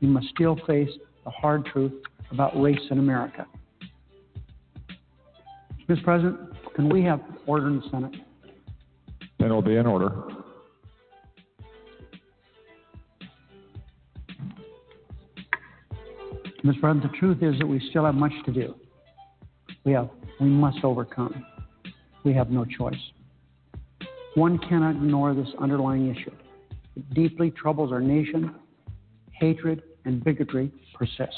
we 0.00 0.08
must 0.08 0.28
still 0.28 0.56
face 0.66 0.90
the 1.24 1.30
hard 1.30 1.64
truth 1.66 1.92
about 2.30 2.60
race 2.60 2.80
in 2.90 2.98
America. 2.98 3.46
Mr. 5.88 6.02
President, 6.02 6.38
can 6.74 6.88
we 6.88 7.02
have 7.02 7.20
order 7.46 7.68
in 7.68 7.76
the 7.76 7.88
Senate? 7.90 8.14
Then 9.38 9.50
it 9.50 9.54
will 9.54 9.62
be 9.62 9.76
in 9.76 9.86
order. 9.86 10.10
Mr. 16.64 16.80
President, 16.80 17.12
the 17.12 17.18
truth 17.18 17.42
is 17.42 17.58
that 17.58 17.66
we 17.66 17.78
still 17.90 18.06
have 18.06 18.14
much 18.14 18.32
to 18.46 18.52
do. 18.52 18.74
We 19.84 19.92
have, 19.92 20.08
we 20.40 20.48
must 20.48 20.82
overcome. 20.82 21.44
We 22.24 22.32
have 22.32 22.50
no 22.50 22.64
choice. 22.64 22.94
One 24.34 24.58
cannot 24.58 24.96
ignore 24.96 25.34
this 25.34 25.48
underlying 25.60 26.08
issue. 26.08 26.32
It 26.96 27.14
deeply 27.14 27.50
troubles 27.50 27.92
our 27.92 28.00
nation. 28.00 28.54
Hatred 29.32 29.82
and 30.06 30.24
bigotry 30.24 30.72
persist. 30.94 31.36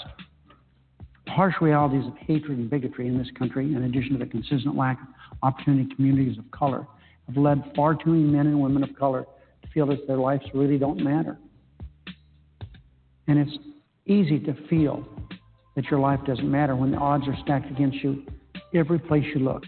The 1.25 1.33
harsh 1.33 1.57
realities 1.61 2.07
of 2.07 2.17
hatred 2.19 2.59
and 2.59 2.71
bigotry 2.71 3.09
in 3.09 3.19
this 3.19 3.29
country, 3.37 3.75
in 3.75 3.83
addition 3.83 4.13
to 4.13 4.19
the 4.19 4.31
consistent 4.31 4.77
lack 4.77 5.01
of 5.01 5.09
opportunity 5.43 5.95
communities 5.95 6.39
of 6.39 6.51
color, 6.51 6.87
have 7.27 7.37
led 7.37 7.63
far 7.75 7.95
too 7.95 8.11
many 8.11 8.25
men 8.25 8.47
and 8.47 8.61
women 8.61 8.83
of 8.83 8.95
color 8.97 9.27
to 9.63 9.69
feel 9.71 9.87
that 9.87 10.07
their 10.07 10.19
lives 10.19 10.45
really 10.55 10.79
don't 10.79 11.03
matter. 11.03 11.39
And 13.29 13.39
it's 13.39 13.59
easy 14.07 14.39
to 14.41 14.55
feel 14.69 15.05
that 15.75 15.85
your 15.91 16.01
life 16.01 16.21
doesn't 16.27 16.51
matter 16.51 16.75
when 16.77 16.91
the 16.91 16.97
odds 16.97 17.25
are 17.27 17.37
stacked 17.43 17.71
against 17.71 17.97
you 17.99 18.25
every 18.75 18.99
place 18.99 19.25
you 19.35 19.41
look. 19.41 19.63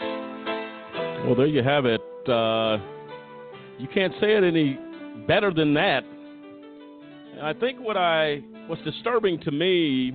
Well, 0.00 1.34
there 1.34 1.46
you 1.46 1.62
have 1.62 1.86
it. 1.86 2.00
Uh, 2.28 2.78
you 3.78 3.88
can't 3.92 4.12
say 4.20 4.36
it 4.36 4.44
any 4.44 4.78
better 5.26 5.52
than 5.52 5.74
that. 5.74 6.02
I 7.42 7.52
think 7.54 7.80
what 7.80 7.96
I 7.96 8.40
was 8.68 8.78
disturbing 8.84 9.40
to 9.40 9.50
me, 9.50 10.12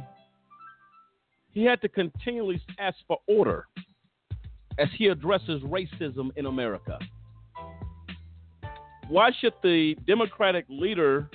he 1.52 1.64
had 1.64 1.82
to 1.82 1.90
continually 1.90 2.62
ask 2.78 2.98
for 3.08 3.18
order 3.28 3.66
as 4.78 4.88
he 4.98 5.08
addresses 5.08 5.62
racism 5.64 6.30
in 6.36 6.46
America. 6.46 6.98
Why 9.10 9.32
should 9.40 9.54
the 9.64 9.96
Democratic 10.08 10.66
leader 10.70 11.30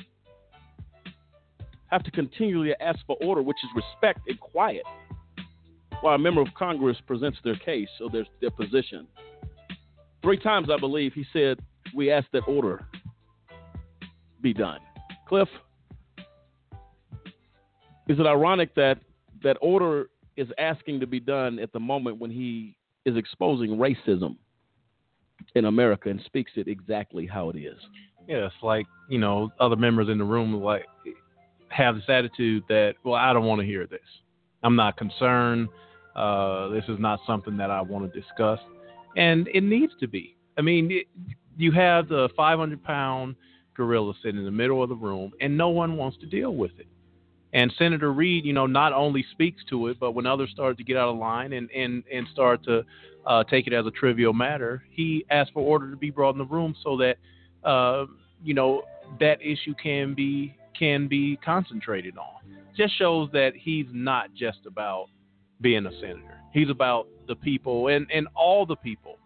have 1.88 2.02
to 2.04 2.10
continually 2.10 2.74
ask 2.80 3.00
for 3.06 3.16
order, 3.20 3.42
which 3.42 3.56
is 3.64 3.70
respect 3.74 4.20
and 4.28 4.38
quiet, 4.38 4.84
while 6.00 6.14
a 6.14 6.18
member 6.18 6.40
of 6.40 6.48
Congress 6.56 6.96
presents 7.06 7.38
their 7.44 7.56
case 7.56 7.88
or 8.00 8.10
their, 8.10 8.24
their 8.40 8.50
position? 8.50 9.06
Three 10.22 10.38
times, 10.38 10.68
I 10.72 10.78
believe, 10.78 11.12
he 11.12 11.26
said, 11.32 11.58
We 11.94 12.10
ask 12.10 12.26
that 12.32 12.42
order 12.46 12.86
be 14.40 14.54
done. 14.54 14.80
Cliff, 15.28 15.48
is 18.08 18.18
it 18.20 18.26
ironic 18.26 18.74
that 18.74 18.98
that 19.44 19.56
order 19.60 20.10
is 20.36 20.48
asking 20.58 21.00
to 21.00 21.06
be 21.06 21.20
done 21.20 21.58
at 21.58 21.72
the 21.72 21.80
moment 21.80 22.18
when 22.18 22.30
he 22.30 22.76
is 23.04 23.16
exposing 23.16 23.76
racism 23.76 24.36
in 25.54 25.66
America 25.66 26.08
and 26.08 26.20
speaks 26.26 26.52
it 26.56 26.66
exactly 26.66 27.26
how 27.26 27.50
it 27.50 27.56
is. 27.56 27.78
Yeah, 28.26 28.46
it's 28.46 28.54
like 28.62 28.86
you 29.08 29.18
know 29.18 29.50
other 29.60 29.76
members 29.76 30.08
in 30.08 30.18
the 30.18 30.24
room 30.24 30.52
like 30.54 30.86
have 31.68 31.96
this 31.96 32.04
attitude 32.08 32.64
that 32.68 32.94
well 33.04 33.14
I 33.14 33.32
don't 33.32 33.44
want 33.44 33.60
to 33.60 33.66
hear 33.66 33.86
this. 33.86 34.00
I'm 34.62 34.76
not 34.76 34.96
concerned. 34.96 35.68
Uh, 36.16 36.68
this 36.68 36.84
is 36.88 36.98
not 36.98 37.20
something 37.26 37.56
that 37.58 37.70
I 37.70 37.82
want 37.82 38.10
to 38.10 38.20
discuss, 38.20 38.60
and 39.16 39.48
it 39.48 39.62
needs 39.62 39.92
to 40.00 40.08
be. 40.08 40.36
I 40.56 40.62
mean, 40.62 40.90
it, 40.90 41.06
you 41.56 41.72
have 41.72 42.08
the 42.08 42.28
500 42.36 42.82
pound 42.82 43.34
gorilla 43.76 44.14
sitting 44.22 44.38
in 44.38 44.44
the 44.44 44.50
middle 44.50 44.82
of 44.82 44.88
the 44.88 44.94
room, 44.94 45.32
and 45.40 45.56
no 45.56 45.68
one 45.68 45.96
wants 45.96 46.16
to 46.18 46.26
deal 46.26 46.54
with 46.54 46.70
it. 46.78 46.86
And 47.54 47.72
Senator 47.78 48.12
Reid, 48.12 48.44
you 48.44 48.52
know, 48.52 48.66
not 48.66 48.92
only 48.92 49.24
speaks 49.30 49.62
to 49.70 49.86
it, 49.86 50.00
but 50.00 50.10
when 50.10 50.26
others 50.26 50.50
started 50.52 50.76
to 50.78 50.84
get 50.84 50.96
out 50.96 51.08
of 51.08 51.16
line 51.16 51.52
and 51.52 51.70
and 51.70 52.02
and 52.12 52.26
start 52.32 52.64
to 52.64 52.84
uh, 53.26 53.44
take 53.44 53.68
it 53.68 53.72
as 53.72 53.86
a 53.86 53.92
trivial 53.92 54.32
matter, 54.32 54.82
he 54.90 55.24
asked 55.30 55.52
for 55.52 55.60
order 55.60 55.90
to 55.90 55.96
be 55.96 56.10
brought 56.10 56.34
in 56.34 56.38
the 56.38 56.44
room 56.44 56.74
so 56.82 56.96
that 56.96 57.16
uh, 57.66 58.06
you 58.42 58.54
know 58.54 58.82
that 59.20 59.40
issue 59.40 59.72
can 59.80 60.14
be 60.14 60.56
can 60.78 61.06
be 61.06 61.36
concentrated 61.44 62.18
on. 62.18 62.42
Just 62.76 62.98
shows 62.98 63.30
that 63.32 63.52
he's 63.54 63.86
not 63.92 64.34
just 64.34 64.66
about 64.66 65.06
being 65.60 65.86
a 65.86 65.92
senator. 66.00 66.40
He's 66.52 66.70
about 66.70 67.06
the 67.28 67.36
people 67.36 67.86
and 67.86 68.06
and 68.12 68.26
all 68.34 68.66
the 68.66 68.76
people 68.76 69.18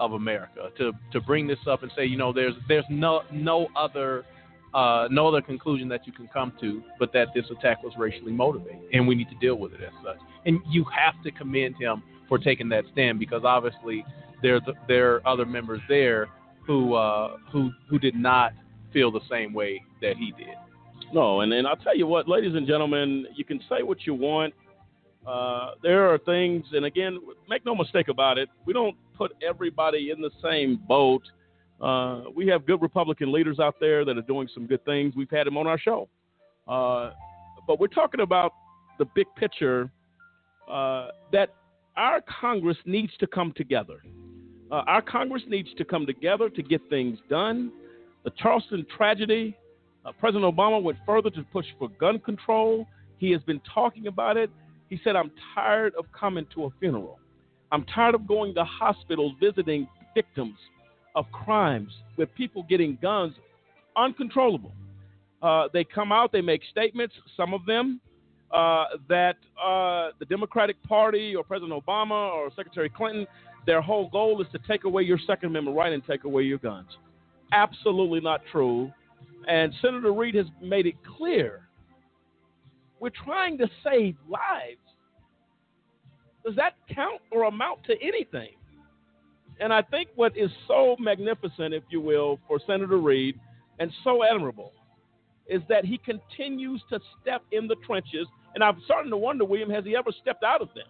of 0.00 0.12
America 0.12 0.70
to 0.78 0.92
to 1.12 1.20
bring 1.20 1.46
this 1.46 1.58
up 1.68 1.82
and 1.82 1.92
say, 1.94 2.06
you 2.06 2.16
know, 2.16 2.32
there's 2.32 2.54
there's 2.68 2.86
no 2.88 3.20
no 3.30 3.68
other 3.76 4.24
uh, 4.80 5.08
no 5.18 5.22
other 5.30 5.42
conclusion 5.52 5.86
that 5.88 6.02
you 6.06 6.12
can 6.18 6.28
come 6.38 6.50
to 6.62 6.68
but 7.00 7.08
that 7.16 7.28
this 7.36 7.46
attack 7.54 7.78
was 7.86 7.94
racially 8.04 8.34
motivated, 8.44 8.86
and 8.94 9.00
we 9.08 9.14
need 9.20 9.30
to 9.34 9.38
deal 9.46 9.56
with 9.62 9.72
it 9.76 9.82
as 9.90 9.94
such. 10.06 10.20
And 10.46 10.54
you 10.74 10.82
have 11.02 11.16
to 11.24 11.30
commend 11.40 11.74
him 11.84 11.96
for 12.28 12.38
taking 12.48 12.68
that 12.74 12.84
stand 12.92 13.14
because 13.24 13.42
obviously 13.56 13.98
there 14.42 14.60
there 14.90 15.06
are 15.14 15.20
other 15.32 15.46
members 15.56 15.82
there 15.88 16.22
who 16.66 16.78
uh, 16.94 17.28
who 17.52 17.60
who 17.88 17.96
did 18.06 18.16
not 18.28 18.50
feel 18.92 19.10
the 19.10 19.26
same 19.34 19.50
way 19.60 19.72
that 20.02 20.16
he 20.22 20.28
did. 20.42 20.56
No, 21.18 21.26
and 21.42 21.48
and 21.52 21.64
I'll 21.68 21.82
tell 21.86 21.96
you 21.96 22.06
what, 22.14 22.22
ladies 22.28 22.54
and 22.58 22.66
gentlemen, 22.66 23.08
you 23.38 23.44
can 23.50 23.60
say 23.70 23.78
what 23.90 23.98
you 24.06 24.14
want 24.14 24.52
Uh, 25.26 25.68
there 25.82 26.02
are 26.12 26.18
things, 26.18 26.64
and 26.76 26.84
again, 26.84 27.18
make 27.48 27.62
no 27.64 27.74
mistake 27.74 28.08
about 28.16 28.38
it, 28.38 28.48
we 28.66 28.72
don't 28.72 28.96
put 29.20 29.30
everybody 29.42 30.02
in 30.12 30.20
the 30.20 30.30
same 30.40 30.70
boat. 30.86 31.22
Uh, 31.80 32.22
we 32.34 32.46
have 32.46 32.66
good 32.66 32.80
Republican 32.80 33.32
leaders 33.32 33.58
out 33.58 33.76
there 33.80 34.04
that 34.04 34.16
are 34.16 34.22
doing 34.22 34.48
some 34.52 34.66
good 34.66 34.84
things. 34.84 35.14
We've 35.16 35.30
had 35.30 35.46
them 35.46 35.56
on 35.56 35.66
our 35.66 35.78
show. 35.78 36.08
Uh, 36.66 37.10
but 37.66 37.78
we're 37.78 37.86
talking 37.88 38.20
about 38.20 38.52
the 38.98 39.04
big 39.14 39.26
picture 39.36 39.90
uh, 40.70 41.08
that 41.32 41.54
our 41.96 42.22
Congress 42.40 42.78
needs 42.86 43.12
to 43.20 43.26
come 43.26 43.52
together. 43.56 43.98
Uh, 44.70 44.82
our 44.86 45.02
Congress 45.02 45.42
needs 45.48 45.68
to 45.76 45.84
come 45.84 46.06
together 46.06 46.48
to 46.50 46.62
get 46.62 46.80
things 46.90 47.18
done. 47.28 47.70
The 48.24 48.30
Charleston 48.38 48.84
tragedy, 48.96 49.56
uh, 50.04 50.12
President 50.18 50.44
Obama 50.44 50.82
went 50.82 50.98
further 51.06 51.30
to 51.30 51.42
push 51.52 51.66
for 51.78 51.88
gun 52.00 52.18
control. 52.18 52.86
He 53.18 53.30
has 53.32 53.42
been 53.42 53.60
talking 53.72 54.08
about 54.08 54.36
it. 54.36 54.50
He 54.88 54.98
said, 55.04 55.14
I'm 55.14 55.30
tired 55.54 55.94
of 55.96 56.06
coming 56.18 56.46
to 56.54 56.64
a 56.64 56.70
funeral. 56.80 57.18
I'm 57.70 57.84
tired 57.84 58.14
of 58.14 58.26
going 58.26 58.54
to 58.54 58.64
hospitals 58.64 59.32
visiting 59.40 59.88
victims 60.14 60.56
of 61.16 61.26
crimes 61.32 61.90
with 62.16 62.32
people 62.36 62.64
getting 62.68 62.96
guns 63.02 63.34
uncontrollable. 63.96 64.72
Uh, 65.42 65.68
they 65.72 65.82
come 65.82 66.12
out, 66.12 66.30
they 66.30 66.40
make 66.40 66.60
statements, 66.70 67.14
some 67.36 67.52
of 67.52 67.66
them, 67.66 68.00
uh, 68.52 68.84
that 69.08 69.36
uh, 69.62 70.10
the 70.18 70.24
Democratic 70.28 70.80
Party 70.84 71.34
or 71.34 71.42
President 71.42 71.72
Obama 71.72 72.32
or 72.32 72.50
Secretary 72.54 72.88
Clinton, 72.88 73.26
their 73.66 73.80
whole 73.80 74.08
goal 74.10 74.40
is 74.40 74.46
to 74.52 74.58
take 74.68 74.84
away 74.84 75.02
your 75.02 75.18
Second 75.26 75.48
Amendment 75.48 75.76
right 75.76 75.92
and 75.92 76.04
take 76.06 76.24
away 76.24 76.42
your 76.42 76.58
guns. 76.58 76.88
Absolutely 77.52 78.20
not 78.20 78.42
true. 78.52 78.92
And 79.48 79.72
Senator 79.82 80.12
Reid 80.12 80.34
has 80.36 80.46
made 80.62 80.86
it 80.86 80.94
clear 81.16 81.62
we're 82.98 83.10
trying 83.10 83.58
to 83.58 83.68
save 83.84 84.16
lives. 84.28 84.80
Does 86.44 86.56
that 86.56 86.74
count 86.94 87.20
or 87.30 87.44
amount 87.44 87.84
to 87.84 87.94
anything? 88.02 88.50
And 89.60 89.72
I 89.72 89.82
think 89.82 90.10
what 90.16 90.36
is 90.36 90.50
so 90.68 90.96
magnificent, 90.98 91.72
if 91.72 91.82
you 91.90 92.00
will, 92.00 92.38
for 92.46 92.60
Senator 92.66 92.98
Reid 92.98 93.38
and 93.78 93.90
so 94.04 94.22
admirable 94.24 94.72
is 95.48 95.62
that 95.68 95.84
he 95.84 95.98
continues 95.98 96.82
to 96.90 97.00
step 97.20 97.42
in 97.52 97.66
the 97.66 97.76
trenches. 97.86 98.26
And 98.54 98.64
I'm 98.64 98.80
starting 98.84 99.10
to 99.10 99.16
wonder, 99.16 99.44
William, 99.44 99.70
has 99.70 99.84
he 99.84 99.96
ever 99.96 100.10
stepped 100.20 100.42
out 100.42 100.60
of 100.60 100.68
them? 100.74 100.86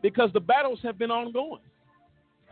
Because 0.00 0.30
the 0.32 0.40
battles 0.40 0.80
have 0.82 0.98
been 0.98 1.10
ongoing. 1.10 1.60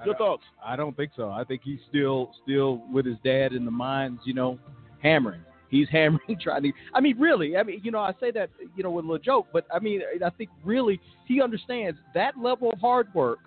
Your 0.04 0.14
I 0.14 0.18
thoughts? 0.18 0.42
I 0.64 0.76
don't 0.76 0.96
think 0.96 1.12
so. 1.16 1.30
I 1.30 1.44
think 1.44 1.62
he's 1.64 1.80
still 1.88 2.30
still 2.42 2.82
with 2.92 3.04
his 3.04 3.16
dad 3.24 3.52
in 3.52 3.64
the 3.64 3.70
mines, 3.70 4.20
you 4.24 4.34
know, 4.34 4.58
hammering. 5.02 5.42
He's 5.68 5.88
hammering, 5.92 6.38
trying 6.40 6.62
to. 6.62 6.72
I 6.94 7.00
mean, 7.00 7.18
really. 7.18 7.56
I 7.56 7.62
mean, 7.62 7.80
you 7.82 7.90
know, 7.90 7.98
I 7.98 8.12
say 8.20 8.30
that, 8.32 8.50
you 8.76 8.82
know, 8.82 8.90
with 8.90 9.04
a 9.04 9.08
little 9.08 9.22
joke, 9.22 9.48
but 9.52 9.66
I 9.74 9.78
mean, 9.78 10.00
I 10.24 10.30
think 10.30 10.50
really 10.64 11.00
he 11.26 11.42
understands 11.42 11.98
that 12.14 12.38
level 12.38 12.70
of 12.72 12.78
hard 12.78 13.12
work 13.14 13.40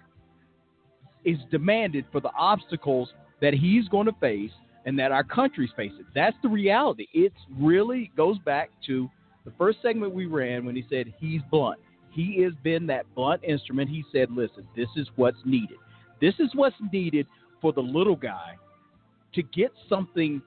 is 1.26 1.38
demanded 1.52 2.06
for 2.12 2.20
the 2.20 2.32
obstacles 2.38 3.10
that 3.42 3.54
he's 3.54 3.88
going 3.90 4.06
to 4.06 4.14
face 4.20 4.52
and 4.86 4.98
that 5.00 5.12
our 5.12 5.24
country's 5.24 5.72
facing. 5.76 6.06
That's 6.14 6.36
the 6.42 6.50
reality. 6.50 7.08
It 7.14 7.34
really 7.58 8.12
goes 8.18 8.38
back 8.40 8.70
to 8.88 9.10
the 9.46 9.52
first 9.58 9.80
segment 9.82 10.14
we 10.14 10.26
ran 10.26 10.66
when 10.66 10.76
he 10.76 10.86
said 10.90 11.14
he's 11.20 11.42
blunt. 11.52 11.80
He 12.10 12.42
has 12.44 12.54
been 12.64 12.86
that 12.88 13.06
blunt 13.16 13.44
instrument. 13.44 13.90
He 13.90 14.04
said, 14.12 14.30
listen, 14.32 14.68
this 14.76 14.88
is 14.96 15.08
what's 15.16 15.38
needed. 15.46 15.78
This 16.22 16.36
is 16.40 16.50
what's 16.54 16.76
needed 16.92 17.28
for 17.62 17.74
the 17.74 17.82
little 17.82 18.16
guy 18.16 18.56
to 19.34 19.44
get 19.44 19.72
something 19.90 20.42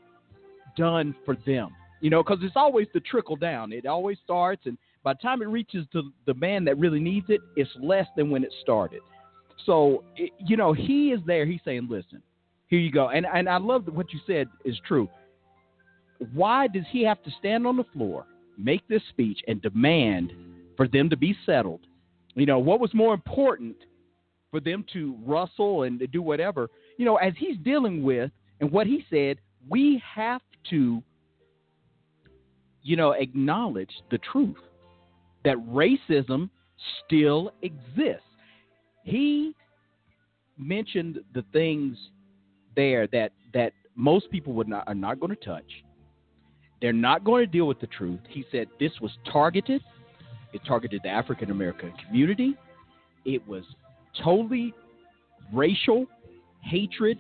done 0.77 1.15
for 1.25 1.37
them. 1.47 1.75
You 2.01 2.11
know, 2.11 2.23
because 2.23 2.39
it's 2.43 2.57
always 2.57 2.87
the 2.95 3.01
trickle 3.01 3.37
down. 3.37 3.73
It 3.73 3.87
always 3.87 4.19
starts, 4.23 4.63
and 4.67 4.79
by 5.03 5.15
the 5.15 5.19
time 5.19 5.43
it 5.43 5.49
reaches 5.49 5.87
to 5.93 6.13
the 6.27 6.35
man 6.35 6.65
that 6.67 6.79
really 6.79 7.01
needs 7.01 7.27
it, 7.31 7.41
it's 7.57 7.71
less 7.81 8.07
than 8.17 8.31
when 8.31 8.45
it 8.45 8.53
started. 8.63 9.01
So, 9.65 10.05
you 10.39 10.57
know, 10.57 10.73
he 10.73 11.11
is 11.11 11.21
there. 11.27 11.47
He's 11.47 11.61
saying, 11.65 11.89
listen, 11.91 12.23
here 12.69 12.79
you 12.79 12.91
go. 12.91 13.09
And, 13.09 13.27
and 13.27 13.49
I 13.49 13.59
love 13.59 13.87
what 13.93 14.13
you 14.13 14.21
said 14.27 14.49
is 14.65 14.77
true. 14.87 15.09
Why 16.33 16.67
does 16.69 16.85
he 16.91 17.05
have 17.05 17.23
to 17.25 17.31
stand 17.39 17.67
on 17.67 17.77
the 17.77 17.85
floor, 17.93 18.27
make 18.59 18.87
this 18.89 19.03
speech, 19.11 19.41
and 19.49 19.61
demand 19.61 20.33
for 20.77 20.89
them 20.89 21.11
to 21.11 21.17
be 21.17 21.37
settled? 21.45 21.81
You 22.35 22.47
know, 22.47 22.59
what 22.59 22.81
was 22.81 22.93
more 22.95 23.15
important 23.15 23.77
for 24.51 24.61
them 24.61 24.85
to 24.93 25.17
rustle 25.25 25.85
and 25.85 25.99
to 25.99 26.07
do 26.07 26.23
whatever? 26.23 26.69
You 26.99 27.05
know, 27.05 27.17
as 27.17 27.33
he's 27.39 27.57
dealing 27.65 28.03
with, 28.03 28.31
and 28.61 28.71
what 28.71 28.87
he 28.87 29.05
said, 29.11 29.39
we 29.69 30.03
have 30.15 30.41
to, 30.71 31.03
you 32.83 32.97
know, 32.97 33.13
acknowledge 33.13 33.91
the 34.11 34.19
truth 34.19 34.57
that 35.45 35.57
racism 35.69 36.51
still 37.05 37.53
exists. 37.63 38.23
He 39.07 39.55
mentioned 40.59 41.21
the 41.33 41.45
things 41.53 41.97
there 42.75 43.07
that 43.09 43.31
that 43.55 43.73
most 43.95 44.29
people 44.33 44.53
would 44.55 44.67
not 44.69 44.83
are 44.89 44.95
not 44.97 45.21
going 45.21 45.35
to 45.35 45.45
touch. 45.45 45.85
They're 46.83 46.93
not 46.93 47.23
going 47.23 47.47
to 47.47 47.51
deal 47.51 47.67
with 47.69 47.79
the 47.81 47.87
truth. 47.87 48.19
He 48.29 48.45
said 48.51 48.67
this 48.81 48.91
was 49.01 49.13
targeted. 49.33 49.81
It 50.53 50.61
targeted 50.67 51.03
the 51.05 51.09
African 51.09 51.53
American 51.53 51.93
community. 52.05 52.57
It 53.25 53.47
was 53.47 53.63
totally 54.25 54.75
racial 55.53 56.07
hatred. 56.63 57.17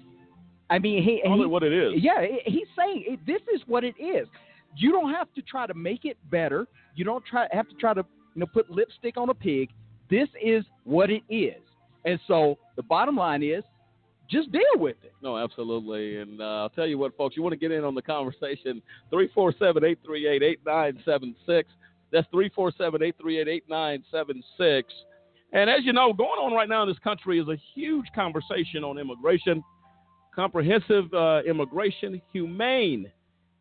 I 0.69 0.81
mean, 0.81 1.05
he, 1.05 1.23
Call 1.25 1.37
he- 1.37 1.43
it 1.45 1.47
what 1.47 1.63
it 1.63 1.73
is. 1.73 1.93
Yeah, 2.03 2.27
he's 2.47 2.67
saying 2.77 3.05
it, 3.07 3.21
this 3.27 3.43
is 3.55 3.61
what 3.69 3.85
it 3.85 3.95
is. 4.01 4.27
You 4.77 4.91
don't 4.91 5.13
have 5.13 5.33
to 5.35 5.43
try 5.43 5.69
to 5.69 5.75
make 5.75 6.05
it 6.05 6.17
better. 6.33 6.67
You 6.97 7.05
don't 7.05 7.25
try 7.25 7.47
have 7.53 7.69
to 7.69 7.77
try 7.77 7.95
to 7.95 8.05
you 8.35 8.41
know 8.41 8.47
put 8.53 8.69
lipstick 8.71 9.17
on 9.17 9.31
a 9.31 9.35
pig. 9.35 9.69
This 10.11 10.29
is 10.43 10.65
what 10.83 11.11
it 11.11 11.23
is. 11.31 11.63
And 12.07 12.19
so 12.27 12.57
the 12.77 12.83
bottom 12.83 13.17
line 13.17 13.43
is, 13.43 13.65
just 14.31 14.51
deal 14.51 14.63
with 14.77 14.97
it. 15.05 15.13
No, 15.23 15.37
absolutely. 15.37 16.19
And 16.19 16.41
uh, 16.41 16.63
I'll 16.63 16.71
tell 16.71 16.87
you 16.87 16.99
what, 16.99 17.17
folks, 17.17 17.37
you 17.37 17.43
want 17.43 17.53
to 17.53 17.59
get 17.59 17.71
in 17.71 17.85
on 17.85 17.95
the 17.95 18.03
conversation 18.03 18.83
347 19.11 19.85
838 19.85 20.43
8976. 20.43 21.69
That's 22.13 22.27
347 22.31 23.03
838 23.03 23.49
8976. 23.49 24.93
And 25.53 25.71
as 25.71 25.81
you 25.85 25.93
know, 25.93 26.13
going 26.13 26.41
on 26.41 26.53
right 26.53 26.69
now 26.69 26.83
in 26.83 26.89
this 26.89 26.99
country 27.01 27.39
is 27.39 27.49
a 27.49 27.57
huge 27.75 28.07
conversation 28.15 28.83
on 28.83 28.99
immigration, 28.99 29.63
comprehensive 30.35 31.13
uh, 31.15 31.43
immigration, 31.47 32.21
humane 32.33 33.11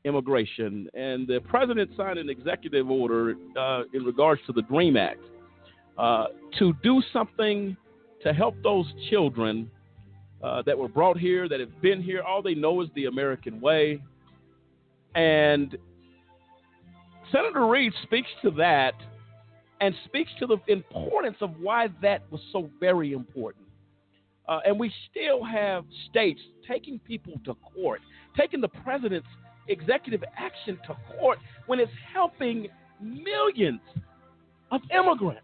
immigration. 0.04 0.88
And 0.94 1.28
the 1.28 1.42
president 1.48 1.92
signed 1.96 2.18
an 2.18 2.30
executive 2.30 2.90
order 2.90 3.36
uh, 3.60 3.84
in 3.94 4.04
regards 4.04 4.42
to 4.48 4.54
the 4.54 4.64
DREAM 4.64 4.98
Act 4.98 5.20
uh, 5.98 6.26
to 6.60 6.74
do 6.84 7.02
something 7.14 7.78
to 8.26 8.34
help 8.34 8.56
those 8.64 8.86
children 9.10 9.70
uh, 10.44 10.62
that 10.64 10.78
were 10.78 10.88
brought 10.88 11.18
here, 11.18 11.48
that 11.48 11.60
have 11.60 11.82
been 11.82 12.02
here. 12.02 12.22
All 12.24 12.42
they 12.42 12.56
know 12.56 12.82
is 12.82 12.90
the 12.96 13.06
American 13.06 13.62
way. 13.62 14.02
And 15.14 15.78
Senator 17.32 17.68
Reid 17.68 17.94
speaks 18.04 18.28
to 18.42 18.52
that 18.52 18.94
and 19.80 19.94
speaks 20.06 20.32
to 20.40 20.48
the 20.48 20.58
importance 20.68 21.38
of 21.42 21.52
why 21.62 21.88
that 22.02 22.24
was 22.32 22.42
so 22.52 22.70
very 22.80 23.14
important. 23.14 23.66
Uh, 24.48 24.60
and 24.66 24.80
we 24.80 24.92
still 25.10 25.44
have 25.44 25.86
states 26.10 26.42
taking 26.68 27.00
people 27.00 27.34
to 27.46 27.56
court, 27.76 28.02
taking 28.38 28.62
the 28.62 28.68
president's 28.68 29.28
executive 29.68 30.24
action 30.38 30.80
to 30.88 30.96
court 31.18 31.40
when 31.68 31.80
it's 31.80 31.92
helping 32.14 32.68
millions 33.02 33.82
of 34.72 34.82
immigrants 34.92 35.42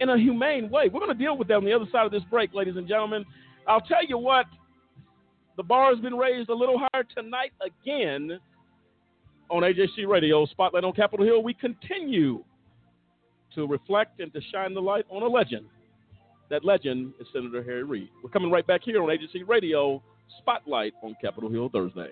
in 0.00 0.08
a 0.08 0.18
humane 0.18 0.70
way. 0.70 0.88
We're 0.92 1.00
going 1.00 1.16
to 1.16 1.22
deal 1.22 1.36
with 1.36 1.48
that 1.48 1.54
on 1.54 1.64
the 1.64 1.72
other 1.72 1.86
side 1.90 2.06
of 2.06 2.12
this 2.12 2.22
break, 2.30 2.54
ladies 2.54 2.76
and 2.76 2.88
gentlemen. 2.88 3.24
I'll 3.66 3.80
tell 3.80 4.04
you 4.06 4.18
what, 4.18 4.46
the 5.56 5.62
bar 5.62 5.92
has 5.94 6.00
been 6.00 6.16
raised 6.16 6.48
a 6.48 6.54
little 6.54 6.78
higher 6.78 7.04
tonight 7.16 7.52
again 7.64 8.38
on 9.50 9.62
AJC 9.62 10.06
Radio, 10.08 10.46
Spotlight 10.46 10.84
on 10.84 10.92
Capitol 10.92 11.24
Hill. 11.24 11.42
We 11.42 11.54
continue 11.54 12.42
to 13.54 13.66
reflect 13.66 14.20
and 14.20 14.32
to 14.32 14.40
shine 14.52 14.74
the 14.74 14.82
light 14.82 15.04
on 15.10 15.22
a 15.22 15.28
legend. 15.28 15.66
That 16.50 16.64
legend 16.64 17.14
is 17.20 17.26
Senator 17.32 17.62
Harry 17.62 17.84
Reid. 17.84 18.08
We're 18.22 18.30
coming 18.30 18.50
right 18.50 18.66
back 18.66 18.82
here 18.84 19.02
on 19.02 19.08
AJC 19.08 19.48
Radio, 19.48 20.02
Spotlight 20.38 20.92
on 21.02 21.14
Capitol 21.20 21.50
Hill 21.50 21.68
Thursday. 21.72 22.10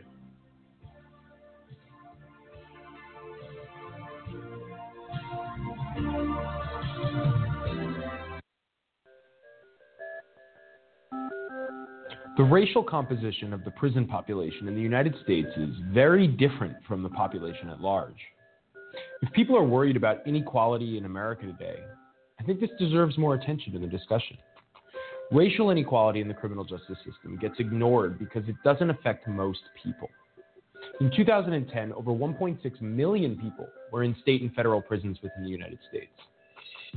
The 12.36 12.44
racial 12.44 12.82
composition 12.82 13.52
of 13.52 13.62
the 13.64 13.70
prison 13.72 14.06
population 14.06 14.66
in 14.66 14.74
the 14.74 14.80
United 14.80 15.14
States 15.22 15.48
is 15.56 15.70
very 15.93 16.26
different 16.26 16.76
from 16.89 17.02
the 17.02 17.10
population 17.10 17.68
at 17.68 17.80
large. 17.80 18.16
If 19.20 19.30
people 19.32 19.56
are 19.56 19.64
worried 19.64 19.97
about 19.97 20.26
inequality 20.26 20.97
in 20.97 21.05
America 21.05 21.47
today, 21.47 21.78
I 22.40 22.44
think 22.44 22.59
this 22.59 22.70
deserves 22.78 23.18
more 23.18 23.34
attention 23.34 23.76
in 23.76 23.82
the 23.82 23.86
discussion. 23.86 24.39
Racial 25.30 25.70
inequality 25.70 26.20
in 26.20 26.28
the 26.28 26.34
criminal 26.34 26.64
justice 26.64 26.98
system 27.05 27.39
gets 27.39 27.55
ignored 27.59 28.18
because 28.18 28.48
it 28.48 28.56
doesn't 28.64 28.90
affect 28.90 29.28
most 29.28 29.60
people. 29.82 30.09
In 31.01 31.10
2010, 31.14 31.93
over 31.93 32.10
1.6 32.10 32.80
million 32.80 33.36
people 33.36 33.66
were 33.93 34.02
in 34.02 34.16
state 34.20 34.43
and 34.43 34.52
federal 34.55 34.82
prisons 34.82 35.18
within 35.22 35.44
the 35.44 35.51
United 35.51 35.78
States. 35.89 36.12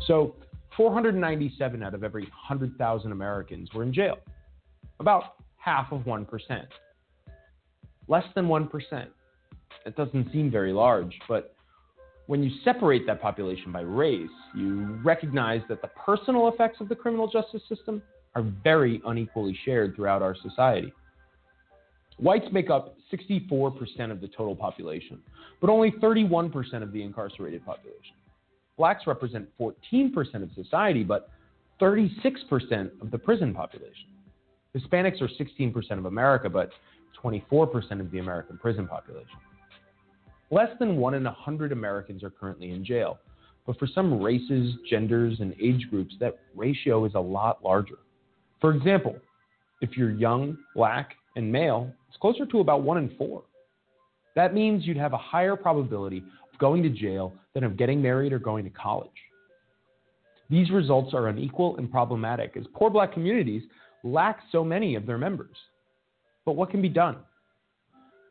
So, 0.08 0.36
497 0.78 1.84
out 1.84 1.94
of 1.94 2.04
every 2.04 2.24
100,000 2.24 3.12
Americans 3.12 3.70
were 3.74 3.84
in 3.84 3.94
jail, 3.94 4.18
about 5.00 5.36
half 5.58 5.92
of 5.92 6.02
1%. 6.02 6.28
Less 8.08 8.24
than 8.36 8.48
1%. 8.48 9.08
It 9.86 9.96
doesn't 9.96 10.32
seem 10.32 10.52
very 10.52 10.74
large, 10.74 11.18
but 11.28 11.56
when 12.28 12.44
you 12.44 12.52
separate 12.64 13.06
that 13.06 13.22
population 13.22 13.72
by 13.72 13.82
race, 13.82 14.30
you 14.56 15.00
recognize 15.04 15.62
that 15.70 15.82
the 15.82 15.90
personal 15.90 16.48
effects 16.48 16.82
of 16.82 16.90
the 16.90 16.96
criminal 16.96 17.28
justice 17.28 17.62
system 17.70 18.02
are 18.36 18.44
very 18.64 19.02
unequally 19.06 19.58
shared 19.64 19.96
throughout 19.96 20.22
our 20.22 20.36
society. 20.42 20.92
Whites 22.18 22.48
make 22.52 22.70
up 22.70 22.96
64% 23.14 24.12
of 24.12 24.22
the 24.22 24.28
total 24.28 24.56
population, 24.56 25.20
but 25.62 25.70
only 25.70 25.92
31% 25.92 26.82
of 26.82 26.92
the 26.92 27.04
incarcerated 27.04 27.66
population. 27.66 28.16
Blacks 28.78 29.08
represent 29.08 29.48
14% 29.60 30.44
of 30.44 30.50
society, 30.54 31.04
but 31.04 31.30
36% 31.82 33.02
of 33.02 33.12
the 33.12 33.18
prison 33.18 33.54
population. 33.54 34.08
Hispanics 34.76 35.22
are 35.22 35.30
16% 35.30 35.98
of 35.98 36.06
America, 36.06 36.50
but 36.50 36.70
24% 37.24 38.00
of 38.00 38.12
the 38.12 38.20
American 38.20 38.58
prison 38.58 38.88
population. 38.88 39.38
Less 40.52 40.70
than 40.80 40.98
one 40.98 41.14
in 41.14 41.26
a 41.26 41.32
hundred 41.32 41.72
Americans 41.72 42.24
are 42.24 42.30
currently 42.30 42.72
in 42.72 42.86
jail, 42.86 43.18
but 43.66 43.80
for 43.80 43.88
some 43.88 44.22
races, 44.22 44.76
genders, 44.90 45.40
and 45.40 45.56
age 45.62 45.88
groups, 45.90 46.14
that 46.20 46.40
ratio 46.56 47.06
is 47.06 47.16
a 47.16 47.20
lot 47.20 47.64
larger. 47.64 47.98
For 48.62 48.74
example, 48.74 49.16
if 49.82 49.98
you're 49.98 50.12
young, 50.12 50.58
black, 50.76 51.16
and 51.36 51.52
male, 51.52 51.92
it's 52.10 52.18
closer 52.18 52.46
to 52.46 52.60
about 52.60 52.84
one 52.84 52.98
in 52.98 53.16
four. 53.18 53.44
That 54.36 54.54
means 54.54 54.86
you'd 54.86 54.98
have 54.98 55.14
a 55.14 55.18
higher 55.18 55.56
probability 55.56 56.24
going 56.60 56.84
to 56.84 56.90
jail 56.90 57.34
than 57.54 57.64
of 57.64 57.78
getting 57.78 58.02
married 58.02 58.34
or 58.34 58.40
going 58.40 58.64
to 58.64 58.70
college. 58.70 59.10
These 60.50 60.70
results 60.70 61.14
are 61.14 61.28
unequal 61.28 61.78
and 61.78 61.92
problematic 61.92 62.56
as 62.56 62.66
poor 62.74 62.90
black 62.90 63.14
communities 63.14 63.64
lack 64.04 64.40
so 64.52 64.64
many 64.64 64.96
of 64.96 65.06
their 65.06 65.18
members. 65.18 65.56
But 66.46 66.56
what 66.56 66.70
can 66.70 66.82
be 66.82 66.90
done? 66.90 67.18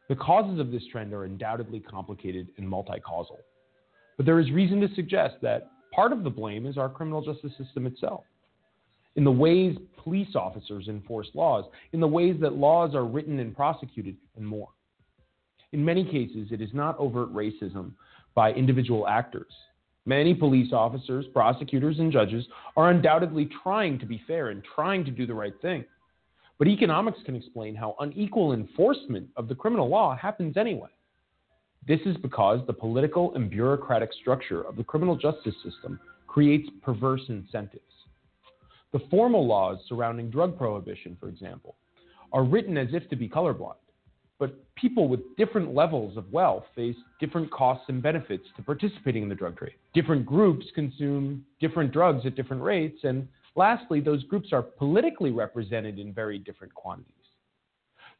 The 0.08 0.14
causes 0.14 0.60
of 0.60 0.70
this 0.70 0.82
trend 0.92 1.12
are 1.12 1.24
undoubtedly 1.24 1.80
complicated 1.80 2.48
and 2.58 2.68
multi 2.68 3.00
causal. 3.00 3.38
But 4.16 4.26
there 4.26 4.38
is 4.38 4.50
reason 4.50 4.80
to 4.80 4.94
suggest 4.94 5.36
that 5.42 5.70
part 5.92 6.12
of 6.12 6.22
the 6.22 6.30
blame 6.30 6.66
is 6.66 6.78
our 6.78 6.88
criminal 6.88 7.22
justice 7.22 7.52
system 7.58 7.86
itself. 7.86 8.24
In 9.16 9.24
the 9.24 9.32
ways 9.32 9.76
police 9.96 10.34
officers 10.34 10.88
enforce 10.88 11.28
laws, 11.34 11.64
in 11.92 12.00
the 12.00 12.06
ways 12.06 12.36
that 12.40 12.54
laws 12.54 12.94
are 12.94 13.04
written 13.04 13.38
and 13.38 13.56
prosecuted, 13.56 14.16
and 14.36 14.46
more. 14.46 14.68
In 15.72 15.84
many 15.84 16.04
cases, 16.04 16.48
it 16.52 16.60
is 16.60 16.70
not 16.72 16.98
overt 16.98 17.32
racism 17.34 17.92
by 18.34 18.52
individual 18.52 19.06
actors. 19.06 19.52
Many 20.06 20.34
police 20.34 20.72
officers, 20.72 21.24
prosecutors, 21.32 21.98
and 21.98 22.12
judges 22.12 22.46
are 22.76 22.90
undoubtedly 22.90 23.48
trying 23.62 23.98
to 23.98 24.06
be 24.06 24.22
fair 24.26 24.50
and 24.50 24.62
trying 24.74 25.04
to 25.04 25.10
do 25.10 25.26
the 25.26 25.34
right 25.34 25.54
thing. 25.62 25.84
But 26.58 26.68
economics 26.68 27.18
can 27.24 27.34
explain 27.34 27.74
how 27.74 27.96
unequal 28.00 28.52
enforcement 28.52 29.28
of 29.36 29.48
the 29.48 29.54
criminal 29.54 29.88
law 29.88 30.16
happens 30.16 30.56
anyway. 30.56 30.90
This 31.86 32.00
is 32.06 32.16
because 32.18 32.60
the 32.66 32.72
political 32.72 33.34
and 33.34 33.50
bureaucratic 33.50 34.10
structure 34.20 34.62
of 34.62 34.76
the 34.76 34.84
criminal 34.84 35.16
justice 35.16 35.54
system 35.62 35.98
creates 36.26 36.68
perverse 36.82 37.22
incentives. 37.28 37.82
The 38.92 39.00
formal 39.10 39.46
laws 39.46 39.78
surrounding 39.88 40.30
drug 40.30 40.56
prohibition, 40.56 41.16
for 41.18 41.28
example, 41.28 41.76
are 42.32 42.44
written 42.44 42.78
as 42.78 42.88
if 42.92 43.08
to 43.10 43.16
be 43.16 43.28
colorblind. 43.28 43.74
But 44.38 44.54
people 44.74 45.08
with 45.08 45.20
different 45.36 45.74
levels 45.74 46.16
of 46.16 46.30
wealth 46.32 46.64
face 46.74 46.96
different 47.20 47.50
costs 47.50 47.84
and 47.88 48.02
benefits 48.02 48.44
to 48.56 48.62
participating 48.62 49.22
in 49.22 49.28
the 49.28 49.34
drug 49.34 49.56
trade. 49.56 49.74
Different 49.94 50.26
groups 50.26 50.66
consume 50.74 51.44
different 51.60 51.92
drugs 51.92 52.26
at 52.26 52.34
different 52.34 52.62
rates, 52.62 52.98
and 53.04 53.28
lastly, 53.54 54.00
those 54.00 54.24
groups 54.24 54.52
are 54.52 54.62
politically 54.62 55.30
represented 55.30 55.98
in 55.98 56.12
very 56.12 56.38
different 56.38 56.74
quantities. 56.74 57.12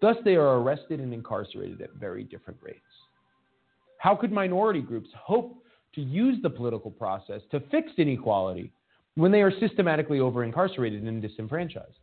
Thus, 0.01 0.17
they 0.25 0.37
are 0.37 0.59
arrested 0.61 1.01
and 1.01 1.13
incarcerated 1.13 1.81
at 1.81 1.95
very 1.95 2.25
different 2.25 2.61
rates. 2.63 2.81
How 3.99 4.15
could 4.15 4.31
minority 4.31 4.83
groups 4.83 5.09
hope 5.17 5.57
to 5.95 6.01
use 6.01 6.37
the 6.43 6.51
political 6.51 6.91
process 6.91 7.41
to 7.51 7.61
fix 7.71 7.91
inequality 7.97 8.73
when 9.15 9.33
they 9.33 9.43
are 9.43 9.53
systematically 9.61 10.21
over 10.21 10.45
incarcerated 10.45 11.03
and 11.05 11.23
disenfranchised? 11.23 11.99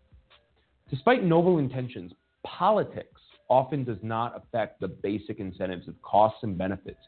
Despite 0.89 1.23
noble 1.23 1.59
intentions, 1.59 2.11
politics 2.43 3.20
often 3.51 3.83
does 3.83 3.97
not 4.01 4.33
affect 4.37 4.79
the 4.79 4.87
basic 4.87 5.39
incentives 5.39 5.85
of 5.89 6.01
costs 6.01 6.39
and 6.41 6.57
benefits 6.57 7.01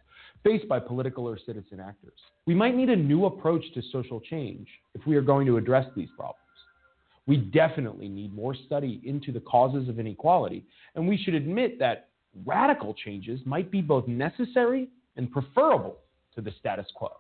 faced 0.44 0.68
by 0.68 0.78
political 0.78 1.26
or 1.26 1.40
citizen 1.46 1.80
actors. 1.80 2.20
We 2.46 2.54
might 2.54 2.76
need 2.76 2.90
a 2.90 2.96
new 2.96 3.26
approach 3.26 3.64
to 3.74 3.82
social 3.94 4.20
change 4.20 4.68
if 4.94 5.08
we 5.08 5.16
are 5.16 5.22
going 5.22 5.48
to 5.48 5.56
address 5.56 5.88
these 5.96 6.10
problems. 6.18 6.40
We 7.26 7.38
definitely 7.38 8.10
need 8.10 8.36
more 8.36 8.54
study 8.54 9.00
into 9.06 9.32
the 9.32 9.40
causes 9.40 9.88
of 9.88 10.00
inequality, 10.00 10.66
and 10.96 11.08
we 11.08 11.16
should 11.18 11.34
admit 11.34 11.80
that 11.80 12.10
radical 12.46 12.94
changes 12.94 13.40
might 13.46 13.72
be 13.72 13.82
both 13.82 14.06
necessary 14.10 14.90
and 15.16 15.32
preferable 15.32 16.00
to 16.36 16.42
the 16.42 16.52
status 16.60 16.88
quo. 16.94 17.12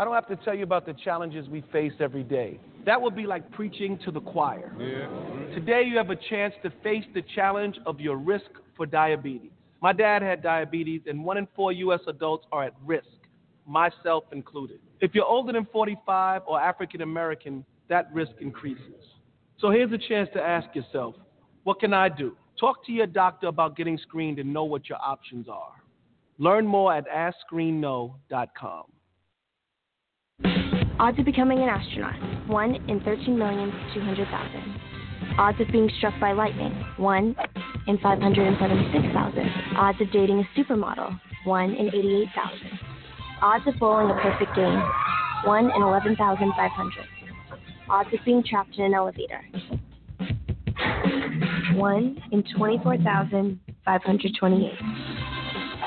I 0.00 0.04
don't 0.04 0.14
have 0.14 0.28
to 0.28 0.36
tell 0.36 0.54
you 0.54 0.62
about 0.62 0.86
the 0.86 0.94
challenges 0.94 1.46
we 1.50 1.62
face 1.70 1.92
every 2.00 2.22
day. 2.22 2.58
That 2.86 3.02
would 3.02 3.14
be 3.14 3.26
like 3.26 3.50
preaching 3.50 3.98
to 4.06 4.10
the 4.10 4.22
choir. 4.22 4.72
Yeah. 4.80 5.54
Today, 5.54 5.82
you 5.86 5.98
have 5.98 6.08
a 6.08 6.16
chance 6.16 6.54
to 6.62 6.72
face 6.82 7.04
the 7.12 7.20
challenge 7.34 7.76
of 7.84 8.00
your 8.00 8.16
risk 8.16 8.46
for 8.78 8.86
diabetes. 8.86 9.50
My 9.82 9.92
dad 9.92 10.22
had 10.22 10.42
diabetes, 10.42 11.02
and 11.06 11.22
one 11.22 11.36
in 11.36 11.46
four 11.54 11.72
U.S. 11.72 12.00
adults 12.06 12.46
are 12.50 12.64
at 12.64 12.72
risk, 12.82 13.08
myself 13.66 14.24
included. 14.32 14.80
If 15.02 15.14
you're 15.14 15.26
older 15.26 15.52
than 15.52 15.66
45 15.70 16.42
or 16.46 16.58
African 16.58 17.02
American, 17.02 17.62
that 17.90 18.08
risk 18.10 18.32
increases. 18.40 19.04
So 19.58 19.70
here's 19.70 19.92
a 19.92 19.98
chance 19.98 20.30
to 20.32 20.40
ask 20.40 20.74
yourself 20.74 21.14
what 21.64 21.78
can 21.78 21.92
I 21.92 22.08
do? 22.08 22.38
Talk 22.58 22.86
to 22.86 22.92
your 22.92 23.06
doctor 23.06 23.48
about 23.48 23.76
getting 23.76 23.98
screened 23.98 24.38
and 24.38 24.50
know 24.50 24.64
what 24.64 24.88
your 24.88 24.98
options 24.98 25.46
are. 25.46 25.74
Learn 26.38 26.66
more 26.66 26.94
at 26.94 27.04
AskScreenKnow.com. 27.06 28.84
Odds 31.00 31.16
of 31.18 31.24
becoming 31.24 31.62
an 31.62 31.70
astronaut 31.70 32.20
1 32.46 32.74
in 32.90 33.00
13,200,000. 33.00 35.38
Odds 35.38 35.58
of 35.58 35.66
being 35.72 35.88
struck 35.96 36.12
by 36.20 36.32
lightning 36.32 36.72
1 36.98 37.34
in 37.86 37.96
576,000. 37.96 39.50
Odds 39.76 39.98
of 39.98 40.12
dating 40.12 40.40
a 40.40 40.44
supermodel 40.54 41.18
1 41.44 41.72
in 41.72 41.86
88,000. 41.86 42.78
Odds 43.40 43.66
of 43.66 43.78
bowling 43.80 44.10
a 44.10 44.14
perfect 44.20 44.54
game 44.54 44.82
1 45.44 45.70
in 45.70 45.82
11,500. 45.82 47.06
Odds 47.88 48.12
of 48.12 48.20
being 48.26 48.42
trapped 48.44 48.76
in 48.76 48.84
an 48.84 48.92
elevator 48.92 49.42
1 51.76 52.22
in 52.30 52.42
24,528. 52.58 54.72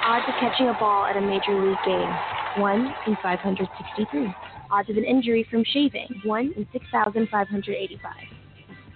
Odds 0.05 0.25
of 0.27 0.33
catching 0.39 0.69
a 0.69 0.73
ball 0.79 1.05
at 1.05 1.15
a 1.15 1.21
major 1.21 1.53
league 1.63 1.77
game 1.85 2.11
1 2.57 2.93
in 3.05 3.15
563. 3.21 4.33
Odds 4.73 4.89
of 4.89 4.97
an 4.97 5.03
injury 5.03 5.45
from 5.51 5.63
shaving 5.63 6.07
1 6.25 6.53
in 6.57 6.67
6,585. 6.73 8.11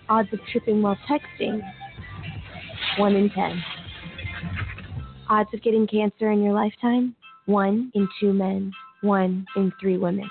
Odds 0.09 0.27
of 0.33 0.39
tripping 0.51 0.81
while 0.81 0.97
texting 1.07 1.61
1 2.97 3.15
in 3.15 3.29
10. 3.29 3.63
Odds 5.29 5.49
of 5.53 5.61
getting 5.61 5.85
cancer 5.85 6.31
in 6.31 6.41
your 6.41 6.53
lifetime 6.53 7.15
1 7.45 7.91
in 7.93 8.09
2 8.19 8.33
men, 8.33 8.71
1 9.01 9.45
in 9.55 9.71
3 9.79 9.97
women. 9.99 10.27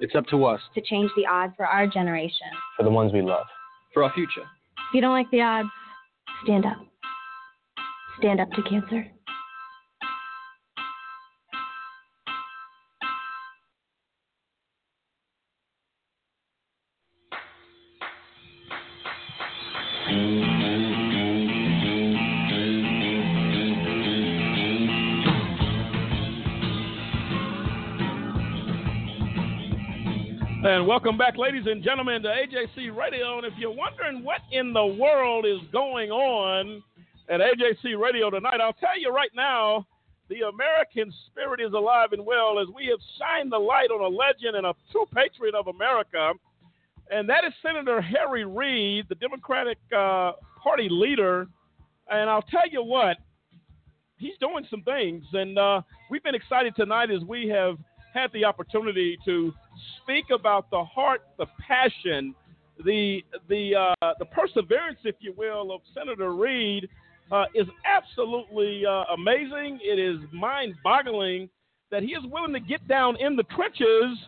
It's 0.00 0.14
up 0.14 0.26
to 0.28 0.46
us. 0.46 0.62
To 0.76 0.80
change 0.80 1.10
the 1.14 1.26
odds 1.26 1.52
for 1.54 1.66
our 1.66 1.86
generation. 1.86 2.48
For 2.78 2.84
the 2.84 2.90
ones 2.90 3.12
we 3.12 3.20
love. 3.20 3.44
For 3.92 4.02
our 4.02 4.12
future. 4.14 4.40
If 4.40 4.94
you 4.94 5.02
don't 5.02 5.12
like 5.12 5.30
the 5.30 5.42
odds, 5.42 5.68
stand 6.44 6.64
up. 6.64 6.78
Stand 8.18 8.40
up 8.40 8.50
to 8.52 8.62
cancer. 8.62 9.11
And 30.82 30.88
welcome 30.88 31.16
back, 31.16 31.38
ladies 31.38 31.66
and 31.66 31.80
gentlemen, 31.80 32.22
to 32.22 32.28
AJC 32.28 32.96
Radio. 32.96 33.38
And 33.38 33.46
if 33.46 33.52
you're 33.56 33.70
wondering 33.70 34.24
what 34.24 34.40
in 34.50 34.72
the 34.72 34.84
world 34.84 35.46
is 35.46 35.60
going 35.70 36.10
on 36.10 36.82
at 37.28 37.38
AJC 37.38 37.96
Radio 37.96 38.30
tonight, 38.30 38.60
I'll 38.60 38.72
tell 38.72 38.98
you 38.98 39.14
right 39.14 39.30
now 39.32 39.86
the 40.28 40.40
American 40.40 41.14
spirit 41.30 41.60
is 41.60 41.72
alive 41.72 42.08
and 42.10 42.26
well 42.26 42.58
as 42.58 42.66
we 42.74 42.86
have 42.86 42.98
shined 43.16 43.52
the 43.52 43.58
light 43.58 43.92
on 43.92 44.00
a 44.00 44.08
legend 44.08 44.56
and 44.56 44.66
a 44.66 44.74
true 44.90 45.06
patriot 45.14 45.54
of 45.54 45.68
America, 45.68 46.32
and 47.12 47.28
that 47.28 47.44
is 47.44 47.52
Senator 47.64 48.00
Harry 48.00 48.44
Reid, 48.44 49.06
the 49.08 49.14
Democratic 49.14 49.78
uh, 49.96 50.32
Party 50.60 50.88
leader. 50.90 51.46
And 52.10 52.28
I'll 52.28 52.42
tell 52.42 52.68
you 52.68 52.82
what, 52.82 53.18
he's 54.16 54.36
doing 54.40 54.66
some 54.68 54.82
things, 54.82 55.22
and 55.32 55.56
uh, 55.56 55.82
we've 56.10 56.24
been 56.24 56.34
excited 56.34 56.74
tonight 56.74 57.12
as 57.12 57.22
we 57.22 57.46
have 57.50 57.76
had 58.12 58.32
the 58.32 58.44
opportunity 58.44 59.18
to 59.24 59.52
speak 60.02 60.26
about 60.30 60.70
the 60.70 60.84
heart, 60.84 61.22
the 61.38 61.46
passion, 61.66 62.34
the 62.84 63.22
the 63.48 63.74
uh, 63.74 64.12
the 64.18 64.24
perseverance, 64.26 64.98
if 65.04 65.16
you 65.20 65.34
will, 65.36 65.72
of 65.72 65.80
Senator 65.94 66.34
Reid 66.34 66.88
uh, 67.30 67.44
is 67.54 67.66
absolutely 67.84 68.84
uh, 68.86 69.04
amazing. 69.14 69.78
It 69.82 69.98
is 69.98 70.18
mind-boggling 70.32 71.48
that 71.90 72.02
he 72.02 72.10
is 72.10 72.24
willing 72.30 72.52
to 72.52 72.60
get 72.60 72.86
down 72.88 73.16
in 73.16 73.36
the 73.36 73.44
trenches 73.44 74.18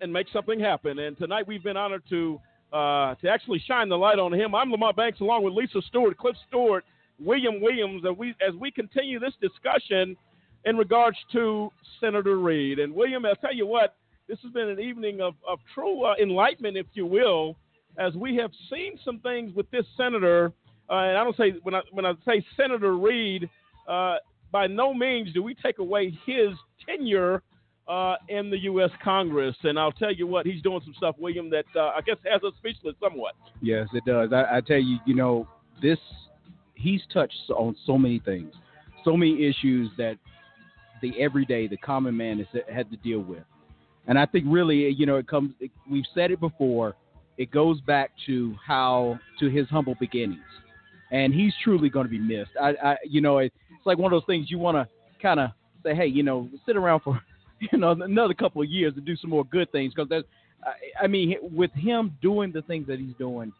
and 0.00 0.12
make 0.12 0.26
something 0.32 0.58
happen. 0.58 0.98
And 0.98 1.16
tonight 1.16 1.46
we've 1.46 1.62
been 1.62 1.76
honored 1.76 2.02
to 2.10 2.40
uh, 2.72 3.14
to 3.16 3.28
actually 3.28 3.62
shine 3.66 3.88
the 3.88 3.96
light 3.96 4.18
on 4.18 4.32
him. 4.32 4.54
I'm 4.54 4.70
Lamont 4.70 4.96
Banks, 4.96 5.20
along 5.20 5.44
with 5.44 5.54
Lisa 5.54 5.80
Stewart, 5.88 6.16
Cliff 6.18 6.36
Stewart, 6.48 6.84
William 7.20 7.60
Williams, 7.60 8.02
and 8.04 8.18
we 8.18 8.34
as 8.46 8.54
we 8.60 8.70
continue 8.70 9.20
this 9.20 9.34
discussion 9.40 10.16
in 10.64 10.76
regards 10.76 11.16
to 11.32 11.70
Senator 12.00 12.38
Reid. 12.38 12.78
And 12.78 12.94
William, 12.94 13.24
I'll 13.24 13.36
tell 13.36 13.54
you 13.54 13.66
what, 13.66 13.96
this 14.28 14.38
has 14.42 14.52
been 14.52 14.68
an 14.68 14.80
evening 14.80 15.20
of, 15.20 15.34
of 15.46 15.58
true 15.74 16.04
uh, 16.04 16.14
enlightenment, 16.20 16.76
if 16.76 16.86
you 16.94 17.06
will, 17.06 17.56
as 17.98 18.14
we 18.14 18.36
have 18.36 18.50
seen 18.70 18.98
some 19.04 19.20
things 19.20 19.54
with 19.54 19.70
this 19.70 19.84
senator. 19.96 20.52
Uh, 20.88 20.94
and 20.94 21.18
I 21.18 21.24
don't 21.24 21.36
say 21.36 21.52
when 21.62 21.74
I 21.74 21.80
when 21.92 22.04
I 22.04 22.12
say 22.26 22.44
Senator 22.56 22.96
Reid, 22.96 23.48
uh, 23.88 24.16
by 24.50 24.66
no 24.66 24.92
means 24.92 25.32
do 25.32 25.42
we 25.42 25.54
take 25.54 25.78
away 25.78 26.18
his 26.26 26.50
tenure 26.86 27.42
uh, 27.88 28.16
in 28.28 28.50
the 28.50 28.58
U.S. 28.64 28.90
Congress. 29.02 29.56
And 29.62 29.78
I'll 29.78 29.92
tell 29.92 30.12
you 30.12 30.26
what, 30.26 30.46
he's 30.46 30.62
doing 30.62 30.80
some 30.84 30.94
stuff, 30.96 31.16
William, 31.18 31.50
that 31.50 31.66
uh, 31.76 31.92
I 31.96 32.00
guess 32.04 32.16
has 32.30 32.42
us 32.42 32.52
speechless 32.58 32.94
somewhat. 33.02 33.34
Yes, 33.60 33.88
it 33.92 34.04
does. 34.04 34.30
I, 34.32 34.56
I 34.56 34.60
tell 34.60 34.78
you, 34.78 34.98
you 35.06 35.14
know, 35.14 35.48
this 35.82 35.98
he's 36.74 37.02
touched 37.12 37.50
on 37.50 37.76
so 37.86 37.98
many 37.98 38.18
things, 38.18 38.52
so 39.04 39.16
many 39.16 39.46
issues 39.46 39.90
that 39.96 40.16
the 41.04 41.20
everyday, 41.20 41.66
the 41.66 41.76
common 41.76 42.16
man 42.16 42.38
has 42.38 42.62
had 42.72 42.90
to 42.90 42.96
deal 42.96 43.20
with. 43.20 43.42
And 44.06 44.18
I 44.18 44.24
think 44.24 44.46
really, 44.48 44.88
you 44.90 45.04
know, 45.04 45.16
it 45.16 45.28
comes. 45.28 45.52
It, 45.60 45.70
we've 45.90 46.04
said 46.14 46.30
it 46.30 46.40
before. 46.40 46.94
It 47.36 47.50
goes 47.50 47.80
back 47.82 48.10
to 48.26 48.54
how 48.66 49.18
to 49.40 49.50
his 49.50 49.68
humble 49.68 49.96
beginnings, 50.00 50.40
and 51.10 51.34
he's 51.34 51.52
truly 51.62 51.90
going 51.90 52.06
to 52.06 52.10
be 52.10 52.18
missed. 52.18 52.52
I, 52.60 52.74
I 52.82 52.96
you 53.08 53.20
know, 53.20 53.38
it, 53.38 53.52
it's 53.76 53.86
like 53.86 53.98
one 53.98 54.12
of 54.12 54.16
those 54.20 54.26
things 54.26 54.50
you 54.50 54.58
want 54.58 54.76
to 54.76 54.88
kind 55.20 55.40
of 55.40 55.50
say, 55.84 55.94
hey, 55.94 56.06
you 56.06 56.22
know, 56.22 56.48
sit 56.64 56.76
around 56.76 57.00
for, 57.00 57.20
you 57.72 57.78
know, 57.78 57.90
another 57.90 58.34
couple 58.34 58.62
of 58.62 58.68
years 58.68 58.94
to 58.94 59.00
do 59.00 59.16
some 59.16 59.30
more 59.30 59.44
good 59.44 59.70
things 59.72 59.92
because 59.94 60.08
there's, 60.08 60.24
I, 60.62 61.04
I 61.04 61.06
mean, 61.06 61.34
with 61.42 61.72
him 61.72 62.16
doing 62.22 62.52
the 62.52 62.62
things 62.62 62.86
that 62.86 62.98
he's 62.98 63.14
doing, 63.18 63.52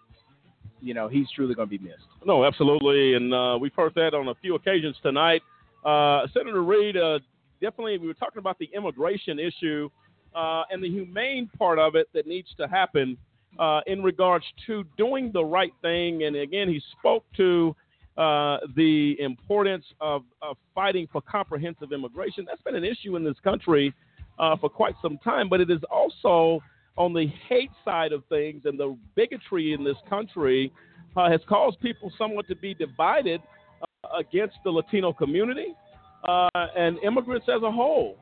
you 0.80 0.94
know, 0.94 1.08
he's 1.08 1.26
truly 1.34 1.54
going 1.54 1.68
to 1.68 1.78
be 1.78 1.82
missed. 1.82 2.06
No, 2.24 2.44
absolutely, 2.44 3.14
and 3.14 3.34
uh, 3.34 3.58
we've 3.60 3.74
heard 3.74 3.92
that 3.96 4.14
on 4.14 4.28
a 4.28 4.34
few 4.36 4.54
occasions 4.54 4.96
tonight. 5.02 5.42
Uh, 5.84 6.26
Senator 6.32 6.62
Reid, 6.62 6.96
uh, 6.96 7.18
definitely, 7.60 7.98
we 7.98 8.06
were 8.06 8.14
talking 8.14 8.38
about 8.38 8.58
the 8.58 8.68
immigration 8.74 9.38
issue 9.38 9.88
uh, 10.34 10.62
and 10.70 10.82
the 10.82 10.88
humane 10.88 11.50
part 11.58 11.78
of 11.78 11.94
it 11.94 12.08
that 12.14 12.26
needs 12.26 12.48
to 12.58 12.66
happen 12.66 13.16
uh, 13.58 13.80
in 13.86 14.02
regards 14.02 14.44
to 14.66 14.84
doing 14.96 15.30
the 15.32 15.44
right 15.44 15.72
thing. 15.82 16.24
And 16.24 16.36
again, 16.36 16.68
he 16.68 16.82
spoke 16.98 17.24
to 17.36 17.74
uh, 18.16 18.58
the 18.76 19.16
importance 19.20 19.84
of, 20.00 20.22
of, 20.42 20.56
fighting 20.74 21.08
for 21.10 21.20
comprehensive 21.20 21.92
immigration. 21.92 22.44
That's 22.46 22.62
been 22.62 22.76
an 22.76 22.84
issue 22.84 23.16
in 23.16 23.24
this 23.24 23.36
country 23.42 23.92
uh, 24.38 24.56
for 24.56 24.68
quite 24.68 24.94
some 25.02 25.18
time, 25.18 25.48
but 25.48 25.60
it 25.60 25.70
is 25.70 25.80
also 25.90 26.60
on 26.96 27.12
the 27.12 27.26
hate 27.48 27.70
side 27.84 28.12
of 28.12 28.24
things 28.26 28.62
and 28.66 28.78
the 28.78 28.96
bigotry 29.16 29.72
in 29.72 29.82
this 29.82 29.96
country 30.08 30.72
uh, 31.16 31.28
has 31.28 31.40
caused 31.48 31.80
people 31.80 32.12
somewhat 32.16 32.46
to 32.48 32.54
be 32.54 32.74
divided 32.74 33.40
uh, 33.82 34.16
against 34.16 34.56
the 34.64 34.70
Latino 34.70 35.12
community 35.12 35.74
uh, 36.28 36.48
and 36.76 36.98
immigrants 36.98 37.46
as 37.48 37.62
a 37.62 37.70
whole 37.70 38.16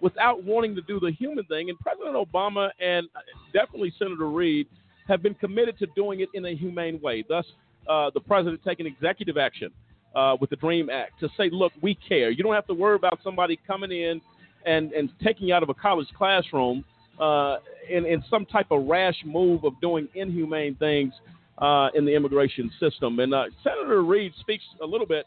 without 0.00 0.42
wanting 0.42 0.74
to 0.74 0.82
do 0.82 0.98
the 0.98 1.12
human 1.12 1.44
thing. 1.44 1.70
And 1.70 1.78
President 1.78 2.16
Obama 2.16 2.70
and 2.80 3.08
definitely 3.52 3.92
Senator 3.98 4.28
Reid 4.28 4.66
have 5.08 5.22
been 5.22 5.34
committed 5.34 5.78
to 5.78 5.86
doing 5.94 6.20
it 6.20 6.28
in 6.34 6.44
a 6.44 6.54
humane 6.54 7.00
way. 7.00 7.24
Thus, 7.26 7.46
uh, 7.88 8.10
the 8.12 8.20
president 8.20 8.60
taking 8.64 8.86
executive 8.86 9.36
action 9.38 9.70
uh, 10.14 10.36
with 10.40 10.50
the 10.50 10.56
DREAM 10.56 10.90
Act 10.90 11.18
to 11.20 11.28
say, 11.36 11.48
look, 11.50 11.72
we 11.80 11.94
care. 11.94 12.30
You 12.30 12.42
don't 12.42 12.54
have 12.54 12.66
to 12.66 12.74
worry 12.74 12.96
about 12.96 13.18
somebody 13.24 13.58
coming 13.66 13.90
in 13.90 14.20
and, 14.66 14.92
and 14.92 15.10
taking 15.22 15.48
you 15.48 15.54
out 15.54 15.62
of 15.62 15.68
a 15.68 15.74
college 15.74 16.08
classroom 16.16 16.84
uh, 17.20 17.56
in, 17.88 18.06
in 18.06 18.24
some 18.28 18.44
type 18.46 18.66
of 18.70 18.86
rash 18.86 19.16
move 19.24 19.64
of 19.64 19.72
doing 19.80 20.08
inhumane 20.14 20.74
things 20.76 21.12
uh, 21.58 21.88
in 21.94 22.04
the 22.04 22.14
immigration 22.14 22.70
system. 22.80 23.20
And 23.20 23.34
uh, 23.34 23.44
Senator 23.62 24.02
Reid 24.02 24.32
speaks 24.40 24.64
a 24.82 24.86
little 24.86 25.06
bit 25.06 25.26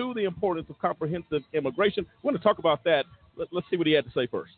to 0.00 0.14
the 0.14 0.24
importance 0.24 0.66
of 0.70 0.78
comprehensive 0.78 1.42
immigration. 1.52 2.06
We're 2.22 2.30
going 2.30 2.38
to 2.38 2.44
talk 2.44 2.58
about 2.58 2.82
that 2.84 3.04
let, 3.36 3.48
us 3.52 3.64
see 3.70 3.76
what 3.76 3.86
he 3.86 3.92
had 3.92 4.04
to 4.04 4.10
say 4.12 4.26
first. 4.26 4.52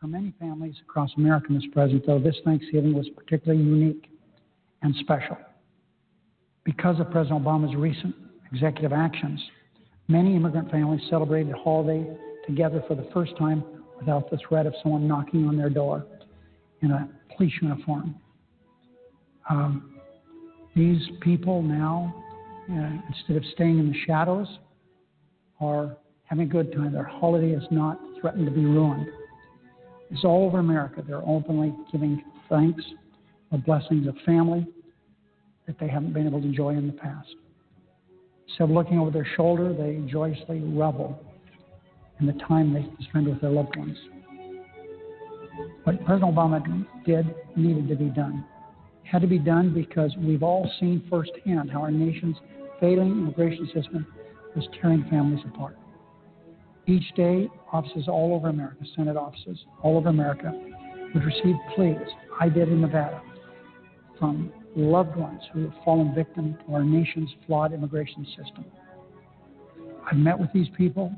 For 0.00 0.06
many 0.06 0.34
families 0.38 0.74
across 0.82 1.10
America, 1.16 1.48
Mr. 1.50 1.72
President, 1.72 2.06
though, 2.06 2.18
this 2.18 2.36
Thanksgiving 2.44 2.94
was 2.94 3.08
particularly 3.10 3.62
unique 3.62 4.08
and 4.82 4.94
special. 5.00 5.36
Because 6.64 6.98
of 6.98 7.10
President 7.10 7.44
Obama's 7.44 7.76
recent 7.76 8.14
executive 8.52 8.92
actions, 8.92 9.40
many 10.08 10.34
immigrant 10.34 10.70
families 10.70 11.02
celebrated 11.08 11.54
holiday 11.54 12.06
together 12.46 12.82
for 12.88 12.94
the 12.94 13.08
first 13.12 13.36
time 13.36 13.62
without 13.98 14.30
the 14.30 14.38
threat 14.48 14.66
of 14.66 14.74
someone 14.82 15.06
knocking 15.06 15.46
on 15.46 15.56
their 15.56 15.70
door 15.70 16.04
in 16.82 16.90
a 16.90 17.08
police 17.36 17.52
uniform. 17.60 18.14
Um, 19.48 19.89
these 20.74 21.02
people 21.20 21.62
now, 21.62 22.14
uh, 22.70 22.90
instead 23.08 23.36
of 23.36 23.44
staying 23.52 23.78
in 23.78 23.88
the 23.88 23.98
shadows, 24.06 24.46
are 25.60 25.96
having 26.24 26.46
a 26.46 26.48
good 26.48 26.72
time. 26.72 26.92
Their 26.92 27.04
holiday 27.04 27.50
is 27.50 27.64
not 27.70 27.98
threatened 28.20 28.46
to 28.46 28.52
be 28.52 28.64
ruined. 28.64 29.06
It's 30.10 30.24
all 30.24 30.46
over 30.46 30.58
America. 30.58 31.02
They're 31.06 31.26
openly 31.26 31.74
giving 31.92 32.22
thanks 32.48 32.82
for 33.50 33.58
blessings 33.58 34.06
of 34.06 34.16
family 34.24 34.66
that 35.66 35.78
they 35.78 35.88
haven't 35.88 36.12
been 36.12 36.26
able 36.26 36.40
to 36.40 36.46
enjoy 36.46 36.70
in 36.70 36.86
the 36.86 36.92
past. 36.92 37.28
Instead 38.48 38.64
of 38.64 38.70
looking 38.70 38.98
over 38.98 39.10
their 39.10 39.28
shoulder, 39.36 39.72
they 39.72 40.04
joyously 40.10 40.60
revel 40.60 41.20
in 42.18 42.26
the 42.26 42.32
time 42.32 42.72
they 42.72 42.86
spend 43.04 43.26
with 43.26 43.40
their 43.40 43.50
loved 43.50 43.76
ones. 43.76 43.96
What 45.84 46.04
President 46.04 46.34
Obama 46.34 46.86
did 47.04 47.34
needed 47.56 47.88
to 47.88 47.96
be 47.96 48.10
done. 48.10 48.44
Had 49.10 49.22
to 49.22 49.26
be 49.26 49.38
done 49.38 49.74
because 49.74 50.14
we've 50.18 50.44
all 50.44 50.70
seen 50.78 51.02
firsthand 51.10 51.70
how 51.72 51.80
our 51.80 51.90
nation's 51.90 52.36
failing 52.78 53.10
immigration 53.10 53.66
system 53.74 54.06
was 54.54 54.68
tearing 54.80 55.04
families 55.10 55.44
apart. 55.52 55.76
Each 56.86 57.12
day, 57.16 57.48
offices 57.72 58.06
all 58.06 58.34
over 58.34 58.48
America, 58.48 58.84
Senate 58.96 59.16
offices 59.16 59.58
all 59.82 59.96
over 59.96 60.10
America, 60.10 60.52
would 61.12 61.24
receive 61.24 61.56
pleas. 61.74 61.96
I 62.40 62.48
did 62.48 62.68
in 62.68 62.80
Nevada 62.80 63.20
from 64.16 64.52
loved 64.76 65.16
ones 65.16 65.40
who 65.52 65.62
have 65.62 65.74
fallen 65.84 66.14
victim 66.14 66.56
to 66.64 66.74
our 66.74 66.84
nation's 66.84 67.30
flawed 67.46 67.72
immigration 67.72 68.24
system. 68.26 68.64
I've 70.08 70.18
met 70.18 70.38
with 70.38 70.52
these 70.52 70.68
people 70.76 71.12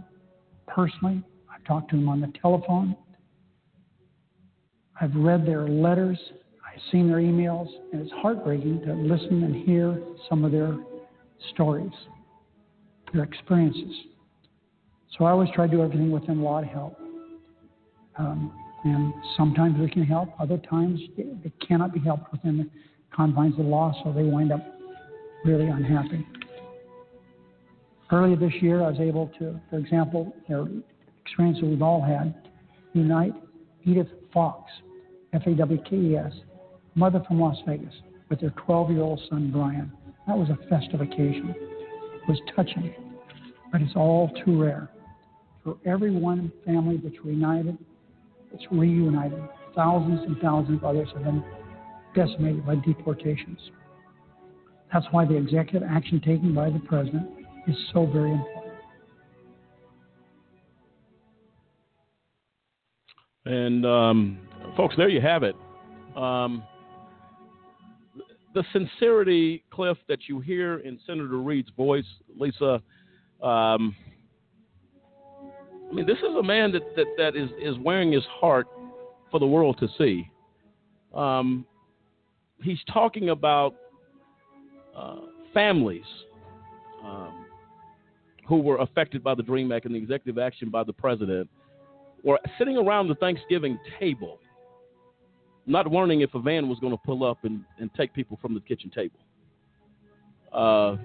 personally. 0.66 1.22
I've 1.54 1.64
talked 1.64 1.90
to 1.90 1.96
them 1.96 2.08
on 2.08 2.22
the 2.22 2.32
telephone. 2.40 2.96
I've 4.98 5.14
read 5.14 5.46
their 5.46 5.68
letters. 5.68 6.18
I've 6.72 6.80
seen 6.90 7.08
their 7.08 7.18
emails, 7.18 7.68
and 7.92 8.00
it's 8.00 8.12
heartbreaking 8.12 8.82
to 8.86 8.94
listen 8.94 9.42
and 9.42 9.54
hear 9.54 10.00
some 10.28 10.44
of 10.44 10.52
their 10.52 10.76
stories 11.52 11.92
their 13.12 13.24
experiences. 13.24 13.92
So 15.16 15.24
I 15.24 15.30
always 15.30 15.50
try 15.54 15.66
to 15.66 15.70
do 15.70 15.82
everything 15.82 16.10
within 16.10 16.40
law 16.40 16.60
to 16.60 16.66
help. 16.66 16.98
Um, 18.16 18.52
and 18.84 19.12
sometimes 19.36 19.78
we 19.78 19.88
can 19.88 20.04
help, 20.04 20.30
other 20.40 20.58
times 20.58 21.00
it 21.16 21.52
cannot 21.66 21.92
be 21.92 22.00
helped 22.00 22.32
within 22.32 22.58
the 22.58 22.70
confines 23.14 23.52
of 23.52 23.64
the 23.64 23.70
law, 23.70 23.92
so 24.02 24.12
they 24.12 24.24
wind 24.24 24.52
up 24.52 24.60
really 25.44 25.66
unhappy. 25.66 26.26
Earlier 28.10 28.36
this 28.36 28.52
year, 28.60 28.82
I 28.82 28.90
was 28.90 29.00
able 29.00 29.30
to, 29.38 29.58
for 29.70 29.78
example, 29.78 30.34
their 30.48 30.66
experience 31.24 31.58
that 31.60 31.66
we've 31.66 31.82
all 31.82 32.02
had, 32.02 32.34
unite 32.92 33.32
Edith 33.84 34.08
Fawkes, 34.32 34.70
F 35.32 35.42
A 35.46 35.54
W 35.54 35.82
K 35.88 35.96
E 35.96 36.16
S, 36.16 36.32
mother 36.94 37.22
from 37.26 37.40
Las 37.40 37.56
Vegas, 37.66 37.94
with 38.28 38.40
their 38.40 38.52
12 38.64 38.90
year 38.90 39.02
old 39.02 39.20
son, 39.28 39.50
Brian. 39.52 39.92
That 40.26 40.38
was 40.38 40.48
a 40.50 40.56
festive 40.68 41.00
occasion 41.00 41.54
It 41.54 42.28
was 42.28 42.40
touching, 42.54 42.94
but 43.72 43.80
it's 43.80 43.96
all 43.96 44.30
too 44.44 44.62
rare. 44.62 44.88
For 45.64 45.76
every 45.84 46.10
one 46.10 46.52
family 46.64 47.00
that's 47.02 47.24
reunited, 47.24 47.78
it's 48.52 48.64
reunited. 48.70 49.42
Thousands 49.74 50.20
and 50.26 50.38
thousands 50.38 50.78
of 50.78 50.84
others 50.84 51.08
have 51.14 51.24
been 51.24 51.44
decimated 52.14 52.66
by 52.66 52.76
deportations. 52.76 53.58
That's 54.92 55.06
why 55.10 55.24
the 55.24 55.36
executive 55.36 55.82
action 55.88 56.20
taken 56.20 56.54
by 56.54 56.70
the 56.70 56.80
president 56.80 57.28
is 57.66 57.76
so 57.92 58.06
very 58.06 58.32
important. 58.32 58.74
And 63.44 63.86
um, 63.86 64.38
folks, 64.76 64.94
there 64.96 65.08
you 65.08 65.20
have 65.20 65.42
it. 65.42 65.56
Um, 66.16 66.62
the 68.54 68.64
sincerity, 68.72 69.64
Cliff, 69.70 69.96
that 70.08 70.28
you 70.28 70.40
hear 70.40 70.78
in 70.78 70.98
Senator 71.06 71.38
Reid's 71.40 71.70
voice, 71.76 72.04
Lisa. 72.38 72.82
Um, 73.42 73.96
I 75.90 75.94
mean, 75.94 76.06
this 76.06 76.18
is 76.18 76.34
a 76.38 76.42
man 76.42 76.72
that, 76.72 76.82
that, 76.96 77.06
that 77.18 77.36
is, 77.36 77.50
is 77.60 77.78
wearing 77.78 78.12
his 78.12 78.24
heart 78.40 78.66
for 79.30 79.40
the 79.40 79.46
world 79.46 79.78
to 79.80 79.88
see. 79.98 80.30
Um, 81.14 81.66
he's 82.62 82.78
talking 82.92 83.30
about 83.30 83.74
uh, 84.96 85.16
families 85.52 86.04
um, 87.04 87.46
who 88.48 88.58
were 88.58 88.78
affected 88.78 89.22
by 89.22 89.34
the 89.34 89.42
DREAM 89.42 89.72
Act 89.72 89.86
and 89.86 89.94
the 89.94 89.98
executive 89.98 90.38
action 90.38 90.70
by 90.70 90.84
the 90.84 90.92
president 90.92 91.48
were 92.22 92.38
sitting 92.58 92.76
around 92.76 93.08
the 93.08 93.14
Thanksgiving 93.16 93.78
table, 93.98 94.38
not 95.66 95.88
wondering 95.88 96.20
if 96.22 96.34
a 96.34 96.40
van 96.40 96.68
was 96.68 96.78
going 96.78 96.92
to 96.92 97.00
pull 97.04 97.24
up 97.24 97.38
and, 97.44 97.64
and 97.78 97.90
take 97.94 98.12
people 98.12 98.38
from 98.40 98.54
the 98.54 98.60
kitchen 98.60 98.90
table. 98.90 99.18
Uh, 100.52 100.96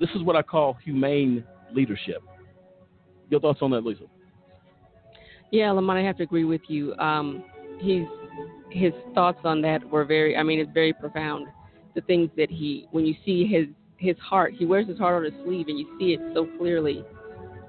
this 0.00 0.10
is 0.14 0.22
what 0.22 0.36
I 0.36 0.42
call 0.42 0.74
humane 0.84 1.44
leadership. 1.72 2.22
Your 3.30 3.40
thoughts 3.40 3.60
on 3.62 3.70
that, 3.70 3.84
Lisa? 3.84 4.04
Yeah, 5.50 5.70
Lamont, 5.70 5.98
I 5.98 6.02
have 6.02 6.16
to 6.16 6.22
agree 6.22 6.44
with 6.44 6.62
you. 6.68 6.94
Um, 6.96 7.44
he's 7.78 8.06
his 8.70 8.92
thoughts 9.14 9.38
on 9.44 9.60
that 9.62 9.84
were 9.88 10.04
very. 10.04 10.36
I 10.36 10.42
mean, 10.42 10.58
it's 10.58 10.70
very 10.72 10.92
profound. 10.92 11.46
The 11.94 12.00
things 12.02 12.30
that 12.36 12.50
he, 12.50 12.88
when 12.90 13.04
you 13.04 13.14
see 13.24 13.46
his 13.46 13.66
his 13.98 14.16
heart, 14.18 14.54
he 14.58 14.64
wears 14.64 14.88
his 14.88 14.98
heart 14.98 15.16
on 15.16 15.24
his 15.24 15.44
sleeve, 15.44 15.68
and 15.68 15.78
you 15.78 15.86
see 15.98 16.14
it 16.14 16.20
so 16.34 16.48
clearly, 16.58 17.04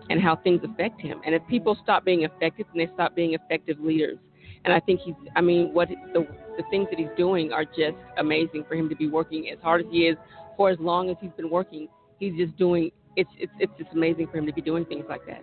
and 0.10 0.22
how 0.22 0.36
things 0.38 0.61
affect 0.64 1.02
him. 1.02 1.22
And 1.26 1.36
if 1.36 1.41
people 1.48 1.78
stop 1.84 2.06
being 2.06 2.24
effective, 2.24 2.65
and 2.74 2.82
they 2.82 2.91
stop 2.94 3.15
being 3.15 3.34
effective 3.34 3.80
leaders, 3.80 4.18
and 4.65 4.73
I 4.73 4.80
think 4.80 5.02
he's. 5.02 5.15
I 5.35 5.41
mean, 5.41 5.73
what 5.73 5.90
the 6.14 6.27
the 6.57 6.64
things 6.69 6.88
that 6.90 6.99
he's 6.99 7.10
doing 7.18 7.52
are 7.52 7.65
just 7.65 7.98
amazing 8.18 8.65
for 8.68 8.76
him 8.76 8.90
to 8.90 8.95
be 8.95 9.07
working 9.07 9.49
as 9.49 9.60
hard 9.61 9.81
as 9.81 9.88
he 9.91 10.07
is 10.07 10.18
for 10.56 10.69
as 10.69 10.80
long 10.80 11.10
as 11.10 11.18
he's 11.19 11.31
been 11.35 11.49
working. 11.49 11.88
He's 12.19 12.35
just 12.35 12.56
doing. 12.57 12.91
It's 13.15 13.30
it's 13.38 13.52
it's 13.60 13.73
just 13.77 13.91
amazing 13.94 14.27
for 14.27 14.38
him 14.38 14.45
to 14.45 14.53
be 14.53 14.61
doing 14.61 14.85
things 14.85 15.06
like 15.10 15.26
that. 15.27 15.41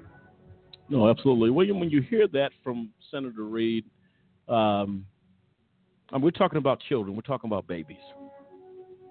No, 0.88 1.08
absolutely, 1.08 1.50
William. 1.50 1.78
When 1.78 1.90
you 1.90 2.02
hear 2.02 2.26
that 2.28 2.50
from 2.64 2.90
Senator 3.10 3.44
Reid, 3.44 3.84
um, 4.48 5.06
we're 6.18 6.30
talking 6.30 6.58
about 6.58 6.80
children, 6.88 7.14
we're 7.14 7.22
talking 7.22 7.48
about 7.48 7.68
babies, 7.68 7.96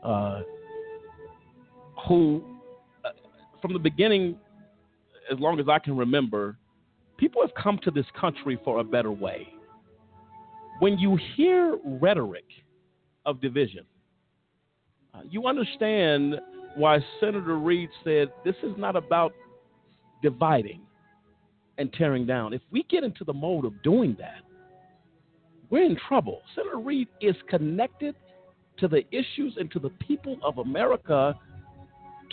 uh, 0.04 0.42
who, 2.08 2.44
uh, 3.06 3.10
from 3.62 3.72
the 3.72 3.80
beginning, 3.80 4.36
as 5.32 5.40
long 5.40 5.60
as 5.60 5.68
I 5.70 5.80
can 5.80 5.96
remember, 5.96 6.58
people 7.18 7.42
have 7.42 7.54
come 7.62 7.80
to 7.84 7.92
this 7.92 8.06
country 8.20 8.60
for 8.66 8.80
a 8.80 8.84
better 8.84 9.12
way. 9.12 9.48
When 10.80 10.98
you 10.98 11.20
hear 11.36 11.78
rhetoric 11.84 12.46
of 13.26 13.42
division, 13.42 13.86
uh, 15.14 15.22
you 15.30 15.46
understand 15.46 16.36
why 16.76 17.00
Senator 17.20 17.58
Reid 17.58 17.90
said 18.04 18.30
this 18.46 18.56
is 18.64 18.72
not 18.78 18.96
about 18.96 19.34
dividing 20.22 20.82
and 21.78 21.92
tearing 21.94 22.26
down. 22.26 22.54
If 22.54 22.62
we 22.72 22.84
get 22.90 23.04
into 23.04 23.24
the 23.24 23.34
mode 23.34 23.66
of 23.66 23.82
doing 23.84 24.16
that, 24.20 24.42
we're 25.70 25.86
in 25.86 25.98
trouble. 26.08 26.42
Senator 26.56 26.80
Reid 26.80 27.08
is 27.22 27.36
connected 27.50 28.16
to 28.78 28.88
the 28.88 29.04
issues 29.12 29.56
and 29.58 29.70
to 29.72 29.80
the 29.80 29.90
people 29.90 30.38
of 30.44 30.58
America 30.60 31.38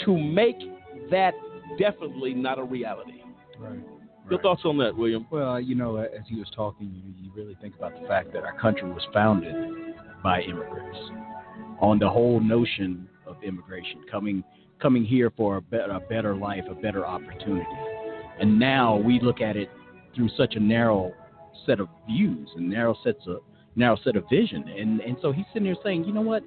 to 0.05 0.17
make 0.17 0.57
that 1.11 1.35
definitely 1.79 2.35
not 2.35 2.59
a 2.59 2.65
reality. 2.65 3.23
Right. 3.59 3.79
Your 4.31 4.41
thoughts 4.41 4.63
on 4.65 4.77
that, 4.79 4.97
William? 4.97 5.27
Well, 5.31 5.61
you 5.61 5.77
know, 5.77 5.99
uh, 5.99 6.07
as 6.19 6.25
he 6.29 6.37
was 6.37 6.51
talking, 6.55 6.93
you, 6.93 7.15
you 7.25 7.31
really 7.35 7.57
think 7.61 7.77
about 7.77 8.01
the 8.01 8.07
fact 8.09 8.33
that 8.33 8.43
our 8.43 8.59
country 8.59 8.89
was 8.89 9.07
founded 9.13 9.95
by 10.23 10.43
immigrants 10.43 10.99
on 11.81 11.99
the 11.99 12.09
whole 12.09 12.41
notion 12.41 13.09
of 13.27 13.37
immigration 13.43 14.03
coming 14.11 14.43
coming 14.81 15.05
here 15.05 15.31
for 15.37 15.57
a 15.57 15.63
better, 15.63 15.93
a 15.93 16.01
better 16.01 16.35
life, 16.35 16.65
a 16.69 16.75
better 16.75 17.07
opportunity. 17.07 17.67
And 18.41 18.59
now 18.59 18.97
we 18.97 19.21
look 19.21 19.41
at 19.41 19.57
it 19.57 19.71
through 20.15 20.29
such 20.37 20.55
a 20.57 20.61
narrow 20.61 21.15
set 21.65 21.81
of 21.81 21.89
views 22.07 22.49
and 22.57 22.69
narrow 22.69 22.97
sets 23.03 23.21
of 23.27 23.39
narrow 23.77 23.97
set 24.03 24.17
of 24.17 24.25
vision. 24.29 24.69
And 24.69 25.01
and 25.01 25.17
so 25.23 25.31
he's 25.33 25.47
sitting 25.53 25.65
there 25.65 25.77
saying, 25.85 26.05
you 26.05 26.13
know 26.13 26.21
what, 26.21 26.43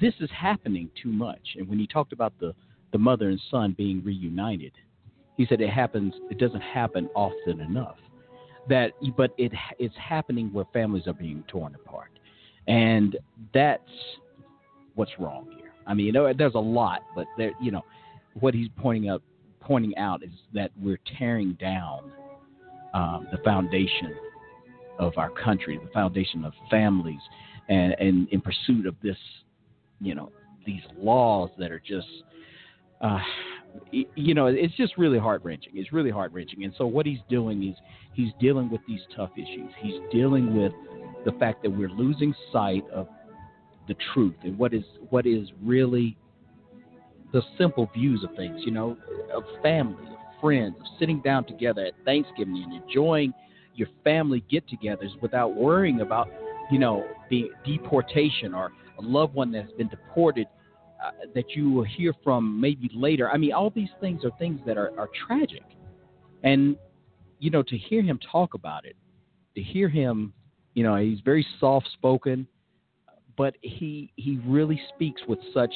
this 0.00 0.14
is 0.20 0.30
happening 0.30 0.90
too 1.02 1.12
much. 1.12 1.56
And 1.56 1.68
when 1.68 1.78
he 1.78 1.86
talked 1.86 2.12
about 2.12 2.32
the 2.40 2.54
the 2.92 2.98
mother 2.98 3.28
and 3.28 3.40
son 3.50 3.74
being 3.76 4.02
reunited, 4.02 4.72
he 5.40 5.46
said 5.46 5.62
it 5.62 5.70
happens. 5.70 6.12
It 6.30 6.36
doesn't 6.36 6.60
happen 6.60 7.08
often 7.14 7.62
enough. 7.62 7.96
That 8.68 8.92
but 9.16 9.30
it 9.38 9.52
it's 9.78 9.94
happening 9.96 10.52
where 10.52 10.66
families 10.70 11.06
are 11.06 11.14
being 11.14 11.42
torn 11.48 11.74
apart, 11.74 12.10
and 12.68 13.16
that's 13.54 13.80
what's 14.96 15.12
wrong 15.18 15.48
here. 15.56 15.72
I 15.86 15.94
mean, 15.94 16.04
you 16.04 16.12
know, 16.12 16.30
there's 16.36 16.56
a 16.56 16.58
lot, 16.58 17.00
but 17.16 17.24
there, 17.38 17.52
you 17.58 17.70
know, 17.70 17.80
what 18.38 18.52
he's 18.52 18.68
pointing 18.76 19.08
out 19.08 19.22
pointing 19.60 19.96
out 19.96 20.22
is 20.22 20.28
that 20.52 20.72
we're 20.78 21.00
tearing 21.18 21.54
down 21.54 22.12
um, 22.92 23.26
the 23.32 23.38
foundation 23.38 24.14
of 24.98 25.14
our 25.16 25.30
country, 25.30 25.80
the 25.82 25.90
foundation 25.90 26.44
of 26.44 26.52
families, 26.70 27.22
and, 27.70 27.94
and 27.98 28.28
in 28.28 28.42
pursuit 28.42 28.84
of 28.84 28.94
this, 29.02 29.16
you 30.02 30.14
know, 30.14 30.30
these 30.66 30.82
laws 30.98 31.48
that 31.58 31.70
are 31.70 31.80
just, 31.80 32.08
uh, 33.00 33.18
you 33.92 34.34
know, 34.34 34.46
it's 34.46 34.74
just 34.76 34.96
really 34.96 35.18
heart 35.18 35.42
wrenching. 35.44 35.72
It's 35.74 35.92
really 35.92 36.10
heart 36.10 36.32
wrenching. 36.32 36.64
And 36.64 36.72
so 36.78 36.86
what 36.86 37.06
he's 37.06 37.18
doing 37.28 37.68
is 37.68 37.76
he's 38.14 38.32
dealing 38.40 38.70
with 38.70 38.80
these 38.86 39.00
tough 39.16 39.30
issues. 39.36 39.70
He's 39.80 40.00
dealing 40.12 40.56
with 40.56 40.72
the 41.24 41.32
fact 41.32 41.62
that 41.62 41.70
we're 41.70 41.90
losing 41.90 42.34
sight 42.52 42.84
of 42.92 43.08
the 43.88 43.96
truth 44.12 44.36
and 44.44 44.56
what 44.56 44.72
is 44.72 44.84
what 45.10 45.26
is 45.26 45.48
really 45.62 46.16
the 47.32 47.42
simple 47.58 47.90
views 47.94 48.24
of 48.24 48.34
things, 48.36 48.60
you 48.64 48.70
know, 48.72 48.96
of 49.34 49.44
family, 49.62 50.04
of 50.06 50.40
friends, 50.40 50.74
of 50.80 50.86
sitting 50.98 51.20
down 51.20 51.44
together 51.44 51.84
at 51.86 51.92
Thanksgiving 52.04 52.62
and 52.62 52.82
enjoying 52.82 53.32
your 53.74 53.88
family 54.02 54.42
get-togethers 54.50 55.20
without 55.22 55.54
worrying 55.54 56.00
about, 56.00 56.28
you 56.70 56.78
know, 56.78 57.06
the 57.30 57.50
deportation 57.64 58.52
or 58.52 58.72
a 58.98 59.02
loved 59.02 59.34
one 59.34 59.52
that's 59.52 59.72
been 59.72 59.88
deported 59.88 60.46
uh, 61.04 61.10
that 61.34 61.54
you 61.54 61.70
will 61.70 61.84
hear 61.84 62.12
from 62.22 62.60
maybe 62.60 62.90
later. 62.94 63.30
I 63.30 63.36
mean, 63.36 63.52
all 63.52 63.70
these 63.70 63.88
things 64.00 64.24
are 64.24 64.30
things 64.38 64.60
that 64.66 64.76
are, 64.76 64.92
are 64.98 65.08
tragic, 65.26 65.64
and 66.42 66.76
you 67.38 67.50
know, 67.50 67.62
to 67.62 67.76
hear 67.76 68.02
him 68.02 68.18
talk 68.30 68.54
about 68.54 68.84
it, 68.84 68.96
to 69.54 69.62
hear 69.62 69.88
him, 69.88 70.32
you 70.74 70.82
know, 70.82 70.96
he's 70.96 71.20
very 71.24 71.46
soft-spoken, 71.58 72.46
but 73.36 73.54
he 73.62 74.12
he 74.16 74.38
really 74.46 74.80
speaks 74.94 75.22
with 75.26 75.38
such 75.54 75.72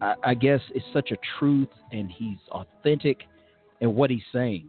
I, 0.00 0.14
I 0.22 0.34
guess 0.34 0.60
it's 0.74 0.84
such 0.92 1.10
a 1.10 1.16
truth, 1.38 1.68
and 1.92 2.10
he's 2.10 2.38
authentic 2.50 3.22
in 3.80 3.94
what 3.94 4.10
he's 4.10 4.22
saying. 4.32 4.68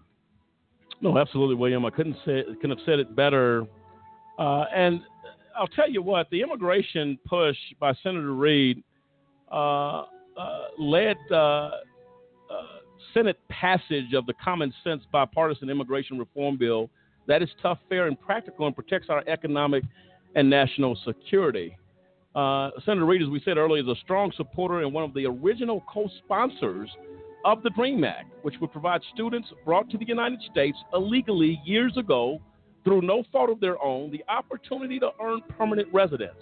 No, 1.01 1.17
absolutely, 1.17 1.55
William. 1.55 1.85
I 1.85 1.89
couldn't 1.89 2.15
say 2.25 2.43
couldn't 2.61 2.77
have 2.77 2.85
said 2.85 2.99
it 2.99 3.15
better. 3.15 3.65
Uh, 4.39 4.65
and 4.73 5.01
I'll 5.57 5.67
tell 5.67 5.89
you 5.89 6.01
what, 6.01 6.29
the 6.29 6.41
immigration 6.41 7.17
push 7.25 7.57
by 7.79 7.93
Senator 8.03 8.33
Reid 8.33 8.83
led 10.77 11.17
uh, 11.31 11.35
uh, 11.35 11.71
Senate 13.13 13.37
passage 13.49 14.13
of 14.13 14.25
the 14.25 14.33
common 14.43 14.73
sense 14.83 15.03
bipartisan 15.11 15.69
immigration 15.69 16.17
reform 16.19 16.57
bill 16.57 16.89
that 17.27 17.41
is 17.41 17.49
tough, 17.61 17.79
fair, 17.89 18.07
and 18.07 18.19
practical 18.19 18.67
and 18.67 18.75
protects 18.75 19.09
our 19.09 19.23
economic 19.27 19.83
and 20.35 20.49
national 20.49 20.97
security. 21.05 21.75
Uh, 22.35 22.71
Senator 22.85 23.05
Reid, 23.05 23.21
as 23.21 23.29
we 23.29 23.41
said 23.43 23.57
earlier, 23.57 23.81
is 23.81 23.87
a 23.87 23.99
strong 24.01 24.31
supporter 24.35 24.81
and 24.81 24.93
one 24.93 25.03
of 25.03 25.13
the 25.13 25.25
original 25.25 25.83
co 25.91 26.09
sponsors 26.23 26.89
of 27.45 27.63
the 27.63 27.69
DREAM 27.71 28.03
Act, 28.03 28.31
which 28.41 28.55
would 28.59 28.71
provide 28.71 29.01
students 29.13 29.47
brought 29.63 29.89
to 29.89 29.97
the 29.97 30.05
United 30.05 30.39
States 30.51 30.77
illegally 30.93 31.61
years 31.63 31.95
ago 31.95 32.41
through 32.83 33.01
no 33.01 33.23
fault 33.31 33.49
of 33.49 33.59
their 33.59 33.81
own 33.83 34.11
the 34.11 34.23
opportunity 34.27 34.99
to 34.99 35.09
earn 35.21 35.41
permanent 35.57 35.87
residence 35.93 36.35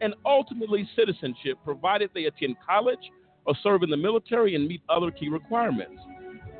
and 0.00 0.14
ultimately 0.24 0.88
citizenship, 0.96 1.58
provided 1.64 2.10
they 2.14 2.24
attend 2.24 2.56
college 2.66 3.10
or 3.46 3.54
serve 3.62 3.82
in 3.82 3.90
the 3.90 3.96
military 3.96 4.54
and 4.54 4.66
meet 4.66 4.82
other 4.88 5.10
key 5.10 5.28
requirements. 5.28 6.00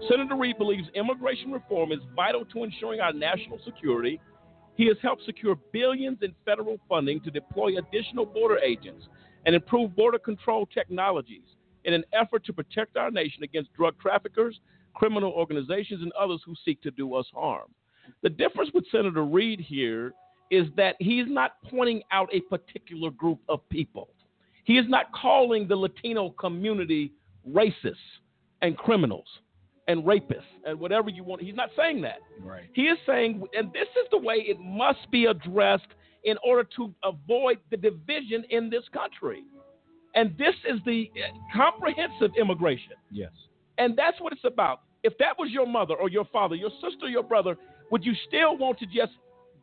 Senator 0.08 0.36
Reid 0.36 0.56
believes 0.58 0.88
immigration 0.94 1.52
reform 1.52 1.92
is 1.92 1.98
vital 2.16 2.44
to 2.46 2.64
ensuring 2.64 3.00
our 3.00 3.12
national 3.12 3.58
security 3.64 4.20
he 4.80 4.86
has 4.86 4.96
helped 5.02 5.26
secure 5.26 5.56
billions 5.72 6.16
in 6.22 6.34
federal 6.46 6.78
funding 6.88 7.20
to 7.20 7.30
deploy 7.30 7.76
additional 7.76 8.24
border 8.24 8.58
agents 8.60 9.08
and 9.44 9.54
improve 9.54 9.94
border 9.94 10.18
control 10.18 10.64
technologies 10.64 11.44
in 11.84 11.92
an 11.92 12.02
effort 12.14 12.46
to 12.46 12.54
protect 12.54 12.96
our 12.96 13.10
nation 13.10 13.42
against 13.42 13.74
drug 13.74 13.94
traffickers, 14.00 14.58
criminal 14.94 15.32
organizations, 15.32 16.00
and 16.00 16.12
others 16.12 16.40
who 16.46 16.54
seek 16.64 16.80
to 16.80 16.90
do 16.92 17.14
us 17.14 17.26
harm. 17.34 17.68
The 18.22 18.30
difference 18.30 18.70
with 18.72 18.84
Senator 18.90 19.22
Reid 19.22 19.60
here 19.60 20.14
is 20.50 20.66
that 20.76 20.96
he 20.98 21.20
is 21.20 21.28
not 21.28 21.52
pointing 21.68 22.02
out 22.10 22.28
a 22.32 22.40
particular 22.42 23.10
group 23.10 23.38
of 23.48 23.66
people. 23.68 24.08
He 24.64 24.78
is 24.78 24.86
not 24.88 25.06
calling 25.12 25.68
the 25.68 25.76
Latino 25.76 26.30
community 26.30 27.12
racist 27.48 27.94
and 28.62 28.76
criminals 28.76 29.26
and 29.88 30.04
rapists 30.04 30.42
and 30.64 30.78
whatever 30.78 31.10
you 31.10 31.24
want. 31.24 31.42
He's 31.42 31.54
not 31.54 31.70
saying 31.76 32.02
that. 32.02 32.18
Right. 32.40 32.64
He 32.72 32.82
is 32.82 32.98
saying, 33.06 33.42
and 33.54 33.72
this 33.72 33.88
is 33.88 34.08
the 34.10 34.18
way 34.18 34.36
it 34.36 34.58
must 34.60 35.10
be 35.10 35.24
addressed 35.24 35.88
in 36.24 36.36
order 36.44 36.68
to 36.76 36.94
avoid 37.02 37.58
the 37.70 37.76
division 37.76 38.44
in 38.50 38.70
this 38.70 38.84
country. 38.92 39.42
And 40.14 40.36
this 40.36 40.54
is 40.68 40.80
the 40.84 41.10
uh, 41.16 41.56
comprehensive 41.56 42.32
immigration. 42.38 42.92
Yes. 43.10 43.30
And 43.78 43.96
that's 43.96 44.20
what 44.20 44.32
it's 44.32 44.44
about. 44.44 44.82
If 45.02 45.16
that 45.18 45.38
was 45.38 45.50
your 45.50 45.66
mother 45.66 45.94
or 45.94 46.10
your 46.10 46.26
father, 46.26 46.54
your 46.54 46.70
sister, 46.82 47.08
your 47.08 47.22
brother, 47.22 47.56
would 47.90 48.04
you 48.04 48.12
still 48.28 48.56
want 48.56 48.78
to 48.80 48.86
just 48.86 49.12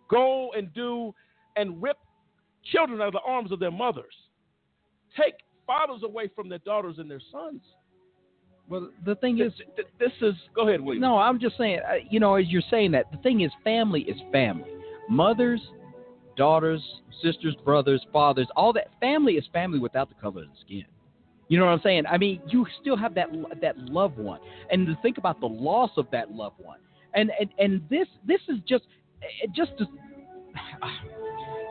go 0.09 0.51
and 0.55 0.73
do 0.73 1.13
and 1.55 1.81
rip 1.81 1.97
children 2.71 3.01
out 3.01 3.07
of 3.07 3.13
the 3.13 3.21
arms 3.25 3.51
of 3.51 3.59
their 3.59 3.71
mothers? 3.71 4.13
Take 5.19 5.35
fathers 5.65 6.01
away 6.03 6.29
from 6.35 6.49
their 6.49 6.59
daughters 6.59 6.95
and 6.97 7.09
their 7.09 7.21
sons. 7.31 7.61
Well, 8.69 8.89
the 9.05 9.15
thing 9.15 9.37
this, 9.37 9.53
is, 9.53 9.85
this 9.97 10.11
is 10.21 10.33
go 10.53 10.67
ahead, 10.67 10.81
William. 10.81 11.01
No, 11.01 11.17
I'm 11.17 11.39
just 11.39 11.57
saying. 11.57 11.79
Uh, 11.79 11.95
you 12.09 12.19
know, 12.19 12.35
as 12.35 12.47
you're 12.49 12.61
saying 12.69 12.91
that, 12.91 13.11
the 13.11 13.17
thing 13.19 13.41
is, 13.41 13.51
family 13.63 14.01
is 14.01 14.17
family. 14.31 14.69
Mothers, 15.09 15.61
daughters, 16.35 16.83
sisters, 17.23 17.55
brothers, 17.63 18.05
fathers, 18.11 18.47
all 18.55 18.73
that. 18.73 18.89
Family 18.99 19.33
is 19.33 19.45
family 19.53 19.79
without 19.79 20.09
the 20.09 20.15
color 20.15 20.41
of 20.41 20.49
the 20.49 20.59
skin. 20.65 20.85
You 21.47 21.57
know 21.59 21.65
what 21.65 21.71
I'm 21.71 21.81
saying? 21.81 22.05
I 22.07 22.17
mean, 22.17 22.41
you 22.47 22.65
still 22.81 22.97
have 22.97 23.13
that 23.15 23.29
that 23.61 23.77
loved 23.77 24.17
one, 24.17 24.39
and 24.69 24.85
to 24.85 24.97
think 25.01 25.17
about 25.17 25.39
the 25.39 25.47
loss 25.47 25.91
of 25.95 26.07
that 26.11 26.31
loved 26.31 26.59
one, 26.59 26.79
and 27.13 27.31
and, 27.39 27.49
and 27.57 27.81
this 27.89 28.07
this 28.25 28.41
is 28.49 28.57
just 28.67 28.83
just 29.55 29.71
to, 29.77 29.85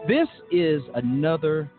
this 0.09 0.29
is 0.51 0.83
another 0.95 1.71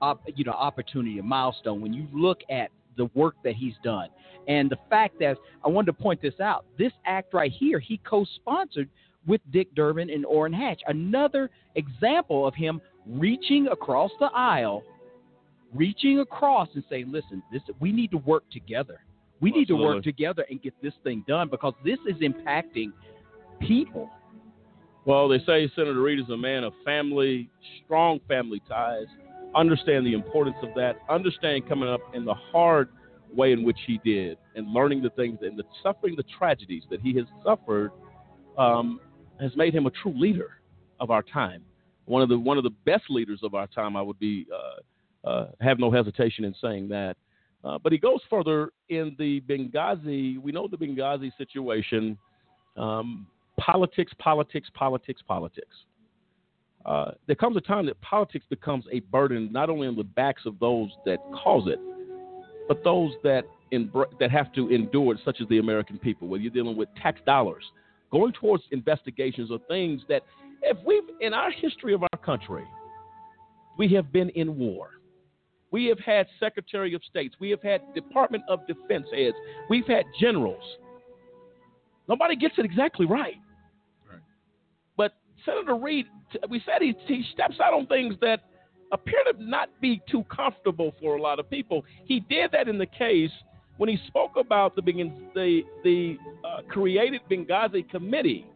op, 0.00 0.22
you 0.34 0.44
know 0.44 0.52
opportunity, 0.52 1.18
a 1.18 1.22
milestone 1.22 1.80
when 1.80 1.92
you 1.92 2.06
look 2.12 2.40
at 2.50 2.70
the 2.96 3.06
work 3.14 3.36
that 3.44 3.54
he's 3.54 3.74
done, 3.82 4.08
and 4.48 4.68
the 4.68 4.76
fact 4.90 5.18
that 5.20 5.36
I 5.64 5.68
wanted 5.68 5.86
to 5.86 5.92
point 5.94 6.20
this 6.20 6.40
out. 6.40 6.66
This 6.78 6.92
act 7.06 7.32
right 7.32 7.50
here, 7.50 7.78
he 7.78 7.98
co-sponsored 7.98 8.88
with 9.26 9.40
Dick 9.50 9.74
Durbin 9.74 10.10
and 10.10 10.26
Orrin 10.26 10.52
Hatch. 10.52 10.82
Another 10.86 11.48
example 11.76 12.46
of 12.46 12.54
him 12.54 12.80
reaching 13.06 13.68
across 13.68 14.10
the 14.20 14.30
aisle, 14.34 14.82
reaching 15.72 16.18
across 16.18 16.68
and 16.74 16.84
saying, 16.90 17.10
"Listen, 17.10 17.42
this 17.52 17.62
we 17.80 17.92
need 17.92 18.10
to 18.10 18.18
work 18.18 18.44
together. 18.50 19.04
We 19.40 19.50
need 19.50 19.68
to 19.68 19.76
work 19.76 20.04
together 20.04 20.44
and 20.50 20.60
get 20.60 20.74
this 20.82 20.94
thing 21.02 21.24
done 21.26 21.48
because 21.48 21.74
this 21.84 21.98
is 22.06 22.16
impacting 22.16 22.92
people." 23.60 24.10
Well, 25.04 25.28
they 25.28 25.38
say 25.38 25.70
Senator 25.74 26.00
Reid 26.00 26.20
is 26.20 26.28
a 26.30 26.36
man 26.36 26.62
of 26.62 26.72
family, 26.84 27.50
strong 27.84 28.20
family 28.28 28.62
ties. 28.68 29.06
Understand 29.54 30.06
the 30.06 30.14
importance 30.14 30.56
of 30.62 30.70
that. 30.76 30.96
Understand 31.08 31.68
coming 31.68 31.88
up 31.88 32.00
in 32.14 32.24
the 32.24 32.34
hard 32.34 32.88
way 33.34 33.52
in 33.52 33.64
which 33.64 33.78
he 33.86 33.98
did, 34.04 34.38
and 34.54 34.68
learning 34.72 35.02
the 35.02 35.10
things 35.10 35.38
and 35.42 35.58
the 35.58 35.64
suffering, 35.82 36.14
the 36.16 36.24
tragedies 36.38 36.84
that 36.90 37.00
he 37.00 37.14
has 37.16 37.24
suffered, 37.44 37.90
um, 38.58 39.00
has 39.40 39.50
made 39.56 39.74
him 39.74 39.86
a 39.86 39.90
true 39.90 40.14
leader 40.14 40.58
of 41.00 41.10
our 41.10 41.22
time. 41.22 41.64
One 42.04 42.22
of 42.22 42.28
the 42.28 42.38
one 42.38 42.58
of 42.58 42.64
the 42.64 42.74
best 42.84 43.04
leaders 43.08 43.40
of 43.42 43.54
our 43.54 43.66
time. 43.66 43.96
I 43.96 44.02
would 44.02 44.18
be 44.18 44.46
uh, 44.52 45.28
uh, 45.28 45.46
have 45.60 45.78
no 45.78 45.90
hesitation 45.90 46.44
in 46.44 46.54
saying 46.60 46.88
that. 46.88 47.16
Uh, 47.64 47.78
but 47.78 47.92
he 47.92 47.98
goes 47.98 48.20
further 48.28 48.70
in 48.88 49.14
the 49.18 49.40
Benghazi. 49.42 50.40
We 50.40 50.52
know 50.52 50.68
the 50.68 50.76
Benghazi 50.76 51.30
situation. 51.38 52.18
Um, 52.76 53.26
politics, 53.64 54.12
politics, 54.18 54.68
politics, 54.74 55.22
politics. 55.26 55.76
Uh, 56.84 57.12
there 57.26 57.36
comes 57.36 57.56
a 57.56 57.60
time 57.60 57.86
that 57.86 58.00
politics 58.00 58.44
becomes 58.50 58.84
a 58.90 59.00
burden 59.00 59.48
not 59.52 59.70
only 59.70 59.86
on 59.86 59.94
the 59.94 60.02
backs 60.02 60.42
of 60.46 60.58
those 60.58 60.90
that 61.04 61.18
cause 61.32 61.68
it, 61.68 61.78
but 62.68 62.82
those 62.82 63.12
that 63.22 63.44
that 64.20 64.30
have 64.30 64.52
to 64.52 64.68
endure 64.70 65.14
it, 65.14 65.20
such 65.24 65.40
as 65.40 65.48
the 65.48 65.58
American 65.58 65.98
people. 65.98 66.28
Where 66.28 66.40
you're 66.40 66.52
dealing 66.52 66.76
with 66.76 66.88
tax 67.00 67.20
dollars 67.24 67.64
going 68.10 68.32
towards 68.32 68.62
investigations 68.72 69.50
of 69.50 69.60
things 69.66 70.02
that, 70.08 70.22
if 70.62 70.76
we've 70.84 71.02
in 71.20 71.32
our 71.32 71.50
history 71.50 71.94
of 71.94 72.02
our 72.02 72.18
country, 72.24 72.64
we 73.78 73.88
have 73.94 74.12
been 74.12 74.28
in 74.30 74.58
war. 74.58 74.90
We 75.70 75.86
have 75.86 75.98
had 76.00 76.26
Secretary 76.38 76.92
of 76.94 77.02
States. 77.04 77.34
We 77.40 77.48
have 77.50 77.62
had 77.62 77.94
Department 77.94 78.44
of 78.48 78.66
Defense 78.66 79.06
heads. 79.14 79.36
We've 79.70 79.86
had 79.86 80.04
generals. 80.20 80.62
Nobody 82.08 82.36
gets 82.36 82.54
it 82.58 82.66
exactly 82.66 83.06
right. 83.06 83.36
Senator 85.44 85.76
Reid, 85.76 86.06
we 86.48 86.62
said 86.64 86.80
he, 86.80 86.94
he 87.06 87.24
steps 87.32 87.56
out 87.62 87.74
on 87.74 87.86
things 87.86 88.14
that 88.20 88.40
appear 88.92 89.18
to 89.32 89.42
not 89.42 89.68
be 89.80 90.00
too 90.10 90.24
comfortable 90.24 90.94
for 91.00 91.16
a 91.16 91.22
lot 91.22 91.38
of 91.38 91.48
people. 91.50 91.84
He 92.04 92.20
did 92.20 92.50
that 92.52 92.68
in 92.68 92.78
the 92.78 92.86
case 92.86 93.30
when 93.78 93.88
he 93.88 93.98
spoke 94.06 94.36
about 94.36 94.76
the 94.76 94.82
the 95.34 95.62
the 95.82 96.16
uh, 96.46 96.62
created 96.68 97.22
Benghazi 97.30 97.88
committee, 97.88 98.46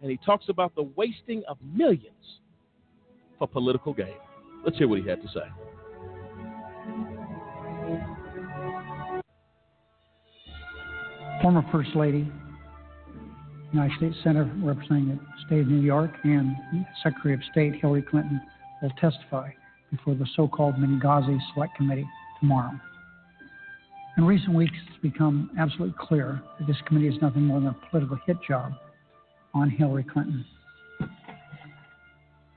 and 0.00 0.10
he 0.10 0.18
talks 0.24 0.48
about 0.48 0.74
the 0.74 0.84
wasting 0.96 1.42
of 1.48 1.58
millions 1.74 2.12
for 3.38 3.48
political 3.48 3.92
gain. 3.92 4.14
Let's 4.64 4.78
hear 4.78 4.88
what 4.88 5.00
he 5.00 5.08
had 5.08 5.20
to 5.22 5.28
say. 5.28 5.46
former 11.46 11.64
First 11.70 11.94
Lady, 11.94 12.28
United 13.76 13.96
States 13.98 14.16
Senator 14.24 14.50
representing 14.62 15.08
the 15.08 15.18
state 15.46 15.60
of 15.60 15.68
New 15.68 15.82
York, 15.82 16.10
and 16.24 16.56
Secretary 17.02 17.34
of 17.34 17.40
State 17.52 17.74
Hillary 17.74 18.00
Clinton 18.00 18.40
will 18.80 18.90
testify 18.98 19.50
before 19.90 20.14
the 20.14 20.26
so-called 20.34 20.76
Benghazi 20.76 21.38
Select 21.52 21.76
Committee 21.76 22.08
tomorrow. 22.40 22.72
In 24.16 24.24
recent 24.24 24.54
weeks, 24.54 24.72
it's 24.88 25.02
become 25.02 25.50
absolutely 25.58 25.94
clear 26.00 26.40
that 26.58 26.66
this 26.66 26.76
committee 26.86 27.08
is 27.08 27.20
nothing 27.20 27.42
more 27.42 27.60
than 27.60 27.68
a 27.68 27.76
political 27.90 28.18
hit 28.26 28.38
job 28.48 28.72
on 29.52 29.68
Hillary 29.68 30.04
Clinton. 30.10 30.42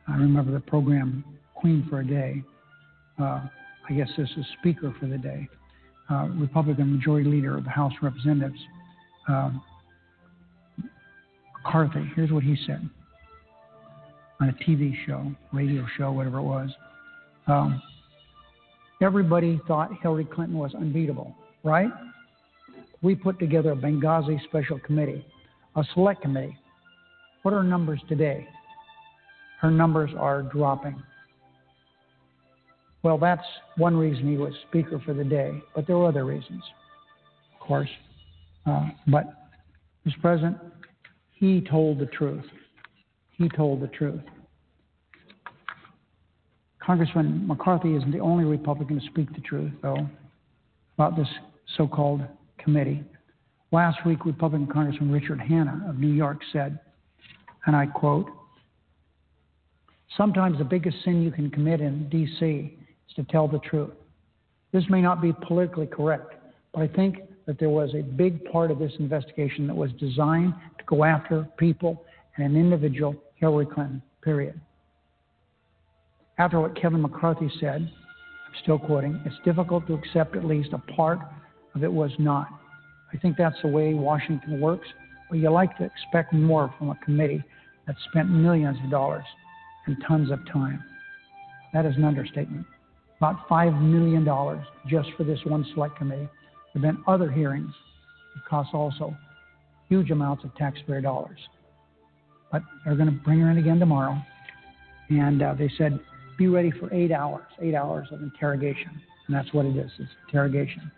I 0.08 0.16
remember 0.16 0.54
the 0.54 0.62
program 0.62 1.26
Queen 1.54 1.86
for 1.90 2.00
a 2.00 2.08
Day. 2.08 2.42
Uh, 3.20 3.42
I 3.90 3.94
guess 3.94 4.10
this 4.18 4.30
is 4.38 4.46
Speaker 4.60 4.96
for 5.02 5.08
the 5.08 5.18
Day. 5.18 5.50
Uh, 6.10 6.30
Republican 6.36 6.96
Majority 6.96 7.30
Leader 7.30 7.58
of 7.58 7.66
the 7.66 7.70
House 7.70 7.92
of 7.98 8.04
Representatives, 8.04 8.60
um, 9.28 9.62
McCarthy. 11.64 12.10
Here's 12.16 12.32
what 12.32 12.44
he 12.44 12.58
said 12.66 12.90
on 14.42 14.50
a 14.50 14.54
TV 14.54 14.94
show, 15.06 15.32
radio 15.52 15.86
show, 15.98 16.12
whatever 16.12 16.38
it 16.38 16.44
was. 16.44 16.70
Um, 17.48 17.82
everybody 19.02 19.60
thought 19.68 19.90
Hillary 20.02 20.26
Clinton 20.26 20.58
was 20.58 20.74
unbeatable, 20.76 21.36
right? 21.64 21.90
We 23.02 23.16
put 23.16 23.40
together 23.40 23.72
a 23.72 23.76
Benghazi 23.76 24.42
Special 24.46 24.80
Committee, 24.80 25.26
a 25.76 25.84
select 25.94 26.22
committee. 26.22 26.58
What 27.44 27.54
are 27.54 27.64
numbers 27.64 28.02
today? 28.08 28.48
Her 29.60 29.72
numbers 29.72 30.12
are 30.18 30.44
dropping. 30.44 31.02
Well, 33.04 33.18
that's 33.18 33.46
one 33.78 33.96
reason 33.96 34.30
he 34.30 34.38
was 34.38 34.54
Speaker 34.68 35.02
for 35.06 35.14
the 35.14 35.24
day, 35.24 35.62
but 35.74 35.88
there 35.88 35.98
were 35.98 36.08
other 36.08 36.26
reasons, 36.26 36.64
of 37.54 37.66
course. 37.66 37.90
Uh, 38.66 38.90
but, 39.08 39.26
Mr. 40.06 40.20
President, 40.22 40.58
he 41.40 41.62
told 41.62 42.00
the 42.00 42.06
truth. 42.06 42.44
He 43.32 43.48
told 43.50 43.82
the 43.82 43.88
truth. 43.88 44.22
Congressman 46.82 47.48
McCarthy 47.48 47.96
isn't 47.96 48.12
the 48.12 48.20
only 48.20 48.44
Republican 48.44 49.00
to 49.00 49.06
speak 49.08 49.34
the 49.34 49.42
truth, 49.42 49.72
though, 49.82 50.10
about 50.98 51.16
this 51.16 51.28
so 51.78 51.88
called 51.88 52.22
committee. 52.58 53.04
Last 53.72 54.06
week, 54.06 54.26
Republican 54.26 54.68
Congressman 54.68 55.12
Richard 55.12 55.40
Hanna 55.40 55.86
of 55.88 55.98
New 55.98 56.12
York 56.12 56.40
said, 56.52 56.80
and 57.66 57.76
I 57.76 57.86
quote, 57.86 58.28
Sometimes 60.18 60.58
the 60.58 60.66
biggest 60.66 60.98
sin 61.06 61.22
you 61.22 61.32
can 61.32 61.50
commit 61.52 61.80
in 61.80 62.10
D.C. 62.10 62.78
is 63.08 63.16
to 63.16 63.24
tell 63.26 63.48
the 63.48 63.60
truth. 63.60 63.92
This 64.74 64.84
may 64.90 65.02
not 65.02 65.22
be 65.22 65.32
politically 65.48 65.86
correct, 65.86 66.34
but 66.74 66.82
I 66.82 66.88
think 66.88 67.20
that 67.50 67.58
there 67.58 67.70
was 67.72 67.90
a 67.96 68.04
big 68.04 68.46
part 68.52 68.70
of 68.70 68.78
this 68.78 68.92
investigation 69.00 69.66
that 69.66 69.76
was 69.76 69.90
designed 69.94 70.54
to 70.78 70.84
go 70.86 71.04
after 71.04 71.48
people 71.58 72.06
and 72.38 72.46
an 72.46 72.56
individual, 72.56 73.16
Hillary 73.38 73.66
Clinton, 73.66 74.04
period. 74.22 74.62
After 76.38 76.62
what 76.62 76.80
Kevin 76.80 77.02
McCarthy 77.02 77.52
said, 77.60 77.82
I'm 77.82 78.62
still 78.62 78.78
quoting, 78.78 79.20
it's 79.26 79.36
difficult 79.44 79.88
to 79.88 79.96
accept 79.96 80.36
at 80.36 80.46
least 80.46 80.74
a 80.74 80.78
part 80.94 81.18
of 81.74 81.84
it 81.84 81.92
was 81.92 82.12
not. 82.20 82.50
I 83.12 83.18
think 83.18 83.36
that's 83.36 83.60
the 83.64 83.68
way 83.68 83.96
Washington 83.96 84.62
works, 84.62 84.88
but 85.28 85.40
you 85.40 85.50
like 85.50 85.76
to 85.80 85.86
expect 85.86 86.32
more 86.32 86.72
from 86.78 86.92
a 86.92 87.00
committee 87.04 87.44
that 87.88 87.96
spent 88.12 88.30
millions 88.30 88.78
of 88.84 88.92
dollars 88.92 89.26
and 89.88 89.98
tons 90.08 90.30
of 90.30 90.38
time. 90.54 90.84
That 91.74 91.88
is 91.88 91.96
an 91.96 92.04
understatement. 92.04 92.68
About 93.18 93.50
$5 93.50 93.82
million 93.82 94.24
just 94.88 95.10
for 95.18 95.24
this 95.24 95.40
one 95.46 95.66
select 95.74 95.98
committee. 95.98 96.30
There 96.74 96.82
have 96.82 96.96
been 96.96 97.04
other 97.08 97.32
hearings 97.32 97.74
that 98.36 98.46
cost 98.46 98.74
also 98.74 99.16
huge 99.88 100.12
amounts 100.12 100.44
of 100.44 100.56
taxpayer 100.56 101.02
dollars. 101.02 101.40
But 102.52 102.62
they're 102.86 102.96
going 102.96 103.10
to 103.10 103.24
bring 103.24 103.40
her 103.40 103.52
in 103.52 103.58
again 103.58 103.80
tomorrow. 103.80 104.18
And 105.10 105.42
uh, 105.42 105.56
they 105.56 105.70
said 105.78 106.00
be 106.38 106.48
ready 106.48 106.72
for 106.72 106.92
eight 106.94 107.12
hours, 107.12 107.46
eight 107.62 107.76
hours 107.76 108.08
of 108.12 108.22
interrogation. 108.22 108.90
And 109.28 109.36
that's 109.36 109.54
what 109.54 109.66
it 109.66 109.76
is, 109.76 109.92
it's 110.00 110.10
interrogation. 110.28 110.92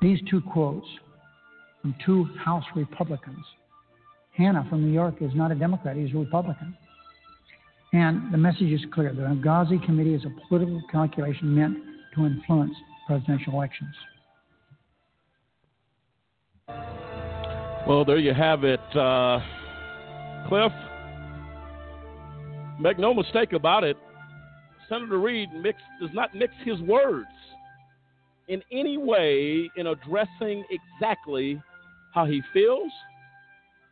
These 0.00 0.20
two 0.30 0.40
quotes 0.40 0.86
from 1.82 1.94
two 2.04 2.24
House 2.38 2.64
Republicans. 2.74 3.44
Hanna 4.32 4.66
from 4.68 4.84
New 4.84 4.92
York 4.92 5.16
is 5.20 5.32
not 5.34 5.50
a 5.50 5.54
Democrat, 5.54 5.96
he's 5.96 6.14
a 6.14 6.18
Republican. 6.18 6.76
And 7.96 8.30
the 8.30 8.36
message 8.36 8.70
is 8.72 8.82
clear 8.92 9.10
the 9.14 9.22
Benghazi 9.22 9.82
Committee 9.86 10.12
is 10.12 10.22
a 10.26 10.48
political 10.48 10.82
calculation 10.92 11.54
meant 11.54 11.78
to 12.14 12.26
influence 12.26 12.74
presidential 13.06 13.54
elections. 13.54 13.94
Well, 17.88 18.04
there 18.04 18.18
you 18.18 18.34
have 18.34 18.64
it, 18.64 18.80
uh, 18.94 19.40
Cliff. 20.46 20.72
Make 22.78 22.98
no 22.98 23.14
mistake 23.14 23.54
about 23.54 23.82
it. 23.82 23.96
Senator 24.90 25.18
Reid 25.18 25.48
does 25.98 26.10
not 26.12 26.34
mix 26.34 26.52
his 26.66 26.78
words 26.82 27.24
in 28.48 28.62
any 28.70 28.98
way 28.98 29.70
in 29.78 29.86
addressing 29.86 30.64
exactly 30.68 31.62
how 32.12 32.26
he 32.26 32.42
feels. 32.52 32.92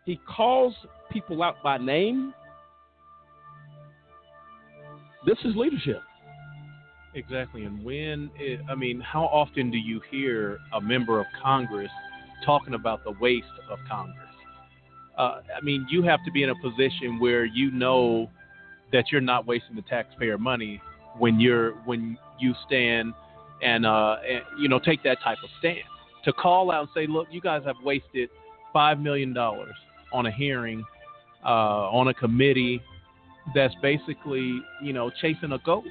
He 0.04 0.20
calls 0.28 0.74
people 1.10 1.42
out 1.42 1.62
by 1.62 1.78
name. 1.78 2.34
This 5.26 5.38
is 5.44 5.56
leadership. 5.56 6.02
Exactly. 7.14 7.64
And 7.64 7.82
when, 7.84 8.30
it, 8.36 8.60
I 8.68 8.74
mean, 8.74 9.00
how 9.00 9.24
often 9.24 9.70
do 9.70 9.78
you 9.78 10.00
hear 10.10 10.58
a 10.72 10.80
member 10.80 11.20
of 11.20 11.26
Congress 11.40 11.90
talking 12.44 12.74
about 12.74 13.04
the 13.04 13.12
waste 13.20 13.46
of 13.70 13.78
Congress? 13.88 14.18
Uh, 15.16 15.40
I 15.56 15.62
mean, 15.62 15.86
you 15.90 16.02
have 16.02 16.18
to 16.24 16.32
be 16.32 16.42
in 16.42 16.50
a 16.50 16.54
position 16.56 17.20
where 17.20 17.44
you 17.44 17.70
know 17.70 18.28
that 18.92 19.12
you're 19.12 19.20
not 19.20 19.46
wasting 19.46 19.76
the 19.76 19.82
taxpayer 19.82 20.38
money 20.38 20.82
when 21.18 21.38
you're 21.38 21.72
when 21.84 22.18
you 22.40 22.52
stand 22.66 23.14
and, 23.62 23.86
uh, 23.86 24.16
and 24.28 24.42
you 24.60 24.68
know 24.68 24.80
take 24.80 25.02
that 25.04 25.18
type 25.22 25.38
of 25.44 25.50
stand 25.60 25.78
to 26.24 26.32
call 26.32 26.72
out 26.72 26.80
and 26.80 26.88
say, 26.94 27.06
look, 27.06 27.28
you 27.30 27.40
guys 27.40 27.62
have 27.64 27.76
wasted 27.84 28.28
five 28.72 28.98
million 28.98 29.32
dollars 29.32 29.74
on 30.12 30.26
a 30.26 30.32
hearing 30.32 30.84
uh, 31.44 31.88
on 31.90 32.08
a 32.08 32.14
committee 32.14 32.82
that's 33.54 33.74
basically 33.82 34.60
you 34.82 34.92
know 34.92 35.10
chasing 35.20 35.52
a 35.52 35.58
ghost. 35.58 35.88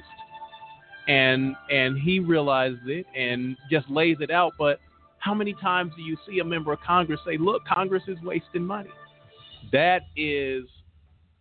And 1.06 1.54
and 1.70 1.98
he 1.98 2.18
realizes 2.18 2.80
it 2.86 3.06
and 3.14 3.56
just 3.70 3.88
lays 3.90 4.16
it 4.20 4.30
out. 4.30 4.52
But 4.58 4.80
how 5.18 5.34
many 5.34 5.54
times 5.54 5.92
do 5.96 6.02
you 6.02 6.16
see 6.28 6.38
a 6.38 6.44
member 6.44 6.72
of 6.72 6.80
congress 6.80 7.20
say 7.26 7.36
look 7.38 7.64
congress 7.66 8.02
is 8.08 8.18
wasting 8.22 8.64
money. 8.64 8.90
That 9.72 10.02
is 10.16 10.64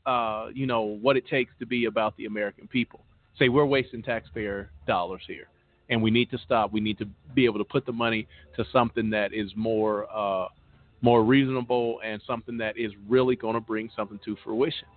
uh, 0.06 0.48
you 0.53 0.65
know 0.68 0.81
what 0.81 1.15
it 1.15 1.27
takes 1.27 1.53
to 1.60 1.65
be 1.65 1.85
about 1.85 2.15
the 2.18 2.26
american 2.26 2.68
people. 2.68 3.02
Say 3.40 3.49
we're 3.49 3.65
wasting 3.65 4.03
taxpayer 4.03 4.69
dollars 4.85 5.22
here 5.27 5.48
and 5.90 6.02
we 6.02 6.11
need 6.11 6.30
to 6.31 6.38
stop. 6.38 6.72
We 6.72 6.81
need 6.81 6.98
to 6.99 7.07
be 7.34 7.45
able 7.45 7.60
to 7.60 7.65
put 7.65 7.85
the 7.85 7.91
money 7.91 8.27
to 8.56 8.65
something 8.72 9.10
that 9.11 9.34
is 9.34 9.52
more 9.56 10.07
uh, 10.14 10.48
more 11.02 11.23
reasonable 11.23 11.99
and 12.03 12.22
something 12.26 12.57
that 12.57 12.77
is 12.77 12.91
really 13.07 13.35
going 13.35 13.56
to 13.56 13.61
bring 13.61 13.90
something 13.95 14.19
to 14.26 14.38
fruition 14.44 14.88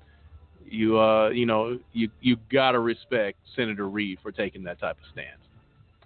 you 0.69 0.99
uh 0.99 1.31
you 1.31 1.47
know 1.47 1.79
you 1.93 2.09
you 2.21 2.37
gotta 2.53 2.79
respect 2.79 3.39
Senator 3.55 3.89
Reid 3.89 4.19
for 4.23 4.33
taking 4.33 4.63
that 4.65 4.81
type 4.81 4.97
of 4.99 5.05
stance. 5.13 5.41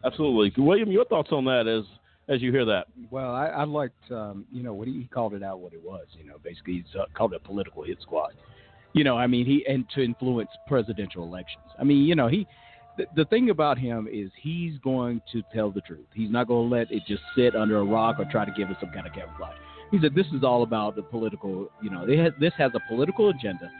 Absolutely, 0.05 0.53
William. 0.63 0.91
Your 0.91 1.05
thoughts 1.05 1.31
on 1.33 1.45
that 1.47 1.67
as 1.67 1.85
as 2.29 2.41
you 2.41 2.53
hear 2.53 2.65
that? 2.65 2.87
Well, 3.11 3.35
I, 3.35 3.47
I 3.47 3.65
liked 3.65 4.11
um, 4.11 4.47
you 4.53 4.63
know 4.63 4.73
what 4.73 4.89
he, 4.89 4.95
he, 4.95 5.05
called 5.05 5.35
it 5.35 5.43
out 5.43 5.61
what 5.61 5.73
it 5.73 5.83
was. 5.83 6.07
You 6.19 6.27
know, 6.27 6.37
basically 6.43 6.75
he's 6.75 7.01
uh, 7.01 7.05
called 7.15 7.33
it 7.33 7.41
a 7.45 7.47
political 7.47 7.83
hit 7.83 7.99
squad. 8.01 8.33
You 8.93 9.05
know, 9.05 9.17
I 9.17 9.27
mean 9.27 9.47
he 9.47 9.65
and 9.69 9.85
to 9.95 10.03
influence 10.03 10.51
presidential 10.67 11.25
elections. 11.25 11.65
I 11.79 11.85
mean, 11.85 12.05
you 12.05 12.15
know 12.15 12.29
he. 12.29 12.47
The, 12.97 13.07
the 13.15 13.25
thing 13.27 13.51
about 13.51 13.79
him 13.79 14.09
is 14.11 14.31
he's 14.37 14.77
going 14.79 15.23
to 15.33 15.43
tell 15.55 15.71
the 15.71 15.81
truth. 15.83 16.07
He's 16.13 16.31
not 16.31 16.49
going 16.49 16.69
to 16.69 16.77
let 16.77 16.91
it 16.91 17.05
just 17.07 17.23
sit 17.37 17.55
under 17.55 17.79
a 17.79 17.85
rock 17.85 18.17
or 18.19 18.25
try 18.25 18.45
to 18.45 18.51
give 18.51 18.69
it 18.69 18.77
some 18.81 18.91
kind 18.91 19.07
of 19.07 19.13
camouflage. 19.13 19.57
He 19.93 20.01
said 20.03 20.15
this 20.15 20.27
is 20.35 20.43
all 20.43 20.65
about 20.65 20.97
the 20.97 21.03
political. 21.03 21.71
You 21.83 21.91
know, 21.91 22.01
has, 22.01 22.33
this 22.41 22.53
has 22.59 22.73
a 22.75 22.81
political 22.89 23.31
agenda 23.31 23.71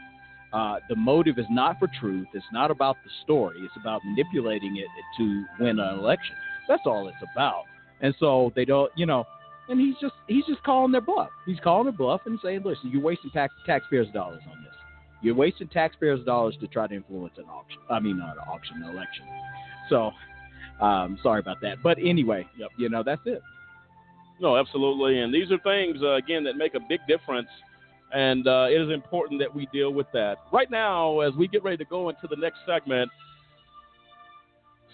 uh, 0.53 0.75
the 0.89 0.95
motive 0.95 1.39
is 1.39 1.45
not 1.49 1.79
for 1.79 1.87
truth. 1.99 2.27
It's 2.33 2.45
not 2.51 2.71
about 2.71 2.97
the 3.03 3.09
story. 3.23 3.57
It's 3.59 3.73
about 3.79 4.01
manipulating 4.03 4.77
it 4.77 4.87
to 5.17 5.45
win 5.59 5.79
an 5.79 5.99
election. 5.99 6.35
That's 6.67 6.81
all 6.85 7.07
it's 7.07 7.17
about. 7.33 7.63
And 8.01 8.13
so 8.19 8.51
they 8.55 8.65
don't, 8.65 8.91
you 8.95 9.05
know, 9.05 9.25
and 9.69 9.79
he's 9.79 9.95
just 10.01 10.13
he's 10.27 10.45
just 10.45 10.61
calling 10.63 10.91
their 10.91 11.01
bluff. 11.01 11.29
He's 11.45 11.59
calling 11.63 11.85
their 11.85 11.93
bluff 11.93 12.21
and 12.25 12.37
saying, 12.43 12.63
listen, 12.65 12.91
you're 12.91 13.01
wasting 13.01 13.31
tax, 13.31 13.53
taxpayers' 13.65 14.11
dollars 14.13 14.41
on 14.51 14.61
this. 14.63 14.73
You're 15.21 15.35
wasting 15.35 15.67
taxpayers' 15.67 16.25
dollars 16.25 16.57
to 16.59 16.67
try 16.67 16.87
to 16.87 16.95
influence 16.95 17.33
an 17.37 17.45
auction. 17.45 17.79
I 17.89 17.99
mean, 17.99 18.17
not 18.17 18.35
an 18.35 18.43
auction, 18.49 18.83
an 18.83 18.89
election. 18.89 19.25
So, 19.89 20.11
um, 20.83 21.17
sorry 21.21 21.39
about 21.39 21.61
that. 21.61 21.77
But 21.83 21.97
anyway, 21.99 22.47
yep, 22.57 22.71
you 22.77 22.89
know, 22.89 23.03
that's 23.03 23.21
it. 23.25 23.41
No, 24.39 24.57
absolutely. 24.57 25.19
And 25.19 25.31
these 25.33 25.51
are 25.51 25.59
things, 25.59 26.01
uh, 26.01 26.15
again, 26.15 26.43
that 26.45 26.57
make 26.57 26.73
a 26.73 26.79
big 26.89 26.99
difference– 27.07 27.47
and 28.13 28.47
uh, 28.47 28.67
it 28.69 28.81
is 28.81 28.89
important 28.89 29.39
that 29.39 29.53
we 29.53 29.67
deal 29.71 29.91
with 29.91 30.07
that. 30.13 30.37
Right 30.51 30.69
now, 30.69 31.21
as 31.21 31.33
we 31.33 31.47
get 31.47 31.63
ready 31.63 31.77
to 31.77 31.85
go 31.85 32.09
into 32.09 32.27
the 32.29 32.35
next 32.35 32.59
segment, 32.65 33.09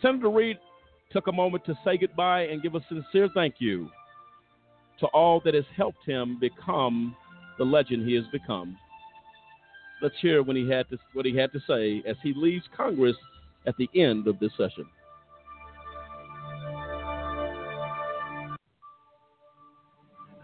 Senator 0.01 0.29
Reid 0.29 0.57
took 1.11 1.27
a 1.27 1.31
moment 1.31 1.65
to 1.65 1.77
say 1.83 1.97
goodbye 1.97 2.43
and 2.43 2.61
give 2.61 2.75
a 2.75 2.81
sincere 2.87 3.29
thank 3.33 3.55
you 3.59 3.89
to 4.99 5.07
all 5.07 5.41
that 5.45 5.53
has 5.53 5.65
helped 5.75 6.05
him 6.05 6.37
become 6.39 7.15
the 7.57 7.63
legend 7.63 8.07
he 8.07 8.15
has 8.15 8.25
become. 8.31 8.77
Let's 10.01 10.15
hear 10.21 10.43
when 10.43 10.55
he 10.55 10.69
had 10.69 10.87
to, 10.89 10.97
what 11.13 11.25
he 11.25 11.35
had 11.35 11.51
to 11.53 11.59
say 11.67 12.03
as 12.07 12.15
he 12.21 12.33
leaves 12.35 12.65
Congress 12.75 13.15
at 13.65 13.75
the 13.77 13.89
end 13.95 14.27
of 14.27 14.39
this 14.39 14.51
session. 14.57 14.85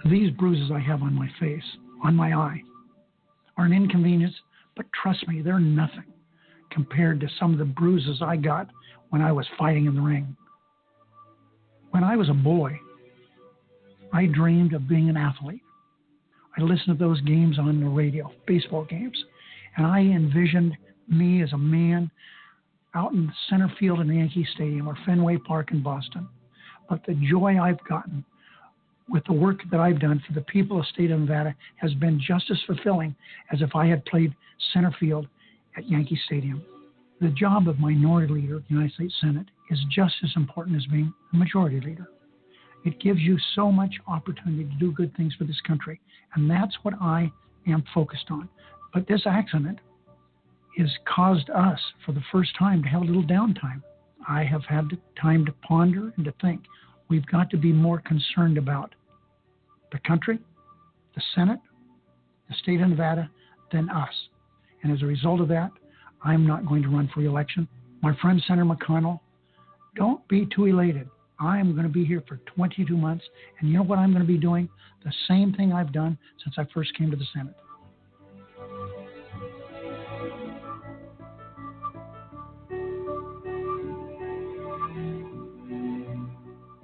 These 0.10 0.32
bruises 0.32 0.70
I 0.74 0.80
have 0.80 1.02
on 1.02 1.14
my 1.14 1.30
face 1.40 1.64
on 2.04 2.16
my 2.16 2.34
eye 2.34 2.62
are 3.58 3.66
an 3.66 3.74
inconvenience, 3.74 4.34
but 4.76 4.86
trust 5.02 5.28
me, 5.28 5.42
they're 5.42 5.60
nothing 5.60 6.06
compared 6.72 7.20
to 7.20 7.28
some 7.40 7.54
of 7.54 7.60
the 7.60 7.66
bruises 7.66 8.22
I 8.22 8.36
got 8.36 8.70
when 9.10 9.22
I 9.22 9.32
was 9.32 9.46
fighting 9.58 9.86
in 9.86 9.96
the 9.96 10.02
ring. 10.02 10.36
When 11.92 12.04
I 12.04 12.16
was 12.16 12.30
a 12.30 12.34
boy, 12.34 12.78
I 14.12 14.26
dreamed 14.26 14.74
of 14.74 14.88
being 14.88 15.10
an 15.10 15.18
athlete. 15.18 15.62
I 16.58 16.62
listened 16.62 16.98
to 16.98 17.04
those 17.04 17.22
games 17.22 17.58
on 17.60 17.80
the 17.80 17.88
radio, 17.88 18.32
baseball 18.48 18.86
games, 18.86 19.18
and 19.78 19.86
I 19.86 20.00
envisioned 20.00 20.76
me 21.08 21.42
as 21.44 21.54
a 21.54 21.58
man 21.58 22.10
out 22.96 23.14
in 23.14 23.32
center 23.50 23.72
field 23.80 24.00
in 24.00 24.08
Yankee 24.08 24.48
Stadium 24.54 24.88
or 24.88 24.98
Fenway 25.06 25.38
Park 25.38 25.72
in 25.72 25.82
Boston. 25.82 26.28
But 26.90 27.02
the 27.08 27.16
joy 27.30 27.60
I've 27.60 27.84
gotten 27.88 28.24
with 29.14 29.23
the 29.26 29.34
work 29.34 29.60
that 29.69 29.80
I've 29.80 29.99
done 29.99 30.22
for 30.26 30.34
the 30.34 30.41
people 30.41 30.80
of 30.80 30.85
the 30.85 30.90
state 30.91 31.11
of 31.11 31.19
Nevada 31.19 31.56
has 31.76 31.94
been 31.94 32.19
just 32.19 32.49
as 32.49 32.57
fulfilling 32.65 33.15
as 33.53 33.61
if 33.61 33.76
I 33.76 33.85
had 33.85 34.03
played 34.06 34.35
center 34.73 34.94
field 34.99 35.27
at 35.77 35.88
Yankee 35.88 36.19
Stadium. 36.26 36.64
The 37.22 37.30
job 37.30 37.69
of 37.69 37.80
minority 37.80 38.34
leader 38.34 38.57
of 38.57 38.64
the 38.68 38.73
United 38.73 38.95
States 38.95 39.14
Senate 39.22 39.45
is 39.69 39.80
just 39.91 40.15
as 40.23 40.31
important 40.35 40.76
as 40.77 40.85
being 40.88 41.14
a 41.31 41.38
majority 41.38 41.80
leader. 41.80 42.07
It 42.85 42.99
gives 42.99 43.19
you 43.19 43.38
so 43.53 43.72
much 43.72 43.94
opportunity 44.07 44.64
to 44.65 44.80
do 44.80 44.91
good 44.91 45.15
things 45.15 45.35
for 45.35 45.44
this 45.44 45.61
country, 45.61 46.02
and 46.34 46.49
that's 46.49 46.76
what 46.81 46.95
I 46.99 47.31
am 47.68 47.84
focused 47.94 48.26
on. 48.31 48.49
But 48.94 49.07
this 49.07 49.22
accident 49.27 49.80
has 50.80 50.90
caused 51.06 51.52
us, 51.52 51.80
for 52.03 52.14
the 52.14 52.23
first 52.31 52.57
time, 52.57 52.81
to 52.81 52.90
have 52.90 53.03
a 53.03 53.06
little 53.06 53.23
downtime. 53.23 53.84
I 54.27 54.44
have 54.44 54.65
had 54.65 54.90
time 55.22 55.45
to 55.45 55.53
ponder 55.65 56.11
and 56.18 56.26
to 56.26 56.34
think 56.41 56.64
we've 57.10 57.26
got 57.27 57.52
to 57.52 57.57
be 57.57 57.72
more 57.72 58.02
concerned 58.02 58.57
about 58.57 58.95
the 59.94 59.99
country, 59.99 60.40
the 61.15 61.22
Senate, 61.36 61.60
the 62.49 62.56
state 62.56 62.82
of 62.82 62.90
Nevada 62.90 63.30
than 63.72 63.90
us. 63.90 64.14
And 64.82 64.91
as 64.91 65.02
a 65.02 65.06
result 65.06 65.40
of 65.40 65.48
that, 65.48 65.72
I'm 66.24 66.45
not 66.45 66.65
going 66.65 66.82
to 66.84 66.90
run 66.90 67.10
for 67.14 67.22
reelection. 67.22 67.68
My 68.02 68.14
friend 68.22 68.44
Senator 68.45 68.65
McConnell, 68.65 69.20
don't 69.95 70.28
be 70.28 70.48
too 70.53 70.65
elated. 70.65 71.07
I 71.40 71.60
am 71.60 71.72
going 71.74 71.88
to 71.88 71.94
be 71.94 72.03
here 72.03 72.24
for 72.28 72.38
22 72.56 72.98
months, 72.98 73.24
and 73.60 73.70
you 73.70 73.78
know 73.78 73.84
what 73.84 73.99
I'm 73.99 74.11
going 74.11 74.26
to 74.26 74.28
be 74.28 74.38
doing? 74.38 74.68
The 75.06 75.14
same 75.28 75.53
thing 75.53 75.72
I've 75.72 75.94
done 75.94 76.18
since 76.44 76.56
I 76.57 76.65
first 76.74 76.98
came 76.98 77.11
to 77.11 77.18
the 77.18 77.26
Senate. 77.34 77.56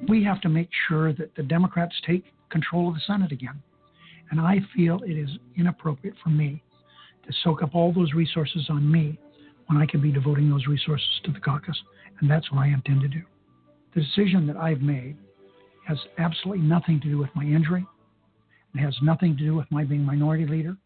we 0.10 0.24
have 0.24 0.42
to 0.42 0.50
make 0.50 0.70
sure 0.88 1.14
that 1.14 1.34
the 1.36 1.44
Democrats 1.44 1.94
take 2.06 2.26
control 2.50 2.90
of 2.90 2.96
the 2.96 3.02
Senate 3.06 3.32
again. 3.32 3.62
And 4.32 4.40
I 4.40 4.60
feel 4.76 5.02
it 5.04 5.18
is 5.18 5.30
inappropriate 5.58 6.16
for 6.24 6.30
me 6.30 6.62
to 7.26 7.34
soak 7.44 7.64
up 7.64 7.76
all 7.76 7.94
those 7.94 8.14
resources 8.14 8.68
on 8.70 8.90
me 8.90 9.18
when 9.68 9.82
I 9.82 9.86
could 9.86 10.02
be 10.02 10.12
devoting 10.12 10.50
those 10.50 10.68
resources 10.68 11.08
to 11.26 11.32
the 11.32 11.40
caucus. 11.40 11.78
And 12.20 12.30
that's 12.30 12.52
what 12.52 12.62
I 12.62 12.68
intend 12.68 13.02
to 13.02 13.08
do. 13.08 13.22
The 13.96 14.02
decision 14.02 14.46
that 14.48 14.58
I've 14.58 14.82
made 14.82 15.18
has 15.88 15.98
absolutely 16.18 16.64
nothing 16.64 17.00
to 17.02 17.08
do 17.08 17.18
with 17.18 17.30
my 17.36 17.44
injury. 17.44 17.86
It 18.76 18.80
has 18.80 18.96
nothing 19.02 19.36
to 19.38 19.44
do 19.44 19.56
with 19.56 19.66
my 19.72 19.84
being 19.84 20.04
minority 20.04 20.46
leader. 20.46 20.78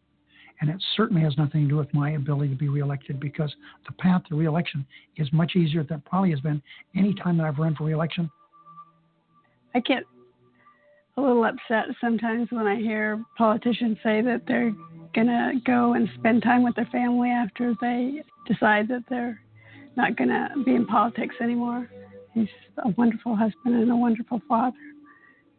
And 0.60 0.70
it 0.70 0.82
certainly 0.96 1.20
has 1.22 1.36
nothing 1.36 1.64
to 1.64 1.68
do 1.68 1.76
with 1.76 1.92
my 1.92 2.12
ability 2.12 2.50
to 2.50 2.56
be 2.56 2.68
reelected 2.68 3.20
because 3.20 3.54
the 3.86 3.92
path 3.92 4.22
to 4.28 4.36
reelection 4.36 4.86
is 5.16 5.28
much 5.32 5.56
easier 5.56 5.82
than 5.82 5.98
it 5.98 6.04
probably 6.04 6.30
has 6.30 6.40
been 6.40 6.62
any 6.96 7.12
time 7.14 7.36
that 7.38 7.46
I've 7.46 7.58
run 7.58 7.74
for 7.74 7.84
reelection. 7.84 8.30
I 9.74 9.80
get 9.80 10.04
a 11.16 11.20
little 11.20 11.44
upset 11.44 11.86
sometimes 12.00 12.48
when 12.50 12.66
I 12.66 12.76
hear 12.76 13.22
politicians 13.38 13.98
say 14.02 14.20
that 14.22 14.42
they're 14.46 14.72
going 15.14 15.28
to 15.28 15.52
go 15.64 15.92
and 15.92 16.08
spend 16.18 16.42
time 16.42 16.64
with 16.64 16.74
their 16.74 16.86
family 16.86 17.30
after 17.30 17.74
they 17.80 18.22
decide 18.46 18.88
that 18.88 19.04
they're 19.08 19.40
not 19.96 20.16
going 20.16 20.30
to 20.30 20.50
be 20.64 20.74
in 20.74 20.86
politics 20.86 21.36
anymore. 21.40 21.88
He's 22.32 22.48
a 22.84 22.88
wonderful 22.90 23.36
husband 23.36 23.76
and 23.76 23.90
a 23.92 23.96
wonderful 23.96 24.42
father. 24.48 24.76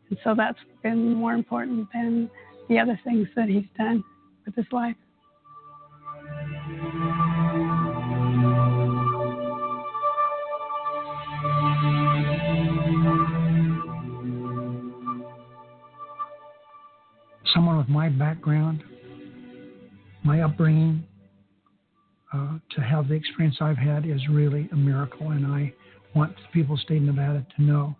And 0.09 0.19
so 0.23 0.35
that's 0.35 0.59
been 0.83 1.13
more 1.13 1.33
important 1.33 1.87
than 1.93 2.29
the 2.67 2.77
other 2.77 2.99
things 3.05 3.27
that 3.35 3.47
he's 3.47 3.63
done 3.77 4.03
with 4.45 4.55
his 4.55 4.65
life. 4.71 4.95
With 17.85 17.93
my 17.93 18.09
background, 18.09 18.83
my 20.23 20.41
upbringing, 20.41 21.03
uh, 22.33 22.57
to 22.71 22.81
have 22.81 23.07
the 23.07 23.13
experience 23.13 23.57
I've 23.61 23.77
had 23.77 24.07
is 24.07 24.27
really 24.27 24.67
a 24.71 24.75
miracle, 24.75 25.29
and 25.29 25.45
I 25.45 25.71
want 26.15 26.35
the 26.35 26.47
people 26.51 26.73
of 26.73 26.81
state 26.81 26.97
of 26.97 27.03
Nevada 27.03 27.45
to 27.55 27.61
know 27.61 27.95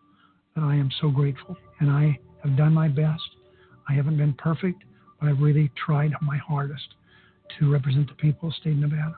that 0.55 0.63
I 0.63 0.73
am 0.73 0.89
so 0.99 1.11
grateful. 1.11 1.55
And 1.79 1.91
I 1.91 2.17
have 2.43 2.57
done 2.57 2.73
my 2.73 2.87
best. 2.87 3.21
I 3.87 3.93
haven't 3.93 4.17
been 4.17 4.33
perfect, 4.33 4.83
but 5.19 5.29
I've 5.29 5.39
really 5.39 5.69
tried 5.85 6.13
my 6.19 6.37
hardest 6.37 6.95
to 7.59 7.71
represent 7.71 8.07
the 8.07 8.15
people 8.15 8.49
of 8.49 8.55
state 8.55 8.73
of 8.73 8.79
Nevada. 8.79 9.15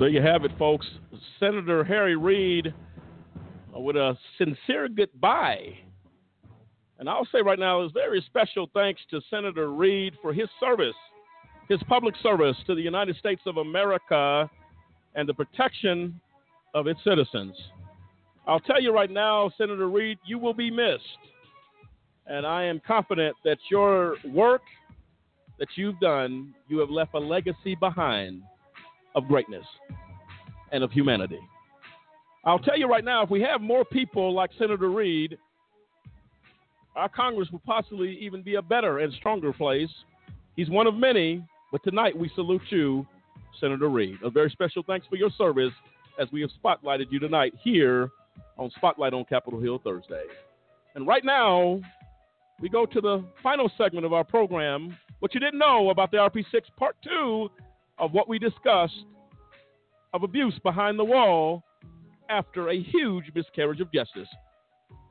There 0.00 0.08
you 0.08 0.22
have 0.22 0.44
it, 0.44 0.50
folks. 0.58 0.86
Senator 1.38 1.84
Harry 1.84 2.16
Reid 2.16 2.72
uh, 3.76 3.78
with 3.78 3.96
a 3.96 4.16
sincere 4.38 4.88
goodbye. 4.88 5.74
And 6.98 7.06
I'll 7.06 7.28
say 7.30 7.42
right 7.42 7.58
now, 7.58 7.84
is 7.84 7.92
very 7.92 8.24
special 8.26 8.70
thanks 8.72 9.02
to 9.10 9.20
Senator 9.28 9.70
Reid 9.70 10.14
for 10.22 10.32
his 10.32 10.48
service, 10.58 10.94
his 11.68 11.80
public 11.86 12.14
service 12.22 12.56
to 12.66 12.74
the 12.74 12.80
United 12.80 13.14
States 13.16 13.42
of 13.44 13.58
America 13.58 14.48
and 15.14 15.28
the 15.28 15.34
protection 15.34 16.18
of 16.74 16.86
its 16.86 17.00
citizens. 17.04 17.54
I'll 18.46 18.60
tell 18.60 18.80
you 18.80 18.94
right 18.94 19.10
now, 19.10 19.52
Senator 19.58 19.90
Reid, 19.90 20.18
you 20.24 20.38
will 20.38 20.54
be 20.54 20.70
missed. 20.70 21.04
And 22.26 22.46
I 22.46 22.64
am 22.64 22.80
confident 22.86 23.36
that 23.44 23.58
your 23.70 24.16
work 24.32 24.62
that 25.58 25.68
you've 25.74 26.00
done, 26.00 26.54
you 26.68 26.78
have 26.78 26.88
left 26.88 27.12
a 27.12 27.18
legacy 27.18 27.74
behind 27.74 28.42
of 29.14 29.26
greatness 29.28 29.64
and 30.72 30.84
of 30.84 30.90
humanity. 30.92 31.40
I'll 32.44 32.58
tell 32.58 32.78
you 32.78 32.88
right 32.88 33.04
now, 33.04 33.22
if 33.22 33.30
we 33.30 33.40
have 33.42 33.60
more 33.60 33.84
people 33.84 34.32
like 34.32 34.50
Senator 34.58 34.88
Reid, 34.88 35.36
our 36.96 37.08
Congress 37.08 37.48
will 37.50 37.62
possibly 37.66 38.18
even 38.20 38.42
be 38.42 38.54
a 38.54 38.62
better 38.62 38.98
and 39.00 39.12
stronger 39.14 39.52
place. 39.52 39.90
He's 40.56 40.70
one 40.70 40.86
of 40.86 40.94
many, 40.94 41.44
but 41.70 41.82
tonight 41.84 42.16
we 42.16 42.30
salute 42.34 42.62
you, 42.70 43.06
Senator 43.60 43.88
Reid. 43.88 44.16
A 44.24 44.30
very 44.30 44.50
special 44.50 44.82
thanks 44.86 45.06
for 45.06 45.16
your 45.16 45.30
service 45.36 45.72
as 46.18 46.28
we 46.32 46.40
have 46.40 46.50
spotlighted 46.62 47.06
you 47.10 47.18
tonight 47.18 47.54
here 47.62 48.10
on 48.58 48.70
Spotlight 48.76 49.14
on 49.14 49.24
Capitol 49.24 49.60
Hill 49.60 49.80
Thursday. 49.82 50.24
And 50.94 51.06
right 51.06 51.24
now, 51.24 51.80
we 52.60 52.68
go 52.68 52.84
to 52.86 53.00
the 53.00 53.24
final 53.42 53.70
segment 53.78 54.04
of 54.04 54.12
our 54.12 54.24
program. 54.24 54.96
What 55.20 55.34
you 55.34 55.40
didn't 55.40 55.58
know 55.58 55.90
about 55.90 56.10
the 56.10 56.18
IRP6 56.18 56.62
Part 56.76 56.96
2 57.04 57.50
of 58.00 58.12
what 58.12 58.28
we 58.28 58.38
discussed 58.38 59.04
of 60.12 60.22
abuse 60.22 60.58
behind 60.64 60.98
the 60.98 61.04
wall 61.04 61.62
after 62.28 62.70
a 62.70 62.82
huge 62.82 63.24
miscarriage 63.34 63.80
of 63.80 63.92
justice. 63.92 64.28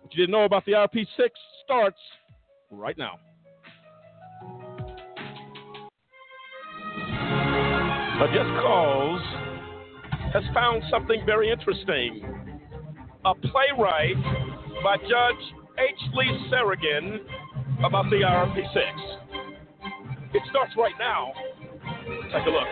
What 0.01 0.13
you 0.13 0.23
didn't 0.23 0.31
know 0.31 0.45
about 0.45 0.65
the 0.65 0.73
IRP6 0.73 1.29
starts 1.63 1.99
right 2.71 2.97
now. 2.97 3.19
A 8.21 8.27
Just 8.33 8.49
Cause 8.61 9.21
has 10.33 10.43
found 10.53 10.83
something 10.91 11.21
very 11.25 11.49
interesting. 11.51 12.21
A 13.25 13.33
playwright 13.35 14.15
by 14.83 14.97
Judge 14.97 15.53
H. 15.77 15.99
Lee 16.13 16.49
Sarokin 16.51 17.19
about 17.85 18.09
the 18.09 18.17
IRP6. 18.17 18.75
It 20.33 20.41
starts 20.49 20.73
right 20.77 20.93
now. 20.99 21.31
Take 22.31 22.45
a 22.45 22.49
look. 22.49 22.67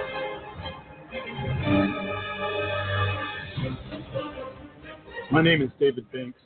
My 5.32 5.42
name 5.44 5.62
is 5.62 5.70
David 5.80 6.12
Banks, 6.12 6.40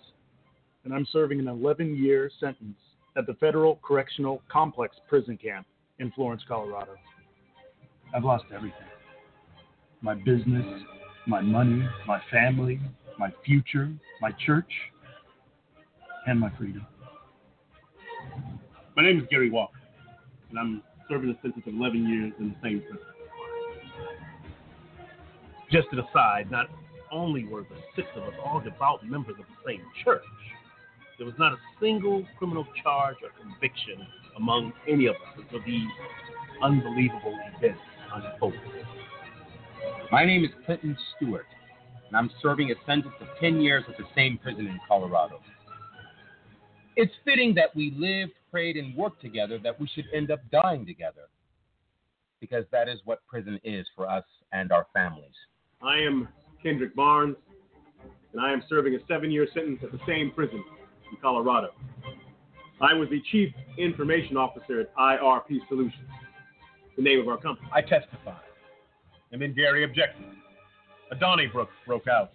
and 0.83 0.93
I'm 0.93 1.05
serving 1.11 1.39
an 1.39 1.47
11 1.47 1.95
year 1.95 2.29
sentence 2.39 2.77
at 3.15 3.25
the 3.27 3.33
Federal 3.35 3.79
Correctional 3.83 4.41
Complex 4.51 4.95
Prison 5.07 5.37
Camp 5.37 5.65
in 5.99 6.11
Florence, 6.11 6.41
Colorado. 6.47 6.95
I've 8.15 8.23
lost 8.23 8.45
everything 8.53 8.87
my 10.01 10.15
business, 10.15 10.65
my 11.27 11.41
money, 11.41 11.87
my 12.07 12.19
family, 12.31 12.79
my 13.19 13.31
future, 13.45 13.91
my 14.19 14.31
church, 14.45 14.71
and 16.25 16.39
my 16.39 16.49
freedom. 16.57 16.85
My 18.97 19.03
name 19.03 19.19
is 19.19 19.25
Gary 19.29 19.51
Walker, 19.51 19.79
and 20.49 20.59
I'm 20.59 20.83
serving 21.11 21.29
a 21.29 21.41
sentence 21.41 21.65
of 21.67 21.73
11 21.73 22.07
years 22.07 22.31
in 22.39 22.49
the 22.49 22.55
same 22.63 22.81
prison. 22.81 23.05
Just 25.69 25.89
to 25.89 25.97
the 25.97 26.07
side, 26.13 26.49
not 26.49 26.67
only 27.11 27.43
were 27.43 27.63
the 27.63 27.75
six 27.97 28.07
of 28.15 28.23
us 28.23 28.33
all 28.45 28.61
devout 28.61 29.05
members 29.05 29.35
of 29.37 29.45
the 29.45 29.69
same 29.69 29.81
church, 30.05 30.23
there 31.17 31.25
was 31.25 31.35
not 31.37 31.51
a 31.51 31.57
single 31.81 32.25
criminal 32.39 32.65
charge 32.81 33.17
or 33.21 33.29
conviction 33.43 34.07
among 34.37 34.71
any 34.87 35.07
of 35.07 35.15
us 35.15 35.37
until 35.37 35.59
these 35.65 35.89
unbelievable 36.63 37.37
events 37.57 37.81
unfolded. 38.13 38.59
My 40.13 40.25
name 40.25 40.45
is 40.45 40.51
Clinton 40.65 40.97
Stewart, 41.15 41.45
and 42.07 42.15
I'm 42.15 42.31
serving 42.41 42.71
a 42.71 42.75
sentence 42.85 43.15
of 43.19 43.27
10 43.41 43.59
years 43.59 43.83
at 43.89 43.97
the 43.97 44.05
same 44.15 44.37
prison 44.37 44.65
in 44.65 44.79
Colorado. 44.87 45.41
It's 46.95 47.13
fitting 47.23 47.53
that 47.55 47.75
we 47.75 47.93
lived, 47.97 48.33
prayed, 48.51 48.75
and 48.75 48.95
worked 48.95 49.21
together 49.21 49.57
that 49.59 49.79
we 49.79 49.87
should 49.87 50.05
end 50.13 50.31
up 50.31 50.39
dying 50.51 50.85
together, 50.85 51.29
because 52.39 52.65
that 52.71 52.89
is 52.89 52.99
what 53.05 53.25
prison 53.27 53.59
is 53.63 53.87
for 53.95 54.09
us 54.09 54.25
and 54.51 54.71
our 54.71 54.87
families. 54.93 55.33
I 55.81 55.97
am 55.99 56.27
Kendrick 56.61 56.95
Barnes, 56.95 57.37
and 58.33 58.41
I 58.41 58.51
am 58.51 58.63
serving 58.67 58.95
a 58.95 58.99
seven 59.07 59.31
year 59.31 59.47
sentence 59.53 59.79
at 59.83 59.91
the 59.91 59.99
same 60.05 60.31
prison 60.31 60.63
in 61.11 61.17
Colorado. 61.21 61.69
I 62.81 62.93
was 62.93 63.09
the 63.09 63.21
Chief 63.31 63.53
Information 63.77 64.37
Officer 64.37 64.81
at 64.81 64.95
IRP 64.95 65.59
Solutions, 65.69 66.09
the 66.97 67.03
name 67.03 67.19
of 67.19 67.27
our 67.27 67.37
company. 67.37 67.69
I 67.71 67.81
testify. 67.81 68.37
And 69.31 69.41
then 69.41 69.53
Gary 69.53 69.83
objected. 69.83 70.25
A 71.11 71.15
Donnybrook 71.15 71.69
broke 71.85 72.07
out 72.07 72.31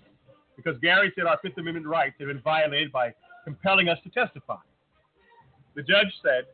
because 0.56 0.78
Gary 0.80 1.12
said 1.16 1.26
our 1.26 1.38
Fifth 1.42 1.58
Amendment 1.58 1.86
rights 1.86 2.14
had 2.18 2.28
been 2.28 2.40
violated 2.40 2.92
by 2.92 3.12
compelling 3.46 3.88
us 3.88 3.98
to 4.02 4.10
testify. 4.10 4.58
The 5.76 5.82
judge 5.82 6.12
said 6.20 6.46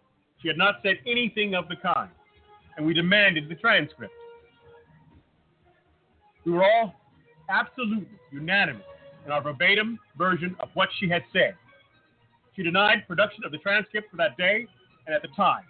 she 0.42 0.48
had 0.48 0.58
not 0.58 0.76
said 0.82 0.96
anything 1.06 1.54
of 1.54 1.66
the 1.68 1.76
kind, 1.76 2.10
and 2.76 2.84
we 2.84 2.92
demanded 2.92 3.48
the 3.48 3.54
transcript. 3.54 4.12
We 6.44 6.52
were 6.52 6.64
all 6.64 6.94
absolutely 7.48 8.06
unanimous 8.30 8.84
in 9.24 9.32
our 9.32 9.42
verbatim 9.42 9.98
version 10.18 10.54
of 10.60 10.68
what 10.74 10.90
she 11.00 11.08
had 11.08 11.22
said. 11.32 11.54
She 12.54 12.62
denied 12.62 13.08
production 13.08 13.42
of 13.44 13.52
the 13.52 13.58
transcript 13.58 14.10
for 14.10 14.18
that 14.18 14.36
day 14.36 14.66
and 15.06 15.14
at 15.16 15.22
the 15.22 15.28
time, 15.28 15.64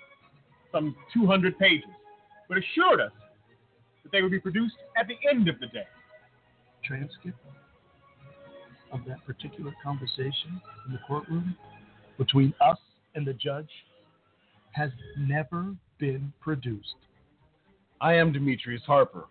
some 0.73 0.97
200 1.15 1.57
pages, 1.57 1.85
but 2.49 2.59
assured 2.59 3.01
us 3.01 3.12
that 4.03 4.11
they 4.11 4.23
would 4.23 4.32
be 4.32 4.40
produced 4.40 4.74
at 4.97 5.07
the 5.07 5.16
end 5.31 5.49
of 5.49 5.61
the 5.61 5.66
day. 5.69 5.86
Transcript 6.82 7.39
of 8.93 9.01
that 9.06 9.24
particular 9.27 9.73
conversation 9.82 10.60
in 10.86 10.93
the 10.93 10.98
courtroom 11.06 11.56
between 12.19 12.52
us 12.60 12.78
and 13.14 13.27
the 13.27 13.32
judge 13.32 13.70
has 14.73 14.90
never 15.19 15.74
been 15.98 16.32
produced. 16.40 16.97
I 18.01 18.14
am 18.14 18.32
Demetrius 18.32 18.82
Harper, 18.86 19.27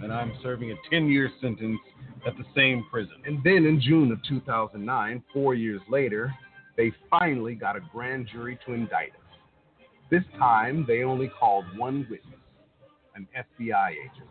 and 0.00 0.12
I'm 0.12 0.32
serving 0.42 0.72
a 0.72 0.74
10 0.90 1.08
year 1.08 1.30
sentence 1.40 1.78
at 2.26 2.36
the 2.36 2.44
same 2.54 2.84
prison. 2.90 3.14
And 3.26 3.42
then 3.44 3.66
in 3.66 3.80
June 3.80 4.12
of 4.12 4.18
2009, 4.28 5.22
four 5.32 5.54
years 5.54 5.80
later, 5.88 6.32
they 6.76 6.92
finally 7.10 7.54
got 7.54 7.76
a 7.76 7.80
grand 7.92 8.28
jury 8.32 8.58
to 8.66 8.72
indict 8.72 9.10
us. 9.10 9.38
This 10.10 10.24
time, 10.38 10.84
they 10.86 11.02
only 11.02 11.28
called 11.28 11.64
one 11.76 12.06
witness, 12.10 12.40
an 13.14 13.26
FBI 13.36 13.90
agent. 13.90 14.28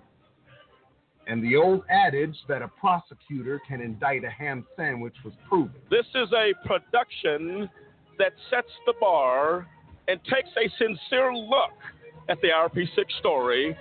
And 1.31 1.41
the 1.41 1.55
old 1.55 1.83
adage 1.89 2.35
that 2.49 2.61
a 2.61 2.67
prosecutor 2.67 3.61
can 3.65 3.79
indict 3.79 4.25
a 4.25 4.29
ham 4.29 4.67
sandwich 4.75 5.15
was 5.23 5.33
proven. 5.47 5.73
This 5.89 6.05
is 6.13 6.27
a 6.33 6.51
production 6.67 7.69
that 8.19 8.33
sets 8.49 8.67
the 8.85 8.93
bar 8.99 9.65
and 10.09 10.19
takes 10.25 10.49
a 10.57 10.67
sincere 10.77 11.33
look 11.33 11.71
at 12.27 12.37
the 12.41 12.49
IRP6 12.49 13.05
story. 13.19 13.77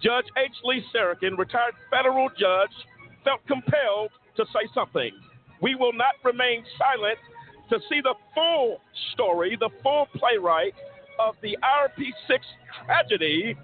Judge 0.00 0.26
H. 0.38 0.52
Lee 0.62 0.80
Sarokin, 0.94 1.36
retired 1.36 1.74
federal 1.90 2.28
judge, 2.28 2.70
felt 3.24 3.44
compelled 3.48 4.12
to 4.36 4.44
say 4.52 4.68
something. 4.72 5.10
We 5.60 5.74
will 5.74 5.92
not 5.92 6.14
remain 6.22 6.62
silent 6.78 7.18
to 7.68 7.80
see 7.88 8.00
the 8.00 8.14
full 8.32 8.80
story, 9.12 9.56
the 9.58 9.70
full 9.82 10.06
playwright 10.14 10.74
of 11.18 11.34
the 11.42 11.58
IRP6 11.64 12.38
tragedy. 12.84 13.56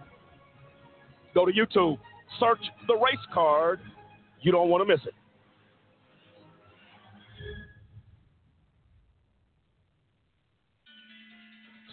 Go 1.35 1.47
to 1.47 1.53
YouTube, 1.53 2.01
search 2.39 2.61
the 2.87 2.95
race 2.95 3.27
card. 3.33 3.81
You 4.41 4.53
don't 4.53 4.69
want 4.69 4.87
to 4.87 4.93
miss 4.93 5.05
it. 5.07 5.15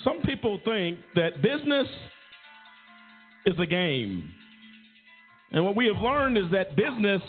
Some 0.03 0.21
people 0.21 0.59
think 0.63 0.97
that 1.15 1.41
business 1.41 1.87
is 3.45 3.55
a 3.59 3.65
game. 3.65 4.31
And 5.51 5.65
what 5.65 5.75
we 5.75 5.87
have 5.87 6.01
learned 6.01 6.37
is 6.37 6.45
that 6.51 6.75
business 6.75 7.21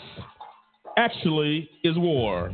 actually 0.97 1.69
is 1.83 1.97
war. 1.97 2.53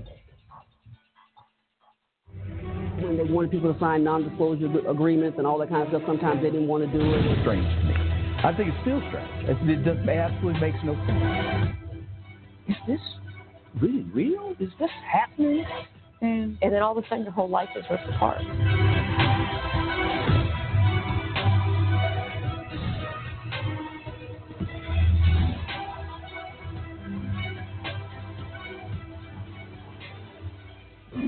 When 3.00 3.18
they 3.18 3.24
wanted 3.24 3.52
people 3.52 3.74
to 3.74 3.80
sign 3.80 4.04
non-disclosure 4.04 4.90
agreements 4.90 5.38
and 5.38 5.46
all 5.46 5.60
that 5.60 5.70
kind 5.70 5.84
of 5.84 5.90
stuff, 5.90 6.02
sometimes 6.08 6.42
they 6.42 6.50
didn't 6.50 6.68
want 6.68 6.90
to 6.90 6.98
do 6.98 7.04
it. 7.04 7.40
Strange 7.44 7.64
to 7.64 7.84
me. 7.84 8.07
I 8.48 8.56
think 8.56 8.70
it's 8.70 8.78
still 8.80 9.02
strange. 9.10 9.50
It, 9.50 9.58
it 9.70 9.84
just 9.84 10.08
absolutely 10.08 10.62
makes 10.62 10.78
no 10.86 10.96
sense. 11.06 11.76
Is 12.70 12.76
this 12.88 13.00
really 13.82 14.04
real? 14.14 14.56
Is 14.58 14.70
this 14.80 14.90
happening? 15.12 15.66
And 16.22 16.58
and 16.62 16.74
then 16.74 16.82
all 16.82 16.98
of 16.98 17.04
a 17.04 17.08
sudden 17.10 17.26
your 17.26 17.34
whole 17.34 17.50
life 17.50 17.68
is 17.76 17.84
ripped 17.92 18.08
apart. 18.08 18.42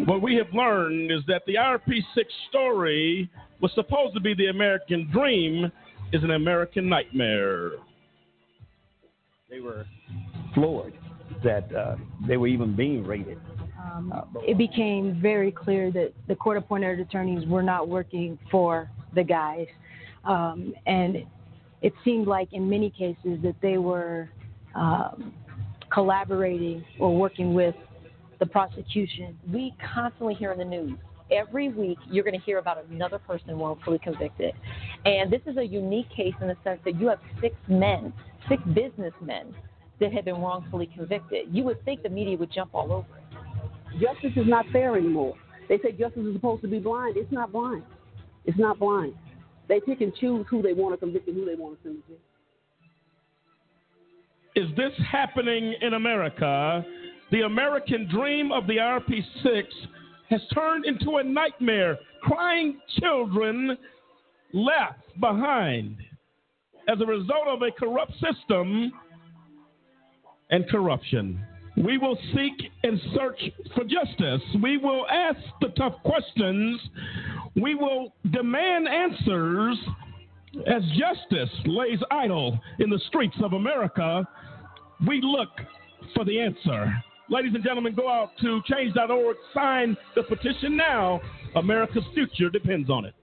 What 0.08 0.22
we 0.22 0.36
have 0.36 0.54
learned 0.54 1.12
is 1.12 1.20
that 1.28 1.42
the 1.46 1.56
IRP6 1.56 2.24
story 2.50 3.30
was 3.60 3.72
supposed 3.76 4.14
to 4.14 4.22
be 4.22 4.34
the 4.34 4.48
American 4.48 5.10
dream, 5.12 5.70
is 6.12 6.24
an 6.24 6.32
American 6.32 6.90
nightmare. 6.90 7.72
They 9.50 9.60
were 9.60 9.86
floored 10.54 10.94
that 11.44 11.74
uh, 11.76 11.96
they 12.28 12.38
were 12.38 12.48
even 12.48 12.76
being 12.76 13.06
raided. 13.06 13.40
Um, 13.80 14.14
it 14.48 14.58
became 14.58 15.20
very 15.22 15.52
clear 15.52 15.92
that 15.92 16.14
the 16.28 16.36
court 16.36 16.58
appointed 16.58 17.00
attorneys 17.00 17.48
were 17.48 17.64
not 17.64 17.88
working 17.88 18.38
for 18.52 18.90
the 19.16 19.24
guys. 19.24 19.68
Um, 20.26 20.74
and 20.86 21.24
it 21.82 21.94
seemed 22.04 22.28
like 22.28 22.52
in 22.52 22.70
many 22.70 22.90
cases 22.90 23.40
that 23.44 23.56
they 23.62 23.78
were 23.78 24.30
um, 24.76 25.34
collaborating 25.92 26.84
or 27.00 27.16
working 27.16 27.54
with 27.54 27.76
the 28.40 28.46
prosecution. 28.46 29.38
We 29.52 29.74
constantly 29.94 30.34
hear 30.34 30.52
in 30.52 30.60
the 30.60 30.66
news. 30.66 30.98
Every 31.32 31.70
week, 31.70 31.98
you're 32.10 32.24
going 32.24 32.38
to 32.38 32.46
hear 32.46 32.58
about 32.58 32.84
another 32.90 33.20
person 33.20 33.58
wrongfully 33.58 34.00
convicted. 34.00 34.54
And 35.06 35.32
this 35.32 35.42
is 35.46 35.58
a 35.58 35.64
unique 35.64 36.10
case 36.10 36.34
in 36.42 36.48
the 36.48 36.58
sense 36.64 36.80
that 36.86 37.00
you 37.00 37.08
have 37.08 37.20
six 37.40 37.56
men, 37.68 38.12
six 38.48 38.62
businessmen 38.74 39.54
that 40.00 40.12
have 40.14 40.26
been 40.26 40.42
wrongfully 40.42 40.90
convicted. 40.96 41.48
You 41.52 41.64
would 41.66 41.84
think 41.86 42.04
the 42.04 42.10
media 42.10 42.38
would 42.38 42.52
jump 42.52 42.72
all 42.74 42.92
over 42.92 43.08
it. 43.18 44.02
Justice 44.02 44.32
is 44.36 44.48
not 44.48 44.66
fair 44.72 44.96
anymore. 44.96 45.36
They 45.68 45.78
say 45.80 45.92
justice 45.92 46.24
is 46.26 46.34
supposed 46.34 46.62
to 46.64 46.68
be 46.68 46.80
blind. 46.80 47.18
It's 47.18 47.32
not 47.32 47.52
blind. 47.52 47.84
It's 48.46 48.58
not 48.58 48.80
blind. 48.80 49.14
They 49.68 49.80
pick 49.80 50.02
and 50.02 50.14
choose 50.16 50.46
who 50.50 50.62
they 50.62 50.74
want 50.74 50.94
to 50.94 50.98
convict 50.98 51.28
and 51.28 51.38
who 51.38 51.46
they 51.46 51.56
want 51.56 51.78
to 51.78 51.84
send 51.84 52.04
to 52.04 52.08
jail. 52.08 52.18
Is 54.56 54.76
this 54.76 54.92
happening 55.06 55.76
in 55.82 55.94
America? 55.94 56.84
The 57.32 57.42
American 57.42 58.10
dream 58.10 58.52
of 58.52 58.66
the 58.66 58.78
IRP6 58.78 59.64
has 60.30 60.42
turned 60.54 60.86
into 60.86 61.18
a 61.18 61.24
nightmare. 61.24 61.98
Crying 62.22 62.80
children 63.00 63.78
left 64.54 65.20
behind 65.20 65.98
as 66.88 67.00
a 67.02 67.06
result 67.06 67.48
of 67.48 67.62
a 67.62 67.72
corrupt 67.72 68.14
system 68.14 68.92
and 70.50 70.68
corruption. 70.70 71.40
We 71.78 71.98
will 71.98 72.18
seek 72.34 72.72
and 72.84 73.00
search 73.16 73.40
for 73.74 73.84
justice. 73.84 74.42
We 74.62 74.78
will 74.78 75.06
ask 75.08 75.40
the 75.62 75.70
tough 75.70 75.96
questions. 76.04 76.80
We 77.56 77.76
will 77.76 78.14
demand 78.32 78.88
answers 78.88 79.78
as 80.68 80.82
justice 80.98 81.50
lays 81.66 82.00
idle 82.12 82.60
in 82.80 82.90
the 82.90 83.00
streets 83.08 83.38
of 83.44 83.54
America. 83.54 84.28
We 85.08 85.22
look 85.22 85.50
for 86.16 86.26
the 86.26 86.40
answer. 86.40 86.92
Ladies 87.32 87.52
and 87.54 87.64
gentlemen, 87.64 87.94
go 87.94 88.10
out 88.10 88.32
to 88.42 88.60
change.org, 88.66 89.38
sign 89.54 89.96
the 90.16 90.24
petition 90.24 90.76
now. 90.76 91.22
America's 91.56 92.04
future 92.14 92.50
depends 92.50 92.90
on 92.90 93.06
it. 93.06 93.14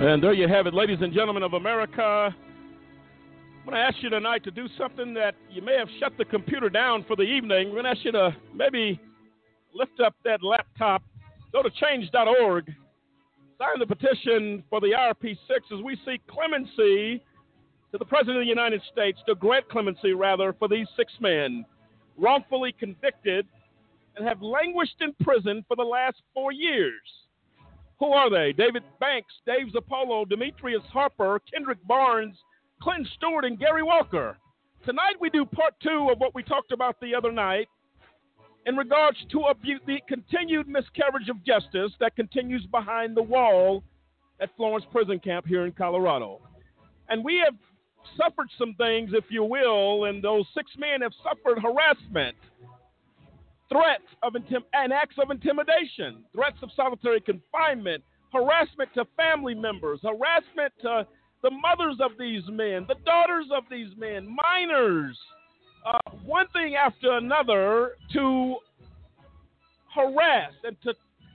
And 0.00 0.22
there 0.22 0.34
you 0.34 0.46
have 0.46 0.66
it, 0.66 0.74
ladies 0.74 0.98
and 1.00 1.12
gentlemen 1.12 1.42
of 1.42 1.54
America. 1.54 2.34
I'm 3.68 3.74
going 3.74 3.82
to 3.82 3.86
ask 3.86 4.02
you 4.02 4.08
tonight 4.08 4.44
to 4.44 4.50
do 4.50 4.66
something 4.78 5.12
that 5.12 5.34
you 5.50 5.60
may 5.60 5.76
have 5.76 5.88
shut 6.00 6.14
the 6.16 6.24
computer 6.24 6.70
down 6.70 7.04
for 7.06 7.16
the 7.16 7.22
evening. 7.22 7.68
We're 7.68 7.82
going 7.82 7.84
to 7.84 7.90
ask 7.90 8.02
you 8.02 8.12
to 8.12 8.34
maybe 8.54 8.98
lift 9.74 10.00
up 10.00 10.14
that 10.24 10.42
laptop, 10.42 11.02
go 11.52 11.62
to 11.62 11.68
change.org, 11.78 12.64
sign 13.58 13.78
the 13.78 13.86
petition 13.86 14.64
for 14.70 14.80
the 14.80 14.92
IRP6 14.92 15.76
as 15.78 15.84
we 15.84 15.98
seek 16.06 16.26
clemency 16.28 17.22
to 17.92 17.98
the 17.98 18.06
President 18.06 18.38
of 18.38 18.44
the 18.44 18.48
United 18.48 18.80
States, 18.90 19.18
to 19.26 19.34
grant 19.34 19.68
clemency, 19.68 20.14
rather, 20.14 20.54
for 20.54 20.66
these 20.66 20.86
six 20.96 21.12
men 21.20 21.66
wrongfully 22.16 22.74
convicted 22.80 23.46
and 24.16 24.26
have 24.26 24.40
languished 24.40 24.96
in 25.02 25.12
prison 25.22 25.62
for 25.68 25.76
the 25.76 25.82
last 25.82 26.16
four 26.32 26.52
years. 26.52 27.02
Who 27.98 28.12
are 28.12 28.30
they? 28.30 28.54
David 28.54 28.84
Banks, 28.98 29.34
Dave 29.44 29.66
Zirpolo, 29.74 30.26
Demetrius 30.26 30.84
Harper, 30.90 31.38
Kendrick 31.52 31.86
Barnes, 31.86 32.38
Clint 32.80 33.06
Stewart, 33.16 33.44
and 33.44 33.58
Gary 33.58 33.82
Walker. 33.82 34.36
Tonight 34.84 35.16
we 35.20 35.30
do 35.30 35.44
part 35.44 35.74
two 35.82 36.08
of 36.12 36.18
what 36.18 36.34
we 36.34 36.42
talked 36.42 36.72
about 36.72 37.00
the 37.00 37.14
other 37.14 37.32
night 37.32 37.68
in 38.66 38.76
regards 38.76 39.18
to 39.32 39.48
abu- 39.48 39.84
the 39.86 39.98
continued 40.08 40.68
miscarriage 40.68 41.28
of 41.28 41.42
justice 41.44 41.92
that 42.00 42.14
continues 42.16 42.64
behind 42.66 43.16
the 43.16 43.22
wall 43.22 43.82
at 44.40 44.54
Florence 44.56 44.84
Prison 44.92 45.18
Camp 45.18 45.46
here 45.46 45.66
in 45.66 45.72
Colorado. 45.72 46.40
And 47.08 47.24
we 47.24 47.42
have 47.44 47.54
suffered 48.16 48.48
some 48.58 48.74
things, 48.74 49.10
if 49.12 49.24
you 49.30 49.42
will, 49.42 50.04
and 50.04 50.22
those 50.22 50.46
six 50.54 50.70
men 50.78 51.02
have 51.02 51.12
suffered 51.22 51.60
harassment 51.60 52.36
threats 53.68 54.04
of 54.22 54.32
intim- 54.32 54.64
and 54.72 54.92
acts 54.92 55.16
of 55.18 55.30
intimidation, 55.30 56.24
threats 56.34 56.56
of 56.62 56.70
solitary 56.74 57.20
confinement, 57.20 58.02
harassment 58.32 58.88
to 58.94 59.04
family 59.16 59.54
members, 59.54 60.00
harassment 60.02 60.72
to 60.80 61.06
the 61.42 61.50
mothers 61.50 61.96
of 62.00 62.12
these 62.18 62.42
men, 62.48 62.84
the 62.88 62.96
daughters 63.04 63.46
of 63.56 63.64
these 63.70 63.88
men, 63.96 64.26
minors, 64.26 65.18
uh, 65.86 66.10
one 66.24 66.46
thing 66.52 66.74
after 66.74 67.12
another 67.12 67.92
to 68.12 68.56
harass 69.94 70.52
and 70.64 70.76
to, 70.82 70.90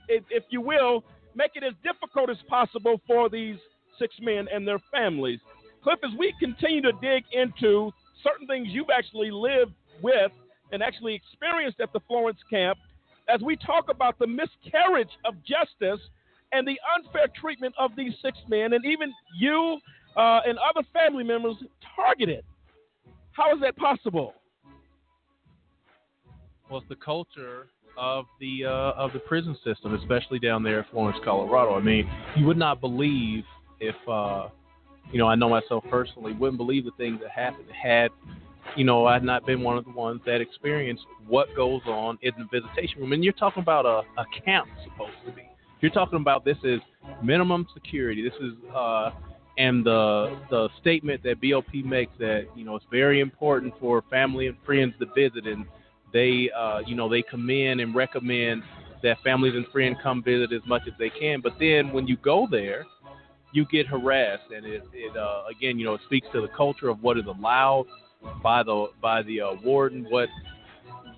if, 0.08 0.22
if 0.30 0.44
you 0.50 0.60
will, 0.60 1.04
make 1.34 1.52
it 1.54 1.64
as 1.64 1.74
difficult 1.82 2.30
as 2.30 2.36
possible 2.48 3.00
for 3.06 3.28
these 3.28 3.56
six 3.98 4.14
men 4.20 4.46
and 4.52 4.66
their 4.66 4.78
families. 4.92 5.40
Cliff, 5.82 5.98
as 6.04 6.10
we 6.18 6.34
continue 6.38 6.82
to 6.82 6.92
dig 7.00 7.24
into 7.32 7.90
certain 8.22 8.46
things 8.46 8.68
you've 8.70 8.90
actually 8.96 9.30
lived 9.30 9.72
with 10.02 10.32
and 10.72 10.82
actually 10.82 11.14
experienced 11.14 11.80
at 11.80 11.92
the 11.92 12.00
Florence 12.08 12.38
camp, 12.48 12.78
as 13.28 13.40
we 13.40 13.56
talk 13.56 13.86
about 13.90 14.18
the 14.18 14.26
miscarriage 14.26 15.10
of 15.24 15.34
justice 15.44 16.00
and 16.52 16.66
the 16.66 16.78
unfair 16.96 17.26
treatment 17.40 17.74
of 17.78 17.92
these 17.96 18.12
six 18.22 18.38
men, 18.48 18.72
and 18.72 18.84
even 18.84 19.12
you 19.38 19.78
uh, 20.16 20.40
and 20.46 20.58
other 20.58 20.86
family 20.92 21.24
members 21.24 21.56
targeted. 21.96 22.44
How 23.32 23.54
is 23.54 23.60
that 23.60 23.76
possible? 23.76 24.34
Well, 26.70 26.78
it's 26.78 26.88
the 26.88 26.96
culture 26.96 27.66
of 27.98 28.24
the 28.40 28.64
uh, 28.64 28.92
of 28.96 29.12
the 29.12 29.18
prison 29.20 29.56
system, 29.64 29.94
especially 29.94 30.38
down 30.38 30.62
there 30.62 30.80
in 30.80 30.84
Florence, 30.90 31.18
Colorado. 31.24 31.74
I 31.74 31.80
mean, 31.80 32.08
you 32.36 32.46
would 32.46 32.56
not 32.56 32.80
believe 32.80 33.44
if 33.80 33.96
uh, 34.08 34.48
you 35.12 35.18
know 35.18 35.26
I 35.26 35.34
know 35.34 35.48
myself 35.48 35.84
personally 35.90 36.32
wouldn't 36.32 36.58
believe 36.58 36.84
the 36.84 36.92
things 36.96 37.20
that 37.20 37.30
happened 37.30 37.66
had 37.70 38.10
you 38.76 38.84
know, 38.84 39.06
I've 39.06 39.22
not 39.22 39.46
been 39.46 39.62
one 39.62 39.76
of 39.78 39.84
the 39.84 39.92
ones 39.92 40.20
that 40.26 40.40
experienced 40.40 41.04
what 41.26 41.54
goes 41.54 41.82
on 41.86 42.18
in 42.22 42.32
the 42.38 42.60
visitation 42.60 43.00
room. 43.00 43.12
And 43.12 43.22
you're 43.22 43.32
talking 43.34 43.62
about 43.62 43.86
a, 43.86 44.02
a 44.20 44.24
camp 44.44 44.68
supposed 44.82 45.12
to 45.26 45.32
be. 45.32 45.42
You're 45.84 45.92
talking 45.92 46.18
about 46.18 46.46
this 46.46 46.56
is 46.64 46.80
minimum 47.22 47.66
security. 47.74 48.22
This 48.26 48.32
is 48.40 48.54
uh, 48.74 49.10
and 49.58 49.84
the 49.84 50.34
the 50.48 50.70
statement 50.80 51.22
that 51.24 51.42
BOP 51.42 51.74
makes 51.84 52.10
that 52.18 52.46
you 52.56 52.64
know 52.64 52.74
it's 52.76 52.86
very 52.90 53.20
important 53.20 53.74
for 53.78 54.02
family 54.08 54.46
and 54.46 54.56
friends 54.64 54.94
to 55.00 55.04
visit, 55.14 55.46
and 55.46 55.66
they 56.10 56.48
uh, 56.56 56.78
you 56.86 56.94
know 56.94 57.10
they 57.10 57.20
commend 57.20 57.82
and 57.82 57.94
recommend 57.94 58.62
that 59.02 59.18
families 59.22 59.52
and 59.54 59.66
friends 59.66 59.98
come 60.02 60.22
visit 60.22 60.54
as 60.54 60.62
much 60.66 60.80
as 60.86 60.94
they 60.98 61.10
can. 61.10 61.42
But 61.42 61.52
then 61.60 61.92
when 61.92 62.06
you 62.06 62.16
go 62.16 62.48
there, 62.50 62.86
you 63.52 63.66
get 63.66 63.86
harassed, 63.86 64.50
and 64.56 64.64
it, 64.64 64.84
it 64.94 65.14
uh, 65.14 65.42
again 65.54 65.78
you 65.78 65.84
know 65.84 65.92
it 65.92 66.00
speaks 66.06 66.28
to 66.32 66.40
the 66.40 66.48
culture 66.56 66.88
of 66.88 67.02
what 67.02 67.18
is 67.18 67.26
allowed 67.26 67.84
by 68.42 68.62
the 68.62 68.86
by 69.02 69.20
the 69.20 69.38
uh, 69.38 69.52
warden, 69.62 70.06
what 70.08 70.30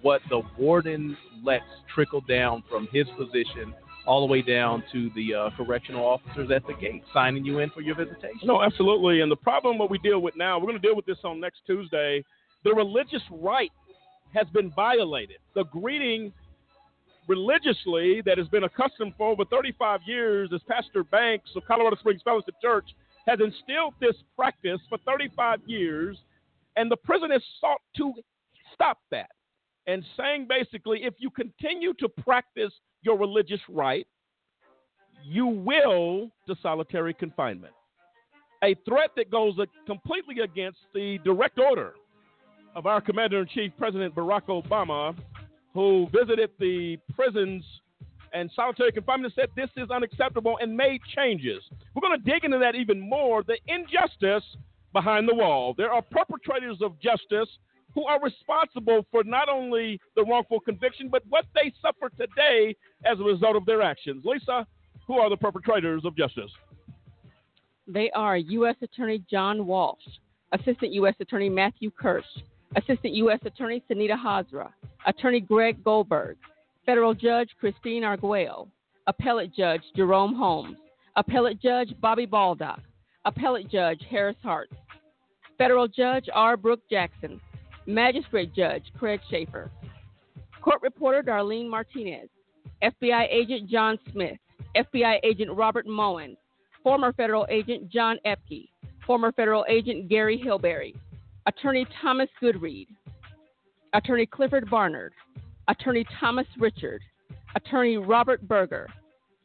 what 0.02 0.22
the 0.28 0.42
warden 0.58 1.16
lets 1.44 1.62
trickle 1.94 2.22
down 2.22 2.64
from 2.68 2.88
his 2.90 3.06
position 3.16 3.72
all 4.06 4.26
the 4.26 4.30
way 4.30 4.42
down 4.42 4.82
to 4.92 5.10
the 5.14 5.34
uh, 5.34 5.50
correctional 5.56 6.04
officers 6.04 6.50
at 6.54 6.66
the 6.66 6.74
gate 6.74 7.02
signing 7.12 7.44
you 7.44 7.58
in 7.58 7.70
for 7.70 7.80
your 7.80 7.96
visitation. 7.96 8.40
No, 8.44 8.62
absolutely. 8.62 9.20
And 9.20 9.30
the 9.30 9.36
problem 9.36 9.78
what 9.78 9.90
we 9.90 9.98
deal 9.98 10.20
with 10.20 10.36
now, 10.36 10.58
we're 10.58 10.66
going 10.66 10.80
to 10.80 10.86
deal 10.86 10.96
with 10.96 11.06
this 11.06 11.18
on 11.24 11.40
next 11.40 11.60
Tuesday. 11.66 12.24
The 12.64 12.72
religious 12.72 13.22
right 13.30 13.72
has 14.34 14.46
been 14.52 14.70
violated. 14.70 15.38
The 15.54 15.64
greeting 15.64 16.32
religiously 17.28 18.22
that 18.24 18.38
has 18.38 18.46
been 18.48 18.64
accustomed 18.64 19.14
for 19.16 19.30
over 19.32 19.44
35 19.44 20.00
years 20.06 20.50
as 20.54 20.60
Pastor 20.68 21.02
Banks 21.04 21.50
of 21.56 21.64
Colorado 21.66 21.96
Springs 21.96 22.22
Fellowship 22.22 22.54
Church 22.62 22.86
has 23.26 23.40
instilled 23.40 23.94
this 24.00 24.14
practice 24.36 24.80
for 24.88 24.98
35 24.98 25.60
years, 25.66 26.16
and 26.76 26.90
the 26.90 26.96
prison 26.96 27.30
has 27.32 27.42
sought 27.60 27.80
to 27.96 28.12
stop 28.72 28.98
that 29.10 29.30
and 29.86 30.04
saying 30.16 30.46
basically 30.48 31.00
if 31.02 31.14
you 31.18 31.30
continue 31.30 31.92
to 31.94 32.08
practice 32.08 32.72
your 33.06 33.16
religious 33.16 33.60
right, 33.70 34.06
you 35.24 35.46
will 35.46 36.30
to 36.46 36.54
solitary 36.60 37.14
confinement. 37.14 37.72
A 38.62 38.74
threat 38.86 39.10
that 39.16 39.30
goes 39.30 39.54
completely 39.86 40.40
against 40.40 40.78
the 40.92 41.18
direct 41.24 41.58
order 41.58 41.94
of 42.74 42.86
our 42.86 43.00
Commander 43.00 43.40
in 43.40 43.48
Chief, 43.48 43.72
President 43.78 44.14
Barack 44.14 44.46
Obama, 44.48 45.16
who 45.72 46.08
visited 46.12 46.50
the 46.58 46.98
prisons 47.14 47.64
and 48.32 48.50
solitary 48.54 48.92
confinement 48.92 49.32
and 49.36 49.48
said 49.48 49.50
this 49.56 49.70
is 49.82 49.90
unacceptable 49.90 50.58
and 50.60 50.76
made 50.76 51.00
changes. 51.14 51.62
We're 51.94 52.06
going 52.06 52.20
to 52.20 52.30
dig 52.30 52.44
into 52.44 52.58
that 52.58 52.74
even 52.74 53.00
more 53.00 53.42
the 53.42 53.56
injustice 53.66 54.44
behind 54.92 55.28
the 55.28 55.34
wall. 55.34 55.74
There 55.76 55.92
are 55.92 56.02
perpetrators 56.02 56.78
of 56.82 57.00
justice 57.00 57.48
who 57.96 58.04
are 58.04 58.22
responsible 58.22 59.06
for 59.10 59.24
not 59.24 59.48
only 59.48 59.98
the 60.14 60.22
wrongful 60.22 60.60
conviction, 60.60 61.08
but 61.08 61.22
what 61.30 61.46
they 61.54 61.72
suffer 61.80 62.10
today 62.16 62.76
as 63.04 63.18
a 63.18 63.22
result 63.22 63.56
of 63.56 63.64
their 63.64 63.80
actions. 63.82 64.22
Lisa, 64.24 64.66
who 65.06 65.18
are 65.18 65.30
the 65.30 65.36
perpetrators 65.36 66.04
of 66.04 66.14
justice? 66.14 66.50
They 67.88 68.10
are 68.10 68.36
U.S. 68.36 68.76
Attorney 68.82 69.24
John 69.30 69.66
Walsh, 69.66 70.02
Assistant 70.52 70.92
U.S. 70.92 71.14
Attorney 71.20 71.48
Matthew 71.48 71.90
Kirsch, 71.90 72.26
Assistant 72.76 73.14
U.S. 73.14 73.38
Attorney 73.46 73.82
Sunita 73.90 74.22
Hazra, 74.22 74.68
Attorney 75.06 75.40
Greg 75.40 75.82
Goldberg, 75.82 76.36
Federal 76.84 77.14
Judge 77.14 77.48
Christine 77.58 78.04
Arguello, 78.04 78.68
Appellate 79.06 79.54
Judge 79.56 79.82
Jerome 79.96 80.34
Holmes, 80.34 80.76
Appellate 81.16 81.62
Judge 81.62 81.94
Bobby 82.02 82.26
Baldock, 82.26 82.80
Appellate 83.24 83.70
Judge 83.70 84.02
Harris 84.10 84.36
Hartz, 84.42 84.74
Federal 85.56 85.88
Judge 85.88 86.26
R. 86.34 86.58
Brooke 86.58 86.82
Jackson, 86.90 87.40
Magistrate 87.86 88.52
Judge 88.54 88.84
Craig 88.98 89.20
Shaffer, 89.30 89.70
Court 90.60 90.82
Reporter 90.82 91.22
Darlene 91.22 91.68
Martinez, 91.68 92.28
FBI 92.82 93.28
Agent 93.30 93.70
John 93.70 93.98
Smith, 94.10 94.38
FBI 94.76 95.18
Agent 95.22 95.52
Robert 95.52 95.86
Moen, 95.86 96.36
former 96.82 97.12
Federal 97.12 97.46
Agent 97.48 97.88
John 97.90 98.18
Epke, 98.26 98.68
former 99.06 99.32
Federal 99.32 99.64
Agent 99.68 100.08
Gary 100.08 100.42
Hilberry, 100.44 100.94
Attorney 101.46 101.86
Thomas 102.02 102.28
Goodread, 102.42 102.88
Attorney 103.92 104.26
Clifford 104.26 104.68
Barnard, 104.68 105.12
Attorney 105.68 106.04
Thomas 106.20 106.46
Richard, 106.58 107.02
Attorney 107.54 107.96
Robert 107.96 108.46
Berger, 108.46 108.88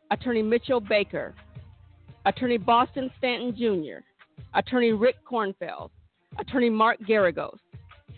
Attorney 0.09 0.41
Mitchell 0.41 0.79
Baker, 0.79 1.33
Attorney 2.25 2.57
Boston 2.57 3.11
Stanton 3.17 3.55
Jr., 3.55 4.03
Attorney 4.55 4.91
Rick 4.91 5.15
Kornfeld, 5.25 5.91
Attorney 6.39 6.69
Mark 6.69 6.99
Geragos, 7.07 7.57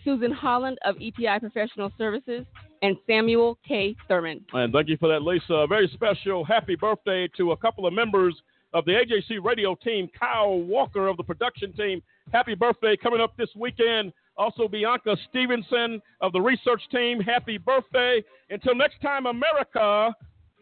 Susan 0.04 0.30
Holland 0.30 0.78
of 0.84 0.96
EPI 0.96 1.40
Professional 1.40 1.90
Services, 1.98 2.44
and 2.82 2.96
Samuel 3.06 3.58
K. 3.66 3.96
Thurman. 4.08 4.44
And 4.52 4.72
thank 4.72 4.88
you 4.88 4.98
for 4.98 5.08
that, 5.08 5.22
Lisa. 5.22 5.66
Very 5.66 5.88
special 5.94 6.44
happy 6.44 6.76
birthday 6.76 7.28
to 7.36 7.52
a 7.52 7.56
couple 7.56 7.86
of 7.86 7.94
members 7.94 8.34
of 8.74 8.84
the 8.84 8.92
AJC 8.92 9.42
radio 9.42 9.74
team, 9.74 10.08
Kyle 10.18 10.58
Walker 10.58 11.06
of 11.06 11.16
the 11.16 11.22
production 11.22 11.72
team. 11.72 12.02
Happy 12.32 12.54
birthday 12.54 12.96
coming 12.96 13.20
up 13.20 13.36
this 13.36 13.48
weekend. 13.56 14.12
Also, 14.36 14.68
Bianca 14.68 15.16
Stevenson 15.30 16.02
of 16.20 16.32
the 16.32 16.40
research 16.40 16.82
team. 16.90 17.20
Happy 17.20 17.56
birthday. 17.56 18.22
Until 18.50 18.74
next 18.74 19.00
time, 19.00 19.26
America, 19.26 20.14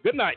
good 0.05 0.15
night. 0.15 0.37